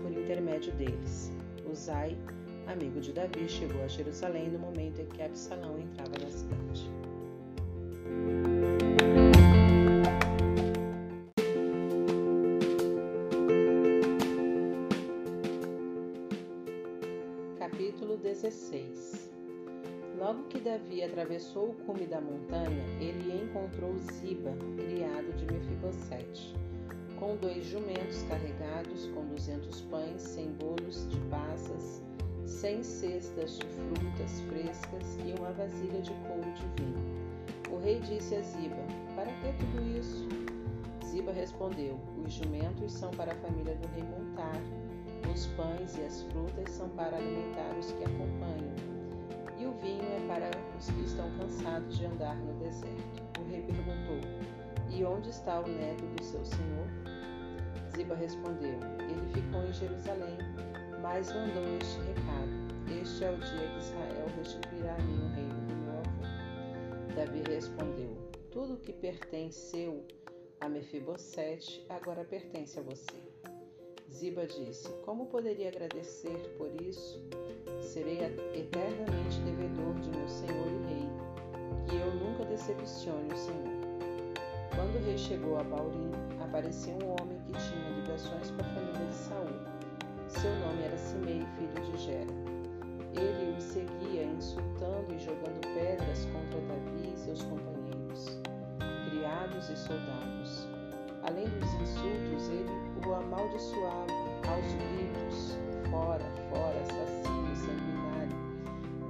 por 0.02 0.10
intermédio 0.10 0.72
deles. 0.72 1.30
Uzai, 1.70 2.18
amigo 2.70 3.00
de 3.00 3.12
Davi, 3.12 3.48
chegou 3.48 3.82
a 3.82 3.88
Jerusalém 3.88 4.48
no 4.48 4.58
momento 4.58 5.00
em 5.00 5.06
que 5.06 5.22
Absalão 5.22 5.78
entrava 5.78 6.12
na 6.20 6.30
cidade. 6.30 6.90
Capítulo 17.58 18.16
16 18.18 19.30
Logo 20.16 20.44
que 20.44 20.60
Davi 20.60 21.02
atravessou 21.02 21.70
o 21.70 21.74
cume 21.86 22.06
da 22.06 22.20
montanha, 22.20 22.84
ele 23.00 23.42
encontrou 23.42 23.96
Ziba, 23.98 24.52
criado 24.76 25.34
de 25.34 25.46
Mefibosete, 25.46 26.54
com 27.18 27.36
dois 27.36 27.64
jumentos 27.64 28.22
carregados 28.24 29.06
com 29.14 29.24
duzentos 29.26 29.80
pães, 29.82 30.20
sem 30.20 30.52
bolos 30.52 31.08
de 31.08 31.18
passas, 31.30 32.02
cem 32.50 32.82
cestas 32.82 33.58
de 33.58 33.66
frutas 33.66 34.40
frescas 34.42 35.16
e 35.24 35.38
uma 35.38 35.52
vasilha 35.52 36.02
de 36.02 36.10
couro 36.26 36.52
de 36.52 36.82
vinho. 36.82 37.20
O 37.70 37.78
rei 37.78 38.00
disse 38.00 38.34
a 38.34 38.42
Ziba: 38.42 38.76
Para 39.14 39.32
que 39.32 39.52
tudo 39.58 39.98
isso? 39.98 40.28
Ziba 41.06 41.32
respondeu: 41.32 41.98
Os 42.24 42.32
jumentos 42.32 42.92
são 42.92 43.10
para 43.12 43.32
a 43.32 43.36
família 43.36 43.74
do 43.76 43.88
rei 43.94 44.02
montar 44.02 44.60
os 45.32 45.46
pães 45.48 45.96
e 45.96 46.02
as 46.02 46.22
frutas 46.24 46.70
são 46.70 46.88
para 46.90 47.16
alimentar 47.16 47.76
os 47.78 47.92
que 47.92 48.04
acompanham, 48.04 48.74
e 49.58 49.66
o 49.66 49.72
vinho 49.74 50.02
é 50.02 50.26
para 50.26 50.50
os 50.76 50.90
que 50.90 51.02
estão 51.02 51.30
cansados 51.38 51.96
de 51.96 52.06
andar 52.06 52.34
no 52.36 52.52
deserto. 52.54 53.22
O 53.40 53.48
rei 53.48 53.62
perguntou: 53.62 54.20
E 54.90 55.04
onde 55.04 55.30
está 55.30 55.60
o 55.60 55.68
neto 55.68 56.04
do 56.04 56.24
seu 56.24 56.44
senhor? 56.44 56.86
Ziba 57.94 58.16
respondeu: 58.16 58.78
Ele 59.08 59.32
ficou 59.32 59.64
em 59.64 59.72
Jerusalém, 59.72 60.36
mas 61.12 61.32
mandou 61.32 61.64
este 61.80 61.98
recado: 62.02 63.02
Este 63.02 63.24
é 63.24 63.30
o 63.32 63.36
dia 63.36 63.68
que 63.68 63.78
Israel 63.78 64.26
restituirá 64.36 64.94
a 64.94 65.02
mim 65.02 65.24
o 65.24 65.34
reino 65.34 65.60
do 65.66 65.74
meu 65.74 65.98
avô. 65.98 67.14
Davi 67.16 67.42
respondeu: 67.52 68.16
Tudo 68.52 68.74
o 68.74 68.76
que 68.76 68.92
pertenceu 68.92 70.06
a 70.60 70.68
Mefibosete 70.68 71.84
agora 71.88 72.24
pertence 72.24 72.78
a 72.78 72.82
você. 72.82 73.20
Ziba 74.08 74.46
disse: 74.46 74.88
Como 75.04 75.26
poderia 75.26 75.68
agradecer 75.68 76.38
por 76.56 76.70
isso? 76.80 77.20
Serei 77.80 78.18
eternamente 78.54 79.40
devedor 79.44 79.94
de 79.94 80.10
meu 80.16 80.28
senhor 80.28 80.68
e 80.68 80.94
rei, 80.94 81.08
que 81.88 81.96
eu 81.96 82.14
nunca 82.14 82.44
decepcione 82.44 83.32
o 83.32 83.36
Senhor. 83.36 83.80
Quando 84.76 84.94
o 84.94 85.04
rei 85.04 85.18
chegou 85.18 85.58
a 85.58 85.64
Baurim, 85.64 86.12
apareceu 86.40 86.94
um 86.94 87.10
homem 87.20 87.38
que 87.46 87.52
tinha 87.52 87.90
ligações 88.00 88.52
com 88.52 88.60
a 88.60 88.64
família 88.64 89.06
de 89.06 89.14
Saul. 89.14 89.79
Seu 90.30 90.54
nome 90.60 90.84
era 90.84 90.96
Simei, 90.96 91.44
filho 91.58 91.90
de 91.90 91.96
Gera. 91.98 92.32
Ele 93.12 93.56
o 93.58 93.60
seguia, 93.60 94.22
insultando 94.22 95.12
e 95.12 95.18
jogando 95.18 95.60
pedras 95.74 96.24
contra 96.26 96.60
Davi 96.60 97.12
e 97.12 97.18
seus 97.18 97.42
companheiros, 97.42 98.38
criados 99.10 99.68
e 99.68 99.76
soldados. 99.76 100.68
Além 101.24 101.46
dos 101.48 101.74
insultos, 101.74 102.48
ele 102.48 102.70
o 103.04 103.12
amaldiçoava 103.12 104.06
aos 104.46 104.72
gritos: 104.72 105.58
Fora, 105.90 106.24
fora, 106.48 106.78
assassino, 106.80 107.56
sanguinário. 107.56 108.36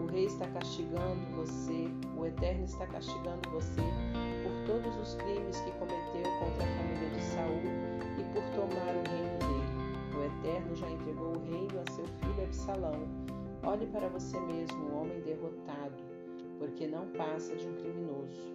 O 0.02 0.06
rei 0.06 0.24
está 0.24 0.46
castigando 0.48 1.20
você, 1.36 1.86
o 2.16 2.24
Eterno 2.24 2.64
está 2.64 2.86
castigando 2.86 3.46
você 3.50 3.82
por 4.42 4.66
todos 4.66 4.96
os 4.96 5.14
crimes 5.16 5.60
que 5.60 5.70
cometeu 5.72 6.32
contra 6.40 6.64
a 6.64 6.76
família 6.78 7.10
de 7.10 7.22
Saul 7.22 7.62
e 8.18 8.24
por 8.32 8.42
tomar 8.54 8.94
o 8.94 9.10
reino 9.10 9.29
Eterno 10.38 10.74
já 10.74 10.90
entregou 10.90 11.36
o 11.36 11.44
reino 11.50 11.80
a 11.80 11.90
seu 11.92 12.06
filho 12.06 12.44
Absalão. 12.44 13.08
Olhe 13.62 13.86
para 13.86 14.08
você 14.08 14.38
mesmo, 14.40 14.94
homem 14.96 15.20
derrotado, 15.20 16.02
porque 16.58 16.86
não 16.86 17.08
passa 17.08 17.54
de 17.56 17.66
um 17.66 17.74
criminoso. 17.74 18.50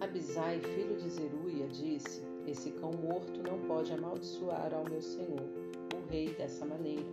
Abisai, 0.00 0.60
filho 0.60 0.96
de 0.96 1.10
Zeruia, 1.10 1.66
disse: 1.68 2.22
esse 2.46 2.70
cão 2.70 2.92
morto 2.92 3.42
não 3.42 3.58
pode 3.66 3.92
amaldiçoar 3.92 4.72
ao 4.72 4.88
meu 4.88 5.02
senhor, 5.02 5.42
o 5.94 6.10
rei, 6.10 6.32
dessa 6.32 6.64
maneira. 6.64 7.04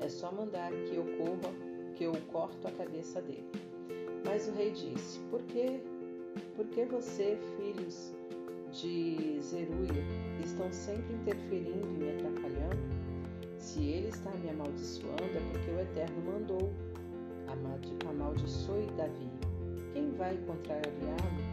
É 0.00 0.08
só 0.08 0.32
mandar 0.32 0.72
que 0.72 0.96
eu 0.96 1.04
corra, 1.16 1.54
que 1.94 2.04
eu 2.04 2.12
corto 2.32 2.66
a 2.66 2.72
cabeça 2.72 3.22
dele. 3.22 3.48
Mas 4.24 4.48
o 4.48 4.52
rei 4.52 4.72
disse: 4.72 5.20
Por 5.30 5.40
que, 5.42 5.80
por 6.56 6.66
que 6.66 6.84
você, 6.84 7.38
filhos 7.56 8.12
de 8.72 9.38
Zeruia, 9.40 10.02
estão 10.42 10.72
sempre 10.72 11.14
interferindo 11.14 11.86
e 11.86 11.98
me 11.98 12.10
atrapalhando? 12.10 13.02
Se 13.58 13.80
ele 13.80 14.08
está 14.08 14.30
me 14.30 14.50
amaldiçoando, 14.50 15.22
é 15.22 15.50
porque 15.52 15.70
o 15.70 15.80
Eterno 15.80 16.22
mandou. 16.24 16.72
Amaldiçoe 18.08 18.86
Davi. 18.96 19.30
Quem 19.92 20.10
vai 20.12 20.36
contrariá-lo? 20.46 21.52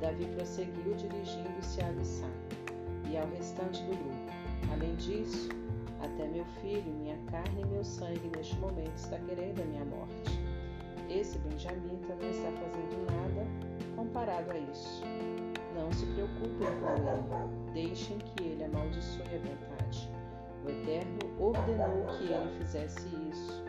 Davi 0.00 0.26
prosseguiu 0.36 0.94
dirigindo-se 0.94 1.80
a 1.80 1.88
Abissai 1.88 2.30
e 3.10 3.16
ao 3.16 3.26
restante 3.28 3.82
do 3.84 3.96
grupo. 3.96 4.32
Além 4.72 4.94
disso, 4.96 5.48
até 6.00 6.28
meu 6.28 6.44
filho, 6.60 6.92
minha 7.00 7.16
carne 7.30 7.62
e 7.62 7.66
meu 7.66 7.84
sangue 7.84 8.30
neste 8.36 8.56
momento 8.56 8.94
está 8.96 9.18
querendo 9.18 9.62
a 9.62 9.64
minha 9.64 9.84
morte. 9.86 10.38
Esse 11.08 11.38
Benjamim 11.38 11.98
também 12.06 12.30
está 12.30 12.50
fazendo 12.52 13.06
nada 13.06 13.46
comparado 13.96 14.50
a 14.50 14.58
isso. 14.58 15.02
Não 15.74 15.90
se 15.92 16.04
preocupem 16.06 16.68
com 16.80 16.90
ele, 17.08 17.72
deixem 17.72 18.18
que 18.18 18.44
ele 18.44 18.64
amaldiçoe 18.64 19.22
a 19.22 19.38
vontade. 19.38 20.10
O 20.64 20.70
Eterno 20.70 21.18
ordenou 21.40 22.06
que 22.16 22.24
ele 22.24 22.58
fizesse 22.58 23.08
isso. 23.30 23.64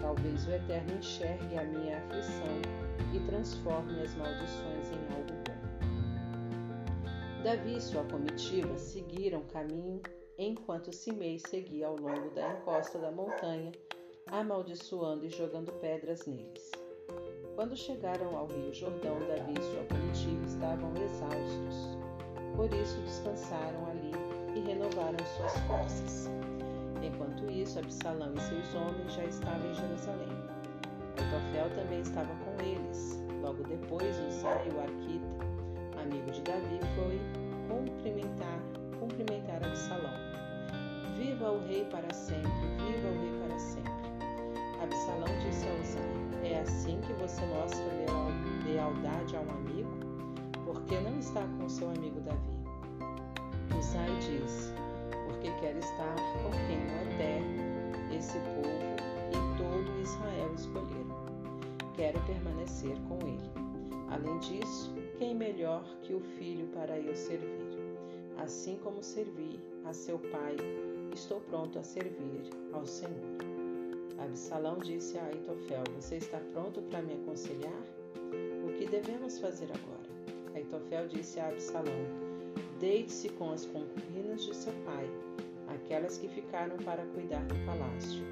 Talvez 0.00 0.46
o 0.46 0.50
Eterno 0.50 0.98
enxergue 0.98 1.58
a 1.58 1.64
minha 1.64 1.98
aflição 1.98 2.60
e 3.14 3.20
transforme 3.20 4.00
as 4.00 4.14
maldições 4.16 4.90
em 4.90 5.14
algo 5.14 5.32
bom. 5.46 5.52
Davi 7.44 7.76
e 7.76 7.80
sua 7.80 8.04
comitiva 8.04 8.76
seguiram 8.78 9.42
caminho 9.42 10.00
enquanto 10.38 10.92
Simei 10.92 11.38
seguia 11.38 11.86
ao 11.86 11.96
longo 11.96 12.30
da 12.30 12.52
encosta 12.52 12.98
da 12.98 13.10
montanha, 13.12 13.72
amaldiçoando 14.26 15.26
e 15.26 15.28
jogando 15.28 15.72
pedras 15.80 16.26
neles. 16.26 16.70
Quando 17.54 17.76
chegaram 17.76 18.36
ao 18.36 18.46
rio 18.46 18.72
Jordão, 18.72 19.18
Davi 19.20 19.52
e 19.52 19.62
sua 19.62 19.84
comitiva 19.84 20.01
estavam 20.20 20.92
exaustos. 20.96 21.98
Por 22.54 22.72
isso 22.74 23.00
descansaram 23.00 23.86
ali 23.90 24.12
e 24.54 24.60
renovaram 24.60 25.18
suas 25.36 25.58
forças. 25.60 26.30
Enquanto 27.02 27.50
isso, 27.50 27.78
Absalão 27.78 28.34
e 28.34 28.40
seus 28.40 28.74
homens 28.74 29.12
já 29.14 29.24
estavam 29.24 29.70
em 29.70 29.74
Jerusalém. 29.74 30.28
Aitofel 31.18 31.70
também 31.74 32.00
estava 32.00 32.28
com 32.44 32.62
eles. 32.62 33.22
Logo 33.40 33.62
depois, 33.64 34.16
Uzai, 34.28 34.68
o 34.68 34.80
arquita, 34.80 36.00
amigo 36.00 36.30
de 36.30 36.42
Davi, 36.42 36.78
foi 36.94 37.20
cumprimentar, 37.68 38.58
cumprimentar 39.00 39.64
Absalão. 39.64 40.14
Viva 41.16 41.50
o 41.50 41.66
rei 41.66 41.84
para 41.86 42.12
sempre, 42.12 42.50
viva 42.76 43.08
o 43.08 43.20
rei 43.20 43.48
para 43.48 43.58
sempre. 43.58 43.92
Absalão 44.82 45.38
disse 45.40 45.66
a 45.66 45.74
Uzai, 45.80 46.50
é 46.52 46.60
assim 46.60 47.00
que 47.00 47.12
você 47.14 47.44
mostra 47.46 47.82
lealdade 48.64 49.36
a 49.36 49.40
um 49.40 49.61
amigo? 50.96 50.98
Por 50.98 50.98
que 50.98 51.00
não 51.00 51.18
está 51.18 51.46
com 51.58 51.68
seu 51.68 51.88
amigo 51.88 52.20
Davi? 52.20 52.58
Uzai 53.78 54.10
disse, 54.18 54.72
porque 55.26 55.50
quer 55.60 55.76
estar 55.76 56.16
com 56.42 56.50
quem 56.66 56.78
o 56.78 57.12
Eterno, 57.12 58.14
esse 58.14 58.38
povo 58.38 58.92
e 59.30 59.56
todo 59.56 60.00
Israel 60.02 60.52
escolheram. 60.54 61.22
Quero 61.94 62.20
permanecer 62.26 62.96
com 63.08 63.18
ele. 63.26 63.50
Além 64.10 64.38
disso, 64.40 64.92
quem 65.18 65.34
melhor 65.34 65.82
que 66.02 66.12
o 66.12 66.20
filho 66.20 66.66
para 66.68 66.98
eu 66.98 67.14
servir? 67.16 67.78
Assim 68.36 68.76
como 68.82 69.02
servi 69.02 69.60
a 69.86 69.92
seu 69.92 70.18
pai, 70.18 70.56
estou 71.14 71.40
pronto 71.40 71.78
a 71.78 71.82
servir 71.82 72.50
ao 72.72 72.84
Senhor. 72.84 73.38
Absalão 74.18 74.78
disse 74.78 75.18
a 75.18 75.24
Aitofel: 75.24 75.84
Você 75.96 76.16
está 76.16 76.38
pronto 76.52 76.82
para 76.82 77.00
me 77.00 77.14
aconselhar? 77.14 77.82
O 78.66 78.72
que 78.74 78.86
devemos 78.86 79.38
fazer 79.38 79.70
agora? 79.72 79.91
Aitofel 80.54 81.08
disse 81.08 81.40
a 81.40 81.48
Absalão: 81.48 82.06
Deite-se 82.78 83.28
com 83.30 83.52
as 83.52 83.64
concubinas 83.64 84.44
de 84.44 84.54
seu 84.54 84.72
pai, 84.84 85.08
aquelas 85.68 86.18
que 86.18 86.28
ficaram 86.28 86.76
para 86.78 87.04
cuidar 87.14 87.44
do 87.46 87.54
palácio. 87.64 88.22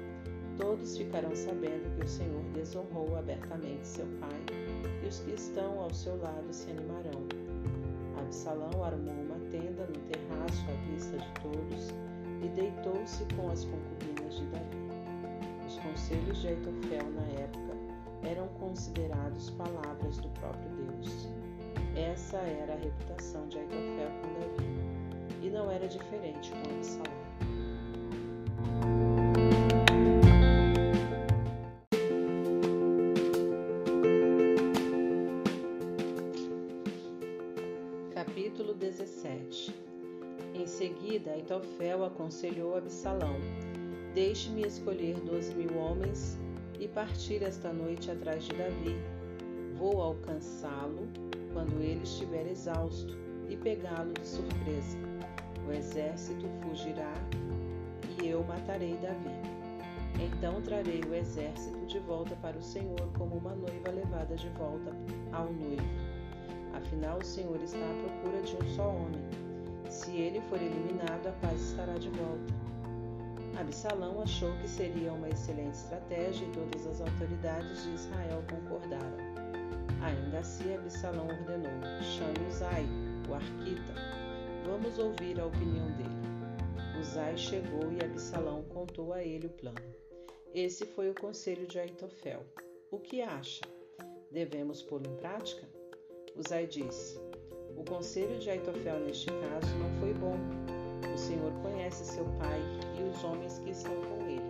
Todos 0.57 0.97
ficarão 0.97 1.35
sabendo 1.35 1.95
que 1.97 2.05
o 2.05 2.07
Senhor 2.07 2.43
desonrou 2.53 3.17
abertamente 3.17 3.87
seu 3.87 4.05
pai, 4.19 4.39
e 5.03 5.07
os 5.07 5.19
que 5.21 5.31
estão 5.31 5.79
ao 5.79 5.93
seu 5.93 6.17
lado 6.21 6.53
se 6.53 6.69
animarão. 6.69 7.25
Absalão 8.19 8.83
armou 8.83 9.13
uma 9.13 9.39
tenda 9.49 9.87
no 9.87 9.99
terraço 10.07 10.65
à 10.69 10.91
vista 10.91 11.17
de 11.17 11.31
todos 11.41 11.89
e 12.43 12.47
deitou-se 12.49 13.25
com 13.35 13.49
as 13.49 13.65
concubinas 13.65 14.35
de 14.35 14.45
Davi. 14.45 14.77
Os 15.67 15.77
conselhos 15.79 16.41
de 16.41 16.49
Aitofel 16.49 17.09
na 17.11 17.41
época 17.41 17.77
eram 18.23 18.47
considerados 18.59 19.49
palavras 19.51 20.17
do 20.17 20.29
próprio 20.29 20.69
Deus. 20.69 21.40
Essa 21.95 22.37
era 22.37 22.73
a 22.73 22.77
reputação 22.77 23.47
de 23.47 23.57
Aitofel 23.59 24.11
com 24.21 24.33
Davi, 24.39 24.69
e 25.41 25.49
não 25.49 25.69
era 25.69 25.87
diferente 25.87 26.51
com 26.51 26.75
Absalão. 26.75 27.21
Capítulo 38.13 38.73
17 38.73 39.75
Em 40.53 40.67
seguida, 40.67 41.31
Aitofel 41.31 42.05
aconselhou 42.05 42.77
Absalão: 42.77 43.35
Deixe-me 44.13 44.65
escolher 44.65 45.15
doze 45.21 45.53
mil 45.55 45.77
homens 45.77 46.37
e 46.79 46.87
partir 46.87 47.43
esta 47.43 47.71
noite 47.71 48.09
atrás 48.09 48.43
de 48.43 48.53
Davi. 48.53 48.95
Vou 49.77 50.01
alcançá-lo 50.01 51.30
quando 51.53 51.81
ele 51.81 52.03
estiver 52.03 52.47
exausto 52.47 53.17
e 53.49 53.55
pegá-lo 53.57 54.13
de 54.13 54.25
surpresa. 54.25 54.97
O 55.67 55.71
exército 55.71 56.47
fugirá 56.61 57.13
e 58.21 58.27
eu 58.27 58.43
matarei 58.43 58.97
Davi. 58.97 59.51
Então 60.19 60.61
trarei 60.61 61.01
o 61.09 61.13
exército 61.13 61.85
de 61.85 61.99
volta 61.99 62.35
para 62.37 62.57
o 62.57 62.61
Senhor 62.61 63.09
como 63.17 63.37
uma 63.37 63.55
noiva 63.55 63.91
levada 63.91 64.35
de 64.35 64.49
volta 64.49 64.95
ao 65.31 65.51
noivo. 65.51 65.81
Afinal, 66.73 67.17
o 67.19 67.25
Senhor 67.25 67.61
está 67.61 67.77
à 67.77 67.93
procura 68.03 68.41
de 68.41 68.55
um 68.55 68.75
só 68.75 68.89
homem. 68.89 69.21
Se 69.89 70.11
ele 70.11 70.41
for 70.41 70.61
eliminado, 70.61 71.27
a 71.27 71.31
paz 71.45 71.61
estará 71.61 71.93
de 71.97 72.09
volta. 72.09 72.53
Absalão 73.59 74.21
achou 74.21 74.53
que 74.57 74.67
seria 74.67 75.11
uma 75.11 75.29
excelente 75.29 75.73
estratégia 75.73 76.45
e 76.45 76.51
todas 76.51 76.87
as 76.87 77.01
autoridades 77.01 77.83
de 77.83 77.93
Israel 77.93 78.43
concordaram. 78.49 79.40
Ainda 80.01 80.39
assim, 80.39 80.73
Absalão 80.73 81.27
ordenou: 81.27 81.71
chame 82.01 82.47
Uzai, 82.47 82.85
o 83.29 83.35
arquita. 83.35 83.93
Vamos 84.65 84.97
ouvir 84.97 85.39
a 85.39 85.45
opinião 85.45 85.91
dele. 85.91 86.99
Uzai 86.99 87.37
chegou 87.37 87.91
e 87.91 88.03
Absalão 88.03 88.63
contou 88.63 89.13
a 89.13 89.23
ele 89.23 89.45
o 89.45 89.51
plano. 89.51 89.77
Esse 90.55 90.87
foi 90.87 91.11
o 91.11 91.15
conselho 91.15 91.67
de 91.67 91.77
Aitofel. 91.79 92.43
O 92.89 92.97
que 92.97 93.21
acha? 93.21 93.61
Devemos 94.31 94.81
pô-lo 94.81 95.05
em 95.05 95.15
prática? 95.17 95.67
Uzai 96.35 96.65
disse: 96.65 97.19
O 97.77 97.83
conselho 97.83 98.39
de 98.39 98.49
Aitofel 98.49 99.01
neste 99.01 99.27
caso 99.27 99.75
não 99.77 99.99
foi 99.99 100.15
bom. 100.15 100.35
O 101.13 101.17
Senhor 101.17 101.51
conhece 101.61 102.05
seu 102.05 102.25
pai 102.39 102.59
e 102.99 103.03
os 103.03 103.23
homens 103.23 103.59
que 103.59 103.69
estão 103.69 103.95
com 104.01 104.25
ele. 104.27 104.41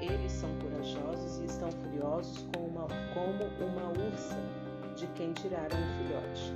Eles 0.00 0.32
são 0.32 0.50
corajosos 0.58 1.38
e 1.38 1.44
estão 1.44 1.70
furiosos 1.70 2.44
como 2.52 2.66
uma, 2.66 2.88
como 3.14 3.44
uma 3.64 3.88
ursa 3.90 4.61
de 4.96 5.06
quem 5.08 5.32
tiraram 5.32 5.76
um 5.78 6.04
filhote. 6.04 6.54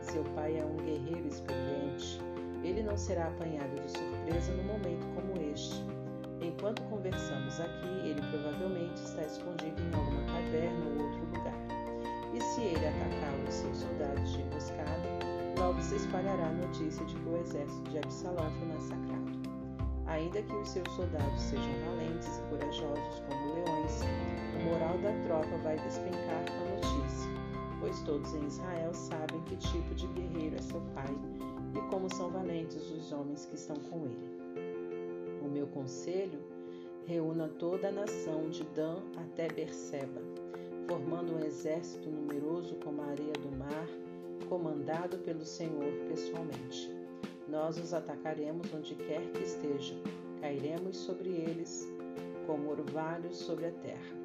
Seu 0.00 0.24
pai 0.34 0.58
é 0.58 0.64
um 0.64 0.76
guerreiro 0.76 1.26
experiente. 1.26 2.20
Ele 2.62 2.82
não 2.82 2.96
será 2.96 3.28
apanhado 3.28 3.74
de 3.80 3.90
surpresa 3.90 4.52
num 4.52 4.64
momento 4.64 5.06
como 5.14 5.40
este. 5.52 5.84
Enquanto 6.40 6.82
conversamos 6.82 7.60
aqui, 7.60 7.88
ele 8.04 8.20
provavelmente 8.30 8.96
está 9.02 9.22
escondido 9.22 9.80
em 9.80 9.94
alguma 9.94 10.22
caverna 10.24 10.86
ou 10.86 11.04
outro 11.04 11.24
lugar. 11.26 11.54
E 12.34 12.40
se 12.40 12.60
ele 12.62 12.86
atacar 12.86 13.34
os 13.46 13.54
seus 13.54 13.78
soldados 13.78 14.32
de 14.32 14.42
emboscada, 14.42 15.08
logo 15.58 15.80
se 15.80 15.96
espalhará 15.96 16.46
a 16.46 16.52
notícia 16.52 17.04
de 17.06 17.14
que 17.16 17.28
o 17.28 17.36
exército 17.38 17.90
de 17.90 17.98
Absalão 17.98 18.50
foi 18.52 18.68
massacrado. 18.68 19.38
Ainda 20.06 20.42
que 20.42 20.54
os 20.54 20.68
seus 20.68 20.90
soldados 20.92 21.40
sejam 21.40 21.72
valentes 21.86 22.38
e 22.38 22.42
corajosos 22.50 23.22
como 23.28 23.54
leões, 23.54 24.00
o 24.56 24.64
moral 24.70 24.98
da 24.98 25.12
tropa 25.26 25.56
vai 25.62 25.76
despencar 25.78 26.44
com 26.46 26.64
a 26.64 26.76
notícia 26.76 27.37
pois 27.80 28.00
todos 28.02 28.34
em 28.34 28.46
Israel 28.46 28.92
sabem 28.94 29.40
que 29.42 29.56
tipo 29.56 29.94
de 29.94 30.06
guerreiro 30.08 30.56
é 30.56 30.62
seu 30.62 30.80
pai 30.94 31.14
e 31.74 31.90
como 31.90 32.12
são 32.14 32.30
valentes 32.30 32.90
os 32.90 33.12
homens 33.12 33.46
que 33.46 33.54
estão 33.54 33.76
com 33.90 34.04
ele. 34.04 34.38
O 35.42 35.48
meu 35.48 35.66
conselho 35.68 36.40
reúna 37.06 37.48
toda 37.48 37.88
a 37.88 37.92
nação 37.92 38.50
de 38.50 38.64
Dan 38.74 38.98
até 39.16 39.48
Berseba, 39.48 40.20
formando 40.86 41.34
um 41.34 41.44
exército 41.44 42.10
numeroso 42.10 42.76
como 42.76 43.02
a 43.02 43.06
areia 43.06 43.32
do 43.32 43.56
mar, 43.56 43.88
comandado 44.48 45.18
pelo 45.18 45.44
Senhor 45.44 45.92
pessoalmente. 46.08 46.90
Nós 47.48 47.78
os 47.78 47.94
atacaremos 47.94 48.72
onde 48.74 48.94
quer 48.94 49.22
que 49.32 49.42
estejam, 49.42 49.98
cairemos 50.40 50.96
sobre 50.96 51.30
eles 51.30 51.88
como 52.46 52.70
orvalhos 52.70 53.36
sobre 53.36 53.66
a 53.66 53.72
terra. 53.72 54.16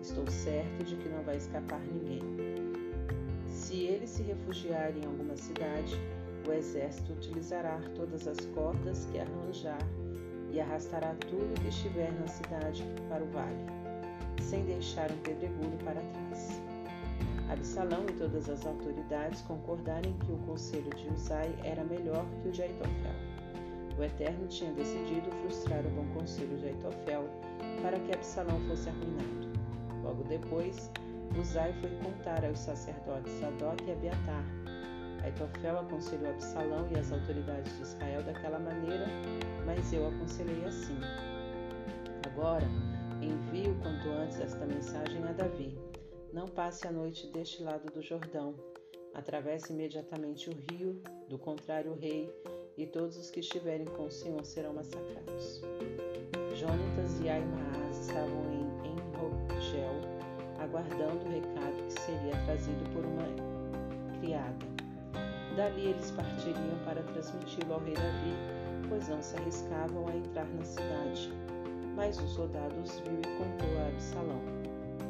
Estou 0.00 0.26
certo 0.26 0.84
de 0.84 0.96
que 0.96 1.08
não 1.08 1.22
vai 1.22 1.36
escapar 1.36 1.80
ninguém. 1.80 2.45
Se 3.76 3.82
ele 3.82 4.06
se 4.06 4.22
refugiar 4.22 4.96
em 4.96 5.04
alguma 5.04 5.36
cidade, 5.36 6.00
o 6.48 6.50
exército 6.50 7.12
utilizará 7.12 7.78
todas 7.94 8.26
as 8.26 8.38
cordas 8.54 9.04
que 9.12 9.18
arranjar 9.18 9.86
e 10.50 10.58
arrastará 10.58 11.14
tudo 11.28 11.60
que 11.60 11.68
estiver 11.68 12.10
na 12.18 12.26
cidade 12.26 12.82
para 13.10 13.22
o 13.22 13.26
vale, 13.26 13.66
sem 14.40 14.64
deixar 14.64 15.12
um 15.12 15.18
pedregulho 15.18 15.76
para 15.84 16.00
trás. 16.00 16.58
Absalão 17.50 18.06
e 18.08 18.12
todas 18.14 18.48
as 18.48 18.64
autoridades 18.64 19.42
concordaram 19.42 20.10
que 20.20 20.32
o 20.32 20.38
conselho 20.46 20.88
de 20.96 21.08
Uzai 21.08 21.54
era 21.62 21.84
melhor 21.84 22.24
que 22.40 22.48
o 22.48 22.52
de 22.52 22.62
Aitofel. 22.62 23.12
O 23.98 24.02
Eterno 24.02 24.48
tinha 24.48 24.72
decidido 24.72 25.30
frustrar 25.42 25.84
o 25.84 25.90
bom 25.90 26.06
conselho 26.18 26.56
de 26.56 26.68
Aitofel 26.68 27.28
para 27.82 28.00
que 28.00 28.14
Absalão 28.14 28.58
fosse 28.68 28.88
arruinado. 28.88 29.50
Logo 30.02 30.22
depois, 30.22 30.90
Uzai 31.38 31.72
foi 31.80 31.90
contar 32.02 32.44
aos 32.44 32.58
sacerdotes 32.58 33.32
Sadoc 33.40 33.80
e 33.86 33.92
Abiatar. 33.92 34.44
Aitofel 35.22 35.80
aconselhou 35.80 36.30
Absalão 36.30 36.86
e 36.90 36.98
as 36.98 37.10
autoridades 37.10 37.74
de 37.76 37.82
Israel 37.82 38.22
daquela 38.22 38.58
maneira, 38.58 39.06
mas 39.64 39.92
eu 39.92 40.06
aconselhei 40.08 40.64
assim. 40.64 40.98
Agora, 42.26 42.66
envio 43.20 43.74
quanto 43.82 44.08
antes 44.08 44.40
esta 44.40 44.64
mensagem 44.64 45.22
a 45.24 45.32
Davi. 45.32 45.76
Não 46.32 46.46
passe 46.46 46.86
a 46.86 46.92
noite 46.92 47.26
deste 47.28 47.62
lado 47.62 47.86
do 47.92 48.02
Jordão. 48.02 48.54
Atravesse 49.14 49.72
imediatamente 49.72 50.50
o 50.50 50.52
rio, 50.70 51.00
do 51.28 51.38
contrário, 51.38 51.92
o 51.92 51.98
rei 51.98 52.30
e 52.76 52.86
todos 52.86 53.16
os 53.16 53.30
que 53.30 53.40
estiverem 53.40 53.86
com 53.86 54.04
o 54.04 54.10
Senhor 54.10 54.44
serão 54.44 54.74
massacrados. 54.74 55.62
Jonatas 56.54 57.18
e 57.20 57.28
Aimaas 57.28 57.98
estavam 57.98 58.52
em 58.52 58.65
aguardando 60.66 61.24
o 61.24 61.32
recado 61.32 61.82
que 61.86 62.00
seria 62.00 62.36
trazido 62.44 62.90
por 62.92 63.04
uma 63.04 63.26
criada. 64.18 64.66
Dali 65.56 65.86
eles 65.86 66.10
partiriam 66.10 66.78
para 66.84 67.02
transmiti-lo 67.02 67.74
ao 67.74 67.80
rei 67.80 67.94
Davi, 67.94 68.34
pois 68.88 69.08
não 69.08 69.22
se 69.22 69.36
arriscavam 69.36 70.06
a 70.08 70.16
entrar 70.16 70.46
na 70.46 70.64
cidade. 70.64 71.32
Mas 71.94 72.20
os 72.20 72.30
soldados 72.30 73.00
viu 73.00 73.20
e 73.20 73.38
contou 73.38 73.78
a 73.78 73.88
Absalão. 73.88 74.42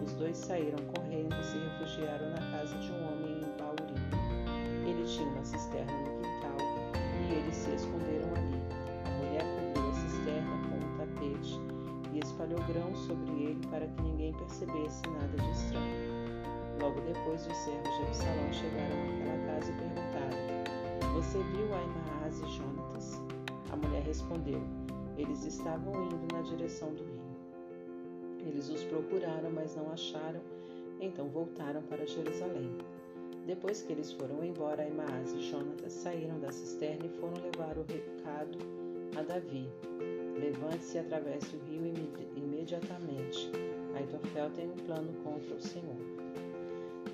Os 0.04 0.12
dois 0.14 0.36
saíram 0.36 0.78
correndo 0.94 1.34
e 1.34 1.44
se 1.44 1.58
refugiaram 1.58 2.30
na 2.30 2.38
casa 2.52 2.76
de 2.78 2.92
um 2.92 3.12
homem 3.12 3.40
em 3.40 3.58
Baurim. 3.58 4.88
Ele 4.88 5.04
tinha 5.04 5.28
uma 5.28 5.44
cisterna 5.44 5.92
no 5.92 6.20
quintal 6.20 6.56
e 7.28 7.34
eles 7.34 7.56
se 7.56 7.74
esconderam 7.74 8.28
ali. 8.36 8.55
Espalhou 12.36 12.60
grãos 12.68 12.98
sobre 12.98 13.30
ele 13.44 13.66
para 13.68 13.86
que 13.86 14.02
ninguém 14.02 14.32
percebesse 14.34 15.02
nada 15.08 15.36
de 15.38 15.50
estranho. 15.52 15.96
Logo 16.80 17.00
depois, 17.00 17.46
os 17.46 17.56
servos 17.56 17.96
de 17.96 18.02
Absalão 18.02 18.52
chegaram 18.52 18.96
àquela 19.08 19.46
casa 19.46 19.72
e 19.72 19.74
perguntaram: 19.74 21.14
Você 21.14 21.38
viu 21.38 21.74
Aimaas 21.74 22.38
e 22.40 22.46
Jonatas? 22.58 23.22
A 23.72 23.76
mulher 23.76 24.02
respondeu: 24.02 24.60
Eles 25.16 25.46
estavam 25.46 25.94
indo 26.04 26.34
na 26.34 26.42
direção 26.42 26.92
do 26.92 27.02
rio. 27.02 27.16
Eles 28.46 28.68
os 28.68 28.84
procuraram, 28.84 29.50
mas 29.50 29.74
não 29.74 29.90
acharam, 29.90 30.40
então 31.00 31.28
voltaram 31.28 31.82
para 31.84 32.06
Jerusalém. 32.06 32.70
Depois 33.46 33.80
que 33.80 33.92
eles 33.92 34.12
foram 34.12 34.44
embora, 34.44 34.82
Aimaas 34.82 35.32
e 35.32 35.40
Jonatas 35.40 35.92
saíram 35.94 36.38
da 36.38 36.52
cisterna 36.52 37.06
e 37.06 37.20
foram 37.20 37.34
levar 37.42 37.78
o 37.78 37.82
recado 37.82 38.58
a 39.16 39.22
Davi. 39.22 39.70
Levante-se 40.38 40.96
e 40.96 41.00
atravesse 41.00 41.56
o 41.56 41.60
rio 41.64 41.82
imediatamente. 42.36 43.50
Aitofel 43.94 44.50
tem 44.50 44.70
um 44.70 44.76
plano 44.84 45.12
contra 45.24 45.54
o 45.54 45.60
Senhor. 45.60 45.96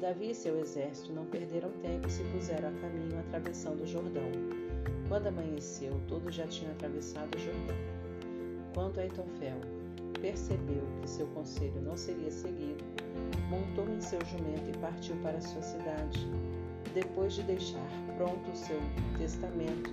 Davi 0.01 0.31
e 0.31 0.35
seu 0.35 0.59
exército 0.59 1.13
não 1.13 1.25
perderam 1.27 1.71
tempo 1.81 2.09
e 2.09 2.11
se 2.11 2.25
puseram 2.25 2.69
a 2.69 2.81
caminho 2.81 3.21
atravessando 3.21 3.83
o 3.83 3.87
Jordão. 3.87 4.29
Quando 5.09 5.29
amanheceu, 5.29 6.01
todos 6.09 6.35
já 6.35 6.47
tinham 6.49 6.73
atravessado 6.73 7.37
o 7.37 7.39
Jordão. 7.39 7.77
Quanto 8.75 8.99
a 8.99 9.05
Aitofel, 9.05 9.61
percebeu 10.21 10.83
que 11.01 11.09
seu 11.09 11.27
conselho 11.29 11.81
não 11.83 11.97
seria 11.97 12.31
seguido, 12.31 12.83
montou 13.49 13.89
em 13.89 14.01
seu 14.01 14.19
jumento 14.25 14.71
e 14.71 14.79
partiu 14.79 15.15
para 15.17 15.41
sua 15.41 15.63
cidade. 15.63 16.27
Depois 16.95 17.35
de 17.35 17.43
deixar 17.45 17.87
pronto 18.17 18.51
o 18.51 18.57
seu 18.57 18.81
testamento 19.19 19.91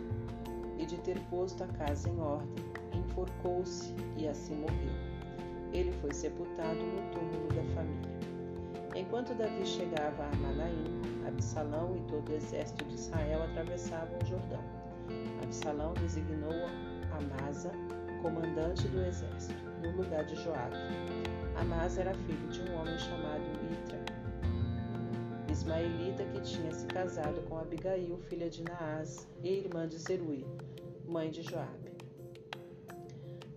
e 0.80 0.86
de 0.86 0.98
ter 1.02 1.20
posto 1.30 1.64
a 1.64 1.68
casa 1.68 2.10
em 2.10 2.20
ordem, 2.20 2.69
enforcou-se 2.94 3.94
e 4.18 4.28
assim 4.28 4.56
morreu. 4.56 5.10
Ele 5.74 5.92
foi 6.02 6.14
sepultado 6.14 6.80
no 6.80 7.12
túmulo 7.12 7.48
da 7.50 7.64
família. 7.76 8.20
Enquanto 8.96 9.36
Davi 9.36 9.66
chegava 9.66 10.26
a 10.26 10.36
Manaim, 10.38 11.00
Absalão 11.28 11.96
e 11.96 12.02
todo 12.12 12.30
o 12.30 12.36
exército 12.36 12.86
de 12.86 12.96
Israel 12.96 13.44
atravessavam 13.44 14.18
o 14.22 14.26
Jordão. 14.26 14.64
Absalão 15.44 15.94
designou 15.94 16.54
Amasa 17.12 17.72
comandante 18.22 18.88
do 18.88 19.02
exército, 19.02 19.64
no 19.82 19.92
lugar 19.96 20.26
de 20.26 20.36
Joabe. 20.36 20.76
Amasa 21.56 22.02
era 22.02 22.14
filho 22.14 22.48
de 22.50 22.62
um 22.62 22.80
homem 22.80 22.98
chamado 22.98 23.44
Itra, 23.72 24.00
ismaelita 25.52 26.24
que 26.26 26.42
tinha 26.42 26.72
se 26.74 26.86
casado 26.88 27.42
com 27.48 27.58
Abigail, 27.58 28.18
filha 28.30 28.50
de 28.50 28.64
Naás 28.64 29.28
e 29.44 29.50
irmã 29.50 29.88
de 29.88 29.98
Zerui, 29.98 30.46
mãe 31.08 31.30
de 31.30 31.42
Joabe. 31.42 31.89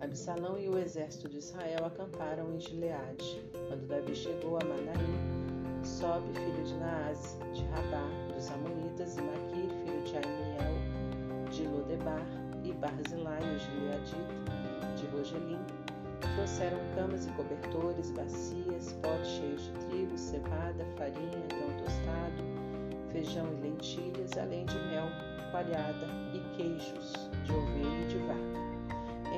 Absalão 0.03 0.59
e 0.59 0.69
o 0.69 0.77
exército 0.77 1.29
de 1.29 1.39
Israel 1.39 1.85
acamparam 1.87 2.53
em 2.53 2.59
Gileade. 2.59 3.41
Quando 3.69 3.87
Davi 3.87 4.17
chegou 4.17 4.59
a 4.59 4.65
Manaim, 4.65 5.85
Sobe, 5.85 6.27
filho 6.35 6.65
de 6.65 6.75
Naás, 6.75 7.39
de 7.55 7.63
Rabá, 7.67 8.03
dos 8.35 8.51
Amonitas, 8.51 9.17
e 9.17 9.23
Maquir, 9.23 9.71
filho 9.85 10.03
de 10.03 10.17
Aimiel, 10.17 11.51
de 11.53 11.69
Lodebar, 11.69 12.27
e 12.65 12.73
Barzilai, 12.73 13.43
o 13.43 13.59
Gileadita, 13.61 14.97
de 14.97 15.07
Rogelim, 15.07 15.61
trouxeram 16.35 16.79
camas 16.97 17.25
e 17.25 17.31
cobertores, 17.31 18.11
bacias, 18.11 18.93
potes 19.03 19.31
cheios 19.31 19.63
de 19.63 19.87
trigo, 19.87 20.19
cevada, 20.19 20.85
farinha, 20.97 21.47
grão 21.49 21.77
tostado, 21.79 22.43
feijão 23.13 23.47
e 23.53 23.69
lentilhas, 23.69 24.37
além 24.37 24.67
de 24.67 24.79
mel, 24.89 25.07
coalhada 25.53 26.09
e 26.35 26.57
queijos 26.57 27.13
de 27.45 27.53
ovelha 27.53 28.03
e 28.03 28.09
de 28.09 28.19
vaca 28.27 28.62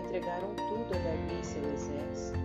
entregaram 0.04 0.54
tudo 0.54 0.94
a 0.94 0.98
Davi 0.98 1.40
e 1.40 1.44
seu 1.44 1.62
exército, 1.72 2.38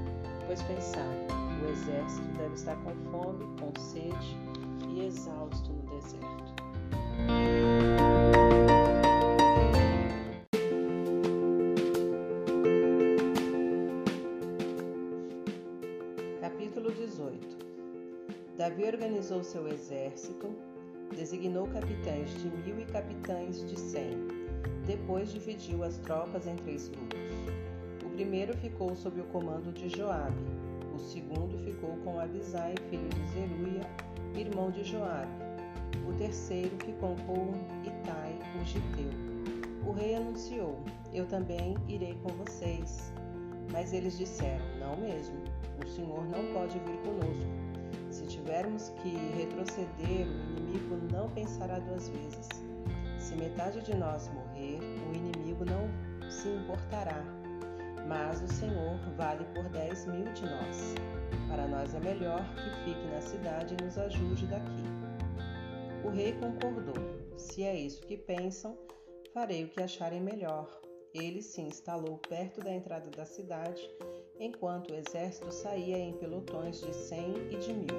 pois 0.48 0.62
pensaram: 0.64 1.28
o 1.62 1.70
exército 1.70 2.28
deve 2.38 2.54
estar 2.56 2.76
com 2.78 2.96
fome, 3.12 3.46
com 3.60 3.80
sede 3.80 4.38
e 4.90 5.06
exausto 5.06 5.72
no 5.72 5.84
deserto. 5.96 6.50
Capítulo 16.42 16.92
18 16.92 17.58
Davi 18.58 18.86
organizou 18.86 19.44
seu 19.44 19.68
exército, 19.68 20.50
designou 21.16 21.68
capitães 21.68 22.30
de 22.42 22.50
mil 22.50 22.80
e 22.80 22.86
capitães 22.86 23.66
de 23.70 23.80
cem. 23.80 24.18
Depois 24.86 25.32
dividiu 25.32 25.84
as 25.84 25.98
tropas 26.00 26.48
em 26.48 26.56
três 26.56 26.90
grupos 26.90 27.29
primeiro 28.20 28.54
ficou 28.58 28.94
sob 28.98 29.22
o 29.22 29.24
comando 29.28 29.72
de 29.72 29.88
Joabe, 29.88 30.44
o 30.94 31.00
segundo 31.00 31.58
ficou 31.60 31.96
com 32.04 32.20
Abisai, 32.20 32.76
filho 32.90 33.08
de 33.08 33.26
Zeruia, 33.30 33.90
irmão 34.36 34.70
de 34.70 34.84
Joabe. 34.84 35.32
O 36.06 36.12
terceiro 36.18 36.76
ficou 36.84 37.16
com 37.26 37.54
Itai, 37.82 38.38
o 38.60 38.66
giteu. 38.66 39.10
O 39.88 39.94
rei 39.94 40.16
anunciou: 40.16 40.84
Eu 41.14 41.28
também 41.28 41.78
irei 41.88 42.14
com 42.22 42.28
vocês. 42.44 43.14
Mas 43.72 43.94
eles 43.94 44.18
disseram: 44.18 44.66
Não 44.82 44.98
mesmo. 44.98 45.38
O 45.82 45.88
Senhor 45.88 46.26
não 46.28 46.54
pode 46.54 46.78
vir 46.78 46.98
conosco. 46.98 47.50
Se 48.12 48.28
tivermos 48.28 48.90
que 49.02 49.16
retroceder, 49.38 50.28
o 50.28 50.60
inimigo 50.60 51.00
não 51.10 51.30
pensará 51.30 51.80
duas 51.80 52.10
vezes. 52.10 52.50
Se 53.18 53.34
metade 53.38 53.82
de 53.82 53.96
nós 53.96 54.30
morrer, 54.34 54.82
o 55.10 55.16
inimigo 55.16 55.64
não 55.64 55.88
se 56.30 56.50
importará 56.50 57.39
mas 58.10 58.42
o 58.42 58.48
Senhor 58.48 58.98
vale 59.16 59.46
por 59.54 59.70
dez 59.70 60.08
mil 60.08 60.26
de 60.34 60.44
nós. 60.44 60.96
Para 61.48 61.68
nós 61.68 61.94
é 61.94 62.00
melhor 62.00 62.44
que 62.56 62.84
fique 62.84 63.08
na 63.08 63.22
cidade 63.22 63.76
e 63.80 63.84
nos 63.84 63.98
ajude 64.00 64.48
daqui. 64.48 64.84
O 66.04 66.10
rei 66.10 66.34
concordou. 66.34 66.96
Se 67.38 67.64
é 67.64 67.76
isso 67.76 68.02
que 68.02 68.18
pensam, 68.18 68.76
farei 69.32 69.64
o 69.64 69.70
que 69.70 69.82
acharem 69.82 70.20
melhor. 70.20 70.68
Ele 71.14 71.42
se 71.42 71.62
instalou 71.62 72.18
perto 72.18 72.62
da 72.62 72.72
entrada 72.72 73.12
da 73.12 73.26
cidade, 73.26 73.88
enquanto 74.40 74.90
o 74.92 74.96
exército 74.96 75.52
saía 75.52 75.98
em 75.98 76.14
pelotões 76.14 76.82
de 76.82 76.94
cem 76.94 77.34
e 77.52 77.58
de 77.58 77.74
mil. 77.74 77.96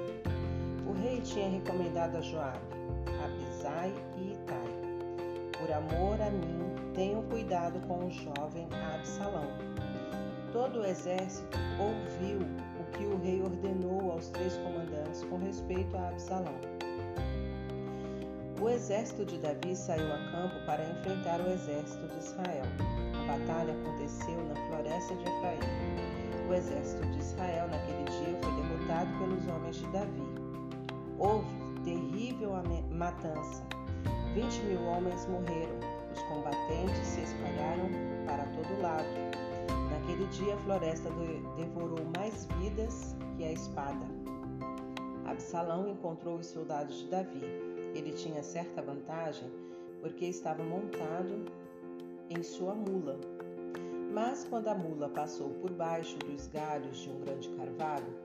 O 0.87 0.91
rei 0.91 1.21
tinha 1.21 1.49
recomendado 1.49 2.17
a 2.17 2.21
Joabe, 2.21 2.59
Abisai 3.23 3.93
e 4.17 4.33
Itai. 4.33 4.81
Por 5.57 5.71
amor 5.71 6.19
a 6.21 6.29
mim, 6.29 6.93
tenham 6.93 7.23
cuidado 7.29 7.79
com 7.87 8.05
o 8.05 8.11
jovem 8.11 8.67
Absalão 8.93 9.70
Todo 10.51 10.81
o 10.81 10.85
exército 10.85 11.57
ouviu 11.79 12.39
o 12.77 12.83
que 12.91 13.05
o 13.05 13.17
rei 13.23 13.41
ordenou 13.41 14.11
aos 14.11 14.27
três 14.29 14.53
comandantes 14.57 15.23
com 15.23 15.37
respeito 15.37 15.95
a 15.95 16.09
Absalão. 16.09 16.59
O 18.61 18.69
exército 18.69 19.25
de 19.25 19.37
Davi 19.37 19.73
saiu 19.73 20.13
a 20.13 20.17
campo 20.31 20.65
para 20.65 20.83
enfrentar 20.83 21.39
o 21.39 21.49
exército 21.49 22.05
de 22.05 22.19
Israel. 22.19 22.65
A 23.23 23.37
batalha 23.37 23.73
aconteceu 23.73 24.37
na 24.43 24.55
floresta 24.67 25.15
de 25.15 25.21
Efraim. 25.23 26.49
O 26.49 26.53
exército 26.53 27.05
de 27.07 27.19
Israel 27.19 27.69
naquele 27.69 28.03
dia 28.03 28.37
foi 28.43 28.51
derrotado 28.61 29.17
pelos 29.19 29.47
homens 29.47 29.77
de 29.77 29.87
Davi. 29.87 30.21
Houve 31.17 31.47
terrível 31.85 32.51
matança. 32.91 33.63
Vinte 34.35 34.61
mil 34.63 34.85
homens 34.85 35.25
morreram. 35.27 35.79
Os 36.13 36.21
combatentes 36.23 37.07
se 37.07 37.21
espalharam 37.21 37.89
para 38.27 38.43
todo 38.47 38.81
lado 38.81 39.40
Naquele 40.01 40.25
dia 40.27 40.55
a 40.55 40.57
floresta 40.57 41.09
devorou 41.55 42.03
mais 42.17 42.47
vidas 42.57 43.15
que 43.37 43.43
a 43.43 43.51
espada. 43.51 44.03
Absalão 45.25 45.87
encontrou 45.87 46.37
os 46.37 46.47
soldados 46.47 47.01
de 47.01 47.07
Davi. 47.07 47.43
Ele 47.93 48.11
tinha 48.11 48.41
certa 48.41 48.81
vantagem 48.81 49.47
porque 50.01 50.25
estava 50.25 50.63
montado 50.63 51.45
em 52.31 52.41
sua 52.41 52.73
mula. 52.73 53.19
Mas 54.11 54.43
quando 54.49 54.69
a 54.69 54.75
mula 54.75 55.07
passou 55.07 55.51
por 55.61 55.71
baixo 55.71 56.17
dos 56.17 56.47
galhos 56.47 56.97
de 56.97 57.09
um 57.11 57.19
grande 57.19 57.49
carvalho, 57.49 58.17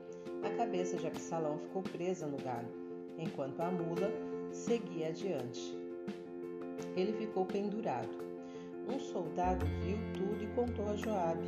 a 0.43 0.49
cabeça 0.57 0.97
de 0.97 1.05
Absalão 1.05 1.59
ficou 1.59 1.83
presa 1.83 2.25
no 2.25 2.37
galho, 2.37 2.69
enquanto 3.19 3.59
a 3.61 3.69
mula 3.69 4.11
seguia 4.51 5.09
adiante. 5.09 5.77
Ele 6.95 7.13
ficou 7.13 7.45
pendurado. 7.45 8.26
Um 8.89 8.99
soldado 8.99 9.65
viu 9.81 9.97
tudo 10.13 10.41
e 10.41 10.47
contou 10.55 10.87
a 10.87 10.95
Joabe: 10.95 11.45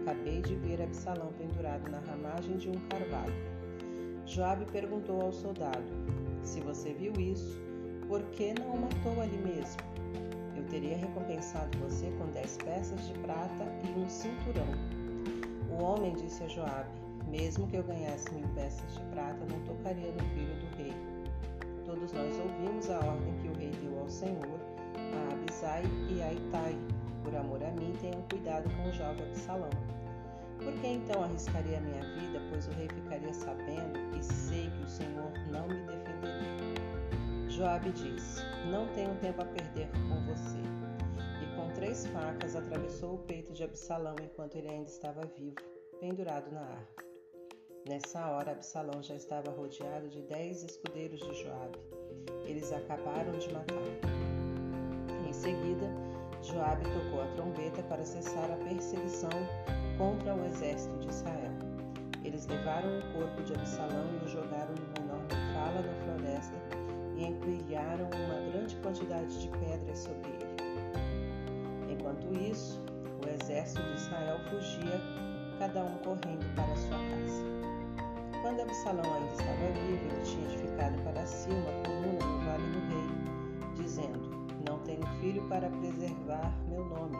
Acabei 0.00 0.40
de 0.40 0.54
ver 0.54 0.80
Absalão 0.80 1.30
pendurado 1.36 1.90
na 1.90 1.98
ramagem 1.98 2.56
de 2.56 2.70
um 2.70 2.80
carvalho. 2.88 3.34
Joabe 4.24 4.64
perguntou 4.72 5.20
ao 5.20 5.32
soldado: 5.32 5.84
Se 6.42 6.60
você 6.60 6.94
viu 6.94 7.12
isso, 7.20 7.60
por 8.08 8.22
que 8.30 8.54
não 8.54 8.70
o 8.70 8.80
matou 8.80 9.20
ali 9.20 9.36
mesmo? 9.36 9.76
Eu 10.56 10.64
teria 10.64 10.96
recompensado 10.96 11.76
você 11.78 12.10
com 12.18 12.26
dez 12.32 12.56
peças 12.56 13.06
de 13.06 13.12
prata 13.18 13.64
e 13.84 14.00
um 14.00 14.08
cinturão. 14.08 14.66
O 15.70 15.82
homem 15.82 16.14
disse 16.14 16.42
a 16.42 16.48
Joabe: 16.48 16.90
Mesmo 17.28 17.66
que 17.68 17.76
eu 17.76 17.82
ganhasse 17.82 18.32
mil 18.34 18.48
peças 18.54 18.94
de 18.94 19.00
prata, 19.10 19.44
não 19.44 19.60
tocaria 19.66 20.10
no 20.10 20.24
filho 20.30 20.54
do 20.56 20.76
rei. 20.78 20.94
Todos 21.84 22.12
nós 22.12 22.34
ouvimos 22.38 22.88
a 22.88 22.98
ordem 22.98 23.34
que 23.42 23.48
o 23.48 23.54
rei 23.58 23.70
deu 23.82 23.98
ao 24.00 24.08
Senhor, 24.08 24.58
a 25.16 25.32
Abisai 25.32 25.84
e 26.10 26.22
a 26.22 26.32
Itai. 26.32 26.76
Por 27.22 27.34
amor 27.34 27.62
a 27.62 27.70
mim, 27.72 27.94
tenham 28.00 28.22
cuidado 28.30 28.68
com 28.76 28.88
o 28.88 28.92
jovem 28.92 29.26
Absalão. 29.28 29.70
Por 30.58 30.72
que 30.80 30.86
então 30.86 31.22
arriscaria 31.22 31.78
a 31.78 31.80
minha 31.80 32.02
vida, 32.14 32.40
pois 32.50 32.66
o 32.66 32.70
rei 32.72 32.88
ficaria 32.88 33.32
sabendo 33.32 33.98
e 34.16 34.22
sei 34.22 34.70
que 34.70 34.82
o 34.82 34.88
Senhor 34.88 35.32
não 35.50 35.68
me 35.68 35.86
defenderia? 35.86 36.68
Joabe 37.48 37.90
disse: 37.92 38.42
Não 38.70 38.86
tenho 38.94 39.14
tempo 39.16 39.42
a 39.42 39.44
perder 39.44 39.88
com 39.92 40.24
você. 40.26 40.58
E 41.42 41.56
com 41.56 41.72
três 41.74 42.06
facas 42.06 42.56
atravessou 42.56 43.14
o 43.14 43.18
peito 43.18 43.52
de 43.52 43.64
Absalão 43.64 44.16
enquanto 44.22 44.56
ele 44.56 44.68
ainda 44.68 44.88
estava 44.88 45.22
vivo, 45.36 45.56
pendurado 46.00 46.50
na 46.52 46.60
árvore. 46.60 47.08
Nessa 47.88 48.28
hora, 48.28 48.52
Absalão 48.52 49.02
já 49.02 49.14
estava 49.14 49.50
rodeado 49.50 50.08
de 50.08 50.22
dez 50.22 50.62
escudeiros 50.62 51.20
de 51.20 51.42
Joabe. 51.42 51.78
Eles 52.44 52.72
acabaram 52.72 53.32
de 53.38 53.52
matá-lo. 53.52 54.37
Seguida, 55.38 55.88
Joabe 56.42 56.82
tocou 56.90 57.22
a 57.22 57.26
trombeta 57.36 57.80
para 57.84 58.04
cessar 58.04 58.50
a 58.50 58.56
perseguição 58.56 59.30
contra 59.96 60.34
o 60.34 60.44
exército 60.44 60.98
de 60.98 61.10
Israel. 61.10 61.52
Eles 62.24 62.44
levaram 62.48 62.98
o 62.98 63.12
corpo 63.12 63.44
de 63.44 63.54
Absalão 63.54 64.04
e 64.14 64.24
o 64.24 64.28
jogaram 64.28 64.74
numa 64.74 64.98
enorme 64.98 65.28
fala 65.54 65.80
na 65.80 65.94
floresta 66.04 66.56
e 67.16 67.26
empilharam 67.26 68.06
uma 68.06 68.50
grande 68.50 68.74
quantidade 68.78 69.40
de 69.40 69.48
pedras 69.58 69.98
sobre 70.00 70.28
ele. 70.28 71.92
Enquanto 71.92 72.36
isso, 72.36 72.82
o 73.24 73.28
exército 73.28 73.80
de 73.80 73.94
Israel 73.94 74.40
fugia, 74.50 75.00
cada 75.60 75.84
um 75.84 75.98
correndo 75.98 76.52
para 76.56 76.74
sua 76.74 76.98
casa. 76.98 77.44
Quando 78.42 78.62
Absalão 78.62 79.14
ainda 79.14 79.32
estava 79.34 79.70
vivo, 79.86 80.04
ele 80.04 80.22
tinha 80.24 80.44
edificado 80.46 81.00
para 81.02 81.24
si 81.24 81.48
uma 81.48 81.72
coluna 81.84 82.26
no 82.26 82.44
vale 82.44 82.66
do 82.72 82.80
rei, 82.88 83.84
dizendo: 83.84 84.37
tenho 84.88 85.06
filho 85.20 85.42
para 85.48 85.68
preservar 85.68 86.52
meu 86.66 86.84
nome. 86.84 87.16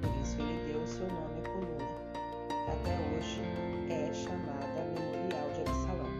Por 0.00 0.22
isso 0.22 0.40
ele 0.40 0.72
deu 0.72 0.82
o 0.82 0.86
seu 0.86 1.08
nome 1.08 1.40
à 1.40 1.48
coluna 1.48 1.98
até 2.70 2.94
hoje 3.16 3.40
é 3.88 4.12
chamada 4.12 4.84
Memorial 4.92 5.50
de 5.54 5.60
Absalão. 5.62 6.12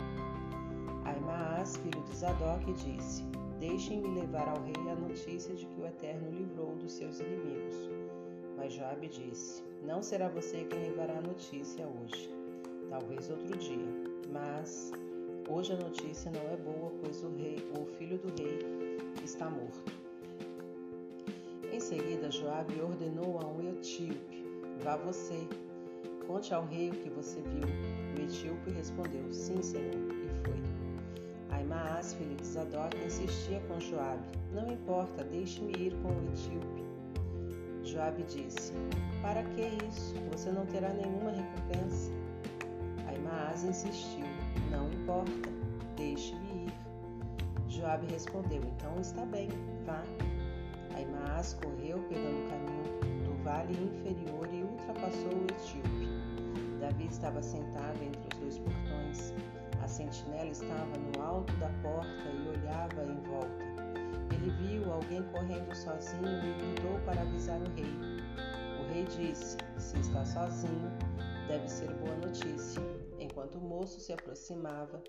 Aimaas, 1.05 1.77
filho 1.77 2.02
de 2.05 2.16
Zadok, 2.16 2.73
disse: 2.73 3.23
Deixem-me 3.60 4.20
levar 4.20 4.48
ao 4.48 4.62
rei 4.62 4.90
a 4.90 4.94
notícia 4.94 5.55
de 5.55 5.66
que 5.66 5.81
o 5.81 5.86
Eterno 5.86 6.31
livrou 6.31 6.74
dos 6.77 6.93
seus 6.93 7.20
inimigos. 7.20 7.90
Mas 8.56 8.73
Joabe 8.73 9.09
disse: 9.09 9.62
Não 9.85 10.02
será 10.02 10.28
você 10.28 10.65
quem 10.65 10.81
levará 10.81 11.19
a 11.19 11.23
notícia 11.23 11.86
hoje, 11.86 12.31
talvez 12.89 13.28
outro 13.28 13.56
dia. 13.59 13.89
Mas 14.32 14.90
hoje 15.48 15.74
a 15.74 15.77
notícia 15.77 16.31
não 16.31 16.40
é 16.51 16.56
boa, 16.56 16.93
pois 17.02 17.23
o 17.23 17.28
rei, 17.36 17.59
o 17.78 17.85
filho 17.85 18.16
do 18.19 18.28
rei, 18.43 18.59
está 19.23 19.51
morto. 19.51 19.98
Em 21.73 21.81
seguida, 21.81 22.31
Joabe 22.31 22.81
ordenou 22.81 23.39
a 23.40 23.47
um 23.47 23.69
etíope: 23.70 24.45
Vá 24.82 24.97
você, 24.97 25.47
Conte 26.28 26.53
ao 26.53 26.66
rei 26.66 26.90
o 26.90 26.93
que 26.93 27.09
você 27.09 27.40
viu. 27.40 27.65
O 28.15 28.23
etíope 28.23 28.70
respondeu: 28.70 29.32
Sim, 29.32 29.62
senhor, 29.62 29.95
e 29.95 30.28
foi. 30.45 30.62
Aimaas, 31.57 32.12
filho 32.12 32.36
de 32.36 32.47
Zadok, 32.47 32.95
insistia 33.03 33.59
com 33.66 33.81
Joabe: 33.81 34.23
Não 34.53 34.70
importa, 34.70 35.24
deixe-me 35.24 35.73
ir 35.73 35.95
com 36.03 36.09
o 36.09 36.28
etíope. 36.28 36.85
Joabe 37.82 38.24
disse: 38.24 38.74
Para 39.23 39.43
que 39.43 39.62
isso? 39.89 40.15
Você 40.31 40.53
não 40.53 40.66
terá 40.66 40.93
nenhuma 40.93 41.31
recompensa. 41.31 42.12
Aimaas 43.07 43.65
insistiu: 43.65 44.27
Não 44.70 44.86
importa, 44.90 45.49
deixe-me 45.97 46.66
ir. 46.66 46.73
Joabe 47.69 48.07
respondeu: 48.12 48.61
Então 48.62 49.01
está 49.01 49.24
bem, 49.24 49.49
vá. 49.86 50.05
Aimaas 51.29 51.53
correu 51.55 52.03
pegando 52.09 52.47
o 52.47 52.49
caminho 52.49 53.25
do 53.25 53.45
vale 53.45 53.73
inferior 53.75 54.49
e 54.51 54.63
ultrapassou 54.63 55.31
o 55.31 55.45
etíope. 55.45 56.09
Davi 56.81 57.07
estava 57.07 57.43
sentado 57.43 58.03
entre 58.03 58.23
os 58.33 58.39
dois 58.41 58.59
portões. 58.59 59.35
A 59.83 59.87
sentinela 59.87 60.51
estava 60.51 60.97
no 60.97 61.23
alto 61.23 61.53
da 61.57 61.69
porta 61.83 62.29
e 62.31 62.49
olhava 62.49 63.05
em 63.05 63.21
volta. 63.29 63.65
Ele 64.35 64.51
viu 64.63 64.91
alguém 64.91 65.23
correndo 65.25 65.75
sozinho 65.75 66.25
e 66.27 66.73
gritou 66.73 66.99
para 67.05 67.21
avisar 67.21 67.61
o 67.61 67.71
rei. 67.75 67.95
O 68.81 68.93
rei 68.93 69.05
disse: 69.05 69.59
Se 69.77 69.99
está 69.99 70.25
sozinho, 70.25 70.91
deve 71.47 71.69
ser 71.69 71.93
boa 71.97 72.17
notícia. 72.17 72.83
Enquanto 73.19 73.59
o 73.59 73.61
moço 73.61 74.01
se 74.01 74.13
aproximava, 74.13 75.03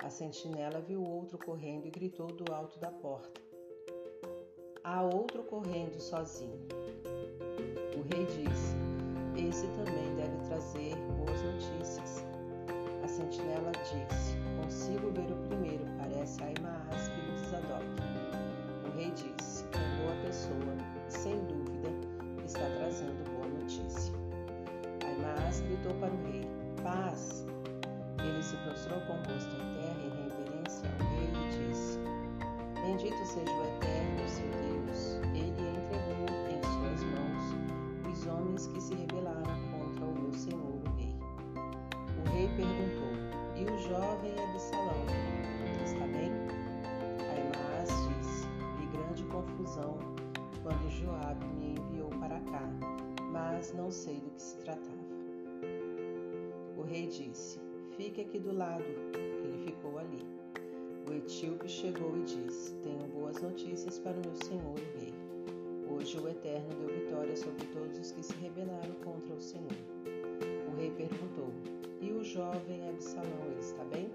a 0.00 0.10
sentinela 0.10 0.80
viu 0.80 1.02
outro 1.02 1.38
correndo 1.38 1.86
e 1.86 1.90
gritou 1.90 2.26
do 2.26 2.52
alto 2.52 2.78
da 2.80 2.90
porta: 2.90 3.49
Há 4.82 5.02
outro 5.02 5.42
correndo 5.42 6.00
sozinho. 6.00 6.58
O 7.96 8.02
rei 8.14 8.24
disse: 8.26 8.80
esse 9.36 9.66
também 9.68 10.14
deve 10.16 10.36
trazer 10.48 10.94
boas 11.16 11.42
notícias. 11.42 12.24
A 13.02 13.08
sentinela 13.08 13.72
disse: 13.82 14.36
Consigo 14.62 15.10
ver 15.12 15.32
o 15.32 15.36
primeiro, 15.48 15.84
parece 15.98 16.42
Aimaas, 16.42 17.08
filho 17.08 17.32
de 17.34 17.46
Zadok. 17.46 17.84
O 18.86 18.96
rei 18.96 19.10
disse: 19.12 19.64
É 19.72 20.02
boa 20.02 20.14
pessoa, 20.26 20.76
sem 21.08 21.38
dúvida, 21.46 21.88
está 22.44 22.68
trazendo 22.76 23.24
boa 23.30 23.48
notícia. 23.48 24.12
Aimaas 25.06 25.60
gritou 25.60 25.94
para 25.94 26.12
o 26.12 26.22
rei: 26.30 26.46
Paz! 26.82 27.46
Ele 28.18 28.42
se 28.42 28.56
prostrou 28.58 29.00
com 29.02 29.14
o 29.14 29.32
rosto 29.32 29.54
em 29.56 29.74
terra 29.74 30.00
em 30.04 30.10
reverência 30.22 30.88
ao 30.88 31.06
rei 31.08 31.30
e 31.32 31.70
disse: 31.70 31.98
Bendito 32.74 33.24
seja 33.26 33.50
o 33.50 33.64
Eterno, 33.64 34.28
seu 34.28 34.48
Deus. 34.48 34.69
Não 53.90 53.96
sei 53.96 54.20
do 54.20 54.30
que 54.30 54.40
se 54.40 54.56
tratava. 54.58 55.04
O 56.76 56.82
rei 56.82 57.08
disse: 57.08 57.58
Fique 57.96 58.20
aqui 58.20 58.38
do 58.38 58.56
lado. 58.56 58.84
Ele 59.42 59.58
ficou 59.66 59.98
ali. 59.98 60.24
O 61.08 61.12
etíope 61.12 61.68
chegou 61.68 62.16
e 62.16 62.22
disse: 62.22 62.72
Tenho 62.84 63.08
boas 63.08 63.42
notícias 63.42 63.98
para 63.98 64.12
o 64.12 64.20
meu 64.20 64.36
senhor, 64.44 64.76
o 64.78 64.98
rei. 65.00 65.12
Hoje 65.88 66.20
o 66.20 66.28
Eterno 66.28 66.68
deu 66.78 67.00
vitória 67.00 67.36
sobre 67.36 67.66
todos 67.66 67.98
os 67.98 68.12
que 68.12 68.22
se 68.22 68.32
rebelaram 68.34 68.94
contra 69.02 69.34
o 69.34 69.40
Senhor. 69.40 69.74
O 70.72 70.76
rei 70.76 70.92
perguntou: 70.92 71.52
E 72.00 72.12
o 72.12 72.22
jovem 72.22 72.88
Absalão, 72.90 73.44
ele 73.50 73.58
está 73.58 73.82
bem? 73.86 74.08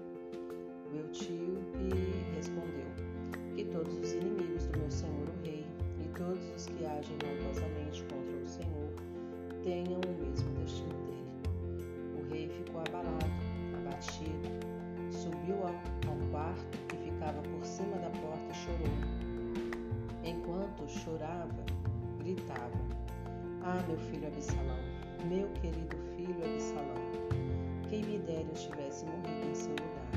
O 0.90 1.00
etíope 1.00 1.90
respondeu: 2.34 2.88
Que 3.54 3.66
todos 3.66 3.94
os 3.98 4.12
inimigos 4.14 4.64
do 4.68 4.78
meu 4.78 4.90
senhor, 4.90 5.28
o 5.28 5.44
rei, 5.44 5.66
e 6.02 6.08
todos 6.16 6.48
os 6.56 6.64
que 6.64 6.86
agem 6.86 7.18
maldosamente 7.22 8.02
contra 8.04 8.36
o 8.38 8.46
Senhor, 8.46 8.85
tenham 9.66 10.00
o 10.00 10.22
mesmo 10.22 10.48
destino 10.60 10.94
dele. 11.06 11.26
O 12.16 12.32
rei 12.32 12.48
ficou 12.48 12.80
abalado, 12.82 13.18
abatido, 13.74 14.48
subiu 15.10 15.56
ao 15.64 16.30
quarto 16.30 16.78
que 16.86 16.96
ficava 16.96 17.42
por 17.42 17.66
cima 17.66 17.96
da 17.96 18.10
porta 18.10 18.46
e 18.48 18.54
chorou. 18.54 18.96
Enquanto 20.22 20.88
chorava, 20.88 21.64
gritava: 22.20 22.78
Ah, 23.62 23.82
meu 23.88 23.98
filho 23.98 24.28
Absalão, 24.28 24.78
meu 25.28 25.48
querido 25.60 25.96
filho 26.14 26.44
Absalão, 26.44 27.02
quem 27.90 28.04
me 28.04 28.18
dera 28.20 28.42
eu 28.42 28.54
tivesse 28.54 29.04
morrido 29.04 29.50
em 29.50 29.54
seu 29.54 29.72
lugar. 29.72 30.10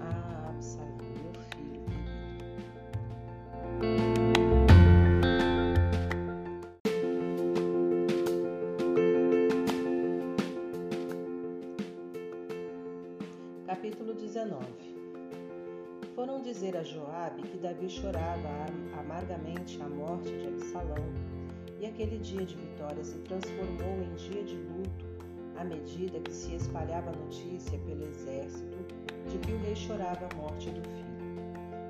Ah, 0.00 0.50
Absalão, 0.50 1.07
a 17.38 17.46
Joabe 17.46 17.48
que 17.48 17.58
Davi 17.58 17.88
chorava 17.88 18.66
amargamente 18.98 19.80
a 19.82 19.88
morte 19.88 20.30
de 20.36 20.48
Absalão, 20.48 21.04
e 21.80 21.86
aquele 21.86 22.18
dia 22.18 22.44
de 22.44 22.56
vitória 22.56 23.04
se 23.04 23.18
transformou 23.18 24.02
em 24.02 24.14
dia 24.14 24.42
de 24.42 24.56
luto 24.56 25.06
à 25.56 25.64
medida 25.64 26.18
que 26.20 26.32
se 26.32 26.54
espalhava 26.54 27.10
a 27.10 27.16
notícia 27.16 27.78
pelo 27.78 28.02
exército 28.02 28.76
de 29.28 29.38
que 29.38 29.52
o 29.52 29.58
rei 29.58 29.76
chorava 29.76 30.28
a 30.30 30.34
morte 30.36 30.70
do 30.70 30.82
filho. 30.82 31.08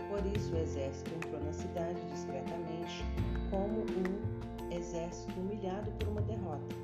Por 0.08 0.36
isso 0.36 0.54
o 0.54 0.58
exército 0.58 1.14
entrou 1.14 1.40
na 1.42 1.52
cidade 1.52 2.00
discretamente, 2.10 3.04
como 3.50 3.80
um 3.80 4.74
exército 4.74 5.38
humilhado 5.38 5.90
por 5.92 6.08
uma 6.08 6.22
derrota. 6.22 6.74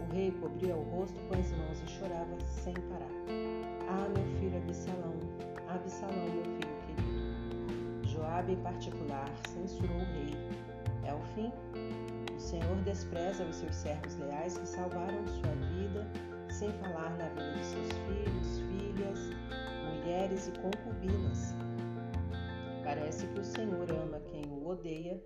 O 0.00 0.14
rei 0.14 0.30
cobria 0.40 0.76
o 0.76 0.82
rosto 0.82 1.18
com 1.28 1.34
as 1.38 1.50
mãos 1.52 1.82
e 1.84 1.90
chorava 1.90 2.40
sem 2.46 2.74
parar. 2.74 3.10
Ah, 3.88 4.08
meu 4.08 4.26
filho 4.38 4.56
Absalão, 4.58 5.14
Absalão, 5.68 6.34
meu 6.34 6.44
filho. 6.44 6.69
Joabe, 8.30 8.52
em 8.52 8.62
particular, 8.62 9.28
censurou 9.48 9.96
o 9.96 10.04
rei. 10.04 10.36
É 11.04 11.12
o 11.12 11.20
fim? 11.34 11.52
O 12.36 12.38
Senhor 12.38 12.76
despreza 12.84 13.42
os 13.44 13.56
seus 13.56 13.74
servos 13.74 14.16
leais 14.18 14.56
que 14.56 14.68
salvaram 14.68 15.26
sua 15.26 15.52
vida, 15.74 16.06
sem 16.48 16.72
falar 16.74 17.10
na 17.18 17.28
vida 17.30 17.52
de 17.54 17.64
seus 17.64 17.88
filhos, 17.88 18.60
filhas, 18.68 19.18
mulheres 19.90 20.46
e 20.46 20.52
concubinas. 20.60 21.54
Parece 22.84 23.26
que 23.26 23.40
o 23.40 23.44
Senhor 23.44 23.90
ama 23.90 24.20
quem 24.20 24.44
o 24.46 24.68
odeia 24.68 25.20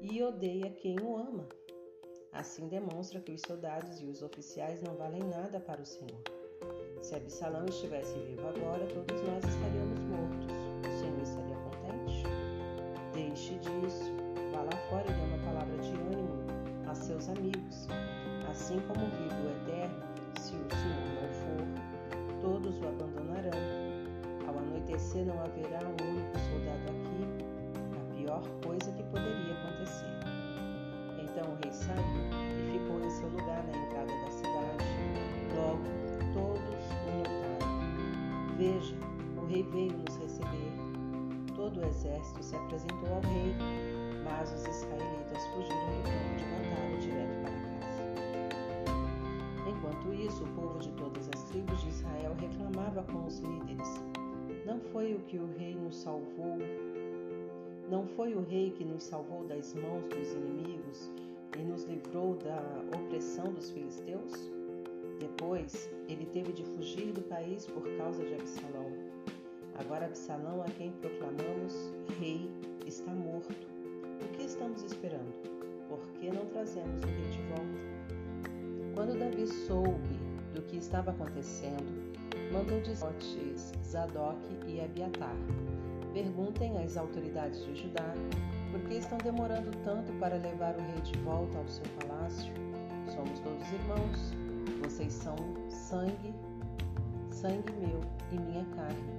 e 0.00 0.22
odeia 0.22 0.70
quem 0.70 0.98
o 1.00 1.14
ama. 1.14 1.46
Assim 2.32 2.68
demonstra 2.68 3.20
que 3.20 3.32
os 3.32 3.42
soldados 3.46 4.00
e 4.00 4.06
os 4.06 4.22
oficiais 4.22 4.82
não 4.82 4.94
valem 4.94 5.22
nada 5.24 5.60
para 5.60 5.82
o 5.82 5.86
Senhor. 5.86 6.22
Se 7.02 7.14
Absalão 7.14 7.66
estivesse 7.66 8.18
vivo 8.20 8.48
agora, 8.48 8.86
todos 8.86 9.20
nós 9.22 9.44
estaríamos 9.44 10.00
mortos. 10.04 10.45
Deixe 13.36 13.54
disso. 13.56 14.14
Vá 14.50 14.62
lá 14.62 14.72
fora 14.88 15.04
e 15.06 15.12
dê 15.12 15.20
uma 15.20 15.36
palavra 15.44 15.76
de 15.76 15.90
ânimo 15.90 16.42
a 16.88 16.94
seus 16.94 17.28
amigos. 17.28 17.86
Assim 18.50 18.80
como 18.88 19.04
vive 19.10 19.34
o 19.44 19.50
Eterno, 19.50 20.02
se 20.40 20.54
o 20.54 20.68
Senhor 20.74 21.04
não 21.20 21.28
for, 21.44 22.40
todos 22.40 22.80
o 22.80 22.88
abandonarão. 22.88 23.50
Ao 24.48 24.56
anoitecer 24.58 25.26
não 25.26 25.38
haverá 25.38 25.80
um 25.84 26.12
único 26.12 26.38
soldado 26.48 26.88
aqui. 26.88 27.28
A 27.94 28.16
pior 28.16 28.42
coisa 28.64 28.90
que 28.92 29.02
poderia 29.02 29.52
acontecer. 29.52 30.16
Então 31.22 31.52
o 31.52 31.56
rei 31.62 31.72
saiu 31.74 32.00
e 32.40 32.72
ficou 32.72 33.04
em 33.04 33.10
seu 33.10 33.28
lugar 33.28 33.62
na 33.66 33.76
entrada 33.76 34.12
da 34.24 34.30
cidade. 34.30 34.86
Logo, 35.54 35.84
todos 36.32 36.86
o 37.04 37.18
notaram. 37.18 38.56
Veja, 38.56 38.96
o 39.36 39.44
rei 39.44 39.62
veio 39.62 39.92
nos 39.92 40.16
receber. 40.16 40.85
Todo 41.66 41.80
o 41.80 41.88
exército 41.88 42.44
se 42.44 42.54
apresentou 42.54 43.08
ao 43.12 43.20
rei, 43.22 43.52
mas 44.22 44.52
os 44.52 44.64
israelitas 44.68 45.44
fugiram 45.48 45.90
do 45.96 46.02
campo 46.04 46.36
de 46.38 46.44
batalha 46.44 46.96
direto 47.00 47.40
para 47.42 47.50
casa. 47.80 48.02
Enquanto 49.68 50.14
isso, 50.14 50.44
o 50.44 50.48
povo 50.54 50.78
de 50.78 50.92
todas 50.92 51.28
as 51.34 51.42
tribos 51.48 51.80
de 51.80 51.88
Israel 51.88 52.36
reclamava 52.38 53.02
com 53.12 53.26
os 53.26 53.40
líderes: 53.40 54.00
Não 54.64 54.78
foi 54.78 55.14
o 55.14 55.18
que 55.22 55.38
o 55.38 55.46
rei 55.58 55.74
nos 55.74 55.96
salvou? 55.96 56.56
Não 57.90 58.06
foi 58.06 58.36
o 58.36 58.42
rei 58.42 58.70
que 58.70 58.84
nos 58.84 59.02
salvou 59.02 59.42
das 59.48 59.74
mãos 59.74 60.06
dos 60.06 60.34
inimigos 60.34 61.10
e 61.58 61.62
nos 61.62 61.82
livrou 61.82 62.36
da 62.36 62.62
opressão 62.96 63.52
dos 63.52 63.72
filisteus? 63.72 64.52
Depois, 65.18 65.90
ele 66.08 66.26
teve 66.26 66.52
de 66.52 66.62
fugir 66.62 67.12
do 67.12 67.22
país 67.22 67.66
por 67.66 67.82
causa 67.96 68.24
de 68.24 68.34
Absalão. 68.34 69.05
Agora, 69.78 70.06
Absalão, 70.06 70.62
a 70.62 70.70
quem 70.70 70.90
proclamamos 70.92 71.92
rei, 72.18 72.50
está 72.86 73.10
morto. 73.10 73.54
O 74.24 74.28
que 74.28 74.44
estamos 74.44 74.82
esperando? 74.82 75.32
Por 75.88 76.00
que 76.12 76.30
não 76.30 76.46
trazemos 76.46 77.02
o 77.02 77.06
rei 77.06 77.30
de 77.30 77.42
volta? 77.42 77.96
Quando 78.94 79.18
Davi 79.18 79.46
soube 79.46 80.18
do 80.54 80.62
que 80.62 80.78
estava 80.78 81.10
acontecendo, 81.10 82.14
mandou 82.50 82.80
dizer 82.80 83.54
Zadok 83.84 84.40
e 84.66 84.80
Abiatar: 84.80 85.36
Perguntem 86.14 86.78
às 86.82 86.96
autoridades 86.96 87.62
de 87.66 87.74
Judá 87.74 88.14
por 88.72 88.80
que 88.88 88.94
estão 88.94 89.18
demorando 89.18 89.70
tanto 89.84 90.10
para 90.14 90.36
levar 90.36 90.74
o 90.74 90.80
rei 90.80 91.00
de 91.02 91.18
volta 91.18 91.58
ao 91.58 91.68
seu 91.68 91.84
palácio. 92.00 92.52
Somos 93.14 93.38
todos 93.40 93.70
irmãos. 93.72 94.32
Vocês 94.82 95.12
são 95.12 95.36
sangue, 95.68 96.34
sangue 97.30 97.72
meu 97.72 98.00
e 98.32 98.38
minha 98.38 98.64
carne. 98.74 99.15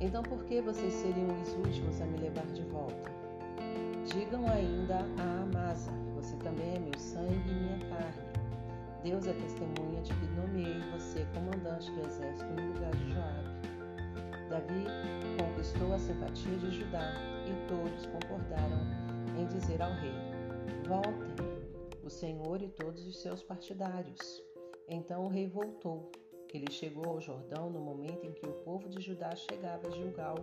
Então 0.00 0.22
por 0.22 0.44
que 0.44 0.60
vocês 0.60 0.92
seriam 0.92 1.28
os 1.42 1.52
últimos 1.54 2.00
a 2.00 2.06
me 2.06 2.18
levar 2.18 2.46
de 2.46 2.62
volta? 2.62 3.10
Digam 4.06 4.48
ainda 4.48 5.00
a 5.18 5.42
Amasa, 5.42 5.90
você 6.14 6.36
também 6.36 6.76
é 6.76 6.78
meu 6.78 6.98
sangue 6.98 7.50
e 7.50 7.54
minha 7.54 7.78
carne. 7.90 8.28
Deus 9.02 9.26
é 9.26 9.32
testemunha 9.32 10.00
de 10.02 10.14
que 10.14 10.26
nomeei 10.26 10.80
você 10.92 11.26
comandante 11.34 11.90
do 11.90 12.00
exército 12.00 12.50
no 12.52 12.72
lugar 12.72 12.90
de 12.92 13.12
Joabe. 13.12 13.58
Davi 14.48 14.84
conquistou 15.38 15.92
a 15.92 15.98
simpatia 15.98 16.56
de 16.56 16.70
Judá 16.70 17.14
e 17.46 17.68
todos 17.68 18.06
concordaram 18.06 18.80
em 19.36 19.46
dizer 19.46 19.82
ao 19.82 19.92
rei: 19.92 20.14
Voltem, 20.86 21.46
o 22.02 22.08
Senhor 22.08 22.62
e 22.62 22.68
todos 22.68 23.06
os 23.06 23.20
seus 23.20 23.42
partidários. 23.42 24.42
Então 24.88 25.24
o 25.24 25.28
rei 25.28 25.46
voltou. 25.46 26.10
Ele 26.54 26.70
chegou 26.70 27.04
ao 27.04 27.20
Jordão 27.20 27.68
no 27.68 27.78
momento 27.78 28.26
em 28.26 28.32
que 28.32 28.46
o 28.46 28.52
povo 28.64 28.88
de 28.88 29.00
Judá 29.02 29.34
chegava 29.36 29.86
a 29.86 29.90
Gilgal 29.90 30.36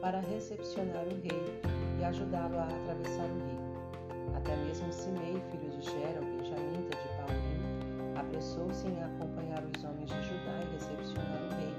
para 0.00 0.18
recepcionar 0.18 1.04
o 1.04 1.20
rei 1.20 1.60
e 2.00 2.04
ajudá-lo 2.04 2.58
a 2.58 2.64
atravessar 2.64 3.24
o 3.24 3.38
rio. 3.46 4.36
Até 4.36 4.56
mesmo 4.56 4.92
Simei, 4.92 5.40
filho 5.50 5.70
de 5.70 5.82
Gera, 5.82 6.20
benjamita 6.20 6.96
de 6.96 7.08
Paulim, 7.16 8.18
apressou-se 8.18 8.88
em 8.88 9.02
acompanhar 9.02 9.62
os 9.64 9.84
homens 9.84 10.10
de 10.10 10.22
Judá 10.22 10.60
e 10.62 10.72
recepcionar 10.72 11.40
o 11.42 11.54
rei. 11.54 11.74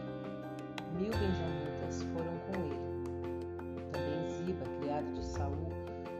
Mil 0.93 1.11
benjamitas 1.11 2.03
foram 2.13 2.37
com 2.47 2.53
ele. 2.65 2.79
Também 3.91 4.29
Ziba, 4.29 4.65
criado 4.79 5.13
de 5.13 5.25
Saul, 5.25 5.69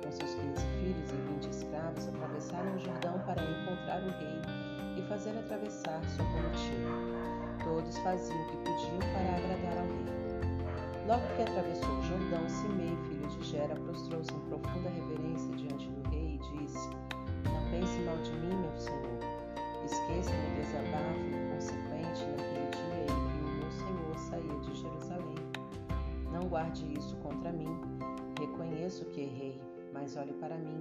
com 0.03 0.11
seus 0.11 0.35
quinze 0.35 0.65
filhos 0.79 1.11
e 1.11 1.15
vinte 1.31 1.49
escravos, 1.49 2.07
atravessaram 2.09 2.75
o 2.75 2.79
Jordão 2.79 3.19
para 3.25 3.41
encontrar 3.41 4.01
o 4.03 4.09
rei 4.19 4.67
e 4.97 5.01
fazer 5.03 5.31
atravessar 5.31 6.03
sua 6.09 6.25
comitiva. 6.25 7.36
Todos 7.63 7.97
faziam 7.99 8.41
o 8.41 8.45
que 8.45 8.57
podiam 8.57 8.99
para 8.99 9.35
agradar 9.35 9.77
ao 9.77 9.85
rei. 9.85 11.07
Logo 11.07 11.35
que 11.35 11.41
atravessou 11.41 11.89
o 11.89 12.03
Jordão, 12.03 12.47
Simei, 12.49 12.95
filho 13.07 13.27
de 13.27 13.43
Gera, 13.45 13.75
prostrou-se 13.75 14.33
em 14.33 14.39
profunda 14.41 14.89
reverência 14.89 15.55
diante 15.55 15.89
do 15.89 16.09
rei 16.09 16.35
e 16.35 16.59
disse: 16.59 16.89
Não 17.45 17.71
pense 17.71 17.99
mal 18.01 18.17
de 18.17 18.31
mim, 18.31 18.55
meu 18.55 18.77
senhor. 18.77 19.19
Esqueça 19.85 20.31
meu 20.31 20.55
desabafo 20.55 21.53
consequente 21.53 22.25
naquele 22.25 22.69
dia 22.71 23.03
em 23.03 23.27
que 23.27 23.43
o 23.43 23.55
meu 23.55 23.71
senhor 23.71 24.17
saía 24.17 24.59
de 24.59 24.81
Jerusalém. 24.81 25.35
Não 26.31 26.47
guarde 26.47 26.85
isso 26.97 27.15
contra 27.17 27.51
mim. 27.51 27.79
Reconheço 28.39 29.05
que 29.05 29.21
errei, 29.21 29.59
mas 29.93 30.15
olhe 30.17 30.33
para 30.33 30.57
mim 30.57 30.79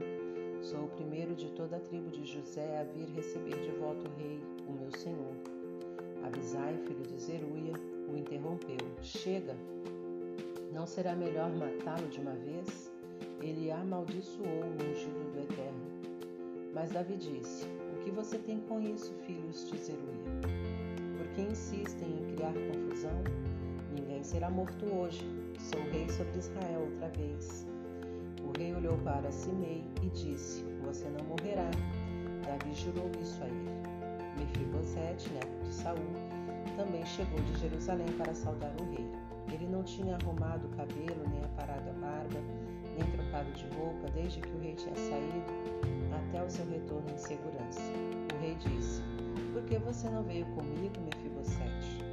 Sou 0.63 0.85
o 0.85 0.89
primeiro 0.89 1.35
de 1.37 1.49
toda 1.51 1.77
a 1.77 1.81
tribo 1.81 2.11
de 2.11 2.25
José 2.25 2.81
a 2.81 2.85
vir 2.85 3.09
receber 3.11 3.61
de 3.61 3.71
volta 3.79 4.09
o 4.09 4.13
rei, 4.19 4.43
o 4.67 4.73
meu 4.73 4.91
senhor. 4.99 5.56
Abisai, 6.27 6.77
filho 6.79 7.05
de 7.05 7.19
Zeruia, 7.19 7.73
o 8.09 8.17
interrompeu. 8.17 8.79
Chega! 9.01 9.55
Não 10.73 10.85
será 10.85 11.15
melhor 11.15 11.51
matá-lo 11.55 12.09
de 12.09 12.21
uma 12.21 12.33
vez? 12.33 12.93
Ele 13.41 13.71
amaldiçoou 13.71 14.65
o 14.65 14.75
ungido 14.75 15.33
do 15.33 15.39
Eterno. 15.39 15.87
Mas 16.75 16.91
Davi 16.91 17.17
disse: 17.17 17.67
O 17.95 18.03
que 18.03 18.11
você 18.11 18.39
tem 18.39 18.59
com 18.63 18.81
isso, 18.81 19.15
filhos 19.25 19.71
de 19.71 19.79
Zeruia? 19.79 20.33
Por 21.17 21.29
que 21.29 21.43
insistem 21.43 22.09
em 22.09 22.35
criar 22.35 22.53
confusão? 22.53 23.23
Ninguém 23.95 24.25
será 24.25 24.51
morto 24.51 24.85
hoje. 24.85 25.25
Sou 25.61 25.81
rei 25.93 26.09
sobre 26.09 26.39
Israel 26.39 26.81
outra 26.91 27.09
vez. 27.11 27.65
O 28.43 28.59
rei 28.59 28.75
olhou 28.75 28.99
para 28.99 29.31
Simei 29.31 29.85
e 30.03 30.09
disse: 30.09 30.65
Você 30.85 31.09
não 31.09 31.25
morrerá. 31.25 31.71
Davi 32.45 32.75
jurou 32.75 33.11
isso 33.23 33.41
a 33.45 33.47
ele. 33.47 33.86
Mefibosete, 34.37 35.31
neto 35.33 35.65
de 35.65 35.73
Saul, 35.73 35.99
também 36.77 37.05
chegou 37.07 37.41
de 37.41 37.59
Jerusalém 37.59 38.07
para 38.19 38.35
saudar 38.35 38.73
o 38.81 38.85
rei. 38.95 39.11
Ele 39.53 39.67
não 39.67 39.83
tinha 39.83 40.17
arrumado 40.17 40.67
o 40.67 40.71
cabelo, 40.71 41.29
nem 41.31 41.45
aparado 41.45 41.89
a 41.89 41.93
barba, 41.95 42.41
nem 42.97 43.11
trocado 43.11 43.51
de 43.53 43.67
roupa 43.77 44.11
desde 44.15 44.41
que 44.41 44.51
o 44.51 44.61
rei 44.61 44.75
tinha 44.75 44.95
saído 44.97 45.45
até 46.13 46.43
o 46.43 46.51
seu 46.51 46.67
retorno 46.67 47.09
em 47.11 47.19
segurança. 47.19 47.81
O 48.35 48.41
rei 48.41 48.55
disse: 48.57 49.03
Por 49.53 49.63
que 49.63 49.79
você 49.79 50.09
não 50.09 50.23
veio 50.23 50.47
comigo, 50.47 50.95
Mefibosete? 51.01 52.05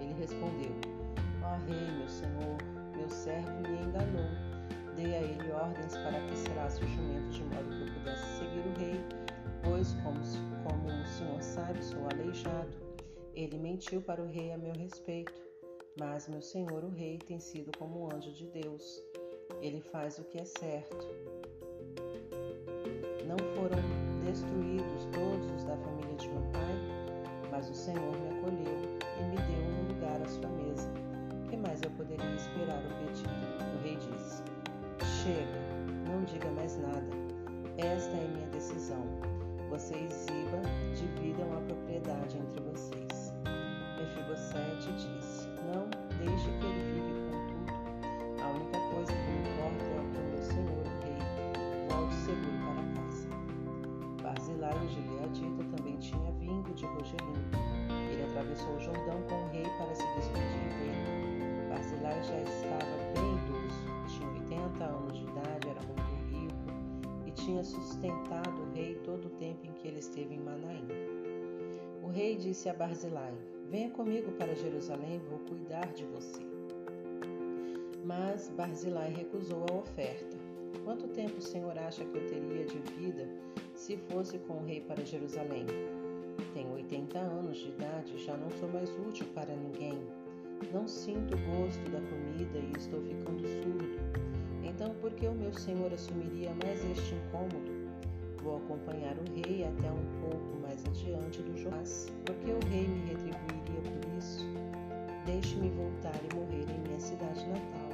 Ele 0.00 0.14
respondeu: 0.14 0.72
Ó 1.42 1.54
oh, 1.54 1.66
rei, 1.66 1.98
meu 1.98 2.08
senhor, 2.08 2.56
meu 2.96 3.08
servo 3.08 3.52
me 3.62 3.82
enganou 3.82 4.54
dei 4.96 5.14
a 5.14 5.20
ele 5.20 5.52
ordens 5.52 5.96
para 5.96 6.20
que 6.20 6.36
selasse 6.36 6.84
o 6.84 6.88
jumento 6.88 7.28
de 7.30 7.42
modo 7.44 7.68
que 7.68 7.88
eu 7.88 7.94
pudesse 7.94 8.38
seguir 8.38 8.60
o 8.60 8.78
rei, 8.78 9.04
pois, 9.64 9.94
como, 9.94 10.20
como 10.62 10.88
o 10.88 11.06
senhor 11.06 11.42
sabe, 11.42 11.82
sou 11.82 12.04
aleijado. 12.10 12.72
Ele 13.34 13.58
mentiu 13.58 14.00
para 14.00 14.22
o 14.22 14.26
rei 14.26 14.52
a 14.52 14.58
meu 14.58 14.72
respeito. 14.72 15.42
Mas 15.98 16.28
meu 16.28 16.42
senhor 16.42 16.82
o 16.84 16.88
rei 16.88 17.18
tem 17.18 17.38
sido 17.38 17.70
como 17.78 18.04
um 18.04 18.12
anjo 18.12 18.32
de 18.32 18.46
Deus. 18.46 19.02
Ele 19.60 19.80
faz 19.80 20.18
o 20.18 20.24
que 20.24 20.38
é 20.38 20.44
certo. 20.44 21.08
Não 23.26 23.38
foram 23.54 23.78
destruídos 24.24 25.04
todos 25.12 25.50
os 25.52 25.64
da 25.64 25.76
família 25.76 26.14
de 26.16 26.28
meu 26.28 26.42
pai, 26.52 26.74
mas 27.50 27.70
o 27.70 27.74
Senhor 27.74 28.12
me 28.18 28.38
acolheu 28.38 28.98
e 29.18 29.22
me 29.30 29.36
deu 29.36 29.64
um 29.64 29.88
lugar 29.88 30.20
à 30.20 30.26
sua 30.26 30.48
mesa. 30.48 30.90
Que 31.48 31.56
mais 31.56 31.80
eu 31.82 31.90
poderia 31.92 32.34
esperar 32.34 32.82
o 32.84 33.06
pedir? 33.06 33.28
O 33.74 33.82
rei 33.82 33.96
disse: 33.96 34.42
Chega, 35.22 36.10
não 36.10 36.24
diga 36.24 36.50
mais 36.50 36.76
nada. 36.78 37.06
Esta 37.78 38.16
é 38.16 38.28
minha 38.28 38.48
decisão. 38.48 39.33
Vocês 39.74 40.12
Ziba 40.12 40.62
dividam 40.94 41.52
a 41.52 41.60
propriedade 41.62 42.38
entre 42.38 42.60
vocês. 42.60 43.34
Mefibosete 43.98 44.92
disse: 44.92 45.48
Não 45.66 45.90
deixe 46.16 46.48
que 46.60 46.64
ele 46.64 46.84
fique 46.94 47.12
com 47.26 47.38
tudo. 47.48 48.40
A 48.40 48.50
única 48.50 48.78
coisa 48.94 49.12
que 49.12 49.30
me 49.32 49.40
importa 49.40 49.84
é 49.84 49.98
o 49.98 50.06
que 50.12 50.18
meu 50.30 50.42
senhor, 50.44 50.78
o 50.78 51.02
rei, 51.02 51.18
volte 51.88 52.14
seguro 52.14 52.56
para 52.62 53.02
casa. 53.02 53.28
Barzilai, 54.22 54.78
o 54.78 54.88
gileadita, 54.88 55.64
também 55.76 55.96
tinha 55.96 56.30
vindo 56.38 56.72
de 56.72 56.86
Rogelim. 56.86 57.34
Ele 58.12 58.22
atravessou 58.30 58.76
o 58.76 58.80
Jordão 58.80 59.20
com 59.28 59.34
o 59.34 59.48
rei 59.48 59.66
para 59.76 59.92
se 59.92 60.06
despedir 60.14 60.68
dele. 60.78 61.68
Barzilai 61.68 62.22
já 62.22 62.40
estava 62.42 62.96
bem 63.12 63.34
idoso, 63.42 63.82
tinha 64.06 64.28
80 64.28 64.84
anos 64.84 65.18
de 65.18 65.24
idade, 65.24 65.68
era 65.68 65.80
muito 65.82 66.14
rico 66.30 67.26
e 67.26 67.32
tinha 67.32 67.64
sustentado 67.64 68.63
esteve 70.14 70.36
em 70.36 70.40
Manaim. 70.40 70.86
O 72.00 72.06
rei 72.06 72.36
disse 72.36 72.68
a 72.68 72.74
Barzilai: 72.74 73.34
Venha 73.68 73.90
comigo 73.90 74.30
para 74.32 74.54
Jerusalém, 74.54 75.20
vou 75.28 75.40
cuidar 75.40 75.92
de 75.92 76.04
você. 76.04 76.40
Mas 78.04 78.48
Barzilai 78.56 79.12
recusou 79.12 79.66
a 79.68 79.74
oferta. 79.74 80.36
Quanto 80.84 81.08
tempo 81.08 81.38
o 81.38 81.42
Senhor 81.42 81.76
acha 81.78 82.04
que 82.04 82.16
eu 82.16 82.26
teria 82.28 82.64
de 82.64 82.78
vida 82.92 83.28
se 83.74 83.96
fosse 83.96 84.38
com 84.38 84.58
o 84.58 84.64
rei 84.64 84.82
para 84.82 85.04
Jerusalém? 85.04 85.66
Tenho 86.52 86.74
80 86.74 87.18
anos 87.18 87.56
de 87.58 87.70
idade 87.70 88.14
e 88.14 88.24
já 88.24 88.36
não 88.36 88.50
sou 88.52 88.68
mais 88.68 88.90
útil 89.08 89.26
para 89.34 89.56
ninguém. 89.56 89.98
Não 90.72 90.86
sinto 90.86 91.34
o 91.34 91.38
gosto 91.38 91.90
da 91.90 92.00
comida 92.00 92.58
e 92.58 92.78
estou 92.78 93.00
ficando 93.02 93.42
surdo. 93.48 93.98
Então, 94.62 94.94
por 95.00 95.10
que 95.12 95.26
o 95.26 95.34
meu 95.34 95.52
senhor 95.52 95.92
assumiria 95.92 96.54
mais 96.62 96.84
este 96.84 97.14
incômodo? 97.14 97.73
Vou 98.44 98.58
acompanhar 98.58 99.16
o 99.16 99.24
rei 99.32 99.64
até 99.64 99.90
um 99.90 100.20
pouco 100.20 100.60
mais 100.60 100.84
adiante 100.84 101.40
do 101.40 101.56
Joás, 101.56 102.12
porque 102.26 102.50
o 102.50 102.60
rei 102.68 102.86
me 102.86 103.08
retribuiria 103.08 103.80
por 103.80 104.18
isso. 104.18 104.44
Deixe-me 105.24 105.70
voltar 105.70 106.14
e 106.22 106.34
morrer 106.36 106.70
em 106.70 106.78
minha 106.86 107.00
cidade 107.00 107.40
natal 107.46 107.88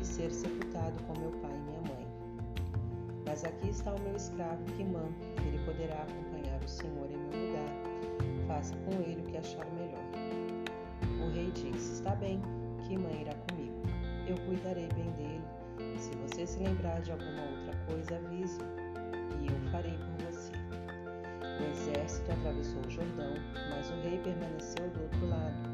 e 0.00 0.02
ser 0.02 0.32
sepultado 0.32 0.96
com 1.02 1.20
meu 1.20 1.30
pai 1.42 1.50
e 1.50 1.60
minha 1.60 1.80
mãe. 1.82 2.06
Mas 3.26 3.44
aqui 3.44 3.68
está 3.68 3.92
o 3.92 4.00
meu 4.00 4.16
escravo 4.16 4.64
Kimã, 4.78 5.04
ele 5.46 5.62
poderá 5.66 5.96
acompanhar 6.04 6.58
o 6.64 6.68
Senhor 6.68 7.10
em 7.10 7.18
meu 7.18 7.48
lugar. 7.48 8.46
Faça 8.46 8.74
com 8.86 8.92
ele 9.02 9.20
o 9.20 9.24
que 9.26 9.36
achar 9.36 9.66
melhor. 9.72 10.08
O 11.22 11.30
rei 11.34 11.50
disse: 11.50 11.92
Está 11.92 12.14
bem, 12.14 12.40
Kimã 12.88 13.10
irá 13.10 13.34
comigo. 13.50 13.82
Eu 14.26 14.36
cuidarei 14.46 14.88
bem 14.94 15.10
dele. 15.12 15.98
Se 15.98 16.16
você 16.16 16.46
se 16.46 16.58
lembrar 16.60 17.02
de 17.02 17.12
alguma 17.12 17.42
outra 17.42 17.76
coisa, 17.86 18.16
avise-me 18.16 18.81
eu 19.46 19.70
farei 19.70 19.96
por 19.96 20.26
você. 20.26 20.52
O 21.60 21.70
exército 21.70 22.32
atravessou 22.32 22.80
o 22.80 22.90
Jordão, 22.90 23.34
mas 23.70 23.90
o 23.90 23.94
rei 24.02 24.18
permaneceu 24.18 24.88
do 24.90 25.02
outro 25.02 25.28
lado. 25.28 25.72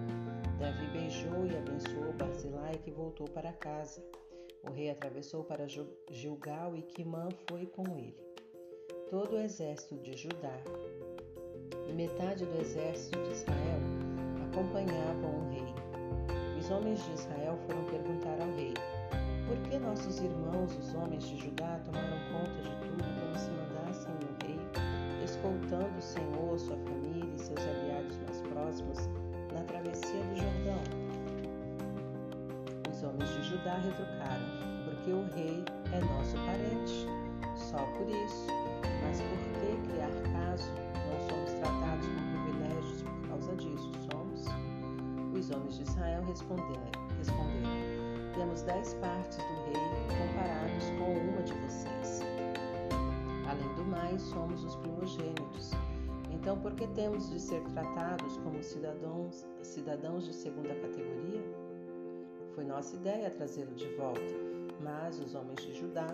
Davi 0.59 0.87
beijou 0.93 1.47
e 1.47 1.57
abençoou 1.57 2.13
Barzilai, 2.15 2.79
que 2.79 2.91
voltou 2.91 3.29
para 3.29 3.53
casa. 3.53 4.03
O 4.65 4.73
rei 4.73 4.91
atravessou 4.91 5.45
para 5.45 5.67
Gilgal 6.11 6.77
e 6.77 6.83
Quimã 6.83 7.29
foi 7.49 7.67
com 7.67 7.85
ele. 7.97 8.17
Todo 9.09 9.37
o 9.37 9.41
exército 9.41 9.97
de 9.97 10.17
Judá 10.17 10.59
e 11.89 11.93
metade 11.93 12.45
do 12.45 12.61
exército 12.61 13.23
de 13.23 13.31
Israel 13.31 13.81
acompanhavam 14.51 15.31
o 15.31 15.51
rei. 15.51 16.59
Os 16.59 16.71
homens 16.71 17.03
de 17.05 17.13
Israel 17.13 17.57
foram 17.67 17.85
perguntar 17.85 18.41
ao 18.41 18.55
rei: 18.57 18.75
Por 19.47 19.57
que 19.71 19.79
nossos 19.79 20.19
irmãos, 20.21 20.77
os 20.77 20.95
homens 20.95 21.27
de 21.27 21.37
Judá, 21.39 21.81
tomaram 21.85 22.19
escoltando 25.49 25.99
o 25.99 26.03
Senhor, 26.03 26.59
sua 26.59 26.77
família 26.77 27.35
e 27.35 27.39
seus 27.39 27.61
aliados 27.61 28.19
mais 28.27 28.41
próximos 28.43 29.09
na 29.53 29.63
travessia 29.65 30.23
do 30.23 30.37
Jordão? 30.37 30.83
Os 32.91 33.03
homens 33.03 33.31
de 33.31 33.43
Judá 33.45 33.79
retrucaram: 33.79 34.45
Porque 34.85 35.11
o 35.11 35.25
rei 35.35 35.65
é 35.93 36.01
nosso 36.01 36.37
parente. 36.37 37.07
Só 37.57 37.79
por 37.97 38.09
isso. 38.09 38.47
Mas 39.03 39.21
por 39.21 39.39
que 39.55 39.91
criar 39.91 40.11
caso? 40.33 40.71
Não 41.09 41.29
somos 41.29 41.53
tratados 41.53 42.07
com 42.07 42.45
privilégios 42.45 43.03
por 43.03 43.29
causa 43.29 43.57
disso, 43.57 43.93
somos? 44.13 44.45
Os 45.33 45.51
homens 45.51 45.77
de 45.77 45.83
Israel 45.83 46.23
responderam: 46.25 46.91
responderam 47.17 48.35
Temos 48.35 48.63
dez 48.63 48.95
partes 48.95 49.39
do 49.39 49.55
rei 49.65 49.83
comparados 50.09 50.85
com 50.99 51.13
uma 51.15 51.43
de 51.43 51.55
vocês. 51.55 52.38
Além 53.59 53.75
do 53.75 53.85
mais, 53.85 54.23
somos 54.23 54.63
os 54.65 54.77
primogênitos. 54.77 55.73
Então, 56.31 56.59
por 56.61 56.75
que 56.75 56.87
temos 56.89 57.29
de 57.31 57.41
ser 57.41 57.61
tratados 57.65 58.37
como 58.39 58.63
cidadãos, 58.63 59.45
cidadãos 59.63 60.25
de 60.25 60.33
segunda 60.33 60.75
categoria? 60.77 61.43
Foi 62.55 62.65
nossa 62.65 62.95
ideia 62.95 63.31
trazê-lo 63.31 63.75
de 63.75 63.89
volta, 63.97 64.21
mas 64.81 65.19
os 65.19 65.35
homens 65.35 65.61
de 65.63 65.75
Judá 65.75 66.07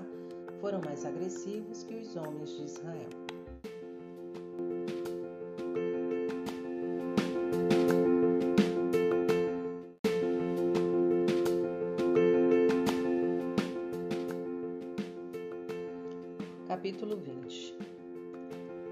foram 0.60 0.80
mais 0.80 1.04
agressivos 1.04 1.82
que 1.82 1.96
os 1.96 2.16
homens 2.16 2.50
de 2.56 2.64
Israel. 2.64 3.23
Capítulo 16.94 17.16
20 17.16 17.76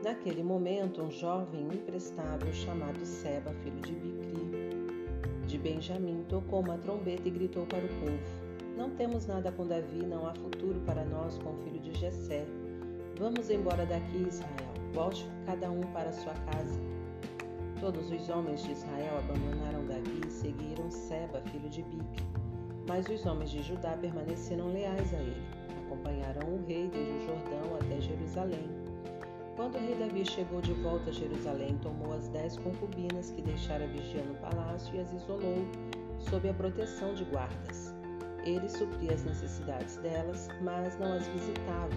Naquele 0.02 0.42
momento, 0.42 1.02
um 1.02 1.10
jovem 1.10 1.68
imprestável 1.72 2.52
chamado 2.52 3.06
Seba, 3.06 3.54
filho 3.62 3.80
de 3.80 3.92
Bicri, 3.92 5.46
de 5.46 5.56
Benjamim, 5.56 6.24
tocou 6.28 6.62
uma 6.62 6.76
trombeta 6.78 7.28
e 7.28 7.30
gritou 7.30 7.64
para 7.64 7.84
o 7.84 7.88
povo: 7.88 8.18
Não 8.76 8.90
temos 8.90 9.28
nada 9.28 9.52
com 9.52 9.64
Davi, 9.64 10.04
não 10.04 10.26
há 10.26 10.34
futuro 10.34 10.80
para 10.80 11.04
nós 11.04 11.38
com 11.38 11.50
o 11.50 11.56
filho 11.58 11.78
de 11.78 11.94
Jessé. 11.94 12.44
Vamos 13.20 13.50
embora 13.50 13.86
daqui, 13.86 14.26
Israel. 14.26 14.72
Volte 14.92 15.24
cada 15.46 15.70
um 15.70 15.82
para 15.92 16.10
sua 16.10 16.34
casa. 16.34 16.80
Todos 17.78 18.10
os 18.10 18.28
homens 18.28 18.64
de 18.64 18.72
Israel 18.72 19.18
abandonaram 19.18 19.86
Davi 19.86 20.22
e 20.26 20.30
seguiram 20.30 20.90
Seba, 20.90 21.40
filho 21.52 21.70
de 21.70 21.84
Bic. 21.84 22.24
Mas 22.88 23.06
os 23.08 23.24
homens 23.24 23.50
de 23.50 23.62
Judá 23.62 23.96
permaneceram 23.96 24.72
leais 24.72 25.14
a 25.14 25.18
ele. 25.18 25.61
Acompanharam 26.02 26.54
o 26.54 26.66
rei 26.66 26.88
desde 26.88 27.12
o 27.12 27.20
Jordão 27.20 27.76
até 27.80 28.00
Jerusalém. 28.00 28.68
Quando 29.54 29.76
o 29.76 29.78
rei 29.78 29.94
Davi 29.94 30.24
chegou 30.26 30.60
de 30.60 30.72
volta 30.72 31.10
a 31.10 31.12
Jerusalém, 31.12 31.78
tomou 31.78 32.12
as 32.12 32.26
dez 32.28 32.56
concubinas 32.56 33.30
que 33.30 33.40
deixara 33.40 33.86
vigiando 33.86 34.32
o 34.32 34.36
palácio 34.36 34.96
e 34.96 35.00
as 35.00 35.12
isolou, 35.12 35.64
sob 36.18 36.48
a 36.48 36.54
proteção 36.54 37.14
de 37.14 37.24
guardas. 37.26 37.94
Ele 38.44 38.68
supria 38.68 39.14
as 39.14 39.22
necessidades 39.22 39.96
delas, 39.98 40.48
mas 40.60 40.98
não 40.98 41.12
as 41.12 41.28
visitava. 41.28 41.94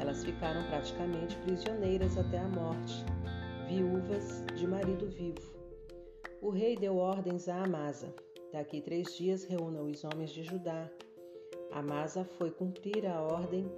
Elas 0.00 0.24
ficaram 0.24 0.64
praticamente 0.64 1.36
prisioneiras 1.38 2.18
até 2.18 2.38
a 2.38 2.48
morte, 2.48 3.04
viúvas 3.68 4.44
de 4.56 4.66
marido 4.66 5.06
vivo. 5.08 5.54
O 6.42 6.50
rei 6.50 6.74
deu 6.74 6.96
ordens 6.96 7.48
a 7.48 7.62
Amasa: 7.62 8.12
Daqui 8.52 8.80
três 8.80 9.16
dias 9.16 9.44
reúna 9.44 9.82
os 9.82 10.02
homens 10.02 10.30
de 10.30 10.42
Judá. 10.42 10.90
Amasa 11.72 12.24
foi 12.24 12.50
cumprir 12.50 13.06
a 13.06 13.20
ordem, 13.20 13.70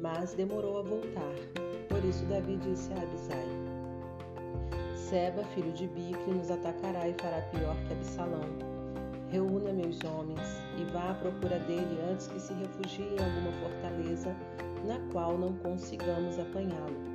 mas 0.00 0.34
demorou 0.34 0.78
a 0.78 0.82
voltar. 0.82 1.34
Por 1.88 2.04
isso 2.04 2.24
Davi 2.26 2.56
disse 2.56 2.92
a 2.92 3.02
Abisai: 3.02 3.48
Seba, 4.94 5.42
filho 5.54 5.72
de 5.72 5.88
Bique, 5.88 6.30
nos 6.30 6.50
atacará 6.50 7.08
e 7.08 7.14
fará 7.14 7.42
pior 7.50 7.76
que 7.86 7.94
Absalão. 7.94 8.70
Reúna 9.30 9.72
meus 9.72 9.98
homens 10.04 10.40
e 10.78 10.84
vá 10.92 11.10
à 11.10 11.14
procura 11.14 11.58
dele 11.60 12.00
antes 12.10 12.28
que 12.28 12.40
se 12.40 12.52
refugie 12.54 13.02
em 13.02 13.18
alguma 13.18 13.52
fortaleza 13.60 14.34
na 14.84 14.98
qual 15.12 15.36
não 15.36 15.52
consigamos 15.54 16.38
apanhá-lo. 16.38 17.10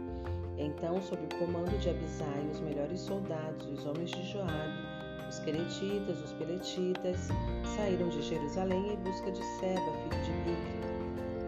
Então, 0.57 1.01
sob 1.01 1.21
o 1.23 1.39
comando 1.39 1.77
de 1.79 1.89
Abisai, 1.89 2.47
os 2.51 2.59
melhores 2.59 2.99
soldados, 3.01 3.67
os 3.67 3.85
homens 3.85 4.11
de 4.11 4.23
Joabe, 4.23 4.94
os 5.29 5.39
queretitas, 5.39 6.21
os 6.23 6.33
peletitas, 6.33 7.27
saíram 7.75 8.09
de 8.09 8.21
Jerusalém 8.21 8.93
em 8.93 8.95
busca 8.97 9.31
de 9.31 9.43
Seba, 9.43 9.91
filho 10.03 10.23
de 10.23 10.31
Bique. 10.43 10.85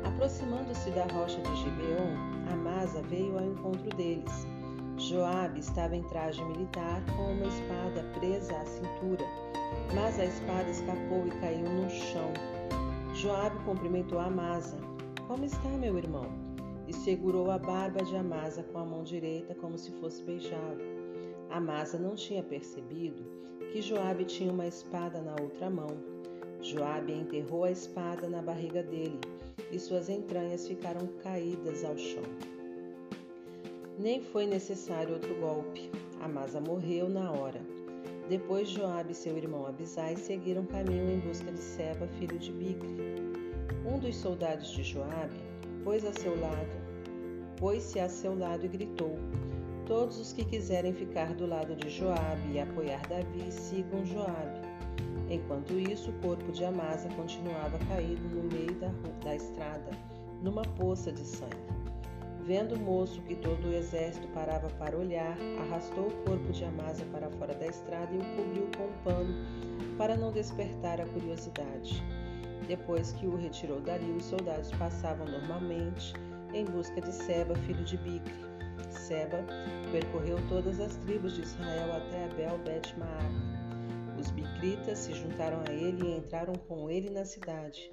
Aproximando-se 0.08 0.90
da 0.92 1.06
rocha 1.14 1.40
de 1.42 1.56
Gibeon, 1.58 2.16
Amasa 2.52 3.02
veio 3.04 3.38
ao 3.38 3.46
encontro 3.46 3.90
deles. 3.96 4.48
Joabe 4.98 5.60
estava 5.60 5.96
em 5.96 6.04
traje 6.04 6.44
militar 6.44 7.04
com 7.16 7.34
uma 7.34 7.46
espada 7.46 8.04
presa 8.20 8.58
à 8.58 8.66
cintura, 8.66 9.24
mas 9.94 10.20
a 10.20 10.26
espada 10.26 10.70
escapou 10.70 11.28
e 11.28 11.32
caiu 11.40 11.70
no 11.70 11.90
chão. 11.90 12.34
Joabe 13.14 13.64
cumprimentou 13.64 14.20
Amasa. 14.20 14.78
Como 15.28 15.46
está, 15.46 15.70
meu 15.70 15.98
irmão? 15.98 16.26
E 16.88 16.94
segurou 16.94 17.52
a 17.52 17.60
barba 17.60 18.04
de 18.04 18.16
Amasa 18.16 18.64
com 18.64 18.80
a 18.80 18.86
mão 18.86 19.04
direita 19.04 19.54
como 19.54 19.78
se 19.78 19.92
fosse 20.00 20.24
beijá-lo. 20.24 20.82
Amasa 21.50 22.00
não 22.00 22.16
tinha 22.16 22.42
percebido 22.42 23.24
que 23.78 23.82
Joabe 23.84 24.26
tinha 24.26 24.52
uma 24.52 24.66
espada 24.66 25.22
na 25.22 25.36
outra 25.40 25.70
mão. 25.70 26.00
Joabe 26.64 27.14
enterrou 27.14 27.64
a 27.64 27.70
espada 27.70 28.28
na 28.28 28.42
barriga 28.42 28.82
dele 28.82 29.20
e 29.72 29.78
suas 29.78 30.10
entranhas 30.10 30.68
ficaram 30.68 31.06
caídas 31.22 31.84
ao 31.86 31.96
chão. 31.96 32.24
Nem 34.00 34.20
foi 34.20 34.48
necessário 34.48 35.14
outro 35.14 35.36
golpe. 35.36 35.92
Amasa 36.22 36.60
morreu 36.60 37.08
na 37.08 37.32
hora. 37.32 37.62
Depois 38.28 38.68
Joabe 38.68 39.12
e 39.12 39.16
seu 39.16 39.38
irmão 39.38 39.68
Abisai 39.68 40.16
seguiram 40.16 40.66
caminho 40.66 41.12
em 41.12 41.20
busca 41.20 41.52
de 41.52 41.60
Seba, 41.60 42.08
filho 42.18 42.40
de 42.40 42.52
Bicre. 42.52 42.96
Um 43.86 44.00
dos 44.00 44.16
soldados 44.16 44.72
de 44.72 44.84
Joabe 44.84 45.40
pôs 45.84 46.04
a 46.04 46.14
seu 46.14 46.32
lado, 46.40 46.82
pôs-se 47.60 48.00
a 48.00 48.10
seu 48.10 48.36
lado 48.36 48.66
e 48.66 48.70
gritou: 48.70 49.16
Todos 49.88 50.20
os 50.20 50.34
que 50.34 50.44
quiserem 50.44 50.94
ficar 50.94 51.34
do 51.34 51.48
lado 51.48 51.74
de 51.74 51.90
Joabe 51.90 52.52
e 52.52 52.60
apoiar 52.60 53.02
Davi, 53.08 53.50
sigam 53.50 54.06
Joabe. 54.06 54.60
Enquanto 55.30 55.80
isso, 55.80 56.10
o 56.10 56.14
corpo 56.22 56.52
de 56.52 56.66
Amasa 56.66 57.08
continuava 57.16 57.80
caído 57.88 58.28
no 58.28 58.44
meio 58.52 58.76
da, 58.82 58.92
da 59.24 59.34
estrada, 59.34 59.90
numa 60.42 60.62
poça 60.62 61.10
de 61.10 61.22
sangue. 61.22 61.56
Vendo 62.44 62.76
o 62.76 62.80
moço 62.80 63.22
que 63.22 63.36
todo 63.36 63.66
o 63.66 63.74
exército 63.74 64.28
parava 64.34 64.70
para 64.72 64.98
olhar, 64.98 65.38
arrastou 65.62 66.08
o 66.08 66.24
corpo 66.26 66.52
de 66.52 66.66
Amasa 66.66 67.06
para 67.14 67.30
fora 67.30 67.54
da 67.54 67.68
estrada 67.68 68.14
e 68.14 68.18
o 68.18 68.36
cobriu 68.36 68.70
com 68.78 68.88
um 68.88 69.04
pano 69.06 69.34
para 69.98 70.18
não 70.18 70.34
despertar 70.34 71.00
a 71.00 71.06
curiosidade. 71.06 72.04
Depois 72.68 73.14
que 73.14 73.26
o 73.26 73.38
retirou 73.38 73.80
dali, 73.80 74.12
os 74.12 74.26
soldados 74.26 74.70
passavam 74.72 75.26
normalmente 75.26 76.14
em 76.54 76.66
busca 76.66 77.00
de 77.00 77.14
Seba, 77.14 77.56
filho 77.56 77.86
de 77.86 77.96
Bicre. 77.98 78.47
Seba 78.98 79.46
percorreu 79.92 80.38
todas 80.50 80.80
as 80.80 80.96
tribos 80.98 81.34
de 81.34 81.42
Israel 81.42 81.94
até 81.94 82.26
Abel 82.26 82.58
Bet 82.60 82.98
Maaca. 82.98 83.58
Os 84.20 84.32
bicritas 84.32 85.00
se 85.00 85.14
juntaram 85.14 85.62
a 85.68 85.72
ele 85.72 86.08
e 86.08 86.18
entraram 86.18 86.54
com 86.68 86.90
ele 86.90 87.10
na 87.10 87.24
cidade. 87.24 87.92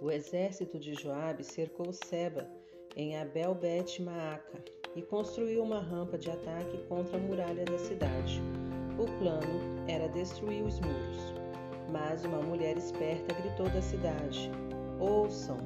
O 0.00 0.10
exército 0.10 0.78
de 0.78 0.94
Joabe 0.94 1.44
cercou 1.44 1.92
Seba 1.92 2.48
em 2.96 3.16
Abel 3.18 3.54
Bet 3.54 4.02
Maaca 4.02 4.64
e 4.96 5.02
construiu 5.02 5.62
uma 5.62 5.80
rampa 5.80 6.18
de 6.18 6.30
ataque 6.30 6.78
contra 6.88 7.16
a 7.16 7.20
muralha 7.20 7.64
da 7.64 7.78
cidade. 7.78 8.42
O 8.98 9.06
plano 9.18 9.86
era 9.88 10.08
destruir 10.08 10.62
os 10.64 10.80
muros. 10.80 11.34
Mas 11.90 12.24
uma 12.24 12.40
mulher 12.40 12.76
esperta 12.76 13.34
gritou 13.34 13.68
da 13.68 13.82
cidade: 13.82 14.50
Ouçam, 14.98 15.58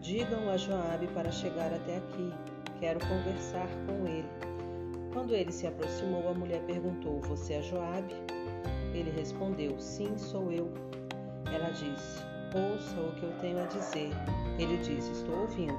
digam 0.00 0.48
a 0.48 0.56
Joabe 0.56 1.06
para 1.08 1.30
chegar 1.30 1.72
até 1.72 1.96
aqui. 1.96 2.51
Quero 2.82 2.98
conversar 3.06 3.68
com 3.86 4.08
ele. 4.08 4.28
Quando 5.12 5.36
ele 5.36 5.52
se 5.52 5.68
aproximou, 5.68 6.28
a 6.28 6.34
mulher 6.34 6.60
perguntou: 6.62 7.20
Você 7.20 7.52
é 7.52 7.62
Joabe? 7.62 8.12
Ele 8.92 9.08
respondeu: 9.08 9.78
Sim, 9.78 10.18
sou 10.18 10.50
eu. 10.50 10.68
Ela 11.46 11.70
disse: 11.70 12.18
Ouça 12.52 13.00
o 13.00 13.14
que 13.14 13.22
eu 13.22 13.32
tenho 13.38 13.62
a 13.62 13.66
dizer. 13.66 14.10
Ele 14.58 14.76
disse: 14.78 15.12
Estou 15.12 15.42
ouvindo. 15.42 15.78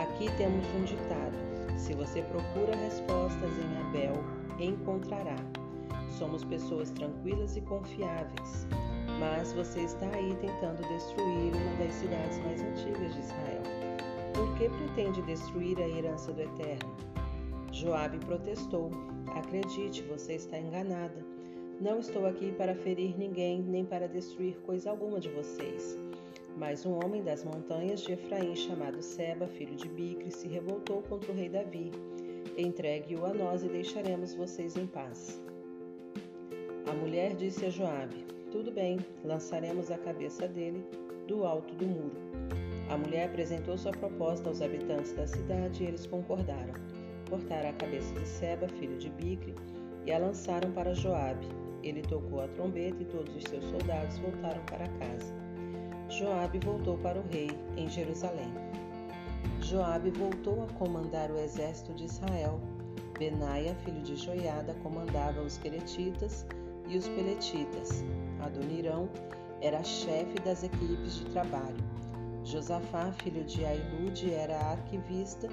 Aqui 0.00 0.34
temos 0.38 0.64
um 0.74 0.84
ditado: 0.84 1.36
Se 1.76 1.92
você 1.92 2.22
procura 2.22 2.74
respostas 2.76 3.50
em 3.58 3.80
Abel, 3.82 4.14
encontrará. 4.58 5.36
Somos 6.08 6.42
pessoas 6.44 6.90
tranquilas 6.92 7.58
e 7.58 7.60
confiáveis, 7.60 8.66
mas 9.18 9.52
você 9.52 9.80
está 9.80 10.06
aí 10.14 10.34
tentando 10.40 10.80
destruir 10.88 11.52
uma 11.54 11.76
das 11.76 11.92
cidades 11.92 12.38
mais 12.38 12.62
antigas 12.62 13.12
de 13.12 13.20
Israel. 13.20 13.89
Por 14.34 14.54
que 14.56 14.68
pretende 14.68 15.22
destruir 15.22 15.78
a 15.78 15.88
herança 15.88 16.32
do 16.32 16.42
Eterno? 16.42 16.94
Joabe 17.72 18.18
protestou: 18.18 18.90
Acredite, 19.34 20.02
você 20.02 20.34
está 20.34 20.58
enganada. 20.58 21.24
Não 21.80 21.98
estou 21.98 22.26
aqui 22.26 22.52
para 22.52 22.74
ferir 22.74 23.16
ninguém, 23.16 23.62
nem 23.62 23.84
para 23.84 24.06
destruir 24.06 24.56
coisa 24.66 24.90
alguma 24.90 25.18
de 25.18 25.30
vocês. 25.30 25.96
Mas 26.56 26.84
um 26.84 26.94
homem 27.02 27.22
das 27.22 27.44
montanhas 27.44 28.02
de 28.02 28.12
Efraim, 28.12 28.54
chamado 28.54 29.00
Seba, 29.00 29.46
filho 29.46 29.76
de 29.76 29.88
Bicre, 29.88 30.30
se 30.30 30.46
revoltou 30.48 31.02
contra 31.02 31.32
o 31.32 31.34
rei 31.34 31.48
Davi. 31.48 31.90
Entregue-o 32.58 33.24
a 33.24 33.32
nós 33.32 33.62
e 33.62 33.68
deixaremos 33.68 34.34
vocês 34.34 34.76
em 34.76 34.86
paz. 34.86 35.40
A 36.86 36.92
mulher 36.92 37.34
disse 37.34 37.64
a 37.64 37.70
Joabe: 37.70 38.26
Tudo 38.50 38.70
bem, 38.70 38.98
lançaremos 39.24 39.90
a 39.90 39.96
cabeça 39.96 40.46
dele 40.46 40.84
do 41.26 41.44
alto 41.44 41.74
do 41.74 41.86
muro. 41.86 42.69
A 42.90 42.98
mulher 42.98 43.26
apresentou 43.26 43.78
sua 43.78 43.92
proposta 43.92 44.48
aos 44.48 44.60
habitantes 44.60 45.12
da 45.12 45.24
cidade 45.24 45.84
e 45.84 45.86
eles 45.86 46.06
concordaram. 46.06 46.74
Cortaram 47.28 47.68
a 47.68 47.72
cabeça 47.74 48.12
de 48.14 48.26
Seba, 48.26 48.66
filho 48.66 48.98
de 48.98 49.08
Bicre, 49.10 49.54
e 50.04 50.12
a 50.12 50.18
lançaram 50.18 50.72
para 50.72 50.92
Joabe. 50.92 51.46
Ele 51.84 52.02
tocou 52.02 52.40
a 52.40 52.48
trombeta 52.48 53.00
e 53.00 53.06
todos 53.06 53.34
os 53.36 53.44
seus 53.44 53.64
soldados 53.66 54.18
voltaram 54.18 54.60
para 54.64 54.88
casa. 54.98 55.32
Joabe 56.08 56.58
voltou 56.58 56.98
para 56.98 57.20
o 57.20 57.24
rei 57.28 57.50
em 57.76 57.88
Jerusalém. 57.88 58.52
Joabe 59.60 60.10
voltou 60.10 60.64
a 60.64 60.72
comandar 60.72 61.30
o 61.30 61.38
exército 61.38 61.94
de 61.94 62.06
Israel. 62.06 62.60
Benaia, 63.16 63.72
filho 63.84 64.02
de 64.02 64.16
Joiada, 64.16 64.74
comandava 64.82 65.40
os 65.42 65.56
queretitas 65.58 66.44
e 66.88 66.96
os 66.96 67.06
peletitas. 67.06 68.04
Adonirão 68.40 69.08
era 69.60 69.80
chefe 69.84 70.34
das 70.40 70.64
equipes 70.64 71.18
de 71.18 71.26
trabalho. 71.26 71.89
Josafá, 72.44 73.12
filho 73.22 73.44
de 73.44 73.64
Ailude, 73.64 74.32
era 74.32 74.56
arquivista. 74.56 75.48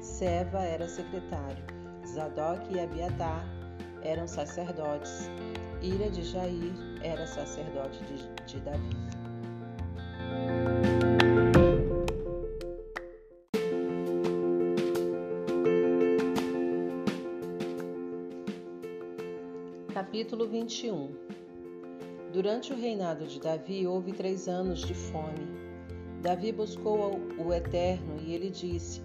Seva 0.00 0.60
era 0.60 0.88
secretário. 0.88 1.64
Zadok 2.06 2.72
e 2.72 2.80
Abiatar 2.80 3.44
eram 4.02 4.26
sacerdotes. 4.26 5.28
Ira 5.82 6.10
de 6.10 6.22
Jair 6.22 6.72
era 7.02 7.26
sacerdote 7.26 8.02
de, 8.04 8.44
de 8.44 8.60
Davi. 8.60 8.96
Capítulo 19.92 20.48
21 20.48 21.14
Durante 22.32 22.72
o 22.72 22.76
reinado 22.76 23.26
de 23.26 23.40
Davi 23.40 23.86
houve 23.86 24.12
três 24.12 24.48
anos 24.48 24.80
de 24.80 24.94
fome. 24.94 25.59
Davi 26.22 26.52
buscou 26.52 27.18
o 27.38 27.50
Eterno 27.50 28.20
e 28.20 28.34
ele 28.34 28.50
disse: 28.50 29.02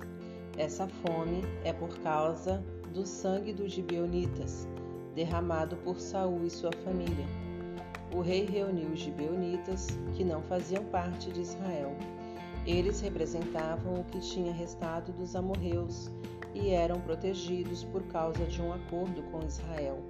Essa 0.58 0.86
fome 0.86 1.44
é 1.64 1.72
por 1.72 1.98
causa 2.00 2.62
do 2.94 3.06
sangue 3.06 3.54
dos 3.54 3.72
gibeonitas, 3.72 4.68
derramado 5.16 5.78
por 5.78 5.98
Saul 5.98 6.44
e 6.46 6.50
sua 6.50 6.72
família. 6.84 7.26
O 8.14 8.20
rei 8.20 8.46
reuniu 8.46 8.90
os 8.90 9.00
gibeonitas, 9.00 9.88
que 10.14 10.26
não 10.26 10.42
faziam 10.44 10.84
parte 10.86 11.32
de 11.32 11.40
Israel. 11.40 11.96
Eles 12.68 13.00
representavam 13.00 14.02
o 14.02 14.04
que 14.04 14.20
tinha 14.20 14.52
restado 14.52 15.14
dos 15.14 15.38
amorreus 15.38 16.12
e 16.54 16.72
eram 16.72 17.00
protegidos 17.00 17.86
por 17.86 18.04
causa 18.08 18.44
de 18.46 18.62
um 18.62 18.74
acordo 18.74 19.24
com 19.32 19.46
Israel. 19.46 20.04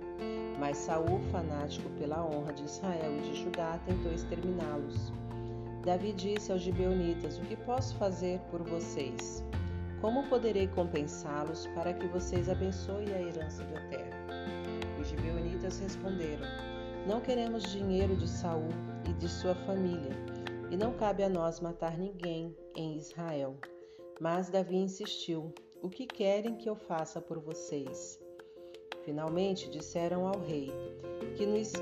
Mas 0.59 0.77
Saul, 0.77 1.19
fanático 1.31 1.87
pela 1.99 2.25
honra 2.25 2.53
de 2.53 2.63
Israel 2.63 3.15
e 3.17 3.29
de 3.29 3.43
Judá, 3.43 3.79
tentou 3.85 4.11
exterminá-los. 4.11 5.11
Davi 5.85 6.13
disse 6.13 6.51
aos 6.51 6.61
gibeonitas: 6.61 7.37
O 7.37 7.41
que 7.41 7.55
posso 7.55 7.95
fazer 7.97 8.39
por 8.49 8.63
vocês? 8.63 9.43
Como 10.01 10.27
poderei 10.27 10.67
compensá-los 10.67 11.67
para 11.67 11.93
que 11.93 12.07
vocês 12.07 12.49
abençoem 12.49 13.07
a 13.13 13.21
herança 13.21 13.63
do 13.63 13.75
Eterno? 13.75 14.15
Os 14.99 15.07
gibeonitas 15.07 15.79
responderam: 15.79 16.43
Não 17.07 17.21
queremos 17.21 17.71
dinheiro 17.71 18.15
de 18.15 18.27
Saul 18.27 18.69
e 19.07 19.13
de 19.13 19.29
sua 19.29 19.53
família, 19.53 20.11
e 20.71 20.75
não 20.75 20.91
cabe 20.91 21.21
a 21.21 21.29
nós 21.29 21.59
matar 21.59 21.99
ninguém 21.99 22.57
em 22.75 22.97
Israel. 22.97 23.55
Mas 24.19 24.49
Davi 24.49 24.77
insistiu: 24.77 25.53
O 25.83 25.89
que 25.89 26.07
querem 26.07 26.55
que 26.55 26.67
eu 26.67 26.75
faça 26.75 27.21
por 27.21 27.37
vocês? 27.39 28.19
Finalmente 29.03 29.69
disseram 29.69 30.25
ao 30.27 30.39
rei: 30.39 30.71
que 31.37 31.45
nos, 31.45 31.73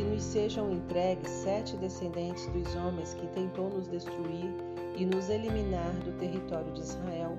que 0.00 0.06
nos 0.06 0.22
sejam 0.22 0.72
entregues 0.72 1.28
sete 1.28 1.76
descendentes 1.76 2.46
dos 2.46 2.74
homens 2.74 3.12
que 3.12 3.26
tentou 3.28 3.68
nos 3.68 3.86
destruir 3.86 4.50
e 4.96 5.04
nos 5.04 5.28
eliminar 5.28 5.92
do 6.04 6.12
território 6.12 6.72
de 6.72 6.80
Israel, 6.80 7.36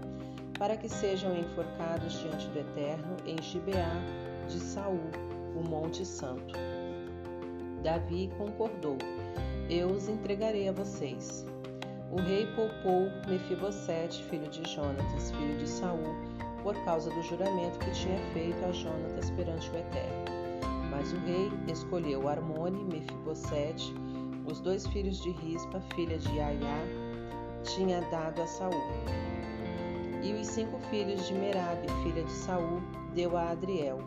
para 0.59 0.77
que 0.77 0.88
sejam 0.88 1.35
enforcados 1.35 2.13
diante 2.19 2.47
do 2.49 2.59
Eterno 2.59 3.17
em 3.25 3.41
Gibeá 3.41 3.99
de 4.47 4.59
Saul, 4.59 4.99
o 5.55 5.67
Monte 5.67 6.05
Santo. 6.05 6.53
Davi 7.81 8.29
concordou: 8.38 8.97
Eu 9.67 9.88
os 9.88 10.07
entregarei 10.07 10.69
a 10.69 10.71
vocês. 10.71 11.43
O 12.11 12.17
rei 12.17 12.45
poupou 12.55 13.09
Mefibosete, 13.27 14.23
filho 14.25 14.47
de 14.49 14.69
Jonatas, 14.69 15.31
filho 15.31 15.57
de 15.57 15.67
Saul, 15.67 16.15
por 16.61 16.75
causa 16.85 17.09
do 17.09 17.23
juramento 17.23 17.79
que 17.79 17.89
tinha 17.89 18.19
feito 18.33 18.63
a 18.63 18.71
Jonatas 18.71 19.31
perante 19.31 19.67
o 19.71 19.77
Eterno. 19.77 20.40
Mas 20.91 21.13
o 21.13 21.18
rei 21.19 21.49
escolheu 21.72 22.27
Armone, 22.27 22.84
Mefibosete, 22.84 23.93
os 24.45 24.59
dois 24.59 24.85
filhos 24.88 25.22
de 25.22 25.31
Rispa, 25.31 25.80
filha 25.95 26.18
de 26.18 26.39
Aiá, 26.39 26.84
tinha 27.63 28.01
dado 28.11 28.41
a 28.41 28.45
Saul. 28.45 28.84
E 30.22 30.34
os 30.34 30.47
cinco 30.47 30.77
filhos 30.89 31.26
de 31.26 31.34
Merabe, 31.34 31.88
filha 32.03 32.23
de 32.23 32.31
Saul, 32.31 32.81
deu 33.15 33.38
a 33.38 33.51
Adriel, 33.51 33.99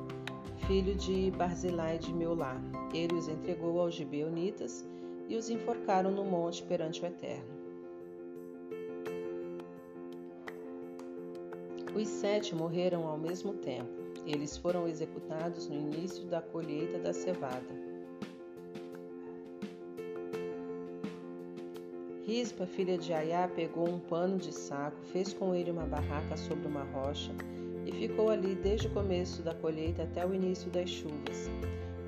filho 0.66 0.94
de 0.94 1.30
Barzilai 1.32 1.98
de 1.98 2.12
Meolá. 2.12 2.60
Ele 2.92 3.14
os 3.14 3.28
entregou 3.28 3.80
aos 3.80 3.94
gibeonitas 3.94 4.86
e 5.26 5.36
os 5.36 5.48
enforcaram 5.48 6.10
no 6.10 6.24
monte 6.24 6.62
perante 6.62 7.02
o 7.02 7.06
Eterno. 7.06 7.54
Os 11.96 12.08
sete 12.08 12.54
morreram 12.54 13.06
ao 13.06 13.16
mesmo 13.16 13.54
tempo. 13.54 14.03
Eles 14.26 14.56
foram 14.56 14.88
executados 14.88 15.68
no 15.68 15.74
início 15.74 16.24
da 16.26 16.40
colheita 16.40 16.98
da 16.98 17.12
cevada. 17.12 17.94
Rispa, 22.26 22.66
filha 22.66 22.96
de 22.96 23.12
Aiá, 23.12 23.46
pegou 23.46 23.86
um 23.86 23.98
pano 23.98 24.38
de 24.38 24.50
saco, 24.50 24.96
fez 25.12 25.34
com 25.34 25.54
ele 25.54 25.70
uma 25.70 25.84
barraca 25.84 26.38
sobre 26.38 26.66
uma 26.66 26.84
rocha 26.84 27.32
e 27.84 27.92
ficou 27.92 28.30
ali 28.30 28.54
desde 28.54 28.86
o 28.86 28.90
começo 28.90 29.42
da 29.42 29.54
colheita 29.54 30.04
até 30.04 30.26
o 30.26 30.34
início 30.34 30.70
das 30.70 30.88
chuvas. 30.88 31.50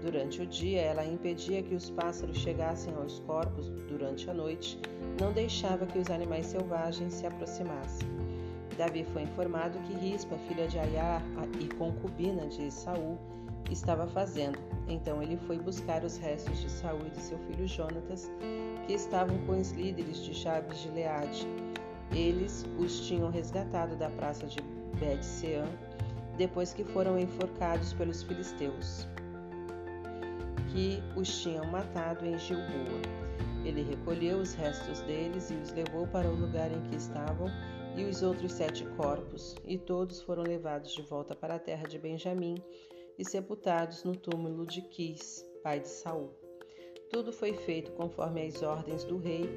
Durante 0.01 0.41
o 0.41 0.47
dia, 0.47 0.81
ela 0.81 1.05
impedia 1.05 1.63
que 1.63 1.75
os 1.75 1.91
pássaros 1.91 2.39
chegassem 2.39 2.95
aos 2.95 3.19
corpos 3.21 3.69
durante 3.89 4.31
a 4.31 4.35
noite, 4.35 4.79
não 5.21 5.33
deixava 5.33 5.85
que 5.85 5.99
os 5.99 6.11
animais 6.11 6.47
selvagens 6.47 7.13
se 7.13 7.27
aproximassem. 7.27 8.26
Davi 8.77 9.05
foi 9.13 9.23
informado 9.23 9.79
que 9.81 9.95
Rispa, 9.95 10.37
filha 10.49 10.69
de 10.69 10.79
Aiá 10.79 11.21
e 11.59 11.67
concubina 11.75 12.47
de 12.47 12.71
Saul, 12.71 13.19
estava 13.71 14.07
fazendo. 14.07 14.59
Então 14.89 15.23
ele 15.23 15.37
foi 15.37 15.59
buscar 15.59 16.05
os 16.05 16.17
restos 16.19 16.61
de 16.61 16.71
Saul 16.71 17.01
e 17.07 17.11
de 17.11 17.21
seu 17.21 17.39
filho 17.39 17.67
Jonatas, 17.67 18.31
que 18.87 18.93
estavam 18.93 19.39
com 19.47 19.59
os 19.59 19.73
líderes 19.73 20.19
de 20.19 20.33
Jabes 20.33 20.79
de 20.81 20.89
Leade. 20.91 21.47
Eles 22.13 22.65
os 22.79 23.07
tinham 23.07 23.31
resgatado 23.31 23.97
da 23.97 24.09
praça 24.11 24.47
de 24.47 24.61
Bet-Sean, 25.01 25.67
depois 26.37 26.73
que 26.73 26.85
foram 26.85 27.19
enforcados 27.19 27.93
pelos 27.95 28.23
filisteus, 28.23 29.09
que 30.71 31.03
os 31.17 31.43
tinham 31.43 31.65
matado 31.67 32.25
em 32.27 32.39
Gilboa. 32.39 33.01
Ele 33.65 33.83
recolheu 33.83 34.39
os 34.39 34.55
restos 34.55 35.01
deles 35.01 35.51
e 35.51 35.55
os 35.55 35.73
levou 35.73 36.07
para 36.07 36.29
o 36.29 36.35
lugar 36.35 36.71
em 36.71 36.81
que 36.83 36.95
estavam, 36.95 37.51
e 37.97 38.05
os 38.05 38.23
outros 38.23 38.53
sete 38.53 38.85
corpos, 38.97 39.57
e 39.65 39.79
todos 39.79 40.21
foram 40.21 40.43
levados 40.43 40.93
de 40.93 41.03
volta 41.03 41.35
para 41.35 41.55
a 41.55 41.59
terra 41.59 41.89
de 41.89 41.99
Benjamim 41.99 42.63
e 43.19 43.25
sepultados 43.25 44.05
no 44.05 44.15
túmulo 44.15 44.67
de 44.67 44.83
Quis, 44.83 45.43
pai 45.63 45.81
de 45.81 45.89
Saul. 45.89 46.31
Tudo 47.11 47.33
foi 47.33 47.55
feito 47.55 47.93
conforme 47.93 48.47
as 48.47 48.63
ordens 48.63 49.05
do 49.05 49.17
rei. 49.17 49.49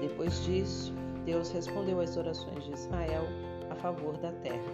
Depois 0.00 0.42
disso, 0.44 0.92
Deus 1.24 1.50
respondeu 1.50 2.00
às 2.00 2.16
orações 2.16 2.64
de 2.64 2.72
Israel 2.72 3.24
a 3.70 3.74
favor 3.74 4.16
da 4.18 4.32
terra. 4.32 4.72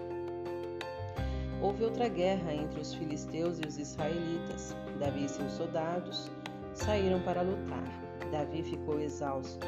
Houve 1.61 1.85
outra 1.85 2.09
guerra 2.09 2.55
entre 2.55 2.81
os 2.81 2.95
filisteus 2.95 3.59
e 3.59 3.67
os 3.67 3.79
israelitas. 3.79 4.77
Davi 5.01 5.25
e 5.25 5.29
seus 5.29 5.53
soldados 5.53 6.31
saíram 6.75 7.21
para 7.23 7.43
lutar. 7.43 7.83
Davi 8.31 8.63
ficou 8.63 9.01
exausto. 9.01 9.67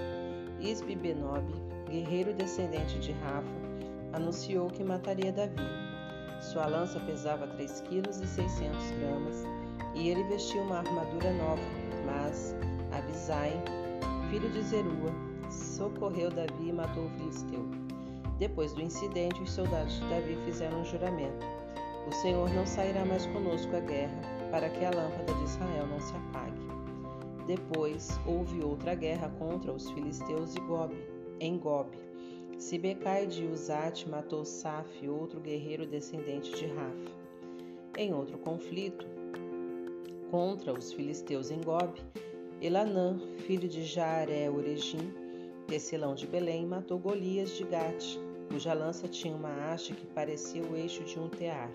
Isbi 0.61 0.95
Benob, 0.95 1.70
guerreiro 1.91 2.33
descendente 2.33 2.99
de 3.01 3.13
Rafa, 3.13 3.49
anunciou 4.13 4.69
que 4.69 4.85
mataria 4.85 5.33
Davi. 5.33 5.57
Sua 6.41 6.67
lança 6.67 6.99
pesava 7.01 7.47
3 7.49 7.81
kg 7.83 8.09
e 8.09 8.27
600 8.27 8.91
gramas 8.93 9.45
e 9.95 10.09
ele 10.09 10.23
vestia 10.25 10.63
uma 10.63 10.79
armadura 10.79 11.33
nova, 11.35 11.63
mas 12.07 12.55
Abisai, 12.93 13.53
filho 14.31 14.49
de 14.51 14.63
Zerua, 14.63 15.13
socorreu 15.51 16.31
Davi 16.31 16.69
e 16.69 16.73
matou 16.73 17.05
o 17.05 17.11
filisteu. 17.11 17.67
Depois 18.39 18.73
do 18.73 18.81
incidente, 18.81 19.43
os 19.43 19.53
soldados 19.53 19.95
de 19.95 20.09
Davi 20.09 20.37
fizeram 20.45 20.81
um 20.81 20.85
juramento: 20.85 21.47
O 22.09 22.13
Senhor 22.13 22.49
não 22.55 22.67
sairá 22.67 23.05
mais 23.05 23.27
conosco 23.27 23.77
à 23.77 23.81
guerra, 23.81 24.21
para 24.51 24.69
que 24.71 24.85
a 24.85 24.91
lâmpada 24.91 25.35
de 25.35 25.45
Israel 25.45 25.87
não 25.87 26.01
se 26.01 26.15
apague. 26.17 26.61
Depois 27.47 28.19
houve 28.27 28.63
outra 28.63 28.95
guerra 28.95 29.31
contra 29.39 29.73
os 29.73 29.91
filisteus 29.91 30.55
Gob, 30.67 30.95
em 31.41 31.59
Gob. 31.59 31.89
Sibecai 32.59 33.27
de 33.27 33.47
Uzate 33.47 34.09
matou 34.09 34.45
Saf, 34.45 35.09
outro 35.09 35.41
guerreiro 35.41 35.87
descendente 35.87 36.55
de 36.55 36.67
Rafa. 36.67 37.11
Em 37.97 38.13
outro 38.13 38.39
conflito 38.39 39.07
contra 40.31 40.73
os 40.73 40.93
filisteus 40.93 41.51
em 41.51 41.61
Gob, 41.61 41.99
Elanã, 42.61 43.19
filho 43.47 43.67
de 43.67 43.83
Jaaré 43.83 44.51
Oregim, 44.51 45.13
tecelão 45.67 46.15
de 46.15 46.27
Belém, 46.27 46.67
matou 46.67 46.99
Golias 46.99 47.57
de 47.57 47.65
Gate, 47.65 48.19
cuja 48.49 48.75
lança 48.75 49.09
tinha 49.09 49.35
uma 49.35 49.73
haste 49.73 49.95
que 49.95 50.07
parecia 50.09 50.63
o 50.63 50.77
eixo 50.77 51.03
de 51.05 51.19
um 51.19 51.29
tear. 51.29 51.71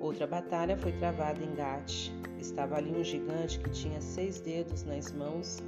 Outra 0.00 0.26
batalha 0.26 0.76
foi 0.76 0.92
travada 0.92 1.42
em 1.42 1.54
Gate. 1.54 2.12
Estava 2.38 2.76
ali 2.76 2.92
um 2.92 3.02
gigante 3.02 3.58
que 3.58 3.70
tinha 3.70 4.00
seis 4.00 4.40
dedos 4.40 4.84
nas 4.84 5.10
mãos 5.10 5.58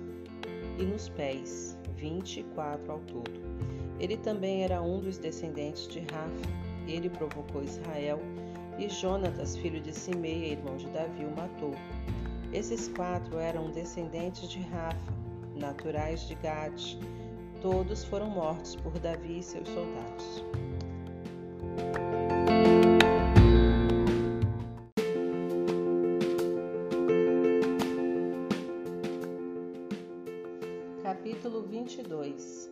e 0.78 0.84
nos 0.84 1.08
pés, 1.08 1.76
vinte 2.00 2.40
e 2.40 2.42
quatro 2.54 2.92
ao 2.92 2.98
todo. 3.00 3.30
Ele 3.98 4.16
também 4.16 4.64
era 4.64 4.80
um 4.80 5.00
dos 5.00 5.18
descendentes 5.18 5.86
de 5.88 6.00
Rafa. 6.00 6.60
Ele 6.88 7.10
provocou 7.10 7.62
Israel 7.62 8.20
e 8.78 8.88
Jonatas, 8.88 9.56
filho 9.56 9.80
de 9.80 9.92
Simeia, 9.92 10.52
irmão 10.52 10.76
de 10.76 10.86
Davi, 10.88 11.24
o 11.24 11.36
matou. 11.36 11.74
Esses 12.52 12.88
quatro 12.88 13.38
eram 13.38 13.70
descendentes 13.70 14.48
de 14.48 14.60
Rafa, 14.60 15.12
naturais 15.54 16.26
de 16.26 16.34
Gade, 16.36 16.98
Todos 17.60 18.04
foram 18.04 18.30
mortos 18.30 18.74
por 18.74 18.98
Davi 18.98 19.38
e 19.38 19.42
seus 19.42 19.68
soldados. 19.68 20.42
22 32.00 32.70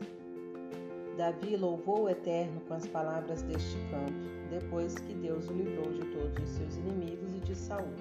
Davi 1.19 1.57
louvou 1.57 2.05
o 2.05 2.09
Eterno 2.09 2.61
com 2.63 2.75
as 2.75 2.87
palavras 2.87 3.43
deste 3.43 3.77
canto, 3.91 4.29
depois 4.49 4.95
que 4.95 5.13
Deus 5.13 5.49
o 5.49 5.53
livrou 5.53 5.93
de 5.93 6.05
todos 6.07 6.43
os 6.43 6.49
seus 6.57 6.77
inimigos 6.77 7.35
e 7.35 7.41
de 7.41 7.55
Saul. 7.55 7.93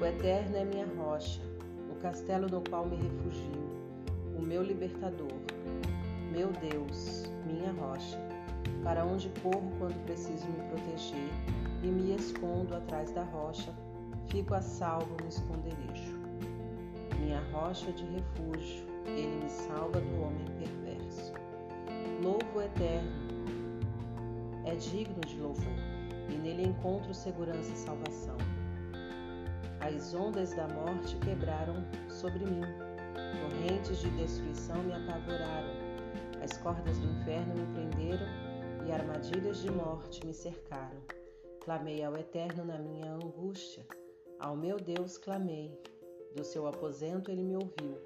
O 0.00 0.04
Eterno 0.04 0.56
é 0.56 0.64
minha 0.64 0.86
rocha, 0.98 1.40
o 1.90 1.94
castelo 2.02 2.46
no 2.48 2.62
qual 2.68 2.86
me 2.86 2.96
refugio, 2.96 3.52
o 4.36 4.42
meu 4.42 4.62
libertador 4.62 5.32
meu 6.30 6.52
Deus, 6.52 7.24
minha 7.46 7.72
rocha, 7.72 8.18
para 8.84 9.04
onde 9.04 9.30
corro 9.42 9.72
quando 9.78 10.04
preciso 10.04 10.46
me 10.46 10.68
proteger 10.68 11.30
e 11.82 11.86
me 11.86 12.14
escondo 12.14 12.76
atrás 12.76 13.10
da 13.12 13.22
rocha, 13.22 13.72
fico 14.26 14.54
a 14.54 14.60
salvo 14.60 15.16
no 15.22 15.28
esconderijo. 15.28 16.18
Minha 17.18 17.40
rocha 17.50 17.90
de 17.92 18.04
refúgio, 18.04 18.87
ele 19.16 19.44
me 19.44 19.50
salva 19.50 20.00
do 20.00 20.22
homem 20.22 20.44
perverso. 20.58 21.32
Louvo 22.22 22.62
eterno, 22.62 23.10
é 24.64 24.74
digno 24.74 25.20
de 25.20 25.38
louvor, 25.40 25.72
e 26.28 26.34
nele 26.34 26.64
encontro 26.64 27.14
segurança 27.14 27.72
e 27.72 27.76
salvação. 27.76 28.36
As 29.80 30.14
ondas 30.14 30.52
da 30.54 30.68
morte 30.68 31.16
quebraram 31.18 31.84
sobre 32.08 32.44
mim, 32.44 32.62
correntes 33.40 33.98
de 33.98 34.10
destruição 34.10 34.82
me 34.82 34.92
apavoraram 34.92 35.88
as 36.42 36.56
cordas 36.56 36.98
do 36.98 37.06
inferno 37.08 37.54
me 37.54 37.66
prenderam 37.74 38.26
e 38.86 38.92
armadilhas 38.92 39.60
de 39.60 39.70
morte 39.70 40.24
me 40.24 40.32
cercaram. 40.32 40.98
Clamei 41.60 42.02
ao 42.02 42.16
Eterno 42.16 42.64
na 42.64 42.78
minha 42.78 43.12
angústia. 43.12 43.84
Ao 44.38 44.56
meu 44.56 44.78
Deus 44.78 45.18
clamei. 45.18 45.76
Do 46.34 46.44
seu 46.44 46.66
aposento 46.66 47.30
ele 47.30 47.42
me 47.42 47.56
ouviu. 47.56 47.98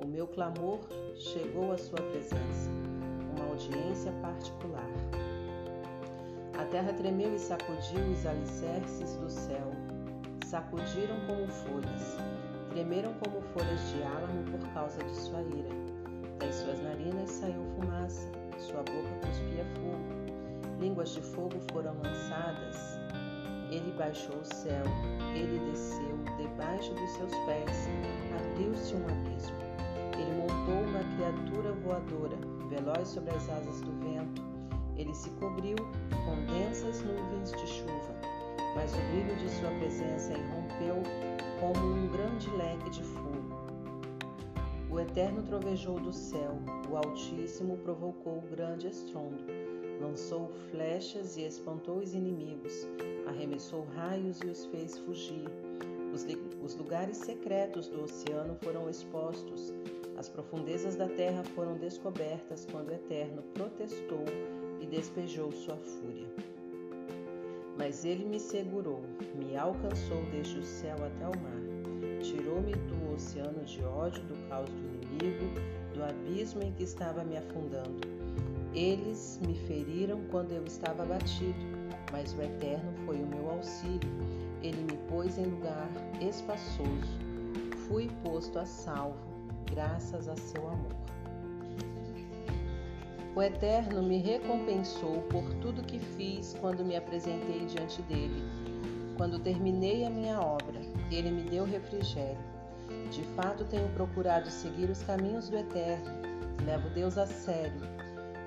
O 0.00 0.06
meu 0.06 0.26
clamor 0.26 0.80
chegou 1.14 1.72
à 1.72 1.78
sua 1.78 1.98
presença, 1.98 2.70
uma 3.36 3.48
audiência 3.50 4.12
particular. 4.20 4.88
A 6.58 6.64
terra 6.64 6.92
tremeu 6.92 7.34
e 7.34 7.38
sacudiu 7.38 8.04
os 8.12 8.26
alicerces 8.26 9.16
do 9.16 9.30
céu. 9.30 9.70
Sacudiram 10.44 11.16
como 11.26 11.46
folhas, 11.48 12.16
tremeram 12.70 13.14
como 13.14 13.40
folhas 13.40 13.80
de 13.90 14.02
álamo 14.02 14.44
por 14.50 14.68
causa 14.72 15.02
de 15.02 15.16
sua 15.16 15.40
ira. 15.42 15.70
Das 16.38 16.56
suas 16.56 16.80
narinas 16.80 17.30
saiu 17.30 17.64
fumaça, 17.76 18.28
sua 18.58 18.82
boca 18.82 19.26
cuspia 19.26 19.64
fogo. 19.76 20.80
Línguas 20.80 21.10
de 21.10 21.22
fogo 21.22 21.58
foram 21.72 21.94
lançadas. 22.02 22.98
Ele 23.70 23.92
baixou 23.92 24.36
o 24.36 24.44
céu, 24.44 24.84
ele 25.34 25.58
desceu 25.70 26.18
debaixo 26.36 26.92
dos 26.94 27.10
seus 27.12 27.34
pés, 27.46 27.88
abriu-se 28.36 28.94
um 28.94 29.06
abismo. 29.08 29.73
Montou 30.64 30.82
uma 30.82 31.04
criatura 31.16 31.72
voadora, 31.72 32.38
veloz 32.70 33.08
sobre 33.08 33.34
as 33.34 33.50
asas 33.50 33.82
do 33.82 33.92
vento. 34.00 34.42
Ele 34.96 35.14
se 35.14 35.28
cobriu 35.32 35.76
com 35.76 36.46
densas 36.46 37.02
nuvens 37.02 37.52
de 37.52 37.66
chuva, 37.66 38.14
mas 38.74 38.94
o 38.94 38.98
brilho 39.10 39.36
de 39.36 39.50
sua 39.50 39.68
presença 39.72 40.32
irrompeu 40.32 41.02
como 41.60 41.86
um 41.86 42.08
grande 42.08 42.48
leque 42.56 42.88
de 42.88 43.02
fogo. 43.02 43.34
O 44.90 44.98
Eterno 44.98 45.42
trovejou 45.42 46.00
do 46.00 46.12
céu, 46.12 46.56
o 46.90 46.96
Altíssimo 46.96 47.76
provocou 47.78 48.42
grande 48.50 48.88
estrondo, 48.88 49.44
lançou 50.00 50.50
flechas 50.70 51.36
e 51.36 51.42
espantou 51.42 51.98
os 51.98 52.14
inimigos, 52.14 52.88
arremessou 53.26 53.86
raios 53.94 54.40
e 54.40 54.46
os 54.46 54.64
fez 54.66 54.96
fugir. 54.96 55.44
Os 56.62 56.74
lugares 56.76 57.18
secretos 57.18 57.88
do 57.88 58.04
oceano 58.04 58.56
foram 58.62 58.88
expostos, 58.88 59.74
as 60.16 60.28
profundezas 60.28 60.96
da 60.96 61.08
terra 61.08 61.42
foram 61.54 61.74
descobertas 61.74 62.66
quando 62.70 62.88
o 62.88 62.94
Eterno 62.94 63.42
protestou 63.54 64.24
e 64.80 64.86
despejou 64.86 65.50
sua 65.52 65.76
fúria. 65.76 66.28
Mas 67.76 68.04
ele 68.04 68.24
me 68.24 68.38
segurou, 68.38 69.02
me 69.34 69.56
alcançou 69.56 70.22
desde 70.30 70.58
o 70.58 70.62
céu 70.62 70.96
até 70.96 71.26
o 71.26 71.42
mar, 71.42 72.20
tirou-me 72.22 72.72
do 72.72 73.12
oceano 73.12 73.64
de 73.64 73.82
ódio, 73.82 74.22
do 74.24 74.48
caos 74.48 74.70
do 74.70 75.04
inimigo, 75.04 75.44
do 75.92 76.04
abismo 76.04 76.62
em 76.62 76.72
que 76.72 76.84
estava 76.84 77.24
me 77.24 77.36
afundando. 77.36 78.00
Eles 78.72 79.40
me 79.46 79.54
feriram 79.54 80.20
quando 80.30 80.52
eu 80.52 80.64
estava 80.64 81.02
abatido, 81.02 81.58
mas 82.12 82.32
o 82.34 82.42
Eterno 82.42 82.92
foi 83.04 83.16
o 83.16 83.26
meu 83.26 83.50
auxílio. 83.50 84.10
Ele 84.62 84.82
me 84.82 84.96
pôs 85.08 85.36
em 85.38 85.44
lugar 85.44 85.88
espaçoso. 86.20 87.18
Fui 87.86 88.08
posto 88.22 88.58
a 88.58 88.64
salvo, 88.64 89.33
graças 89.70 90.28
a 90.28 90.36
seu 90.36 90.68
amor. 90.68 91.04
O 93.36 93.42
Eterno 93.42 94.00
me 94.00 94.18
recompensou 94.18 95.22
por 95.22 95.42
tudo 95.54 95.82
que 95.82 95.98
fiz 95.98 96.56
quando 96.60 96.84
me 96.84 96.96
apresentei 96.96 97.66
diante 97.66 98.00
dele. 98.02 98.42
Quando 99.16 99.40
terminei 99.40 100.04
a 100.04 100.10
minha 100.10 100.40
obra, 100.40 100.80
ele 101.10 101.30
me 101.30 101.42
deu 101.42 101.64
refrigério. 101.64 102.38
De 103.10 103.22
fato, 103.34 103.64
tenho 103.64 103.88
procurado 103.90 104.48
seguir 104.48 104.88
os 104.88 105.02
caminhos 105.02 105.48
do 105.48 105.56
Eterno. 105.56 106.10
Levo 106.64 106.88
Deus 106.90 107.18
a 107.18 107.26
sério. 107.26 107.80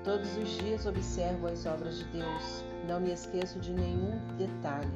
Todos 0.04 0.36
os 0.38 0.48
dias 0.56 0.86
observo 0.86 1.48
as 1.48 1.66
obras 1.66 1.98
de 1.98 2.04
Deus. 2.04 2.64
Não 2.86 2.98
me 2.98 3.12
esqueço 3.12 3.60
de 3.60 3.74
nenhum 3.74 4.18
detalhe. 4.38 4.88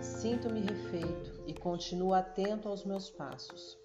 Sinto-me 0.00 0.60
refeito 0.60 1.42
e 1.46 1.54
continuo 1.54 2.12
atento 2.12 2.68
aos 2.68 2.84
meus 2.84 3.08
passos. 3.08 3.78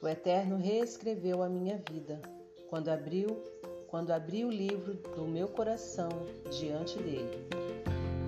O 0.00 0.08
Eterno 0.08 0.56
reescreveu 0.56 1.42
a 1.42 1.48
minha 1.48 1.82
vida. 1.90 2.20
Quando 2.68 2.88
abriu 2.88 3.42
quando 3.88 4.10
abri 4.10 4.44
o 4.44 4.50
livro 4.50 4.94
do 5.16 5.26
meu 5.26 5.48
coração 5.48 6.10
diante 6.50 6.98
dele. 6.98 7.48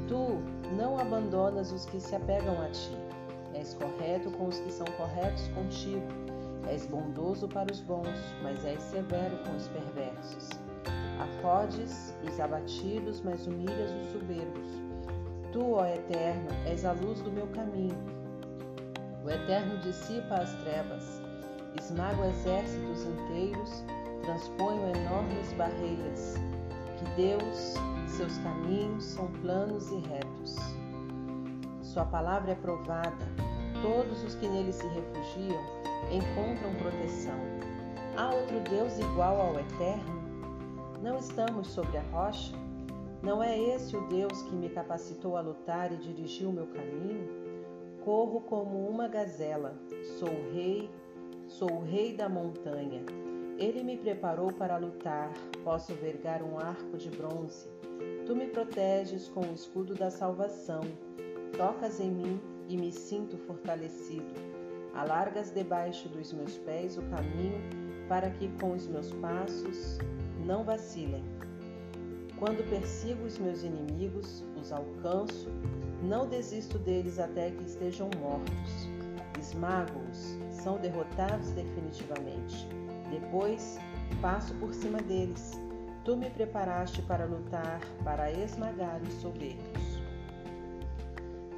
Tu 0.09 0.75
não 0.75 0.99
abandonas 0.99 1.71
os 1.71 1.85
que 1.85 2.01
se 2.01 2.15
apegam 2.15 2.61
a 2.61 2.69
ti. 2.71 2.97
És 3.55 3.75
correto 3.75 4.31
com 4.33 4.47
os 4.49 4.59
que 4.59 4.73
são 4.73 4.87
corretos 4.97 5.49
contigo. 5.49 6.07
És 6.67 6.87
bondoso 6.87 7.47
para 7.47 7.71
os 7.71 7.81
bons, 7.81 8.19
mas 8.43 8.65
és 8.65 8.83
severo 8.83 9.37
com 9.45 9.55
os 9.57 9.69
perversos. 9.69 10.49
Acodes 11.21 12.15
os 12.27 12.41
abatidos, 12.41 13.21
mas 13.21 13.47
humilhas 13.47 13.91
os 13.91 14.13
soberbos. 14.13 14.67
Tu, 15.53 15.73
ó 15.73 15.85
Eterno, 15.85 16.49
és 16.65 16.85
a 16.87 16.93
luz 16.93 17.21
do 17.21 17.31
meu 17.31 17.47
caminho. 17.49 17.99
O 19.23 19.29
Eterno 19.29 19.79
dissipa 19.81 20.37
as 20.37 20.55
trevas, 20.63 21.20
esmaga 21.79 22.27
exércitos 22.27 23.05
inteiros 23.05 23.85
transponham 24.23 24.91
enormes 24.91 25.53
barreiras, 25.55 26.35
que 26.99 27.05
Deus, 27.17 27.75
seus 28.07 28.37
caminhos 28.39 29.05
são 29.05 29.27
planos 29.41 29.91
e 29.91 29.99
retos. 30.01 30.57
Sua 31.83 32.05
palavra 32.05 32.53
é 32.53 32.55
provada, 32.55 33.27
todos 33.83 34.23
os 34.23 34.35
que 34.35 34.47
nele 34.47 34.73
se 34.73 34.87
refugiam 34.89 35.61
encontram 36.11 36.75
proteção. 36.77 37.39
Há 38.17 38.35
outro 38.35 38.61
Deus 38.69 38.99
igual 38.99 39.41
ao 39.41 39.59
Eterno? 39.59 40.21
Não 41.03 41.17
estamos 41.17 41.69
sobre 41.69 41.97
a 41.97 42.03
rocha? 42.13 42.55
Não 43.23 43.43
é 43.43 43.59
esse 43.59 43.97
o 43.97 44.07
Deus 44.09 44.43
que 44.43 44.55
me 44.55 44.69
capacitou 44.69 45.37
a 45.37 45.41
lutar 45.41 45.93
e 45.93 45.97
dirigiu 45.97 46.51
o 46.51 46.53
meu 46.53 46.67
caminho? 46.67 47.29
Corro 48.05 48.41
como 48.43 48.89
uma 48.89 49.09
gazela, 49.09 49.75
sou 50.19 50.29
rei, 50.53 50.91
sou 51.51 51.71
o 51.71 51.85
rei 51.85 52.15
da 52.15 52.29
montanha 52.29 53.03
ele 53.61 53.85
me 53.85 53.95
preparou 53.95 54.51
para 54.51 54.79
lutar, 54.79 55.31
posso 55.63 55.93
vergar 55.93 56.43
um 56.43 56.59
arco 56.59 56.97
de 56.97 57.11
bronze. 57.11 57.69
Tu 58.25 58.35
me 58.35 58.47
proteges 58.47 59.29
com 59.29 59.41
o 59.41 59.53
escudo 59.53 59.95
da 59.95 60.11
salvação. 60.11 60.81
Tocas 61.59 62.01
em 62.01 62.11
mim 62.11 62.41
e 62.71 62.77
me 62.79 62.91
sinto 62.91 63.37
fortalecido. 63.37 64.33
Alargas 64.95 65.51
debaixo 65.51 66.09
dos 66.09 66.33
meus 66.33 66.57
pés 66.57 66.97
o 66.97 67.03
caminho 67.11 67.61
para 68.09 68.31
que 68.31 68.49
com 68.59 68.73
os 68.73 68.87
meus 68.87 69.13
passos 69.13 69.99
não 70.47 70.65
vacilem. 70.65 71.23
Quando 72.39 72.67
persigo 72.71 73.27
os 73.27 73.37
meus 73.37 73.63
inimigos, 73.63 74.43
os 74.59 74.73
alcanço, 74.73 75.51
não 76.03 76.27
desisto 76.27 76.79
deles 76.79 77.19
até 77.19 77.51
que 77.51 77.65
estejam 77.65 78.09
mortos. 78.19 78.80
Esmago-os, 79.41 80.37
são 80.51 80.77
derrotados 80.79 81.51
definitivamente. 81.53 82.69
Depois 83.11 83.79
passo 84.21 84.55
por 84.55 84.75
cima 84.75 84.99
deles. 84.99 85.59
Tu 86.05 86.17
me 86.17 86.29
preparaste 86.29 87.01
para 87.03 87.25
lutar, 87.25 87.81
para 88.05 88.31
esmagar 88.31 89.01
os 89.03 89.15
soberbos. 89.15 90.01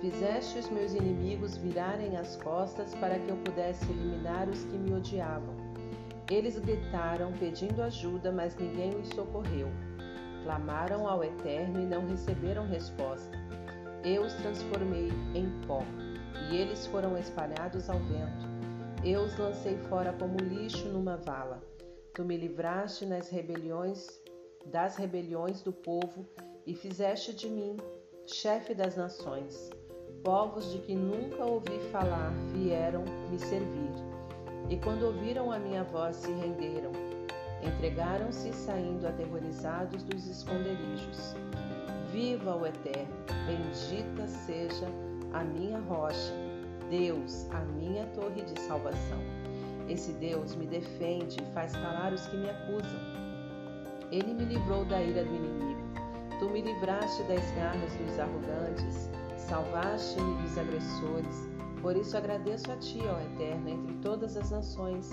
Fizeste 0.00 0.58
os 0.58 0.70
meus 0.70 0.94
inimigos 0.94 1.56
virarem 1.56 2.16
as 2.16 2.36
costas 2.36 2.94
para 2.94 3.18
que 3.18 3.28
eu 3.28 3.36
pudesse 3.38 3.84
eliminar 3.90 4.48
os 4.48 4.64
que 4.64 4.76
me 4.76 4.94
odiavam. 4.94 5.54
Eles 6.30 6.58
gritaram 6.58 7.32
pedindo 7.32 7.82
ajuda, 7.82 8.32
mas 8.32 8.56
ninguém 8.56 8.90
os 8.96 9.08
socorreu. 9.08 9.68
Clamaram 10.44 11.06
ao 11.06 11.22
Eterno 11.22 11.80
e 11.80 11.86
não 11.86 12.06
receberam 12.08 12.66
resposta. 12.66 13.36
Eu 14.02 14.22
os 14.22 14.34
transformei 14.34 15.12
em 15.34 15.48
pó, 15.66 15.84
eles 16.56 16.86
foram 16.86 17.16
espalhados 17.16 17.88
ao 17.88 17.98
vento. 17.98 18.52
Eu 19.04 19.22
os 19.22 19.36
lancei 19.36 19.76
fora 19.88 20.12
como 20.12 20.36
lixo 20.36 20.88
numa 20.88 21.16
vala. 21.16 21.60
Tu 22.14 22.24
me 22.24 22.36
livraste 22.36 23.06
nas 23.06 23.28
rebeliões, 23.30 24.06
das 24.66 24.96
rebeliões 24.96 25.62
do 25.62 25.72
povo 25.72 26.26
e 26.66 26.74
fizeste 26.74 27.34
de 27.34 27.48
mim 27.48 27.76
chefe 28.26 28.74
das 28.74 28.96
nações. 28.96 29.70
Povos 30.22 30.70
de 30.70 30.78
que 30.78 30.94
nunca 30.94 31.44
ouvi 31.44 31.78
falar 31.90 32.30
vieram 32.52 33.04
me 33.30 33.38
servir. 33.38 33.92
E 34.70 34.76
quando 34.76 35.04
ouviram 35.04 35.50
a 35.50 35.58
minha 35.58 35.82
voz 35.82 36.16
se 36.16 36.30
renderam. 36.30 36.92
Entregaram-se 37.62 38.52
saindo 38.52 39.06
aterrorizados 39.06 40.02
dos 40.04 40.28
esconderijos. 40.28 41.34
Viva 42.12 42.54
o 42.54 42.66
Eterno, 42.66 43.14
bendita 43.46 44.26
seja 44.28 44.86
a 45.32 45.42
minha 45.42 45.78
rocha 45.80 46.41
Deus, 46.92 47.46
a 47.52 47.60
minha 47.60 48.04
torre 48.08 48.42
de 48.42 48.60
salvação. 48.60 49.18
Esse 49.88 50.12
Deus 50.12 50.54
me 50.54 50.66
defende 50.66 51.38
e 51.42 51.54
faz 51.54 51.72
calar 51.72 52.12
os 52.12 52.26
que 52.26 52.36
me 52.36 52.50
acusam. 52.50 53.00
Ele 54.10 54.34
me 54.34 54.44
livrou 54.44 54.84
da 54.84 55.00
ira 55.00 55.24
do 55.24 55.34
inimigo. 55.34 55.80
Tu 56.38 56.50
me 56.50 56.60
livraste 56.60 57.22
das 57.22 57.50
garras 57.52 57.96
dos 57.96 58.18
arrogantes, 58.18 59.10
salvaste-me 59.38 60.42
dos 60.42 60.58
agressores. 60.58 61.48
Por 61.80 61.96
isso 61.96 62.14
agradeço 62.14 62.70
a 62.70 62.76
Ti, 62.76 63.00
ó 63.06 63.18
Eterno, 63.20 63.70
entre 63.70 63.94
todas 64.02 64.36
as 64.36 64.50
nações. 64.50 65.10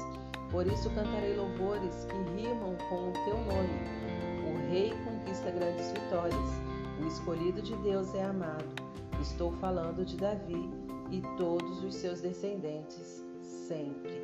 Por 0.51 0.67
isso 0.67 0.89
cantarei 0.89 1.37
louvores 1.37 2.05
que 2.05 2.41
rimam 2.41 2.75
com 2.89 3.09
o 3.09 3.13
Teu 3.23 3.37
nome. 3.37 3.79
O 4.43 4.69
Rei 4.69 4.93
conquista 5.05 5.49
grandes 5.49 5.93
vitórias. 5.93 6.49
O 7.01 7.07
escolhido 7.07 7.61
de 7.61 7.73
Deus 7.77 8.13
é 8.15 8.25
amado. 8.25 8.65
Estou 9.21 9.53
falando 9.53 10.03
de 10.03 10.17
Davi, 10.17 10.69
e 11.11 11.21
todos 11.37 11.83
os 11.83 11.95
seus 11.95 12.21
descendentes, 12.21 13.23
sempre. 13.41 14.19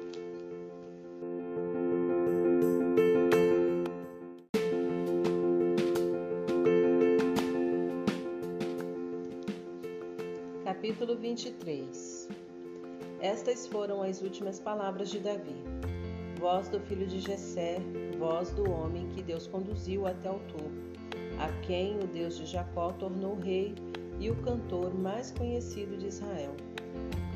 Capítulo 10.63 11.17
23 11.17 12.29
Estas 13.19 13.65
foram 13.65 14.03
as 14.03 14.21
últimas 14.21 14.59
palavras 14.59 15.09
de 15.09 15.19
Davi. 15.19 15.55
Voz 16.39 16.69
do 16.69 16.79
filho 16.81 17.07
de 17.07 17.19
Jessé, 17.19 17.79
voz 18.19 18.51
do 18.51 18.69
homem 18.69 19.09
que 19.09 19.23
Deus 19.23 19.47
conduziu 19.47 20.05
até 20.05 20.29
o 20.29 20.39
topo, 20.51 20.69
a 21.39 21.51
quem 21.65 21.97
o 21.97 22.05
Deus 22.05 22.37
de 22.37 22.45
Jacó 22.45 22.91
tornou 22.91 23.35
rei 23.35 23.73
e 24.19 24.29
o 24.29 24.35
cantor 24.37 24.93
mais 24.93 25.31
conhecido 25.31 25.97
de 25.97 26.07
Israel. 26.07 26.55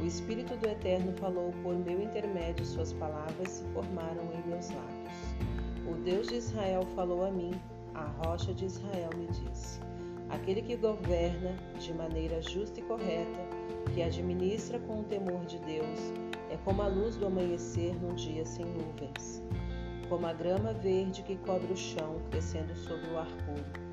O 0.02 0.06
Espírito 0.06 0.56
do 0.56 0.68
Eterno 0.68 1.12
falou 1.14 1.54
por 1.62 1.76
meu 1.76 2.02
intermédio, 2.02 2.66
suas 2.66 2.94
palavras 2.94 3.50
se 3.50 3.64
formaram 3.74 4.24
em 4.34 4.50
meus 4.50 4.70
lábios. 4.70 5.40
O 5.90 5.94
Deus 6.04 6.28
de 6.28 6.36
Israel 6.36 6.84
falou 6.96 7.26
a 7.26 7.32
mim, 7.32 7.52
a 7.94 8.06
rocha 8.24 8.54
de 8.54 8.66
Israel, 8.66 9.10
me 9.18 9.28
disse: 9.28 9.80
Aquele 10.30 10.62
que 10.62 10.78
governa 10.78 11.58
de 11.78 11.94
maneira 11.94 12.42
justa 12.42 12.80
e 12.80 12.84
correta, 12.84 13.40
que 13.94 14.02
administra 14.02 14.80
com 14.80 15.02
o 15.02 15.04
temor 15.04 15.46
de 15.46 15.60
Deus, 15.60 16.14
é 16.50 16.58
como 16.64 16.82
a 16.82 16.88
luz 16.88 17.16
do 17.16 17.26
amanhecer 17.26 17.94
num 18.02 18.16
dia 18.16 18.46
sem 18.46 18.66
nuvens, 18.66 19.44
como 20.08 20.26
a 20.26 20.34
grama 20.34 20.74
verde 20.74 21.24
que 21.24 21.36
cobre 21.38 21.74
o 21.74 21.78
chão, 21.78 22.22
crescendo 22.30 22.76
sobre 22.76 23.10
o 23.10 23.18
ar 23.18 23.28
puro. 23.46 23.89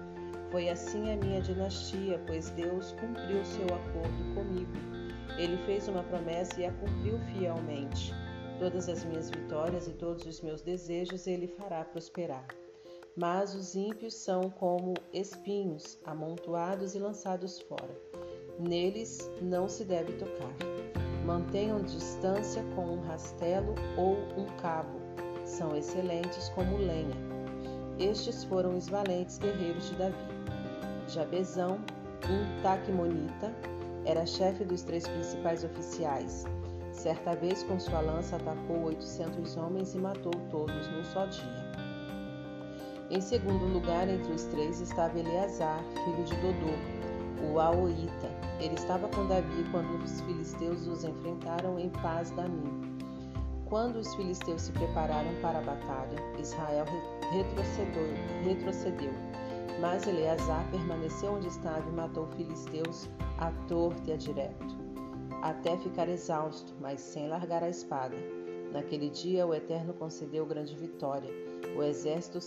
Foi 0.51 0.69
assim 0.69 1.13
a 1.13 1.17
minha 1.17 1.41
dinastia, 1.41 2.23
pois 2.27 2.51
Deus 2.51 2.93
cumpriu 2.93 3.45
seu 3.45 3.65
acordo 3.65 4.35
comigo. 4.35 4.73
Ele 5.39 5.57
fez 5.67 5.89
uma 5.89 6.03
promessa 6.03 6.61
e 6.61 6.65
a 6.65 6.73
cumpriu 6.73 7.19
fielmente. 7.33 8.15
Todas 8.59 8.89
as 8.89 9.05
minhas 9.05 9.29
vitórias 9.31 9.87
e 9.87 9.93
todos 9.93 10.25
os 10.25 10.41
meus 10.41 10.63
desejos 10.63 11.27
ele 11.27 11.47
fará 11.47 11.85
prosperar. 11.85 12.47
Mas 13.17 13.55
os 13.55 13.75
ímpios 13.75 14.15
são 14.15 14.49
como 14.51 14.95
espinhos, 15.13 15.99
amontoados 16.05 16.95
e 16.95 16.99
lançados 16.99 17.61
fora. 17.63 17.95
Neles 18.59 19.31
não 19.43 19.69
se 19.69 19.85
deve 19.85 20.13
tocar. 20.15 20.55
Mantenham 21.25 21.83
distância 21.83 22.63
com 22.75 22.87
um 22.87 23.01
rastelo 23.01 23.75
ou 23.97 24.15
um 24.41 24.47
cabo. 24.59 24.99
São 25.45 25.77
excelentes 25.77 26.49
como 26.51 26.77
lenha. 26.77 27.17
Estes 27.99 28.45
foram 28.45 28.77
os 28.77 28.89
valentes 28.89 29.39
guerreiros 29.39 29.89
de 29.91 29.97
Davi. 29.97 30.36
Jabezão, 31.09 31.79
um 32.29 32.63
taquimonita, 32.63 33.53
era 34.05 34.27
chefe 34.27 34.65
dos 34.65 34.83
três 34.83 35.07
principais 35.07 35.65
oficiais. 35.65 36.45
Certa 36.93 37.37
vez, 37.37 37.63
com 37.63 37.79
sua 37.79 38.01
lança, 38.01 38.37
atacou 38.37 38.85
800 38.85 39.57
homens 39.57 39.95
e 39.95 39.99
matou 39.99 40.33
todos 40.51 40.89
num 40.89 41.05
só 41.05 41.27
dia. 41.27 41.67
Em 43.11 43.21
segundo 43.21 43.67
lugar, 43.67 44.09
entre 44.09 44.33
os 44.33 44.45
três 44.45 44.81
estava 44.81 45.19
Eleazar, 45.19 45.81
filho 46.05 46.25
de 46.25 46.35
Dodô, 46.37 47.53
o 47.53 47.61
Aoíta. 47.61 48.31
Ele 48.59 48.75
estava 48.75 49.07
com 49.09 49.27
Davi 49.27 49.65
quando 49.71 50.03
os 50.03 50.21
filisteus 50.23 50.87
os 50.87 51.05
enfrentaram 51.05 51.79
em 51.79 51.89
paz 51.91 52.31
da 52.33 52.49
mim. 52.49 52.99
Quando 53.67 53.97
os 53.97 54.15
filisteus 54.15 54.63
se 54.63 54.73
prepararam 54.73 55.35
para 55.43 55.59
a 55.59 55.63
batalha, 55.63 56.19
Israel 56.41 56.87
retrocedeu, 57.31 58.15
retrocedeu. 58.43 59.13
Mas 59.81 60.07
Eleazar 60.07 60.71
permaneceu 60.71 61.33
onde 61.33 61.49
estava 61.49 61.87
e 61.89 61.93
matou 61.93 62.27
filisteus 62.29 63.09
à 63.39 63.51
torta 63.69 64.11
e 64.11 64.13
a 64.15 64.17
direto, 64.17 64.77
até 65.43 65.77
ficar 65.77 66.09
exausto, 66.09 66.75
mas 66.81 67.01
sem 67.01 67.29
largar 67.29 67.63
a 67.63 67.69
espada. 67.69 68.17
Naquele 68.73 69.11
dia 69.11 69.47
o 69.47 69.55
Eterno 69.55 69.93
concedeu 69.95 70.47
grande 70.47 70.75
vitória. 70.75 71.31
O 71.77 71.83
exército, 71.83 72.39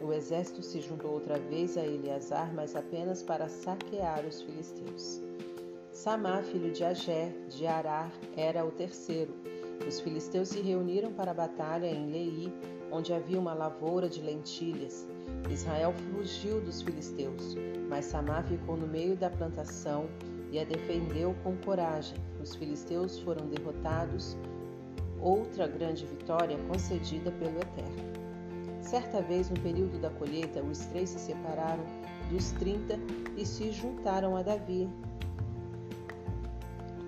o 0.00 0.12
exército 0.12 0.62
se 0.62 0.80
juntou 0.80 1.12
outra 1.12 1.38
vez 1.38 1.76
a 1.76 1.86
Eleazar, 1.86 2.52
mas 2.52 2.74
apenas 2.74 3.22
para 3.22 3.48
saquear 3.48 4.24
os 4.24 4.42
filisteus. 4.42 5.22
Samá, 5.92 6.42
filho 6.42 6.72
de 6.72 6.84
Agé, 6.84 7.32
de 7.48 7.66
Arar, 7.66 8.12
era 8.36 8.64
o 8.64 8.70
terceiro. 8.70 9.32
Os 9.86 10.00
filisteus 10.00 10.48
se 10.48 10.60
reuniram 10.60 11.12
para 11.12 11.30
a 11.30 11.34
batalha 11.34 11.86
em 11.86 12.10
Lei, 12.10 12.52
onde 12.90 13.14
havia 13.14 13.38
uma 13.38 13.54
lavoura 13.54 14.08
de 14.08 14.20
lentilhas. 14.20 15.06
Israel 15.50 15.92
fugiu 15.92 16.60
dos 16.60 16.82
filisteus, 16.82 17.56
mas 17.88 18.04
Samá 18.04 18.42
ficou 18.42 18.76
no 18.76 18.86
meio 18.86 19.16
da 19.16 19.30
plantação 19.30 20.06
e 20.50 20.58
a 20.58 20.64
defendeu 20.64 21.34
com 21.42 21.56
coragem. 21.58 22.16
Os 22.42 22.54
filisteus 22.54 23.18
foram 23.20 23.46
derrotados, 23.46 24.36
outra 25.20 25.66
grande 25.66 26.04
vitória 26.06 26.58
concedida 26.68 27.30
pelo 27.32 27.58
Eterno. 27.58 28.16
Certa 28.80 29.20
vez, 29.20 29.50
no 29.50 29.58
período 29.60 29.98
da 30.00 30.10
colheita, 30.10 30.62
os 30.62 30.78
três 30.86 31.10
se 31.10 31.18
separaram 31.18 31.84
dos 32.30 32.52
trinta 32.52 32.98
e 33.36 33.44
se 33.44 33.72
juntaram 33.72 34.36
a 34.36 34.42
Davi 34.42 34.88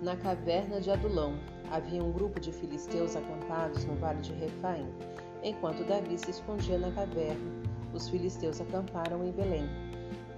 na 0.02 0.16
caverna 0.16 0.80
de 0.80 0.90
Adulão. 0.90 1.38
Havia 1.70 2.02
um 2.02 2.12
grupo 2.12 2.40
de 2.40 2.52
filisteus 2.52 3.14
acampados 3.14 3.84
no 3.84 3.94
vale 3.96 4.20
de 4.20 4.32
Refaim, 4.32 4.88
enquanto 5.42 5.84
Davi 5.84 6.16
se 6.18 6.30
escondia 6.30 6.78
na 6.78 6.90
caverna 6.92 7.67
os 7.92 8.08
filisteus 8.08 8.60
acamparam 8.60 9.24
em 9.24 9.32
Belém. 9.32 9.68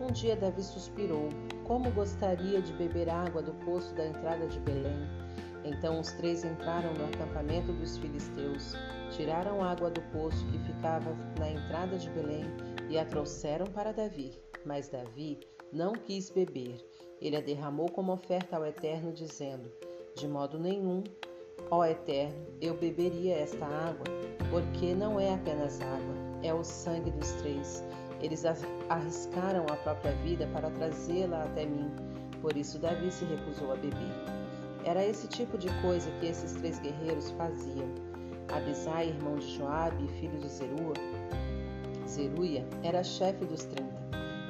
Um 0.01 0.13
dia 0.13 0.37
Davi 0.37 0.63
suspirou: 0.63 1.29
Como 1.65 1.91
gostaria 1.93 2.61
de 2.61 2.73
beber 2.73 3.09
água 3.09 3.43
do 3.43 3.53
poço 3.65 3.95
da 3.95 4.07
entrada 4.07 4.47
de 4.47 4.59
Belém. 4.61 5.09
Então 5.65 6.01
os 6.01 6.13
três 6.13 6.45
entraram 6.45 6.95
no 6.95 7.05
acampamento 7.05 7.73
dos 7.73 7.99
filisteus, 7.99 8.75
tiraram 9.11 9.63
água 9.63 9.91
do 9.91 10.01
poço 10.11 10.47
que 10.47 10.59
ficava 10.61 11.15
na 11.39 11.51
entrada 11.51 11.99
de 11.99 12.09
Belém 12.11 12.45
e 12.89 12.99
a 12.99 13.05
trouxeram 13.05 13.67
para 13.67 13.93
Davi. 13.93 14.33
Mas 14.65 14.89
Davi 14.89 15.39
não 15.73 15.93
quis 15.93 16.31
beber. 16.31 16.85
Ele 17.21 17.37
a 17.37 17.41
derramou 17.41 17.91
como 17.91 18.13
oferta 18.13 18.57
ao 18.57 18.65
Eterno, 18.65 19.13
dizendo: 19.13 19.71
De 20.17 20.27
modo 20.27 20.59
nenhum, 20.59 21.05
ó 21.71 21.85
Eterno, 21.85 22.47
eu 22.61 22.75
beberia 22.77 23.37
esta 23.37 23.67
água, 23.67 24.05
porque 24.51 24.95
não 24.95 25.21
é 25.21 25.35
apenas 25.35 25.81
água, 25.81 26.15
é 26.43 26.53
o 26.53 26.65
sangue 26.65 27.11
dos 27.11 27.33
três. 27.33 27.85
Eles 28.21 28.45
arriscaram 28.89 29.65
a 29.71 29.77
própria 29.77 30.13
vida 30.17 30.47
para 30.53 30.71
trazê-la 30.71 31.45
até 31.45 31.65
mim, 31.65 31.91
por 32.41 32.57
isso 32.57 32.79
Davi 32.79 33.11
se 33.11 33.25
recusou 33.25 33.73
a 33.73 33.77
beber. 33.77 34.15
Era 34.85 35.05
esse 35.05 35.27
tipo 35.27 35.59
de 35.59 35.69
coisa 35.81 36.11
que 36.21 36.27
esses 36.27 36.53
três 36.55 36.79
guerreiros 36.79 37.31
faziam. 37.33 37.89
Abisai, 38.53 39.09
irmão 39.09 39.37
de 39.37 39.57
Joabe 39.57 40.05
e 40.05 40.09
filho 40.21 40.39
de 40.39 40.49
Zerua, 40.49 40.95
Zeruia, 42.07 42.67
era 42.83 43.05
chefe 43.05 43.45
dos 43.45 43.65
trinta. 43.65 44.01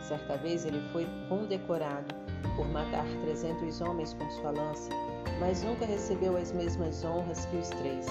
Certa 0.01 0.37
vez 0.39 0.65
ele 0.65 0.81
foi 0.93 1.07
condecorado 1.29 2.15
por 2.57 2.67
matar 2.69 3.05
trezentos 3.23 3.81
homens 3.81 4.15
com 4.15 4.29
sua 4.31 4.51
lança, 4.51 4.91
mas 5.39 5.63
nunca 5.63 5.85
recebeu 5.85 6.37
as 6.37 6.53
mesmas 6.53 7.05
honras 7.05 7.45
que 7.47 7.57
os 7.57 7.69
três. 7.69 8.07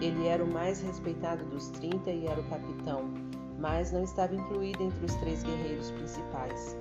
Ele 0.00 0.28
era 0.28 0.44
o 0.44 0.46
mais 0.46 0.80
respeitado 0.80 1.44
dos 1.46 1.68
trinta 1.70 2.10
e 2.10 2.26
era 2.26 2.40
o 2.40 2.48
capitão, 2.48 3.10
mas 3.58 3.90
não 3.90 4.04
estava 4.04 4.34
incluído 4.34 4.82
entre 4.82 5.04
os 5.04 5.14
três 5.16 5.42
guerreiros 5.42 5.90
principais. 5.90 6.76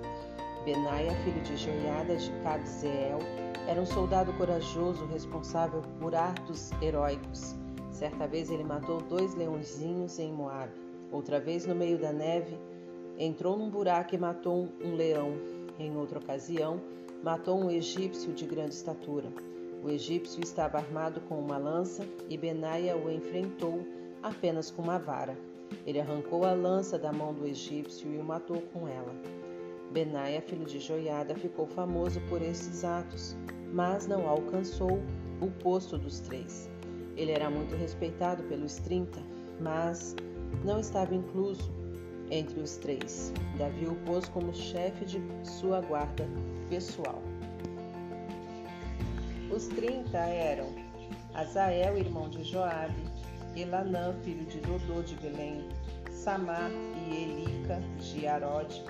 Benaia, 0.64 1.16
filho 1.24 1.42
de 1.42 1.58
Joiada 1.58 2.16
de 2.16 2.30
Cabzeel, 2.44 3.20
era 3.68 3.82
um 3.82 3.86
soldado 3.86 4.32
corajoso 4.34 5.06
responsável 5.06 5.82
por 6.00 6.14
atos 6.14 6.72
heróicos. 6.82 7.56
Certa 7.90 8.28
vez 8.28 8.52
ele 8.52 8.64
matou 8.64 9.02
dois 9.02 9.34
leõezinhos 9.34 10.20
em 10.20 10.32
Moabe. 10.32 10.74
Outra 11.12 11.40
vez, 11.40 11.66
no 11.66 11.74
meio 11.74 11.98
da 11.98 12.14
neve, 12.14 12.56
entrou 13.18 13.58
num 13.58 13.70
buraco 13.70 14.14
e 14.14 14.18
matou 14.18 14.68
um 14.84 14.96
leão. 14.96 15.32
Em 15.80 15.96
outra 15.98 16.20
ocasião, 16.20 16.80
matou 17.24 17.58
um 17.60 17.72
egípcio 17.72 18.32
de 18.34 18.46
grande 18.46 18.76
estatura. 18.76 19.28
O 19.88 19.90
egípcio 19.90 20.44
estava 20.44 20.80
armado 20.80 21.22
com 21.22 21.40
uma 21.40 21.58
lança 21.58 22.06
e 22.30 22.38
Benaia 22.38 22.98
o 22.98 23.10
enfrentou 23.10 23.88
apenas 24.22 24.70
com 24.70 24.82
uma 24.82 25.00
vara. 25.00 25.38
Ele 25.86 26.02
arrancou 26.02 26.44
a 26.44 26.52
lança 26.52 27.00
da 27.00 27.14
mão 27.14 27.34
do 27.34 27.48
egípcio 27.48 28.14
e 28.14 28.18
o 28.18 28.24
matou 28.24 28.62
com 28.74 28.86
ela. 28.86 29.16
Benaia, 29.90 30.42
filho 30.42 30.66
de 30.66 30.78
Joiada, 30.78 31.36
ficou 31.36 31.66
famoso 31.68 32.20
por 32.28 32.42
esses 32.42 32.84
atos, 32.84 33.38
mas 33.72 34.06
não 34.06 34.28
alcançou 34.28 35.00
o 35.40 35.50
posto 35.64 35.98
dos 35.98 36.20
três. 36.20 36.70
Ele 37.16 37.32
era 37.32 37.50
muito 37.50 37.74
respeitado 37.74 38.44
pelos 38.44 38.76
trinta, 38.76 39.22
mas 39.62 40.18
não 40.66 40.82
estava 40.82 41.16
incluso 41.16 41.72
entre 42.30 42.60
os 42.60 42.76
três. 42.76 43.32
Davi 43.58 43.86
o 43.86 43.96
pôs 44.06 44.28
como 44.28 44.54
chefe 44.54 45.06
de 45.06 45.22
sua 45.46 45.80
guarda 45.80 46.28
pessoal. 46.70 47.27
Os 49.50 49.68
trinta 49.68 50.18
eram 50.18 50.68
Azael, 51.34 51.98
irmão 51.98 52.30
de 52.30 52.44
Joabe, 52.44 53.02
Elanã, 53.56 54.14
filho 54.24 54.46
de 54.46 54.60
Dodô 54.60 55.02
de 55.02 55.16
Belém, 55.16 55.68
Samar 56.12 56.70
e 57.08 57.24
Elica 57.24 57.80
de 57.98 58.28
Arode, 58.28 58.84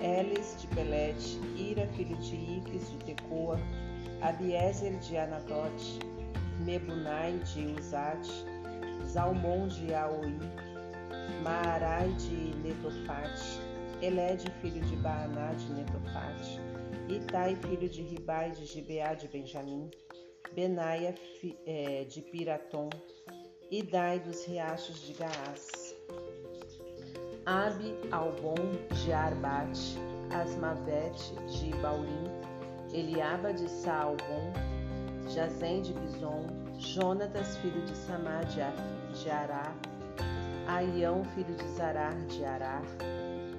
Elis 0.00 0.56
de 0.60 0.68
Pelete, 0.68 1.40
Ira, 1.56 1.88
filho 1.88 2.16
de 2.16 2.36
Iques 2.36 2.90
de 2.90 2.96
Tecoa, 2.98 3.58
Abiezer 4.22 4.96
de 4.98 5.16
Anatote, 5.16 5.98
Mebunai 6.64 7.40
de 7.52 7.74
Uzate, 7.78 8.44
Zalmon 9.06 9.66
de 9.66 9.92
Aoi, 9.92 10.38
Maarai 11.42 12.08
de 12.12 12.54
Netofate, 12.62 13.60
Elede, 14.00 14.50
filho 14.62 14.80
de 14.82 14.96
Baaná 14.96 15.52
de 15.54 15.72
Netofate, 15.72 16.59
Itai, 17.10 17.56
filho 17.56 17.88
de 17.88 18.02
Ribai 18.02 18.52
de 18.52 18.64
Gibeá 18.64 19.14
de 19.14 19.26
Benjamim, 19.26 19.90
Benaia 20.54 21.12
é, 21.66 22.04
de 22.04 22.22
Piratom, 22.22 22.88
Idai 23.68 24.20
dos 24.20 24.44
riachos 24.44 25.02
de 25.02 25.14
Gaás, 25.14 25.96
Abi 27.44 27.96
Albon 28.12 28.54
de 28.94 29.12
Arbate, 29.12 29.98
Asmavete 30.30 31.34
de 31.48 31.76
Baurim, 31.78 32.26
Eliaba 32.92 33.52
de 33.52 33.68
Saalbon, 33.68 34.52
Jazem 35.34 35.82
de 35.82 35.92
Bison, 35.92 36.46
Jonatas, 36.78 37.56
filho 37.56 37.84
de 37.86 37.96
Samá 37.96 38.42
de 38.44 39.30
Ará, 39.30 39.74
Aião, 40.68 41.24
filho 41.34 41.56
de 41.56 41.68
Zarar 41.70 42.14
de 42.26 42.44
Arar, 42.44 42.84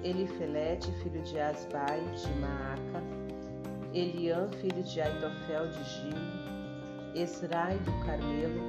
Elifelete, 0.02 0.90
filho 1.02 1.22
de 1.22 1.38
Asbai, 1.38 2.00
de 2.00 2.32
Maaca, 2.40 3.11
Eliã, 3.94 4.48
filho 4.60 4.82
de 4.82 5.00
Aitofel, 5.02 5.68
de 5.68 5.84
Gil, 5.84 6.16
Esrai 7.14 7.76
do 7.78 7.92
Carmelo, 8.06 8.60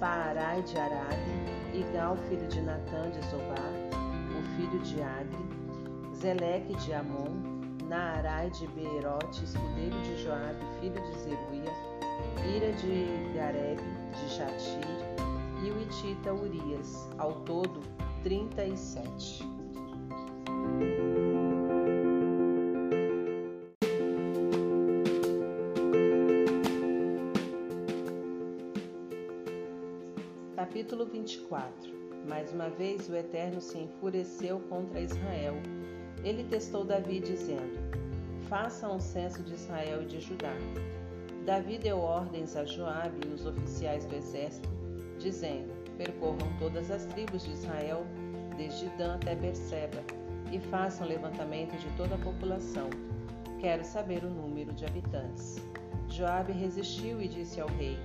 Paarai 0.00 0.60
de 0.62 0.76
Arabe, 0.76 1.30
Igal, 1.72 2.16
filho 2.28 2.48
de 2.48 2.60
Natã, 2.60 3.10
de 3.10 3.20
Zobar, 3.28 3.72
o 4.36 4.42
filho 4.56 4.80
de 4.80 5.00
Agri, 5.00 6.14
Zeleque 6.16 6.74
de 6.84 6.94
Amon, 6.94 7.54
Naarai 7.88 8.50
de 8.50 8.66
Beerote, 8.68 9.44
escudeiro 9.44 10.00
de 10.02 10.24
Joabe, 10.24 10.58
filho 10.80 11.00
de 11.00 11.18
Zeruia, 11.20 11.72
Ira 12.56 12.72
de 12.72 13.34
Gareb, 13.36 13.78
de 13.78 14.34
Jatir, 14.34 14.84
e 15.64 15.70
o 15.70 15.80
Itita 15.80 16.32
Urias, 16.32 17.08
ao 17.18 17.32
todo 17.42 17.80
37. 18.24 19.44
Capítulo 30.84 31.06
24 31.06 31.94
Mais 32.28 32.52
uma 32.52 32.68
vez 32.68 33.08
o 33.08 33.16
Eterno 33.16 33.58
se 33.58 33.78
enfureceu 33.78 34.60
contra 34.68 35.00
Israel. 35.00 35.54
Ele 36.22 36.44
testou 36.44 36.84
Davi, 36.84 37.20
dizendo: 37.20 37.72
Faça 38.50 38.86
um 38.90 39.00
censo 39.00 39.42
de 39.42 39.54
Israel 39.54 40.02
e 40.02 40.04
de 40.04 40.20
Judá. 40.20 40.52
Davi 41.46 41.78
deu 41.78 41.96
ordens 41.96 42.54
a 42.54 42.66
Joabe 42.66 43.26
e 43.26 43.32
os 43.32 43.46
oficiais 43.46 44.04
do 44.04 44.14
exército 44.14 44.68
dizendo: 45.18 45.72
Percorram 45.96 46.52
todas 46.58 46.90
as 46.90 47.06
tribos 47.06 47.44
de 47.44 47.52
Israel, 47.52 48.04
desde 48.58 48.86
Dan 48.98 49.14
até 49.14 49.34
Berseba, 49.34 50.04
e 50.52 50.60
façam 50.60 51.06
levantamento 51.06 51.74
de 51.78 51.88
toda 51.96 52.14
a 52.14 52.18
população. 52.18 52.90
Quero 53.58 53.82
saber 53.84 54.22
o 54.22 54.28
número 54.28 54.74
de 54.74 54.84
habitantes. 54.84 55.56
Joabe 56.10 56.52
resistiu 56.52 57.22
e 57.22 57.26
disse 57.26 57.58
ao 57.58 57.68
rei: 57.68 57.96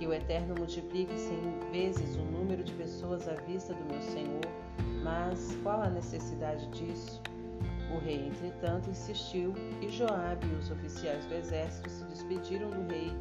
Que 0.00 0.06
o 0.06 0.14
Eterno 0.14 0.54
multiplique 0.56 1.14
cem 1.18 1.60
vezes 1.70 2.16
o 2.16 2.22
número 2.22 2.64
de 2.64 2.72
pessoas 2.72 3.28
à 3.28 3.34
vista 3.34 3.74
do 3.74 3.84
meu 3.84 4.00
senhor, 4.00 4.40
mas 5.04 5.54
qual 5.62 5.82
a 5.82 5.90
necessidade 5.90 6.66
disso? 6.68 7.20
O 7.94 7.98
rei, 7.98 8.28
entretanto, 8.28 8.88
insistiu, 8.88 9.52
e 9.82 9.90
Joabe 9.90 10.46
e 10.46 10.54
os 10.54 10.70
oficiais 10.70 11.26
do 11.26 11.34
exército 11.34 11.90
se 11.90 12.02
despediram 12.04 12.70
do 12.70 12.90
rei 12.90 13.12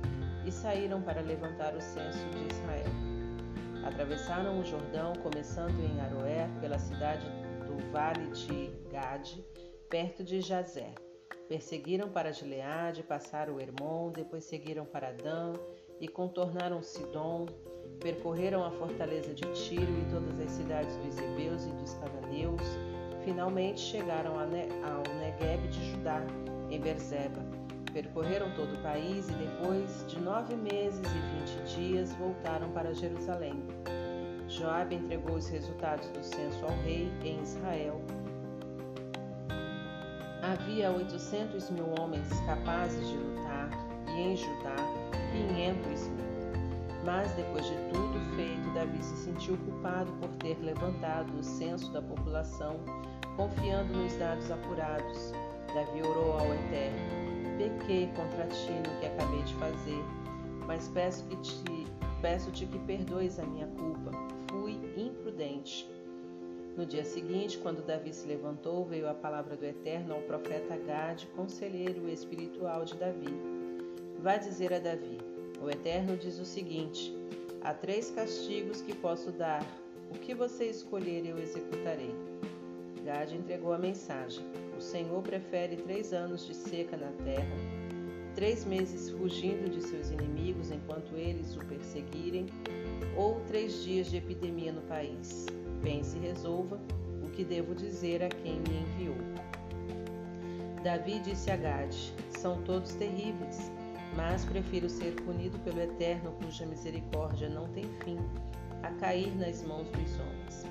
e 0.45 0.51
saíram 0.53 1.01
para 1.01 1.19
levantar 1.19 1.75
o 1.75 1.81
censo 1.81 2.25
de 2.29 2.55
Israel. 2.55 2.93
Atravessaram 3.85 4.57
o 4.57 4.63
Jordão, 4.63 5.11
começando 5.21 5.77
em 5.81 5.99
Aroer, 5.99 6.47
pela 6.61 6.79
cidade 6.79 7.25
do 7.67 7.91
Vale 7.91 8.27
de 8.27 8.71
Gade, 8.89 9.45
perto 9.89 10.23
de 10.23 10.39
Jazer. 10.39 10.93
Perseguiram 11.49 12.07
para 12.07 12.31
Gileade, 12.31 13.03
passaram 13.03 13.55
o 13.55 13.59
Hermon, 13.59 14.13
depois 14.13 14.45
seguiram 14.45 14.85
para 14.85 15.11
Dan 15.11 15.55
e 15.99 16.07
contornaram 16.07 16.81
Sidom, 16.81 17.45
percorreram 17.99 18.63
a 18.63 18.71
fortaleza 18.71 19.33
de 19.33 19.43
Tiro 19.53 19.91
e 19.91 20.05
todas 20.09 20.39
as 20.39 20.51
cidades 20.51 20.95
dos 20.97 21.17
Hebeus 21.17 21.65
e 21.65 21.71
dos 21.71 21.93
Cananeus. 21.95 22.61
Finalmente 23.23 23.79
chegaram 23.81 24.39
ao 24.39 24.47
Negueb 24.47 25.67
de 25.67 25.91
Judá, 25.91 26.21
em 26.69 26.79
Berzeba. 26.79 27.43
Percorreram 27.91 28.51
todo 28.55 28.73
o 28.73 28.83
país 28.83 29.27
e 29.29 29.33
depois 29.33 30.05
de 30.07 30.19
nove 30.19 30.55
meses 30.55 31.01
e 31.01 31.63
vinte 31.63 31.75
dias 31.75 32.13
voltaram 32.13 32.69
para 32.71 32.93
Jerusalém. 32.93 33.63
Joabe 34.47 34.95
entregou 34.95 35.35
os 35.35 35.49
resultados 35.49 36.07
do 36.09 36.23
censo 36.23 36.63
ao 36.63 36.71
rei 36.83 37.11
em 37.23 37.41
Israel. 37.41 38.01
Havia 40.41 40.91
oitocentos 40.91 41.69
mil 41.69 41.85
homens 41.99 42.27
capazes 42.45 43.07
de 43.07 43.17
lutar 43.17 43.69
e 44.07 44.21
em 44.21 44.35
Judá 44.35 44.75
quinhentos 45.31 46.07
mil. 46.07 46.29
Mas 47.05 47.31
depois 47.33 47.65
de 47.65 47.75
tudo 47.91 48.35
feito, 48.35 48.73
Davi 48.73 49.01
se 49.01 49.15
sentiu 49.17 49.57
culpado 49.57 50.11
por 50.19 50.29
ter 50.37 50.57
levantado 50.61 51.33
o 51.37 51.43
censo 51.43 51.91
da 51.91 52.01
população, 52.01 52.75
confiando 53.37 53.93
nos 53.93 54.15
dados 54.17 54.51
apurados. 54.51 55.31
Davi 55.73 56.01
orou 56.01 56.33
ao 56.33 56.53
Eterno 56.53 57.29
pequei 57.59 58.07
contra 58.15 58.47
ti 58.47 58.71
no 58.71 58.99
que 59.01 59.05
acabei 59.05 59.43
de 59.43 59.53
fazer, 59.55 60.01
mas 60.65 60.87
peço 60.87 61.25
que 61.25 61.35
te 61.41 61.87
peço-te 62.21 62.65
que 62.65 62.79
perdoes 62.79 63.39
a 63.39 63.45
minha 63.45 63.67
culpa. 63.67 64.11
Fui 64.49 64.79
imprudente. 64.95 65.89
No 66.75 66.85
dia 66.85 67.03
seguinte, 67.03 67.57
quando 67.57 67.85
Davi 67.85 68.13
se 68.13 68.27
levantou, 68.27 68.85
veio 68.85 69.09
a 69.09 69.13
palavra 69.13 69.55
do 69.55 69.65
Eterno 69.65 70.15
ao 70.15 70.21
profeta 70.21 70.77
Gade, 70.77 71.27
conselheiro 71.27 72.09
espiritual 72.09 72.83
de 72.83 72.95
Davi. 72.95 73.58
Vá 74.21 74.35
dizer 74.35 74.73
a 74.73 74.79
Davi: 74.79 75.17
O 75.61 75.69
Eterno 75.69 76.17
diz 76.17 76.39
o 76.39 76.45
seguinte: 76.45 77.15
Há 77.61 77.73
três 77.73 78.11
castigos 78.11 78.81
que 78.81 78.93
posso 78.93 79.31
dar. 79.31 79.65
O 80.11 80.19
que 80.19 80.33
você 80.33 80.65
escolher, 80.65 81.25
eu 81.25 81.37
executarei. 81.37 82.13
Gade 83.05 83.37
entregou 83.37 83.71
a 83.71 83.77
mensagem. 83.77 84.45
O 84.77 84.81
Senhor 84.81 85.21
prefere 85.21 85.77
três 85.77 86.11
anos 86.11 86.45
de 86.45 86.53
seca 86.53 86.97
na 86.97 87.11
terra, 87.23 87.55
três 88.35 88.65
meses 88.65 89.09
fugindo 89.11 89.69
de 89.69 89.81
seus 89.81 90.09
inimigos 90.09 90.69
enquanto 90.69 91.15
eles 91.15 91.55
o 91.55 91.65
perseguirem, 91.65 92.47
ou 93.15 93.39
três 93.47 93.83
dias 93.83 94.07
de 94.07 94.17
epidemia 94.17 94.73
no 94.73 94.81
país. 94.81 95.45
Pense 95.81 96.17
e 96.17 96.19
resolva 96.19 96.77
o 97.23 97.29
que 97.29 97.45
devo 97.45 97.73
dizer 97.73 98.21
a 98.21 98.27
quem 98.27 98.59
me 98.59 98.81
enviou. 98.81 99.15
Davi 100.83 101.19
disse 101.19 101.49
a 101.51 101.55
Gade: 101.55 102.13
São 102.31 102.61
todos 102.63 102.93
terríveis, 102.95 103.71
mas 104.15 104.45
prefiro 104.45 104.89
ser 104.89 105.15
punido 105.21 105.57
pelo 105.59 105.81
Eterno, 105.81 106.31
cuja 106.43 106.65
misericórdia 106.65 107.49
não 107.49 107.67
tem 107.69 107.85
fim, 108.03 108.17
a 108.83 108.91
cair 108.93 109.35
nas 109.35 109.61
mãos 109.63 109.87
dos 109.89 110.19
homens. 110.19 110.65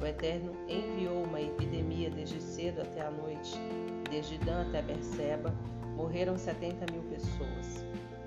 O 0.00 0.04
Eterno 0.06 0.52
enviou 0.68 1.22
uma 1.22 1.40
epidemia 1.40 2.10
desde 2.10 2.40
cedo 2.40 2.82
até 2.82 3.02
a 3.02 3.10
noite. 3.10 3.52
Desde 4.10 4.36
Dan 4.38 4.62
até 4.62 4.82
Berseba, 4.82 5.54
morreram 5.96 6.36
setenta 6.36 6.92
mil 6.92 7.02
pessoas. 7.04 7.84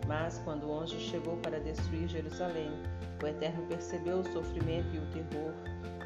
Mas 0.07 0.39
quando 0.45 0.67
o 0.67 0.79
anjo 0.79 0.97
chegou 0.99 1.35
para 1.37 1.59
destruir 1.59 2.07
Jerusalém, 2.07 2.71
o 3.21 3.27
Eterno 3.27 3.65
percebeu 3.67 4.19
o 4.19 4.31
sofrimento 4.31 4.95
e 4.95 4.99
o 4.99 5.05
terror 5.07 5.53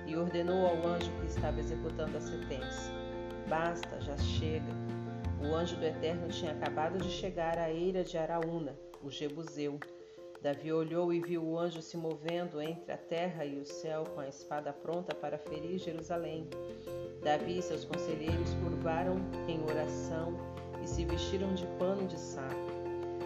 e 0.08 0.16
ordenou 0.16 0.66
ao 0.66 0.88
anjo 0.88 1.12
que 1.20 1.28
estava 1.28 1.60
executando 1.60 2.18
a 2.18 2.22
sentença: 2.22 2.92
Basta, 3.48 4.02
já 4.02 4.18
chega. 4.18 4.89
O 5.42 5.56
anjo 5.56 5.76
do 5.76 5.86
Eterno 5.86 6.28
tinha 6.30 6.52
acabado 6.52 6.98
de 6.98 7.10
chegar 7.10 7.58
à 7.58 7.72
eira 7.72 8.04
de 8.04 8.18
Araúna, 8.18 8.76
o 9.02 9.10
Jebuseu, 9.10 9.80
Davi 10.42 10.72
olhou 10.72 11.12
e 11.12 11.20
viu 11.20 11.44
o 11.44 11.60
anjo 11.60 11.82
se 11.82 11.98
movendo 11.98 12.62
entre 12.62 12.94
a 12.94 12.98
terra 12.98 13.44
e 13.44 13.60
o 13.60 13.66
céu 13.66 14.06
com 14.06 14.22
a 14.22 14.28
espada 14.28 14.72
pronta 14.72 15.14
para 15.14 15.38
ferir 15.38 15.78
Jerusalém. 15.78 16.48
Davi 17.22 17.58
e 17.58 17.62
seus 17.62 17.84
conselheiros 17.84 18.54
curvaram 18.64 19.18
em 19.50 19.62
oração 19.64 20.38
e 20.82 20.88
se 20.88 21.04
vestiram 21.04 21.54
de 21.54 21.68
pano 21.78 22.08
de 22.08 22.18
saco. 22.18 22.56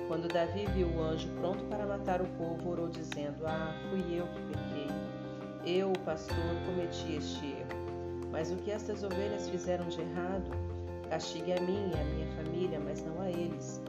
Quando 0.07 0.27
Davi 0.27 0.65
viu 0.73 0.87
o 0.87 1.03
anjo 1.03 1.29
pronto 1.39 1.63
para 1.65 1.85
matar 1.85 2.19
o 2.19 2.27
povo, 2.29 2.71
orou 2.71 2.89
dizendo: 2.89 3.45
Ah, 3.45 3.79
fui 3.89 4.17
eu 4.17 4.25
que 4.25 4.41
pequei. 4.47 5.77
Eu, 5.77 5.91
o 5.91 5.99
pastor, 5.99 6.35
cometi 6.65 7.15
este 7.15 7.45
erro. 7.45 8.29
Mas 8.31 8.51
o 8.51 8.55
que 8.55 8.71
estas 8.71 9.03
ovelhas 9.03 9.47
fizeram 9.49 9.87
de 9.87 10.01
errado? 10.01 10.49
Castigue 11.13 11.53
a 11.53 11.61
mim 11.61 11.91
e 11.93 11.99
a 11.99 12.03
minha 12.05 12.27
família, 12.35 12.79
mas 12.79 13.05
não 13.05 13.21
a 13.21 13.29
eles 13.29 13.79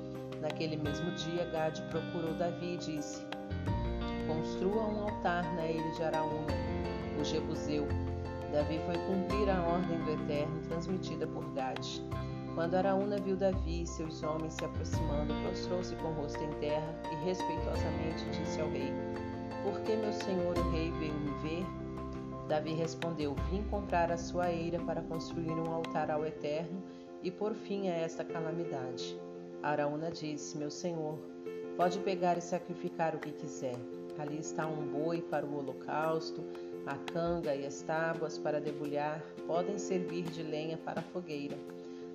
Naquele 0.42 0.76
mesmo 0.76 1.10
dia, 1.12 1.46
Gade 1.46 1.80
procurou 1.90 2.34
Davi 2.34 2.74
e 2.74 2.76
disse: 2.76 3.24
Construa 4.26 4.82
um 4.82 5.04
altar 5.04 5.42
na 5.54 5.66
ilha 5.66 5.90
de 5.92 6.02
Araúna, 6.02 6.52
o 7.18 7.24
Jebuseu. 7.24 7.88
Davi 8.52 8.78
foi 8.84 8.98
cumprir 9.06 9.48
a 9.48 9.58
ordem 9.62 9.98
do 10.04 10.10
Eterno 10.10 10.60
transmitida 10.68 11.26
por 11.26 11.50
Gade. 11.54 12.02
Quando 12.54 12.74
Araúna 12.74 13.16
viu 13.16 13.38
Davi 13.38 13.84
e 13.84 13.86
seus 13.86 14.22
homens 14.22 14.52
se 14.52 14.64
aproximando, 14.66 15.32
prostrou-se 15.44 15.96
com 15.96 16.08
o 16.08 16.12
rosto 16.12 16.44
em 16.44 16.52
terra 16.60 16.94
e 17.10 17.24
respeitosamente 17.24 18.22
disse 18.32 18.60
ao 18.60 18.68
rei: 18.68 18.92
Por 19.62 19.80
que 19.80 19.96
meu 19.96 20.12
senhor 20.12 20.58
o 20.58 20.70
rei 20.72 20.92
veio 20.98 21.14
me 21.14 21.30
ver? 21.38 21.66
Davi 22.48 22.74
respondeu: 22.74 23.34
Vim 23.50 23.62
comprar 23.70 24.12
a 24.12 24.18
sua 24.18 24.52
eira 24.52 24.78
para 24.80 25.00
construir 25.00 25.54
um 25.54 25.72
altar 25.72 26.10
ao 26.10 26.26
Eterno 26.26 26.82
e 27.24 27.30
por 27.30 27.54
fim 27.54 27.88
a 27.88 27.94
esta 27.94 28.22
calamidade. 28.22 29.18
Araúna 29.62 30.10
disse: 30.10 30.58
Meu 30.58 30.70
senhor, 30.70 31.18
pode 31.74 31.98
pegar 32.00 32.36
e 32.36 32.42
sacrificar 32.42 33.16
o 33.16 33.18
que 33.18 33.32
quiser. 33.32 33.76
Ali 34.18 34.38
está 34.38 34.66
um 34.66 34.86
boi 34.86 35.22
para 35.22 35.44
o 35.44 35.56
holocausto, 35.56 36.44
a 36.86 36.96
canga 36.96 37.54
e 37.54 37.66
as 37.66 37.80
tábuas 37.80 38.36
para 38.36 38.60
debulhar 38.60 39.20
podem 39.46 39.78
servir 39.78 40.24
de 40.24 40.42
lenha 40.42 40.76
para 40.76 41.00
a 41.00 41.02
fogueira. 41.02 41.56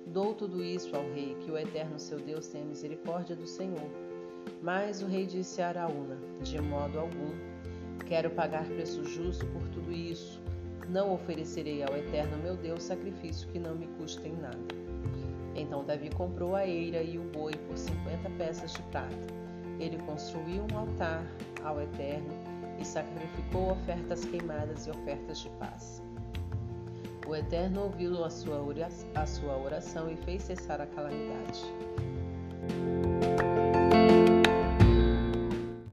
Dou 0.06 0.32
tudo 0.32 0.64
isso 0.64 0.94
ao 0.96 1.02
rei, 1.12 1.36
que 1.40 1.50
o 1.50 1.58
eterno 1.58 1.98
seu 1.98 2.18
Deus 2.18 2.46
tenha 2.46 2.64
misericórdia 2.64 3.34
do 3.34 3.46
Senhor. 3.46 3.90
Mas 4.62 5.02
o 5.02 5.06
rei 5.06 5.26
disse 5.26 5.60
a 5.60 5.68
Araúna: 5.68 6.16
De 6.40 6.60
modo 6.60 7.00
algum. 7.00 7.50
Quero 8.06 8.30
pagar 8.30 8.64
preço 8.64 9.04
justo 9.04 9.44
por 9.46 9.68
tudo 9.68 9.92
isso. 9.92 10.40
Não 10.88 11.12
oferecerei 11.12 11.82
ao 11.82 11.96
Eterno 11.96 12.36
meu 12.38 12.56
Deus 12.56 12.82
sacrifício 12.82 13.48
que 13.48 13.58
não 13.60 13.76
me 13.76 13.86
custe 13.98 14.26
em 14.26 14.32
nada. 14.32 14.89
Então 15.54 15.84
Davi 15.84 16.10
comprou 16.10 16.54
a 16.54 16.66
eira 16.66 17.02
e 17.02 17.18
o 17.18 17.22
boi 17.22 17.52
por 17.68 17.76
cinquenta 17.76 18.30
peças 18.38 18.72
de 18.72 18.82
prata. 18.84 19.14
Ele 19.78 19.98
construiu 19.98 20.66
um 20.72 20.78
altar 20.78 21.24
ao 21.64 21.80
Eterno 21.80 22.34
e 22.78 22.84
sacrificou 22.84 23.72
ofertas 23.72 24.24
queimadas 24.24 24.86
e 24.86 24.90
ofertas 24.90 25.40
de 25.40 25.48
paz. 25.50 26.02
O 27.26 27.34
Eterno 27.34 27.82
ouviu 27.84 28.24
a 28.24 28.30
sua 28.30 28.60
oração 28.60 30.10
e 30.10 30.16
fez 30.16 30.42
cessar 30.42 30.80
a 30.80 30.86
calamidade. 30.86 31.62